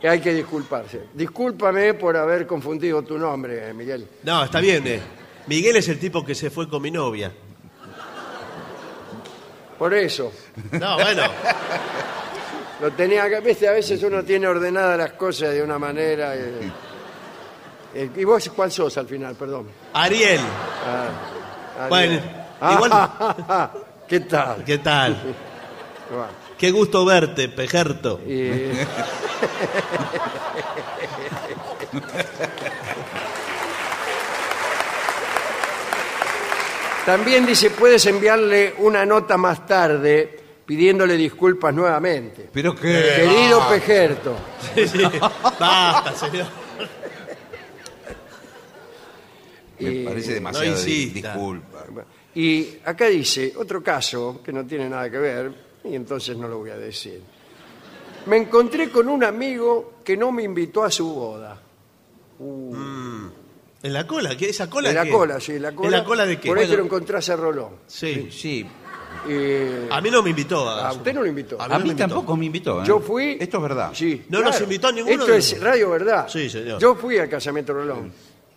que 0.00 0.08
hay 0.08 0.20
que 0.20 0.34
disculparse. 0.34 1.04
Discúlpame 1.14 1.94
por 1.94 2.16
haber 2.16 2.48
confundido 2.48 3.02
tu 3.02 3.16
nombre, 3.16 3.68
eh, 3.68 3.72
Miguel. 3.72 4.08
No, 4.24 4.42
está 4.42 4.58
bien. 4.58 4.84
eh. 4.88 5.00
Miguel 5.46 5.76
es 5.76 5.88
el 5.88 6.00
tipo 6.00 6.24
que 6.24 6.34
se 6.34 6.50
fue 6.50 6.68
con 6.68 6.82
mi 6.82 6.90
novia. 6.90 7.30
Por 9.78 9.94
eso. 9.94 10.32
No, 10.72 10.96
bueno. 10.96 11.22
Lo 12.80 12.90
tenía 12.92 13.28
que, 13.28 13.38
viste, 13.40 13.68
a 13.68 13.72
veces 13.72 14.02
uno 14.02 14.24
tiene 14.24 14.48
ordenadas 14.48 14.98
las 14.98 15.12
cosas 15.12 15.52
de 15.54 15.62
una 15.62 15.78
manera. 15.78 16.34
eh, 16.34 16.72
eh, 17.94 18.10
¿Y 18.16 18.24
vos 18.24 18.48
cuál 18.56 18.72
sos 18.72 18.98
al 18.98 19.06
final, 19.06 19.36
perdón? 19.36 19.68
Ariel. 19.92 20.40
Ah, 20.84 21.86
Bueno, 21.88 22.20
Ah, 22.60 22.72
igual- 22.74 23.70
¿Qué 24.12 24.20
tal? 24.20 24.62
¿Qué 24.66 24.76
tal? 24.76 25.16
Qué 26.58 26.70
gusto 26.70 27.02
verte, 27.06 27.48
Pejerto. 27.48 28.20
y- 28.28 28.72
También 37.06 37.44
dice, 37.44 37.70
puedes 37.70 38.04
enviarle 38.06 38.74
una 38.78 39.04
nota 39.04 39.36
más 39.36 39.66
tarde 39.66 40.38
pidiéndole 40.64 41.16
disculpas 41.16 41.74
nuevamente. 41.74 42.48
Pero 42.52 42.76
qué. 42.76 43.14
Querido 43.16 43.68
Pejerto, 43.68 44.36
Sí, 44.74 44.86
sí. 44.88 45.02
Basta, 45.58 46.14
señor. 46.14 46.46
Me 49.80 50.04
parece 50.04 50.34
demasiado 50.34 50.70
no 50.70 50.80
di- 50.80 50.92
insista. 51.02 51.32
disculpa. 51.34 51.84
Y 52.34 52.68
acá 52.84 53.06
dice 53.06 53.52
otro 53.56 53.82
caso 53.82 54.40
que 54.44 54.52
no 54.52 54.64
tiene 54.64 54.88
nada 54.88 55.10
que 55.10 55.18
ver, 55.18 55.52
y 55.84 55.94
entonces 55.94 56.36
no 56.36 56.48
lo 56.48 56.58
voy 56.58 56.70
a 56.70 56.76
decir. 56.78 57.20
Me 58.26 58.36
encontré 58.36 58.88
con 58.90 59.08
un 59.08 59.22
amigo 59.24 59.94
que 60.04 60.16
no 60.16 60.30
me 60.32 60.42
invitó 60.44 60.84
a 60.84 60.90
su 60.90 61.12
boda. 61.12 61.60
¿En 63.82 63.92
la 63.92 64.06
cola? 64.06 64.36
¿Qué? 64.36 64.48
¿Esa 64.50 64.70
cola 64.70 64.88
De 64.90 64.94
la 64.94 65.04
qué? 65.04 65.10
cola, 65.10 65.40
sí, 65.40 65.58
la 65.58 65.72
cola. 65.72 65.88
¿En 65.88 65.92
la 65.92 66.04
cola 66.04 66.24
de 66.26 66.38
qué? 66.38 66.48
Por 66.48 66.58
ahí 66.58 66.64
te 66.66 66.70
lo 66.72 66.78
Bueno, 66.78 66.86
encontrás 66.96 67.28
a 67.30 67.36
Rolón. 67.36 67.72
sí. 67.86 68.28
Sí. 68.30 68.66
A 69.90 70.00
mí 70.00 70.10
no 70.10 70.22
me 70.22 70.30
invitó. 70.30 70.68
A, 70.68 70.88
a 70.88 70.92
usted 70.94 71.12
no 71.14 71.20
lo 71.20 71.26
invitó. 71.28 71.60
A 71.60 71.66
A 71.66 71.68
no 71.68 71.74
mí 71.80 71.90
invitó. 71.90 72.08
tampoco 72.08 72.36
me 72.36 72.46
invitó. 72.46 72.82
¿eh? 72.82 72.84
Yo 72.86 72.98
fui. 72.98 73.36
Esto 73.38 73.58
es 73.58 73.62
verdad. 73.62 73.90
Sí, 73.94 74.24
No 74.30 74.40
nos 74.40 74.58
invitó 74.60 74.90
ninguno 74.90 75.14
Esto 75.14 75.32
de 75.32 75.38
es 75.38 75.60
Radio 75.60 75.90
Verdad. 75.90 76.28
Sí, 76.28 76.48
señor. 76.48 76.80
Yo 76.80 76.94
fui 76.96 77.18
al 77.18 77.28
casamiento 77.28 77.74
Rolón. 77.74 78.10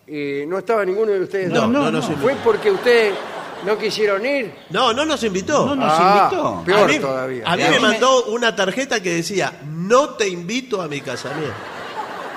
Y 0.08 0.46
no 0.48 0.60
estaba 0.60 0.86
ninguno 0.86 1.12
de 1.12 1.20
ustedes. 1.22 1.50
No, 1.50 1.62
dos. 1.62 1.70
no, 1.70 1.92
no, 1.92 2.00
no. 2.00 2.18
Fue 2.18 2.36
porque 2.44 2.72
ustedes 2.72 3.14
no 3.66 3.78
quisieron 3.78 4.26
ir. 4.26 4.54
No, 4.70 4.94
no 4.94 5.06
nos 5.06 5.24
invitó. 5.24 5.66
No 5.66 5.76
nos 5.76 5.92
Ah, 5.96 6.30
invitó. 6.32 6.64
Peor 6.66 6.80
a 6.84 6.88
mí, 6.94 7.00
todavía. 7.00 7.44
a 7.46 7.56
mí 7.58 7.64
me 7.70 7.80
mandó 7.80 8.26
una 8.26 8.56
tarjeta 8.56 9.02
que 9.02 9.16
decía, 9.16 9.54
no 9.66 10.12
te 10.16 10.28
invito 10.28 10.82
a 10.82 10.88
mi 10.88 11.02
casamiento. 11.02 11.54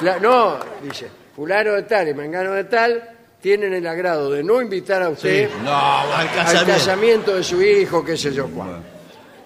Cla- 0.01 0.21
no, 0.21 0.59
dice, 0.83 1.11
fulano 1.35 1.73
de 1.73 1.83
tal 1.83 2.09
y 2.09 2.15
mengano 2.15 2.53
de 2.53 2.65
tal 2.65 3.11
tienen 3.41 3.73
el 3.75 3.87
agrado 3.87 4.31
de 4.31 4.43
no 4.43 4.61
invitar 4.61 5.03
a 5.03 5.09
usted 5.11 5.49
No, 5.65 5.71
al 5.77 6.13
al 6.13 6.27
casamiento. 6.35 6.73
casamiento 6.73 7.35
de 7.37 7.43
su 7.45 7.61
hijo, 7.63 8.05
qué 8.05 8.17
sé 8.17 8.33
yo 8.33 8.47
cuál. 8.49 8.83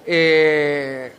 Eh, 0.06 1.12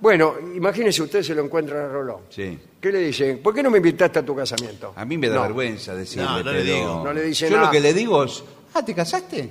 bueno, 0.00 0.34
imagínese 0.54 1.02
usted 1.02 1.22
se 1.22 1.34
lo 1.34 1.42
encuentra 1.44 1.84
a 1.84 1.88
Rolón. 1.88 2.22
Sí. 2.28 2.58
¿Qué 2.80 2.92
le 2.92 2.98
dice? 3.00 3.36
¿Por 3.42 3.54
qué 3.54 3.62
no 3.62 3.70
me 3.70 3.78
invitaste 3.78 4.18
a 4.18 4.22
tu 4.24 4.36
casamiento? 4.36 4.92
A 4.94 5.04
mí 5.04 5.16
me 5.16 5.28
da 5.28 5.36
No. 5.36 5.42
vergüenza 5.42 5.94
decirle, 5.94 6.24
No, 6.24 6.42
no 6.42 6.52
le 6.52 6.60
pero... 6.62 6.74
digo. 6.76 7.02
No 7.04 7.12
le 7.12 7.22
dice 7.22 7.48
Yo 7.48 7.56
nada. 7.56 7.66
lo 7.68 7.72
que 7.72 7.80
le 7.80 7.94
digo 7.94 8.24
es, 8.24 8.42
ah, 8.74 8.84
¿te 8.84 8.94
casaste? 8.94 9.50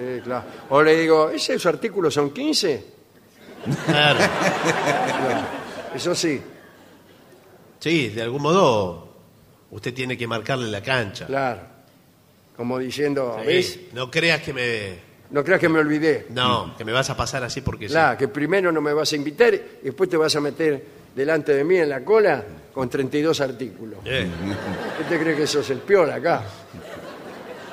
Sí, 0.00 0.20
claro. 0.22 0.44
O 0.70 0.82
le 0.82 0.96
digo, 0.96 1.30
¿esos 1.30 1.64
artículos 1.66 2.14
son 2.14 2.30
15? 2.30 2.84
Claro. 3.86 4.18
Eso 5.94 6.14
sí, 6.14 6.40
Sí, 7.78 8.08
de 8.08 8.22
algún 8.22 8.42
modo 8.42 9.08
usted 9.70 9.92
tiene 9.94 10.16
que 10.16 10.26
marcarle 10.26 10.70
la 10.70 10.82
cancha. 10.82 11.26
claro. 11.26 11.60
Como 12.56 12.78
diciendo, 12.78 13.36
Sí, 13.40 13.46
¿ves? 13.46 13.80
No 13.94 14.10
creas 14.10 14.42
que 14.42 14.52
me... 14.52 14.98
No 15.30 15.42
creas 15.42 15.60
que 15.60 15.68
me 15.68 15.78
olvidé. 15.78 16.26
No, 16.30 16.74
que 16.76 16.84
me 16.84 16.92
vas 16.92 17.08
a 17.08 17.16
pasar 17.16 17.42
así 17.42 17.60
porque 17.62 17.86
sí. 17.88 17.92
Claro, 17.92 18.18
que 18.18 18.28
primero 18.28 18.70
no 18.70 18.80
me 18.82 18.92
vas 18.92 19.12
a 19.12 19.16
invitar 19.16 19.54
y 19.54 19.60
después 19.84 20.10
te 20.10 20.16
vas 20.18 20.34
a 20.36 20.40
meter 20.40 20.84
delante 21.14 21.54
de 21.54 21.64
mí 21.64 21.76
en 21.76 21.88
la 21.88 22.04
cola 22.04 22.44
con 22.74 22.88
32 22.90 23.40
artículos. 23.40 24.00
Eh, 24.04 24.26
¿Qué 24.98 25.04
te 25.04 25.18
crees 25.20 25.36
que 25.38 25.46
sos 25.46 25.70
el 25.70 25.78
peor 25.78 26.10
acá? 26.10 26.42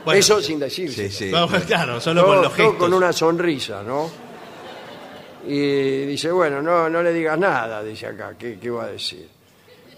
Bueno, 0.08 0.20
Eso 0.20 0.42
sin 0.42 0.58
decirse. 0.60 1.10
Sí, 1.10 1.26
sí. 1.26 1.32
no, 1.32 1.48
claro, 1.68 2.00
solo 2.00 2.22
Todo- 2.24 2.34
con 2.34 2.42
los 2.44 2.54
gestos. 2.54 2.76
con 2.76 2.94
una 2.94 3.12
sonrisa, 3.14 3.84
¿no? 3.84 4.10
Y 5.48 6.06
dice, 6.06 6.32
bueno, 6.32 6.62
no, 6.62 6.90
no 6.90 7.02
le 7.04 7.14
digas 7.14 7.38
nada, 7.38 7.84
dice 7.84 8.08
acá, 8.08 8.36
¿qué, 8.38 8.58
qué 8.60 8.70
va 8.70 8.86
a 8.86 8.88
decir? 8.88 9.28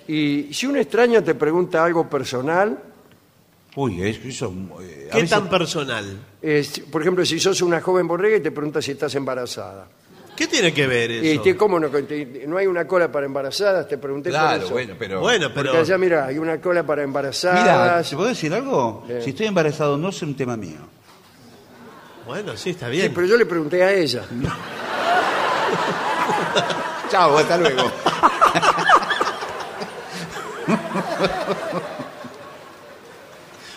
Y 0.07 0.53
si 0.53 0.65
un 0.65 0.77
extraño 0.77 1.23
te 1.23 1.36
pregunta 1.36 1.84
algo 1.84 2.10
personal, 2.10 2.77
Uy, 3.76 4.02
es- 4.02 4.18
eso... 4.26 4.53
eh, 4.81 5.07
a 5.10 5.14
¿Qué 5.14 5.22
veces- 5.22 5.30
tan 5.30 5.49
personal? 5.49 6.19
por 6.91 7.02
ejemplo, 7.02 7.26
si 7.26 7.40
sos 7.40 7.61
una 7.61 7.81
joven 7.81 8.07
borrega 8.07 8.38
y 8.38 8.41
te 8.41 8.52
pregunta 8.52 8.81
si 8.81 8.91
estás 8.91 9.14
embarazada. 9.15 9.88
¿Qué 10.40 10.48
tiene 10.48 10.74
que 10.74 10.88
ver 10.88 11.11
eso? 11.11 11.44
¿cómo 11.57 11.78
no? 11.82 11.91
Que 11.91 12.03
te- 12.03 12.45
no 12.48 12.56
hay 12.57 12.66
una 12.66 12.88
cola 12.88 13.11
para 13.11 13.26
embarazadas? 13.26 13.90
Te 13.90 13.98
pregunté 13.98 14.30
por 14.30 14.40
Claro, 14.40 14.64
eso. 14.64 14.72
bueno, 14.72 14.95
pero... 14.98 15.20
Bueno, 15.20 15.49
pero... 15.53 15.72
Porque 15.72 15.80
allá, 15.80 15.98
mira, 15.98 16.26
hay 16.28 16.38
una 16.38 16.61
cola 16.61 16.84
para 16.84 17.02
Mira, 17.02 17.10
embarazadas. 17.10 18.10
¿te 18.10 18.16
puedo 18.16 18.30
decir 18.30 18.53
algo? 18.53 19.03
Si 19.22 19.32
estoy 19.32 19.48
embarazado 19.48 19.98
no 19.98 20.07
es 20.07 20.22
un 20.22 20.34
tema 20.38 20.56
mío. 20.56 20.80
Bueno, 22.26 22.56
sí, 22.56 22.70
está 22.70 22.86
Sí, 22.86 22.91
bien. 22.94 23.11
pero 23.14 23.28
yo 23.28 23.36
le 23.36 23.45
pregunté 23.45 23.84
a 23.84 23.91
ella. 23.91 24.24
Chao, 27.11 27.38
hasta 27.38 27.57
luego. 27.57 27.91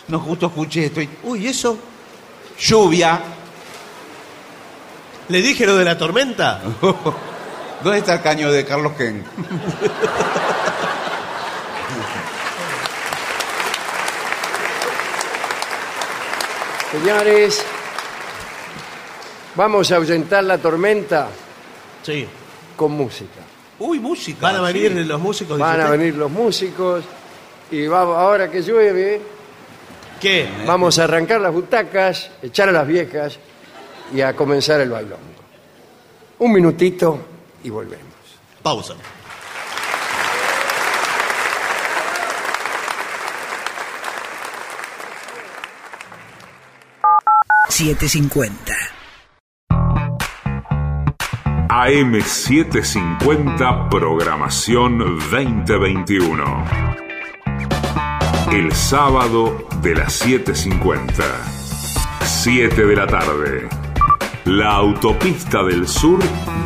No, 0.07 0.19
justo 0.19 0.47
escuché, 0.47 0.85
estoy... 0.85 1.09
Uy, 1.23 1.47
¿eso? 1.47 1.77
Lluvia. 2.59 3.19
¿Le 5.33 5.41
dije 5.41 5.65
lo 5.65 5.75
de 5.75 5.83
la 5.83 5.97
tormenta? 5.97 6.61
¿Dónde 7.83 7.97
está 7.97 8.13
el 8.13 8.21
caño 8.21 8.51
de 8.51 8.63
Carlos 8.65 8.93
Ken? 8.95 9.23
Señores, 16.91 17.63
vamos 19.55 19.91
a 19.91 19.95
ahuyentar 19.95 20.43
la 20.43 20.57
tormenta 20.57 21.27
Sí. 22.03 22.27
con 22.75 22.91
música. 22.91 23.41
Uy, 23.79 23.99
música. 23.99 24.39
Van 24.41 24.57
a 24.57 24.61
venir 24.61 24.91
sí. 24.93 25.03
los 25.03 25.19
músicos. 25.19 25.57
Van 25.57 25.81
a 25.81 25.89
venir 25.89 26.15
los 26.15 26.29
músicos 26.29 27.03
y 27.71 27.87
va- 27.87 28.01
ahora 28.01 28.49
que 28.51 28.61
llueve, 28.61 29.21
¿Qué? 30.21 30.47
vamos 30.67 30.99
a 30.99 31.05
arrancar 31.05 31.41
las 31.41 31.51
butacas, 31.51 32.29
echar 32.43 32.69
a 32.69 32.71
las 32.71 32.85
viejas 32.87 33.39
y 34.13 34.21
a 34.21 34.35
comenzar 34.35 34.79
el 34.79 34.91
bailón. 34.91 35.19
Un 36.39 36.51
minutito 36.51 37.19
y 37.63 37.69
volvemos. 37.69 38.03
Pausa. 38.61 38.95
AM750 51.69 53.89
Programación 53.89 54.99
2021. 54.99 56.65
El 58.51 58.71
sábado 58.73 59.67
de 59.81 59.95
las 59.95 60.23
7.50. 60.23 61.23
7 62.21 62.85
de 62.85 62.95
la 62.95 63.07
tarde. 63.07 63.82
La 64.45 64.75
autopista 64.75 65.63
del 65.63 65.87
sur, 65.87 66.19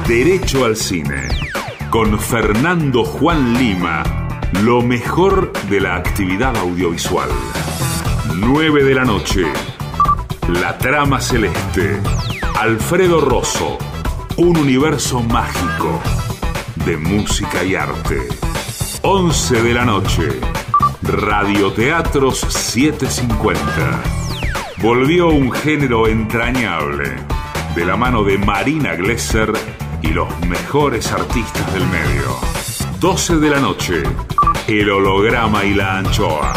derecho 0.08 0.66
al 0.66 0.76
cine. 0.76 1.28
Con 1.91 2.18
Fernando 2.18 3.06
Juan 3.06 3.54
Lima. 3.54 4.02
Lo 4.64 4.82
mejor 4.82 5.54
de 5.70 5.82
la 5.82 5.95
actividad 5.95 6.58
audiovisual. 6.58 7.30
9 8.36 8.84
de 8.84 8.95
la 8.95 9.06
noche. 9.06 9.45
La 10.60 10.76
trama 10.80 11.22
celeste. 11.22 12.02
Alfredo 12.60 13.22
Rosso. 13.22 13.78
Un 14.38 14.58
universo 14.58 15.22
mágico 15.22 16.02
de 16.84 16.98
música 16.98 17.64
y 17.64 17.76
arte. 17.76 18.28
11 19.04 19.62
de 19.62 19.74
la 19.76 19.86
noche. 19.86 20.30
Radioteatros 21.04 22.40
750. 22.40 24.02
Volvió 24.82 25.28
un 25.28 25.52
género 25.52 26.08
entrañable 26.08 27.37
de 27.78 27.86
la 27.86 27.95
mano 27.95 28.24
de 28.24 28.40
Marina 28.40 28.95
Glesser 28.95 29.54
y 30.02 30.08
los 30.08 30.28
mejores 30.48 31.12
artistas 31.12 31.72
del 31.76 31.86
medio. 31.86 32.36
12 32.99 33.36
de 33.38 33.49
la 33.52 33.60
noche. 33.60 34.02
El 34.68 34.90
holograma 34.90 35.64
y 35.64 35.76
la 35.76 35.99
anchoa. 35.99 36.54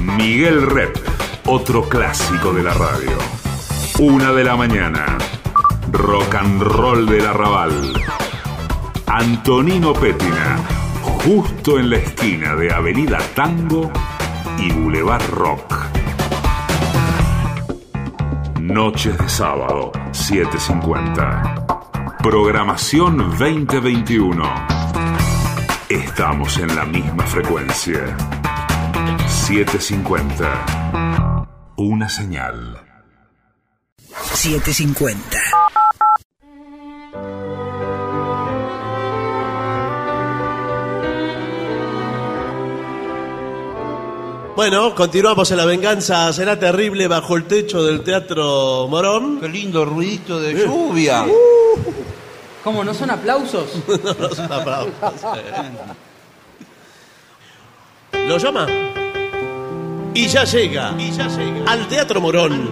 Miguel 0.00 0.68
Rep, 0.68 0.96
otro 1.46 1.88
clásico 1.88 2.52
de 2.52 2.64
la 2.64 2.74
radio. 2.74 3.16
Una 4.00 4.32
de 4.32 4.42
la 4.42 4.56
mañana. 4.56 5.16
Rock 5.92 6.34
and 6.34 6.60
roll 6.60 7.06
del 7.06 7.24
arrabal. 7.24 7.92
Antonino 9.06 9.92
Pétina, 9.92 10.58
justo 11.24 11.78
en 11.78 11.90
la 11.90 11.98
esquina 11.98 12.56
de 12.56 12.72
Avenida 12.72 13.18
Tango 13.36 13.92
y 14.58 14.72
Boulevard 14.72 15.24
Rock. 15.30 15.91
Noches 18.62 19.18
de 19.18 19.28
sábado, 19.28 19.90
7.50. 20.12 22.16
Programación 22.22 23.18
2021. 23.18 24.44
Estamos 25.88 26.58
en 26.58 26.76
la 26.76 26.84
misma 26.84 27.26
frecuencia. 27.26 28.16
750. 29.26 31.48
Una 31.76 32.08
señal. 32.08 32.80
750. 34.32 35.38
Bueno, 44.54 44.94
continuamos 44.94 45.50
en 45.50 45.56
La 45.56 45.64
Venganza 45.64 46.30
Será 46.32 46.58
Terrible 46.58 47.08
bajo 47.08 47.36
el 47.36 47.44
techo 47.44 47.82
del 47.82 48.02
Teatro 48.02 48.86
Morón. 48.86 49.40
Qué 49.40 49.48
lindo 49.48 49.86
ruidito 49.86 50.38
de 50.38 50.52
lluvia. 50.52 51.24
¿Cómo? 52.62 52.84
¿No 52.84 52.92
son 52.92 53.10
aplausos? 53.10 53.70
Los 54.18 54.38
aplausos. 54.38 54.92
¿Lo 58.12 58.36
llama? 58.36 58.66
Y 60.14 60.28
ya 60.28 60.44
llega, 60.44 60.94
y 60.98 61.10
ya 61.10 61.28
llega 61.28 61.72
al 61.72 61.88
Teatro 61.88 62.20
Morón, 62.20 62.70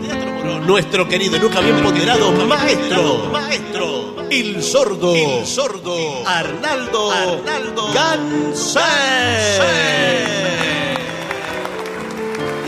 nuestro 0.67 1.09
querido 1.09 1.39
y 1.39 1.41
nunca 1.41 1.61
bien 1.61 1.83
ponderado 1.83 2.31
maestro, 2.33 3.31
maestro, 3.33 4.17
el 4.31 4.63
sordo, 4.63 5.15
el 5.15 5.47
sordo, 5.47 5.97
Arnaldo, 6.27 7.11
Arnaldo 7.11 7.91
Gansé. 7.95 8.81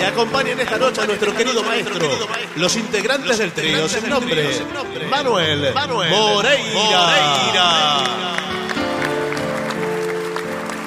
Y 0.03 0.05
acompañen 0.05 0.59
esta 0.59 0.79
noche 0.79 1.01
a 1.01 1.07
nuestro 1.07 1.33
querido 1.33 1.63
maestro, 1.63 2.09
los 2.57 2.75
integrantes 2.75 3.39
del 3.39 3.53
trío 3.53 3.89
sin 3.89 4.09
nombre, 4.09 4.51
Manuel, 5.09 5.73
Moreira. 6.11 8.03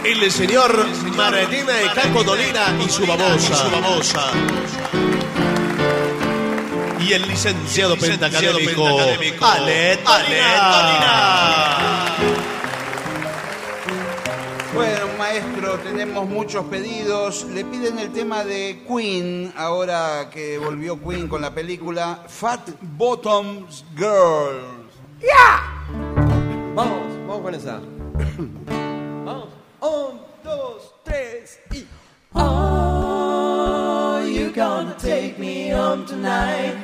El 0.04 0.30
señor 0.30 0.86
Martina 1.16 1.74
de 1.74 1.90
Caco 1.92 2.26
Dolina 2.26 2.78
y 2.86 2.90
su 2.90 3.08
babosa. 3.08 4.32
Y 7.00 7.14
el 7.14 7.26
licenciado 7.26 7.96
pentacadémico 7.96 8.86
Alet 9.40 10.04
Dolina. 10.04 11.56
Maestro, 15.36 15.78
tenemos 15.80 16.28
muchos 16.28 16.66
pedidos. 16.66 17.46
Le 17.46 17.66
piden 17.66 18.00
el 18.00 18.12
tema 18.12 18.44
de 18.46 18.84
Queen, 18.88 19.54
ahora 19.58 20.30
que 20.32 20.58
volvió 20.58 20.98
Queen 21.02 21.28
con 21.28 21.42
la 21.42 21.54
película 21.54 22.24
Fat 22.28 22.70
Bottoms 22.82 23.84
Girls. 23.96 24.94
Vamos, 26.74 27.02
vamos 27.28 27.42
con 27.42 27.54
esa. 27.54 27.80
Vamos. 29.26 29.50
Un, 29.82 30.22
dos, 30.44 30.94
tres 31.04 31.60
y. 31.72 31.86
Oh, 32.34 34.22
you 34.26 34.52
gonna 34.52 34.96
take 34.98 35.38
me 35.38 35.70
home 35.70 36.06
tonight. 36.06 36.76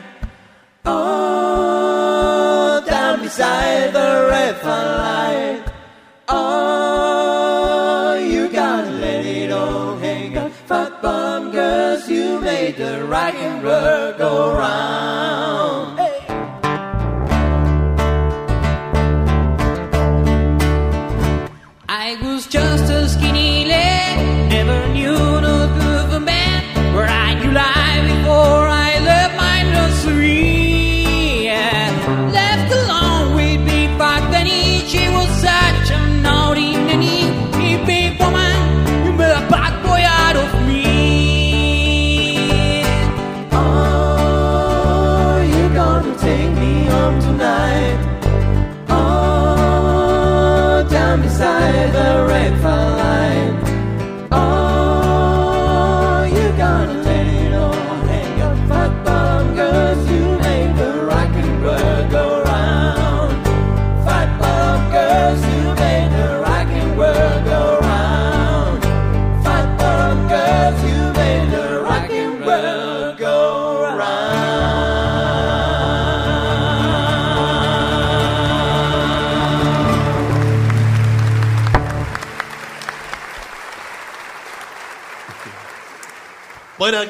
Oh, 0.86 2.82
down 2.86 3.22
beside 3.22 3.94
the 3.94 4.28
red 4.30 4.62
light. 4.64 5.61
Rock 13.32 13.44
and 13.44 13.64
roll 13.64 14.14
go 14.14 14.54
round. 14.54 15.11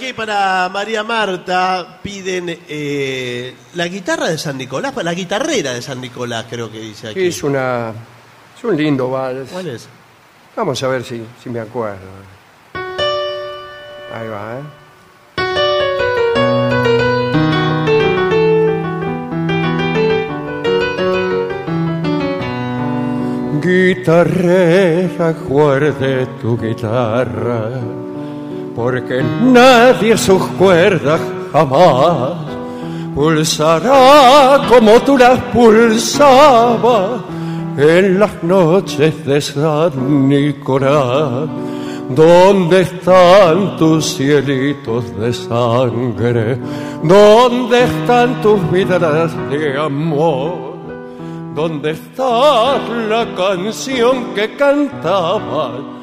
Aquí 0.02 0.14
para 0.14 0.68
María 0.70 1.04
Marta 1.04 2.00
piden 2.02 2.60
eh, 2.68 3.54
la 3.76 3.88
guitarra 3.88 4.30
de 4.30 4.38
San 4.40 4.58
Nicolás, 4.58 4.96
la 5.04 5.14
guitarrera 5.14 5.74
de 5.74 5.82
San 5.84 6.02
Nicolás 6.02 6.48
creo 6.50 6.72
que 6.72 6.80
dice 6.80 7.10
aquí. 7.10 7.28
Es 7.28 7.44
una 7.44 7.94
es 8.58 8.64
un 8.64 8.76
lindo 8.76 9.12
vals. 9.12 9.52
¿Cuál 9.52 9.68
es? 9.68 9.88
Vamos 10.56 10.82
a 10.82 10.88
ver 10.88 11.04
si, 11.04 11.24
si 11.44 11.52
me 11.52 11.60
acuerdo. 11.60 12.00
Ahí 14.12 14.28
va, 14.28 14.58
¿eh? 14.58 14.64
Guitarrera, 23.64 25.34
guarde 25.48 26.26
tu 26.42 26.58
guitarra, 26.58 27.70
porque 28.82 29.22
nadie 29.44 30.18
sus 30.18 30.42
cuerdas 30.58 31.22
jamás 31.54 32.32
pulsará 33.14 34.66
como 34.68 35.00
tú 35.02 35.20
las 35.20 35.40
pulsabas 35.54 37.22
en 37.78 38.20
las 38.20 38.42
noches 38.42 39.24
de 39.24 39.40
San 39.40 40.28
Nicolás. 40.28 41.48
¿Dónde 42.10 42.82
están 42.82 43.78
tus 43.78 44.16
cielitos 44.16 45.16
de 45.16 45.32
sangre? 45.32 46.58
¿Dónde 47.04 47.84
están 47.84 48.42
tus 48.42 48.60
vidas 48.72 49.32
de 49.52 49.78
amor? 49.78 50.74
¿Dónde 51.54 51.92
está 51.92 52.80
la 53.08 53.28
canción 53.36 54.34
que 54.34 54.56
cantabas 54.56 56.01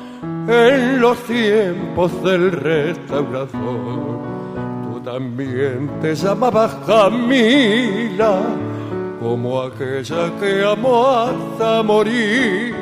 en 0.48 1.00
los 1.00 1.18
tiempos 1.24 2.22
del 2.24 2.50
restaurador? 2.52 4.18
Tú 4.82 5.00
también 5.04 5.90
te 6.00 6.14
llamabas 6.14 6.74
Camila, 6.86 8.40
como 9.20 9.62
aquella 9.62 10.32
que 10.40 10.64
amó 10.64 11.06
hasta 11.06 11.82
morir, 11.82 12.74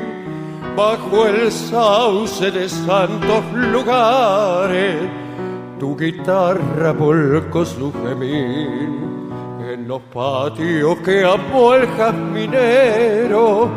bajo 0.77 1.27
el 1.27 1.51
sauce 1.51 2.51
de 2.51 2.69
santos 2.69 3.45
lugares. 3.53 4.97
Tu 5.81 5.97
guitarra 5.97 6.93
volcó 6.93 7.65
su 7.65 7.93
gemir 7.93 8.89
en 9.69 9.89
los 9.89 10.01
patios 10.03 10.97
que 11.05 11.25
amó 11.25 11.75
el 11.75 11.87
jazminero 11.89 13.71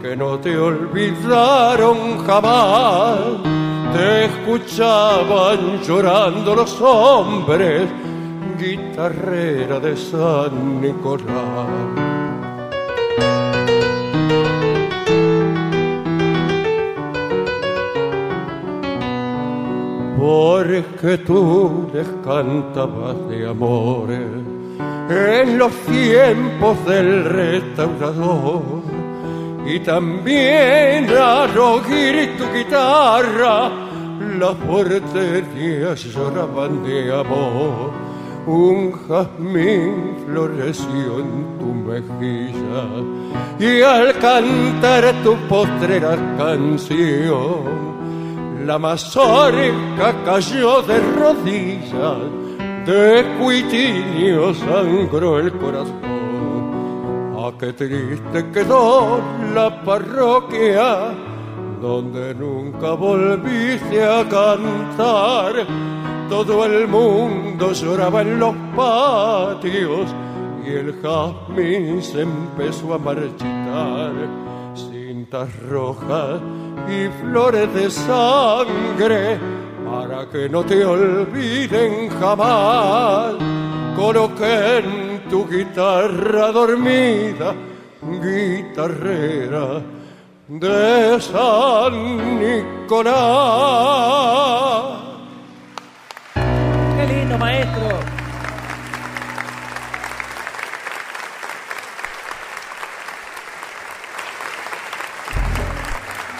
que 0.00 0.16
no 0.16 0.38
te 0.38 0.56
olvidaron 0.56 2.18
jamás. 2.26 3.18
Te 3.92 4.24
escuchaban 4.26 5.80
llorando 5.82 6.54
los 6.54 6.80
hombres, 6.80 7.88
guitarrera 8.58 9.80
de 9.80 9.96
San 9.96 10.80
Nicolás. 10.80 12.10
porque 20.20 21.16
tú 21.18 21.90
les 21.94 22.06
cantabas 22.22 23.16
de 23.28 23.48
amores 23.48 24.20
en 25.08 25.58
los 25.58 25.72
tiempos 25.86 26.84
del 26.84 27.24
restaurador 27.24 28.89
y 29.66 29.80
también 29.80 31.08
al 31.10 31.56
oír 31.58 32.36
tu 32.36 32.44
guitarra 32.52 33.70
las 34.38 34.54
porterías 34.56 36.04
lloraban 36.04 36.82
de 36.84 37.12
amor 37.12 37.92
un 38.46 38.92
jazmín 38.92 40.16
floreció 40.26 41.20
en 41.20 41.58
tu 41.58 41.66
mejilla 41.66 42.84
y 43.58 43.82
al 43.82 44.18
cantar 44.18 45.22
tu 45.22 45.36
postrera 45.48 46.16
canción 46.38 47.90
la 48.64 48.78
mazorca 48.78 50.14
cayó 50.24 50.82
de 50.82 51.00
rodillas, 51.00 52.18
de 52.86 53.24
cuitinio 53.40 54.54
sangró 54.54 55.38
el 55.38 55.50
corazón. 55.52 56.19
Ah, 57.42 57.52
qué 57.58 57.72
triste 57.72 58.50
quedó 58.52 59.18
la 59.54 59.82
parroquia, 59.82 61.14
donde 61.80 62.34
nunca 62.34 62.92
volviste 62.92 64.04
a 64.04 64.28
cantar. 64.28 65.66
Todo 66.28 66.66
el 66.66 66.86
mundo 66.86 67.72
lloraba 67.72 68.20
en 68.20 68.38
los 68.38 68.54
patios 68.76 70.14
y 70.66 70.68
el 70.68 71.00
jazmín 71.00 72.02
se 72.02 72.22
empezó 72.22 72.92
a 72.92 72.98
marchitar. 72.98 74.12
Cintas 74.74 75.48
rojas 75.62 76.42
y 76.90 77.08
flores 77.22 77.72
de 77.72 77.90
sangre 77.90 79.38
para 79.90 80.28
que 80.28 80.46
no 80.46 80.62
te 80.62 80.84
olviden 80.84 82.10
jamás. 82.20 83.32
Coloqué 83.96 84.78
en 84.78 85.19
tu 85.30 85.46
guitarra 85.46 86.50
dormida, 86.52 87.54
guitarrera 88.02 89.80
de 90.48 91.20
San 91.20 91.94
Nicolás. 92.40 93.14
Qué 96.96 97.06
lindo, 97.06 97.38
maestro. 97.38 97.88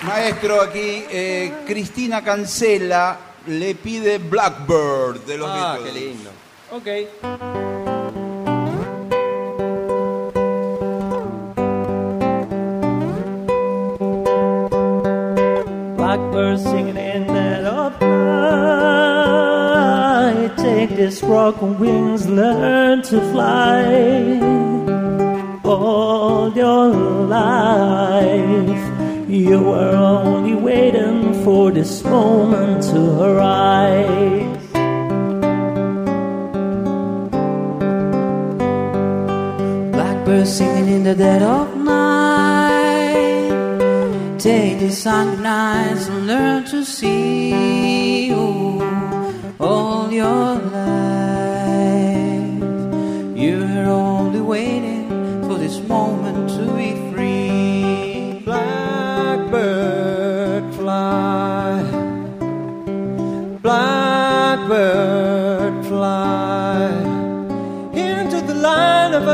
Maestro, 0.02 0.62
aquí 0.62 1.04
eh, 1.10 1.52
Cristina 1.66 2.22
Cancela 2.24 3.18
le 3.46 3.74
pide 3.74 4.18
Blackbird 4.18 5.24
de 5.26 5.38
los 5.38 5.50
Ah, 5.50 5.76
Beatles. 5.78 5.92
qué 5.92 6.00
lindo. 6.00 6.30
Ok. 6.72 7.80
Take 20.81 20.97
this 20.97 21.20
broken 21.20 21.78
wings, 21.78 22.27
learn 22.27 23.02
to 23.02 23.20
fly. 23.32 23.85
All 25.62 26.51
your 26.57 26.89
life, 27.28 28.85
you 29.28 29.61
were 29.61 29.94
only 29.94 30.55
waiting 30.55 31.44
for 31.44 31.70
this 31.70 32.02
moment 32.02 32.82
to 32.85 33.01
arise. 33.28 34.69
Blackbird 39.93 40.48
singing 40.48 40.89
in 40.89 41.05
the 41.05 41.15
dead 41.15 41.43
of 41.43 41.77
night. 41.77 43.51
Take 44.39 44.78
these 44.78 44.97
sunken 44.97 45.44
and 45.44 46.27
learn 46.27 46.65
to 46.73 46.86
see 46.86 48.32
all 49.61 50.11
your 50.11 50.69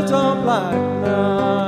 Don't 0.04 0.44
like 0.44 0.74
now. 1.02 1.65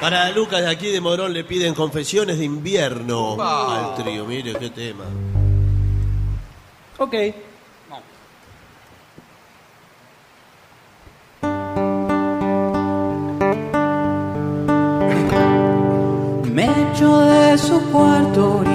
Para 0.00 0.30
Lucas 0.30 0.60
de 0.62 0.70
aquí 0.70 0.88
de 0.88 1.00
Morón 1.00 1.32
le 1.32 1.42
piden 1.42 1.74
confesiones 1.74 2.38
de 2.38 2.44
invierno 2.44 3.36
al 3.40 3.96
trío. 3.96 4.24
Mire 4.26 4.54
qué 4.54 4.70
tema. 4.70 5.04
Ok. 6.98 7.14
Me 16.52 16.64
echo 16.92 17.20
de 17.20 17.58
su 17.58 17.80
cuarto 17.90 18.67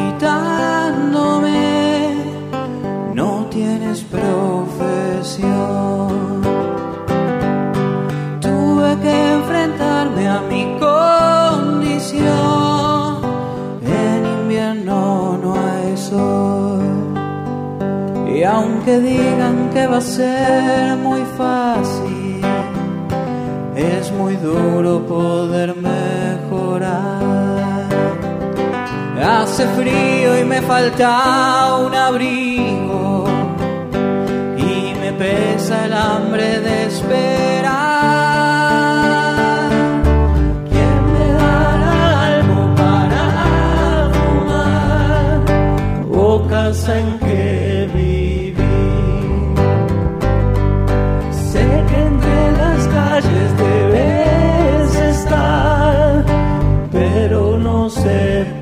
Y 18.44 18.46
aunque 18.46 19.00
digan 19.00 19.70
que 19.74 19.88
va 19.88 20.00
a 20.00 20.02
ser 20.02 20.98
muy 20.98 21.22
fácil, 21.38 22.42
es 23.74 24.12
muy 24.12 24.36
duro 24.36 25.00
poder 25.08 25.74
mejorar. 25.78 27.14
Hace 29.24 29.66
frío 29.78 30.38
y 30.42 30.44
me 30.44 30.62
falta 30.62 31.78
un 31.86 31.96
abrigo 31.96 33.24
y 34.58 34.94
me 35.00 35.14
pesa 35.14 35.86
el 35.86 35.94
hambre 35.94 36.60
de 36.60 36.88
esperar. 36.88 37.72
¿Quién 40.70 41.14
me 41.14 41.28
dará 41.40 42.26
algo 42.26 42.76
para 42.76 44.10
fumar 44.18 45.40
o 46.12 46.46
casa 46.50 47.00
en 47.00 47.23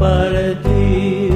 sé 0.02 0.56
partir. 0.62 1.34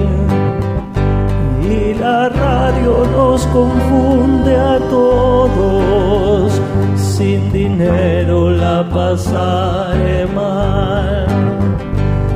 Y 1.62 1.94
la 1.96 2.30
radio 2.30 3.06
nos 3.12 3.46
confunde 3.48 4.56
a 4.56 4.80
todos, 4.90 6.62
sin 6.96 7.52
dinero 7.52 8.52
la 8.52 8.88
pasaré 8.90 10.26
mal. 10.28 11.26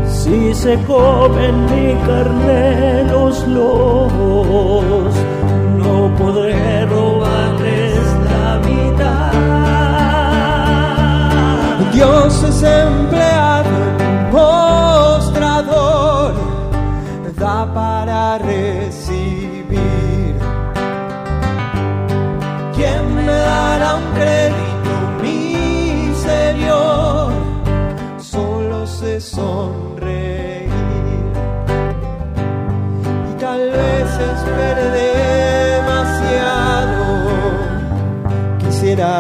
Si 0.08 0.54
se 0.54 0.78
comen 0.84 1.66
mi 1.66 1.94
carne 2.08 3.04
los 3.12 3.48
lobos, 3.48 5.14
no 5.78 6.14
podré 6.18 6.86
robarles 6.86 8.00
la 8.30 8.60
mitad. 8.68 9.34
Dios 11.94 12.44
es 12.44 12.64
empleado 12.64 13.79
recibir. 18.38 20.36
¿Quién 22.76 23.16
me 23.16 23.26
dará 23.26 23.96
un 23.96 24.06
crédito 24.14 24.94
miserio? 25.22 26.78
Solo 28.20 28.86
sé 28.86 29.20
sonreír. 29.20 30.70
Y 33.30 33.34
tal 33.40 33.72
vez 33.72 34.10
espere 34.34 34.86
demasiado. 35.72 37.04
Quisiera 38.60 39.12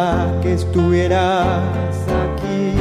que 0.42 0.54
estuvieras 0.54 1.94
aquí. 2.24 2.74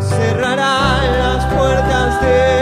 Cerrarán 0.00 1.18
las 1.18 1.44
puertas 1.54 2.20
de 2.22 2.59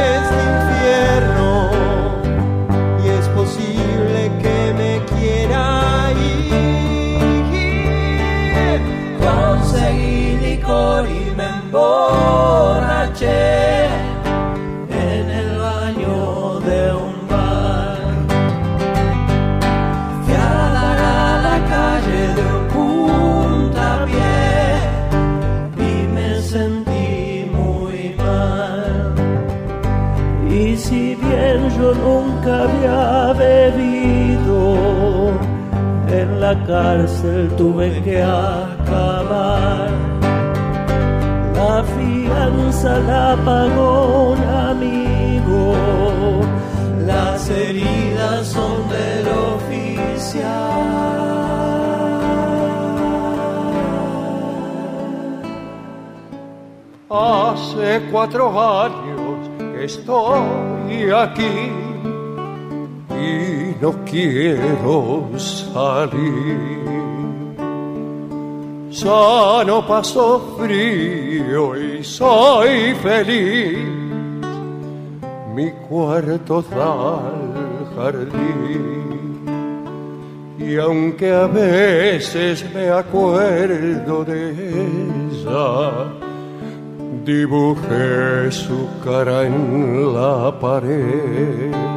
la 36.48 36.66
cárcel 36.66 37.48
tuve 37.58 38.00
que 38.02 38.22
acabar. 38.22 39.90
La 41.58 41.84
fianza 41.94 42.98
la 43.10 43.36
pagó 43.44 44.32
un 44.32 44.42
amigo, 44.70 45.74
las 47.06 47.50
heridas 47.50 48.46
son 48.46 48.76
del 48.94 49.26
oficial. 49.54 50.48
Hace 57.10 58.08
cuatro 58.10 58.44
años 58.84 59.38
que 59.58 59.84
estoy 59.84 61.10
aquí 61.24 61.77
no 63.80 63.92
quiero 64.04 65.28
salir. 65.36 66.78
Sano 68.90 69.86
paso 69.86 70.56
frío 70.58 71.76
y 71.76 72.02
soy 72.02 72.94
feliz. 72.94 73.78
Mi 75.54 75.70
cuarto 75.88 76.62
da 76.62 77.20
jardín. 77.94 78.98
Y 80.58 80.76
aunque 80.76 81.32
a 81.32 81.46
veces 81.46 82.64
me 82.74 82.90
acuerdo 82.90 84.24
de 84.24 84.50
ella, 84.50 85.92
dibujé 87.24 88.50
su 88.50 88.88
cara 89.04 89.46
en 89.46 90.12
la 90.14 90.58
pared. 90.58 91.87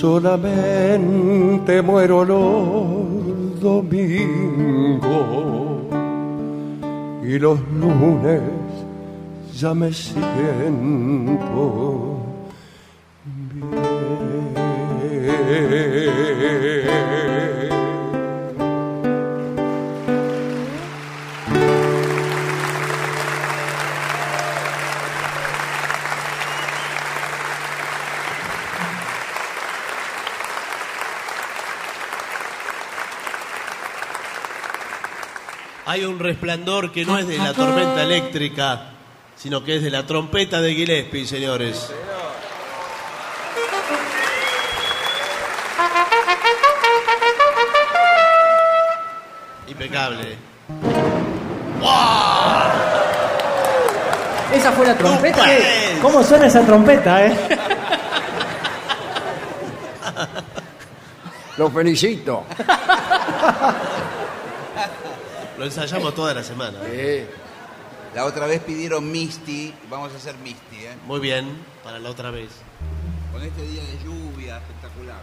Solamente 0.00 1.82
muero 1.82 2.24
los 2.24 3.60
domingos 3.60 5.02
y 7.24 7.36
los 7.40 7.58
lunes 7.72 8.40
ya 9.56 9.74
me 9.74 9.92
siento 9.92 10.18
Hay 35.98 36.04
un 36.04 36.20
resplandor 36.20 36.92
que 36.92 37.04
no 37.04 37.18
es 37.18 37.26
de 37.26 37.38
la 37.38 37.52
tormenta 37.52 38.04
eléctrica, 38.04 38.92
sino 39.34 39.64
que 39.64 39.78
es 39.78 39.82
de 39.82 39.90
la 39.90 40.06
trompeta 40.06 40.60
de 40.60 40.72
Gillespie, 40.72 41.26
señores. 41.26 41.92
Impecable. 49.66 50.36
¿Esa 54.54 54.70
fue 54.70 54.86
la 54.86 54.96
trompeta? 54.96 55.44
¿Cómo 56.00 56.22
suena 56.22 56.46
esa 56.46 56.64
trompeta, 56.64 57.26
eh? 57.26 57.36
Lo 61.56 61.68
felicito. 61.68 62.44
Lo 65.58 65.64
ensayamos 65.64 66.14
toda 66.14 66.34
la 66.34 66.44
semana. 66.44 66.78
La 68.14 68.24
otra 68.24 68.46
vez 68.46 68.62
pidieron 68.62 69.10
Misty, 69.10 69.74
vamos 69.90 70.12
a 70.12 70.16
hacer 70.16 70.36
Misty, 70.38 70.76
¿eh? 70.76 70.96
Muy 71.04 71.18
bien, 71.18 71.46
para 71.82 71.98
la 71.98 72.10
otra 72.10 72.30
vez. 72.30 72.50
Con 73.32 73.42
este 73.42 73.62
día 73.62 73.82
de 73.82 73.98
lluvia 74.04 74.58
espectacular. 74.58 75.20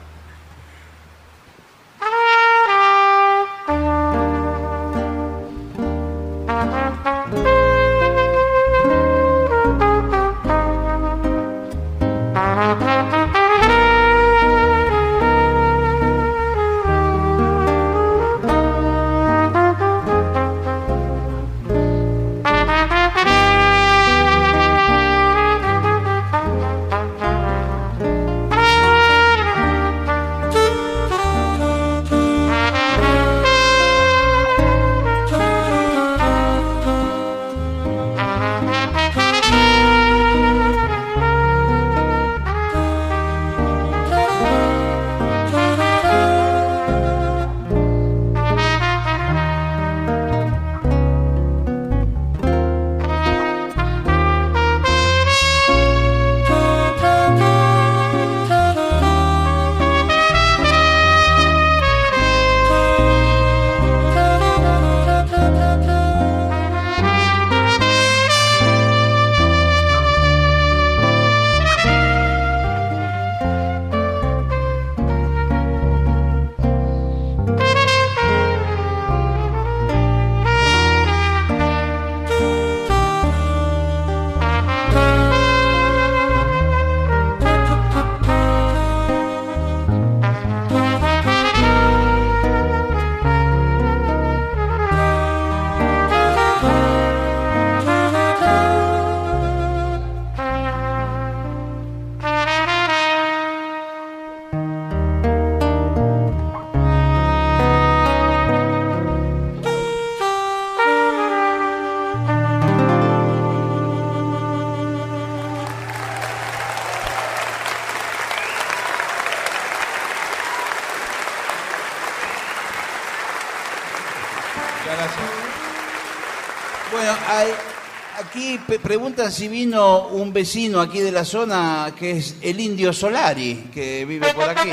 Preguntan 129.26 129.32
si 129.32 129.48
vino 129.48 130.08
un 130.10 130.32
vecino 130.32 130.80
aquí 130.80 131.00
de 131.00 131.12
la 131.12 131.26
zona 131.26 131.94
que 131.98 132.12
es 132.12 132.38
el 132.42 132.60
indio 132.60 132.94
Solari, 132.94 133.70
que 133.74 134.06
vive 134.06 134.34
por 134.34 134.50
aquí. 134.50 134.70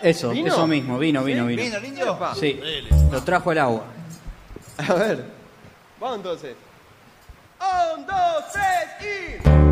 Eso, 0.00 0.30
¿Vino? 0.30 0.48
eso 0.48 0.66
mismo, 0.66 0.98
vino, 0.98 1.22
vino, 1.22 1.42
¿Sí? 1.46 1.48
vino. 1.50 1.62
¿Vino 1.62 1.76
el 1.76 1.84
indio? 1.84 2.18
Sí, 2.34 2.60
lo 3.10 3.22
trajo 3.22 3.52
el 3.52 3.58
agua. 3.58 3.84
A 4.78 4.94
ver. 4.94 5.24
Vamos 6.00 6.16
entonces. 6.16 6.56
Un, 7.94 8.04
dos, 8.04 8.44
tres 8.52 9.46
y. 9.48 9.71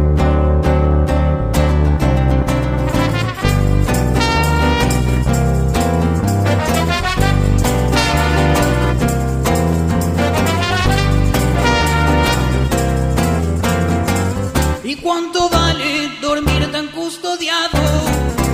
cuánto 15.03 15.49
vale 15.49 16.11
dormir 16.21 16.71
tan 16.71 16.89
custodiado? 16.89 17.79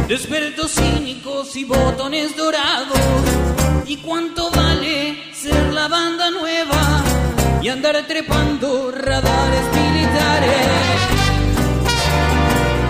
Despertos 0.08 0.72
cínicos 0.72 1.56
y 1.56 1.64
botones 1.64 2.36
dorados. 2.36 2.98
¿Y 3.86 3.96
cuánto 3.98 4.50
vale 4.50 5.32
ser 5.32 5.72
la 5.72 5.88
banda 5.88 6.30
nueva 6.30 7.02
y 7.62 7.68
andar 7.68 8.04
trepando 8.06 8.90
radares 8.90 9.64
militares? 9.74 10.66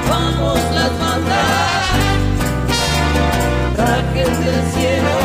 Vamos 0.09 0.59
las 0.75 0.99
bandas, 0.99 1.85
trajes 3.77 4.39
del 4.45 4.73
cielo. 4.73 5.17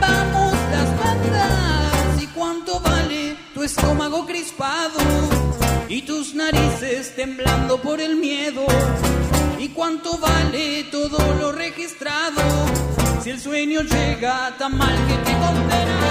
Vamos 0.00 0.52
las 0.72 0.98
bandas, 0.98 2.22
¿y 2.22 2.26
cuánto 2.28 2.80
vale 2.80 3.36
tu 3.54 3.62
estómago 3.62 4.26
crispado? 4.26 4.98
Y 5.88 6.02
tus 6.02 6.34
narices 6.34 7.14
temblando 7.16 7.80
por 7.80 8.00
el 8.00 8.16
miedo. 8.16 8.66
¿Y 9.58 9.68
cuánto 9.68 10.18
vale 10.18 10.84
todo 10.84 11.18
lo 11.40 11.52
registrado? 11.52 12.42
Si 13.22 13.30
el 13.30 13.40
sueño 13.40 13.80
llega 13.82 14.56
tan 14.58 14.76
mal 14.76 14.94
que 15.08 15.14
te 15.14 15.32
condena. 15.38 16.10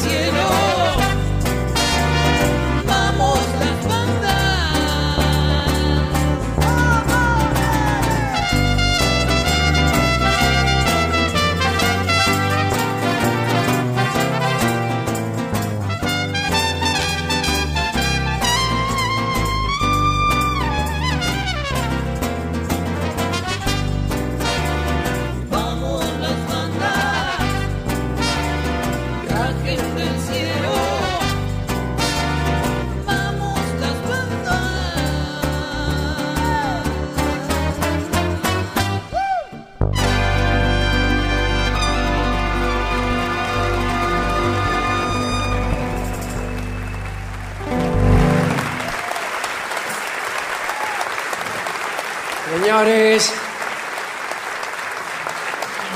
Señores, 52.74 53.32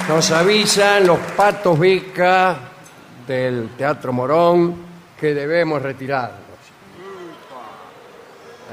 nos 0.07 0.29
avisan 0.29 1.07
los 1.07 1.17
patos 1.35 1.79
Vica 1.79 2.55
del 3.25 3.69
Teatro 3.69 4.13
Morón 4.13 4.75
que 5.19 5.33
debemos 5.33 5.81
retirarnos. 5.81 6.39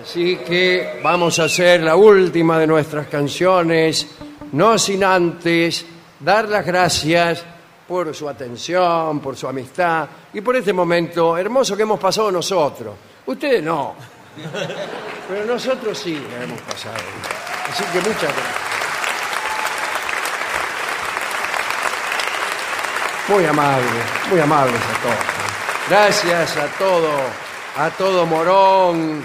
Así 0.02 0.36
que 0.36 1.00
vamos 1.02 1.38
a 1.38 1.44
hacer 1.44 1.82
la 1.82 1.96
última 1.96 2.58
de 2.58 2.66
nuestras 2.66 3.06
canciones, 3.06 4.06
no 4.52 4.76
sin 4.78 5.02
antes 5.02 5.86
dar 6.20 6.46
las 6.46 6.66
gracias 6.66 7.42
por 7.88 8.14
su 8.14 8.28
atención, 8.28 9.18
por 9.20 9.34
su 9.34 9.48
amistad 9.48 10.06
y 10.34 10.42
por 10.42 10.54
este 10.56 10.74
momento 10.74 11.38
hermoso 11.38 11.74
que 11.74 11.84
hemos 11.84 11.98
pasado 11.98 12.30
nosotros. 12.30 12.96
Ustedes 13.24 13.62
no, 13.62 13.94
pero 15.26 15.46
nosotros 15.46 15.96
sí 15.96 16.22
la 16.36 16.44
hemos 16.44 16.60
pasado. 16.60 17.43
Así 17.74 17.84
que 17.92 17.98
muchas 18.00 18.22
gracias. 18.22 18.64
Muy 23.28 23.44
amables, 23.46 24.04
muy 24.30 24.40
amables 24.40 24.80
a 24.80 25.02
todos. 25.02 25.16
Gracias 25.88 26.56
a 26.56 26.66
todo, 26.78 27.10
a 27.78 27.90
todo 27.90 28.26
Morón, 28.26 29.24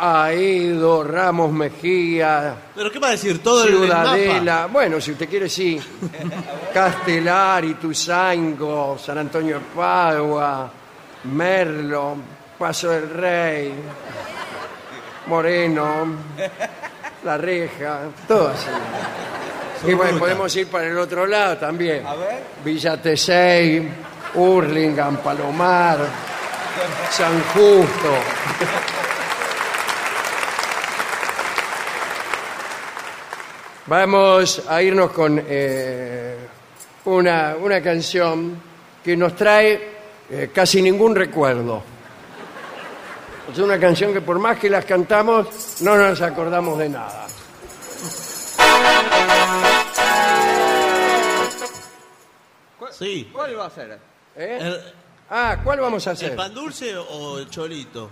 a 0.00 0.32
Ido, 0.32 1.04
Ramos 1.04 1.52
Mejía, 1.52 2.54
¿Pero 2.74 2.90
qué 2.90 2.98
va 2.98 3.08
a 3.08 3.10
decir? 3.12 3.42
Todo 3.42 3.64
el- 3.64 3.74
el 3.84 3.88
mapa. 3.88 4.14
Ciudadela. 4.14 4.66
Bueno, 4.66 5.00
si 5.00 5.12
usted 5.12 5.28
quiere, 5.28 5.48
sí. 5.48 5.80
Castelar, 6.74 7.64
Ituzaingo, 7.64 8.98
San 8.98 9.18
Antonio 9.18 9.58
de 9.60 9.64
Padua, 9.74 10.70
Merlo, 11.24 12.16
Paso 12.58 12.90
del 12.90 13.08
Rey, 13.10 13.72
Moreno, 15.28 16.06
La 17.26 17.36
Reja, 17.36 18.02
todo 18.28 18.48
así. 18.50 18.68
Y 19.84 19.94
bueno, 19.94 20.16
podemos 20.16 20.54
ir 20.54 20.68
para 20.68 20.86
el 20.86 20.96
otro 20.96 21.26
lado 21.26 21.56
también. 21.56 22.04
Villa 22.64 23.02
Tesey, 23.02 23.90
Hurlingham, 24.32 25.16
Palomar, 25.16 25.98
San 27.10 27.42
Justo. 27.52 28.12
Vamos 33.86 34.62
a 34.68 34.80
irnos 34.80 35.10
con 35.10 35.42
eh, 35.48 36.36
una, 37.06 37.56
una 37.60 37.82
canción 37.82 38.62
que 39.02 39.16
nos 39.16 39.34
trae 39.34 39.96
eh, 40.30 40.50
casi 40.54 40.80
ningún 40.80 41.16
recuerdo. 41.16 41.95
Es 43.52 43.58
una 43.58 43.78
canción 43.78 44.12
que 44.12 44.20
por 44.20 44.38
más 44.38 44.58
que 44.58 44.68
las 44.68 44.84
cantamos, 44.84 45.80
no 45.80 45.96
nos 45.96 46.20
acordamos 46.20 46.78
de 46.78 46.88
nada. 46.88 47.26
Sí. 52.90 53.30
¿Cuál 53.32 53.58
va 53.58 53.66
a 53.66 53.70
ser? 53.70 53.98
¿Eh? 54.36 54.80
Ah, 55.30 55.58
¿cuál 55.62 55.80
vamos 55.80 56.06
a 56.06 56.12
hacer? 56.12 56.30
¿El 56.30 56.36
pan 56.36 56.54
dulce 56.54 56.96
o 56.96 57.38
el 57.38 57.50
cholito? 57.50 58.10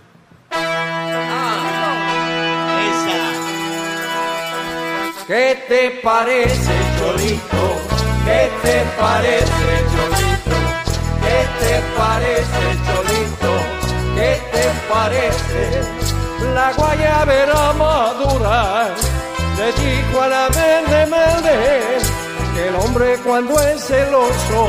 ¿Qué 5.27 5.65
te 5.69 5.91
parece, 6.03 6.73
Cholito? 6.99 7.81
¿Qué 8.27 8.51
te 8.63 8.85
parece, 9.01 9.67
Cholito? 9.91 10.57
¿Qué 11.23 11.39
te 11.61 11.83
parece, 11.97 12.63
Cholito? 12.85 13.84
¿Qué 14.15 14.41
te 14.53 14.65
parece? 14.93 15.83
La 16.55 16.73
guayabera 16.73 17.73
madura 17.73 18.89
le 19.57 19.67
dijo 19.73 20.23
a 20.23 20.29
la 20.29 20.49
verde 20.49 21.07
verde 21.07 21.99
que 22.55 22.69
el 22.69 22.75
hombre 22.77 23.17
cuando 23.25 23.61
es 23.61 23.85
celoso 23.85 24.67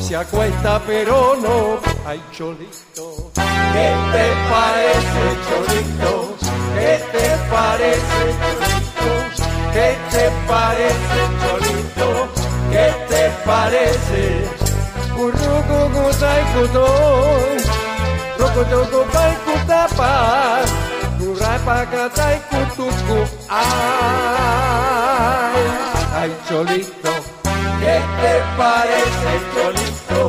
se 0.00 0.16
acuesta 0.16 0.80
pero 0.86 1.36
no. 1.36 1.78
Ay, 2.06 2.22
Cholito, 2.32 3.30
¿qué 3.34 3.88
te 4.12 4.26
parece, 4.50 5.22
Cholito? 5.46 6.36
¿Qué 6.76 7.00
te 7.12 7.26
parece, 7.50 8.22
Cholito? 8.98 9.58
¿Qué 9.72 9.88
te 10.10 10.24
parece, 10.48 11.18
Cholito? 11.40 12.08
¿Qué 12.70 12.86
te 13.08 13.22
parece? 13.44 14.66
Currucucutai 18.56 18.88
cutoy, 18.88 19.04
rocotocopai 19.04 19.36
cutapa, 19.44 20.12
currapacatai 21.18 22.36
cutucu. 22.48 23.18
Ay, 23.50 23.64
ay, 26.16 26.30
Cholito, 26.48 27.12
¿qué 27.80 27.96
te 28.20 28.34
parece, 28.56 29.32
Cholito? 29.52 30.22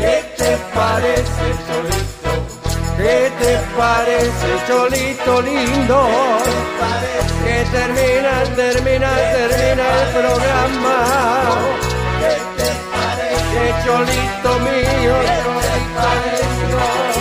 ¿Qué 0.00 0.16
te 0.38 0.50
parece, 0.74 1.46
Cholito? 1.68 2.32
¿Qué 2.96 3.18
te 3.38 3.52
parece, 3.76 4.50
Cholito 4.66 5.34
lindo? 5.42 6.00
Que 7.44 7.56
termina, 7.76 8.32
termina, 8.56 9.10
termina 9.36 9.86
el 10.00 10.08
programa. 10.16 10.96
Cholito 13.84 14.52
mío, 14.60 15.14
¿qué 15.20 15.36
te 15.60 15.76
parece? 15.94 17.17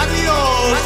Adiós, 0.00 0.78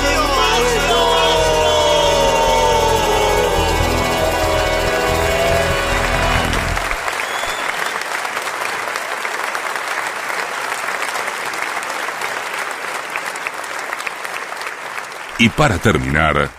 Y 15.40 15.48
para 15.50 15.78
terminar, 15.78 16.50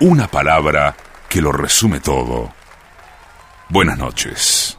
una 0.00 0.28
palabra 0.28 0.96
que 1.28 1.42
lo 1.42 1.52
resume 1.52 2.00
todo. 2.00 2.54
Buenas 3.68 3.98
noches. 3.98 4.78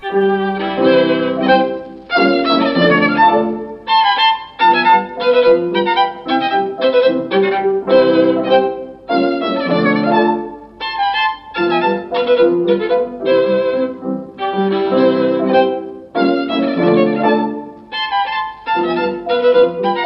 thank 12.67 12.81
you. 19.85 20.04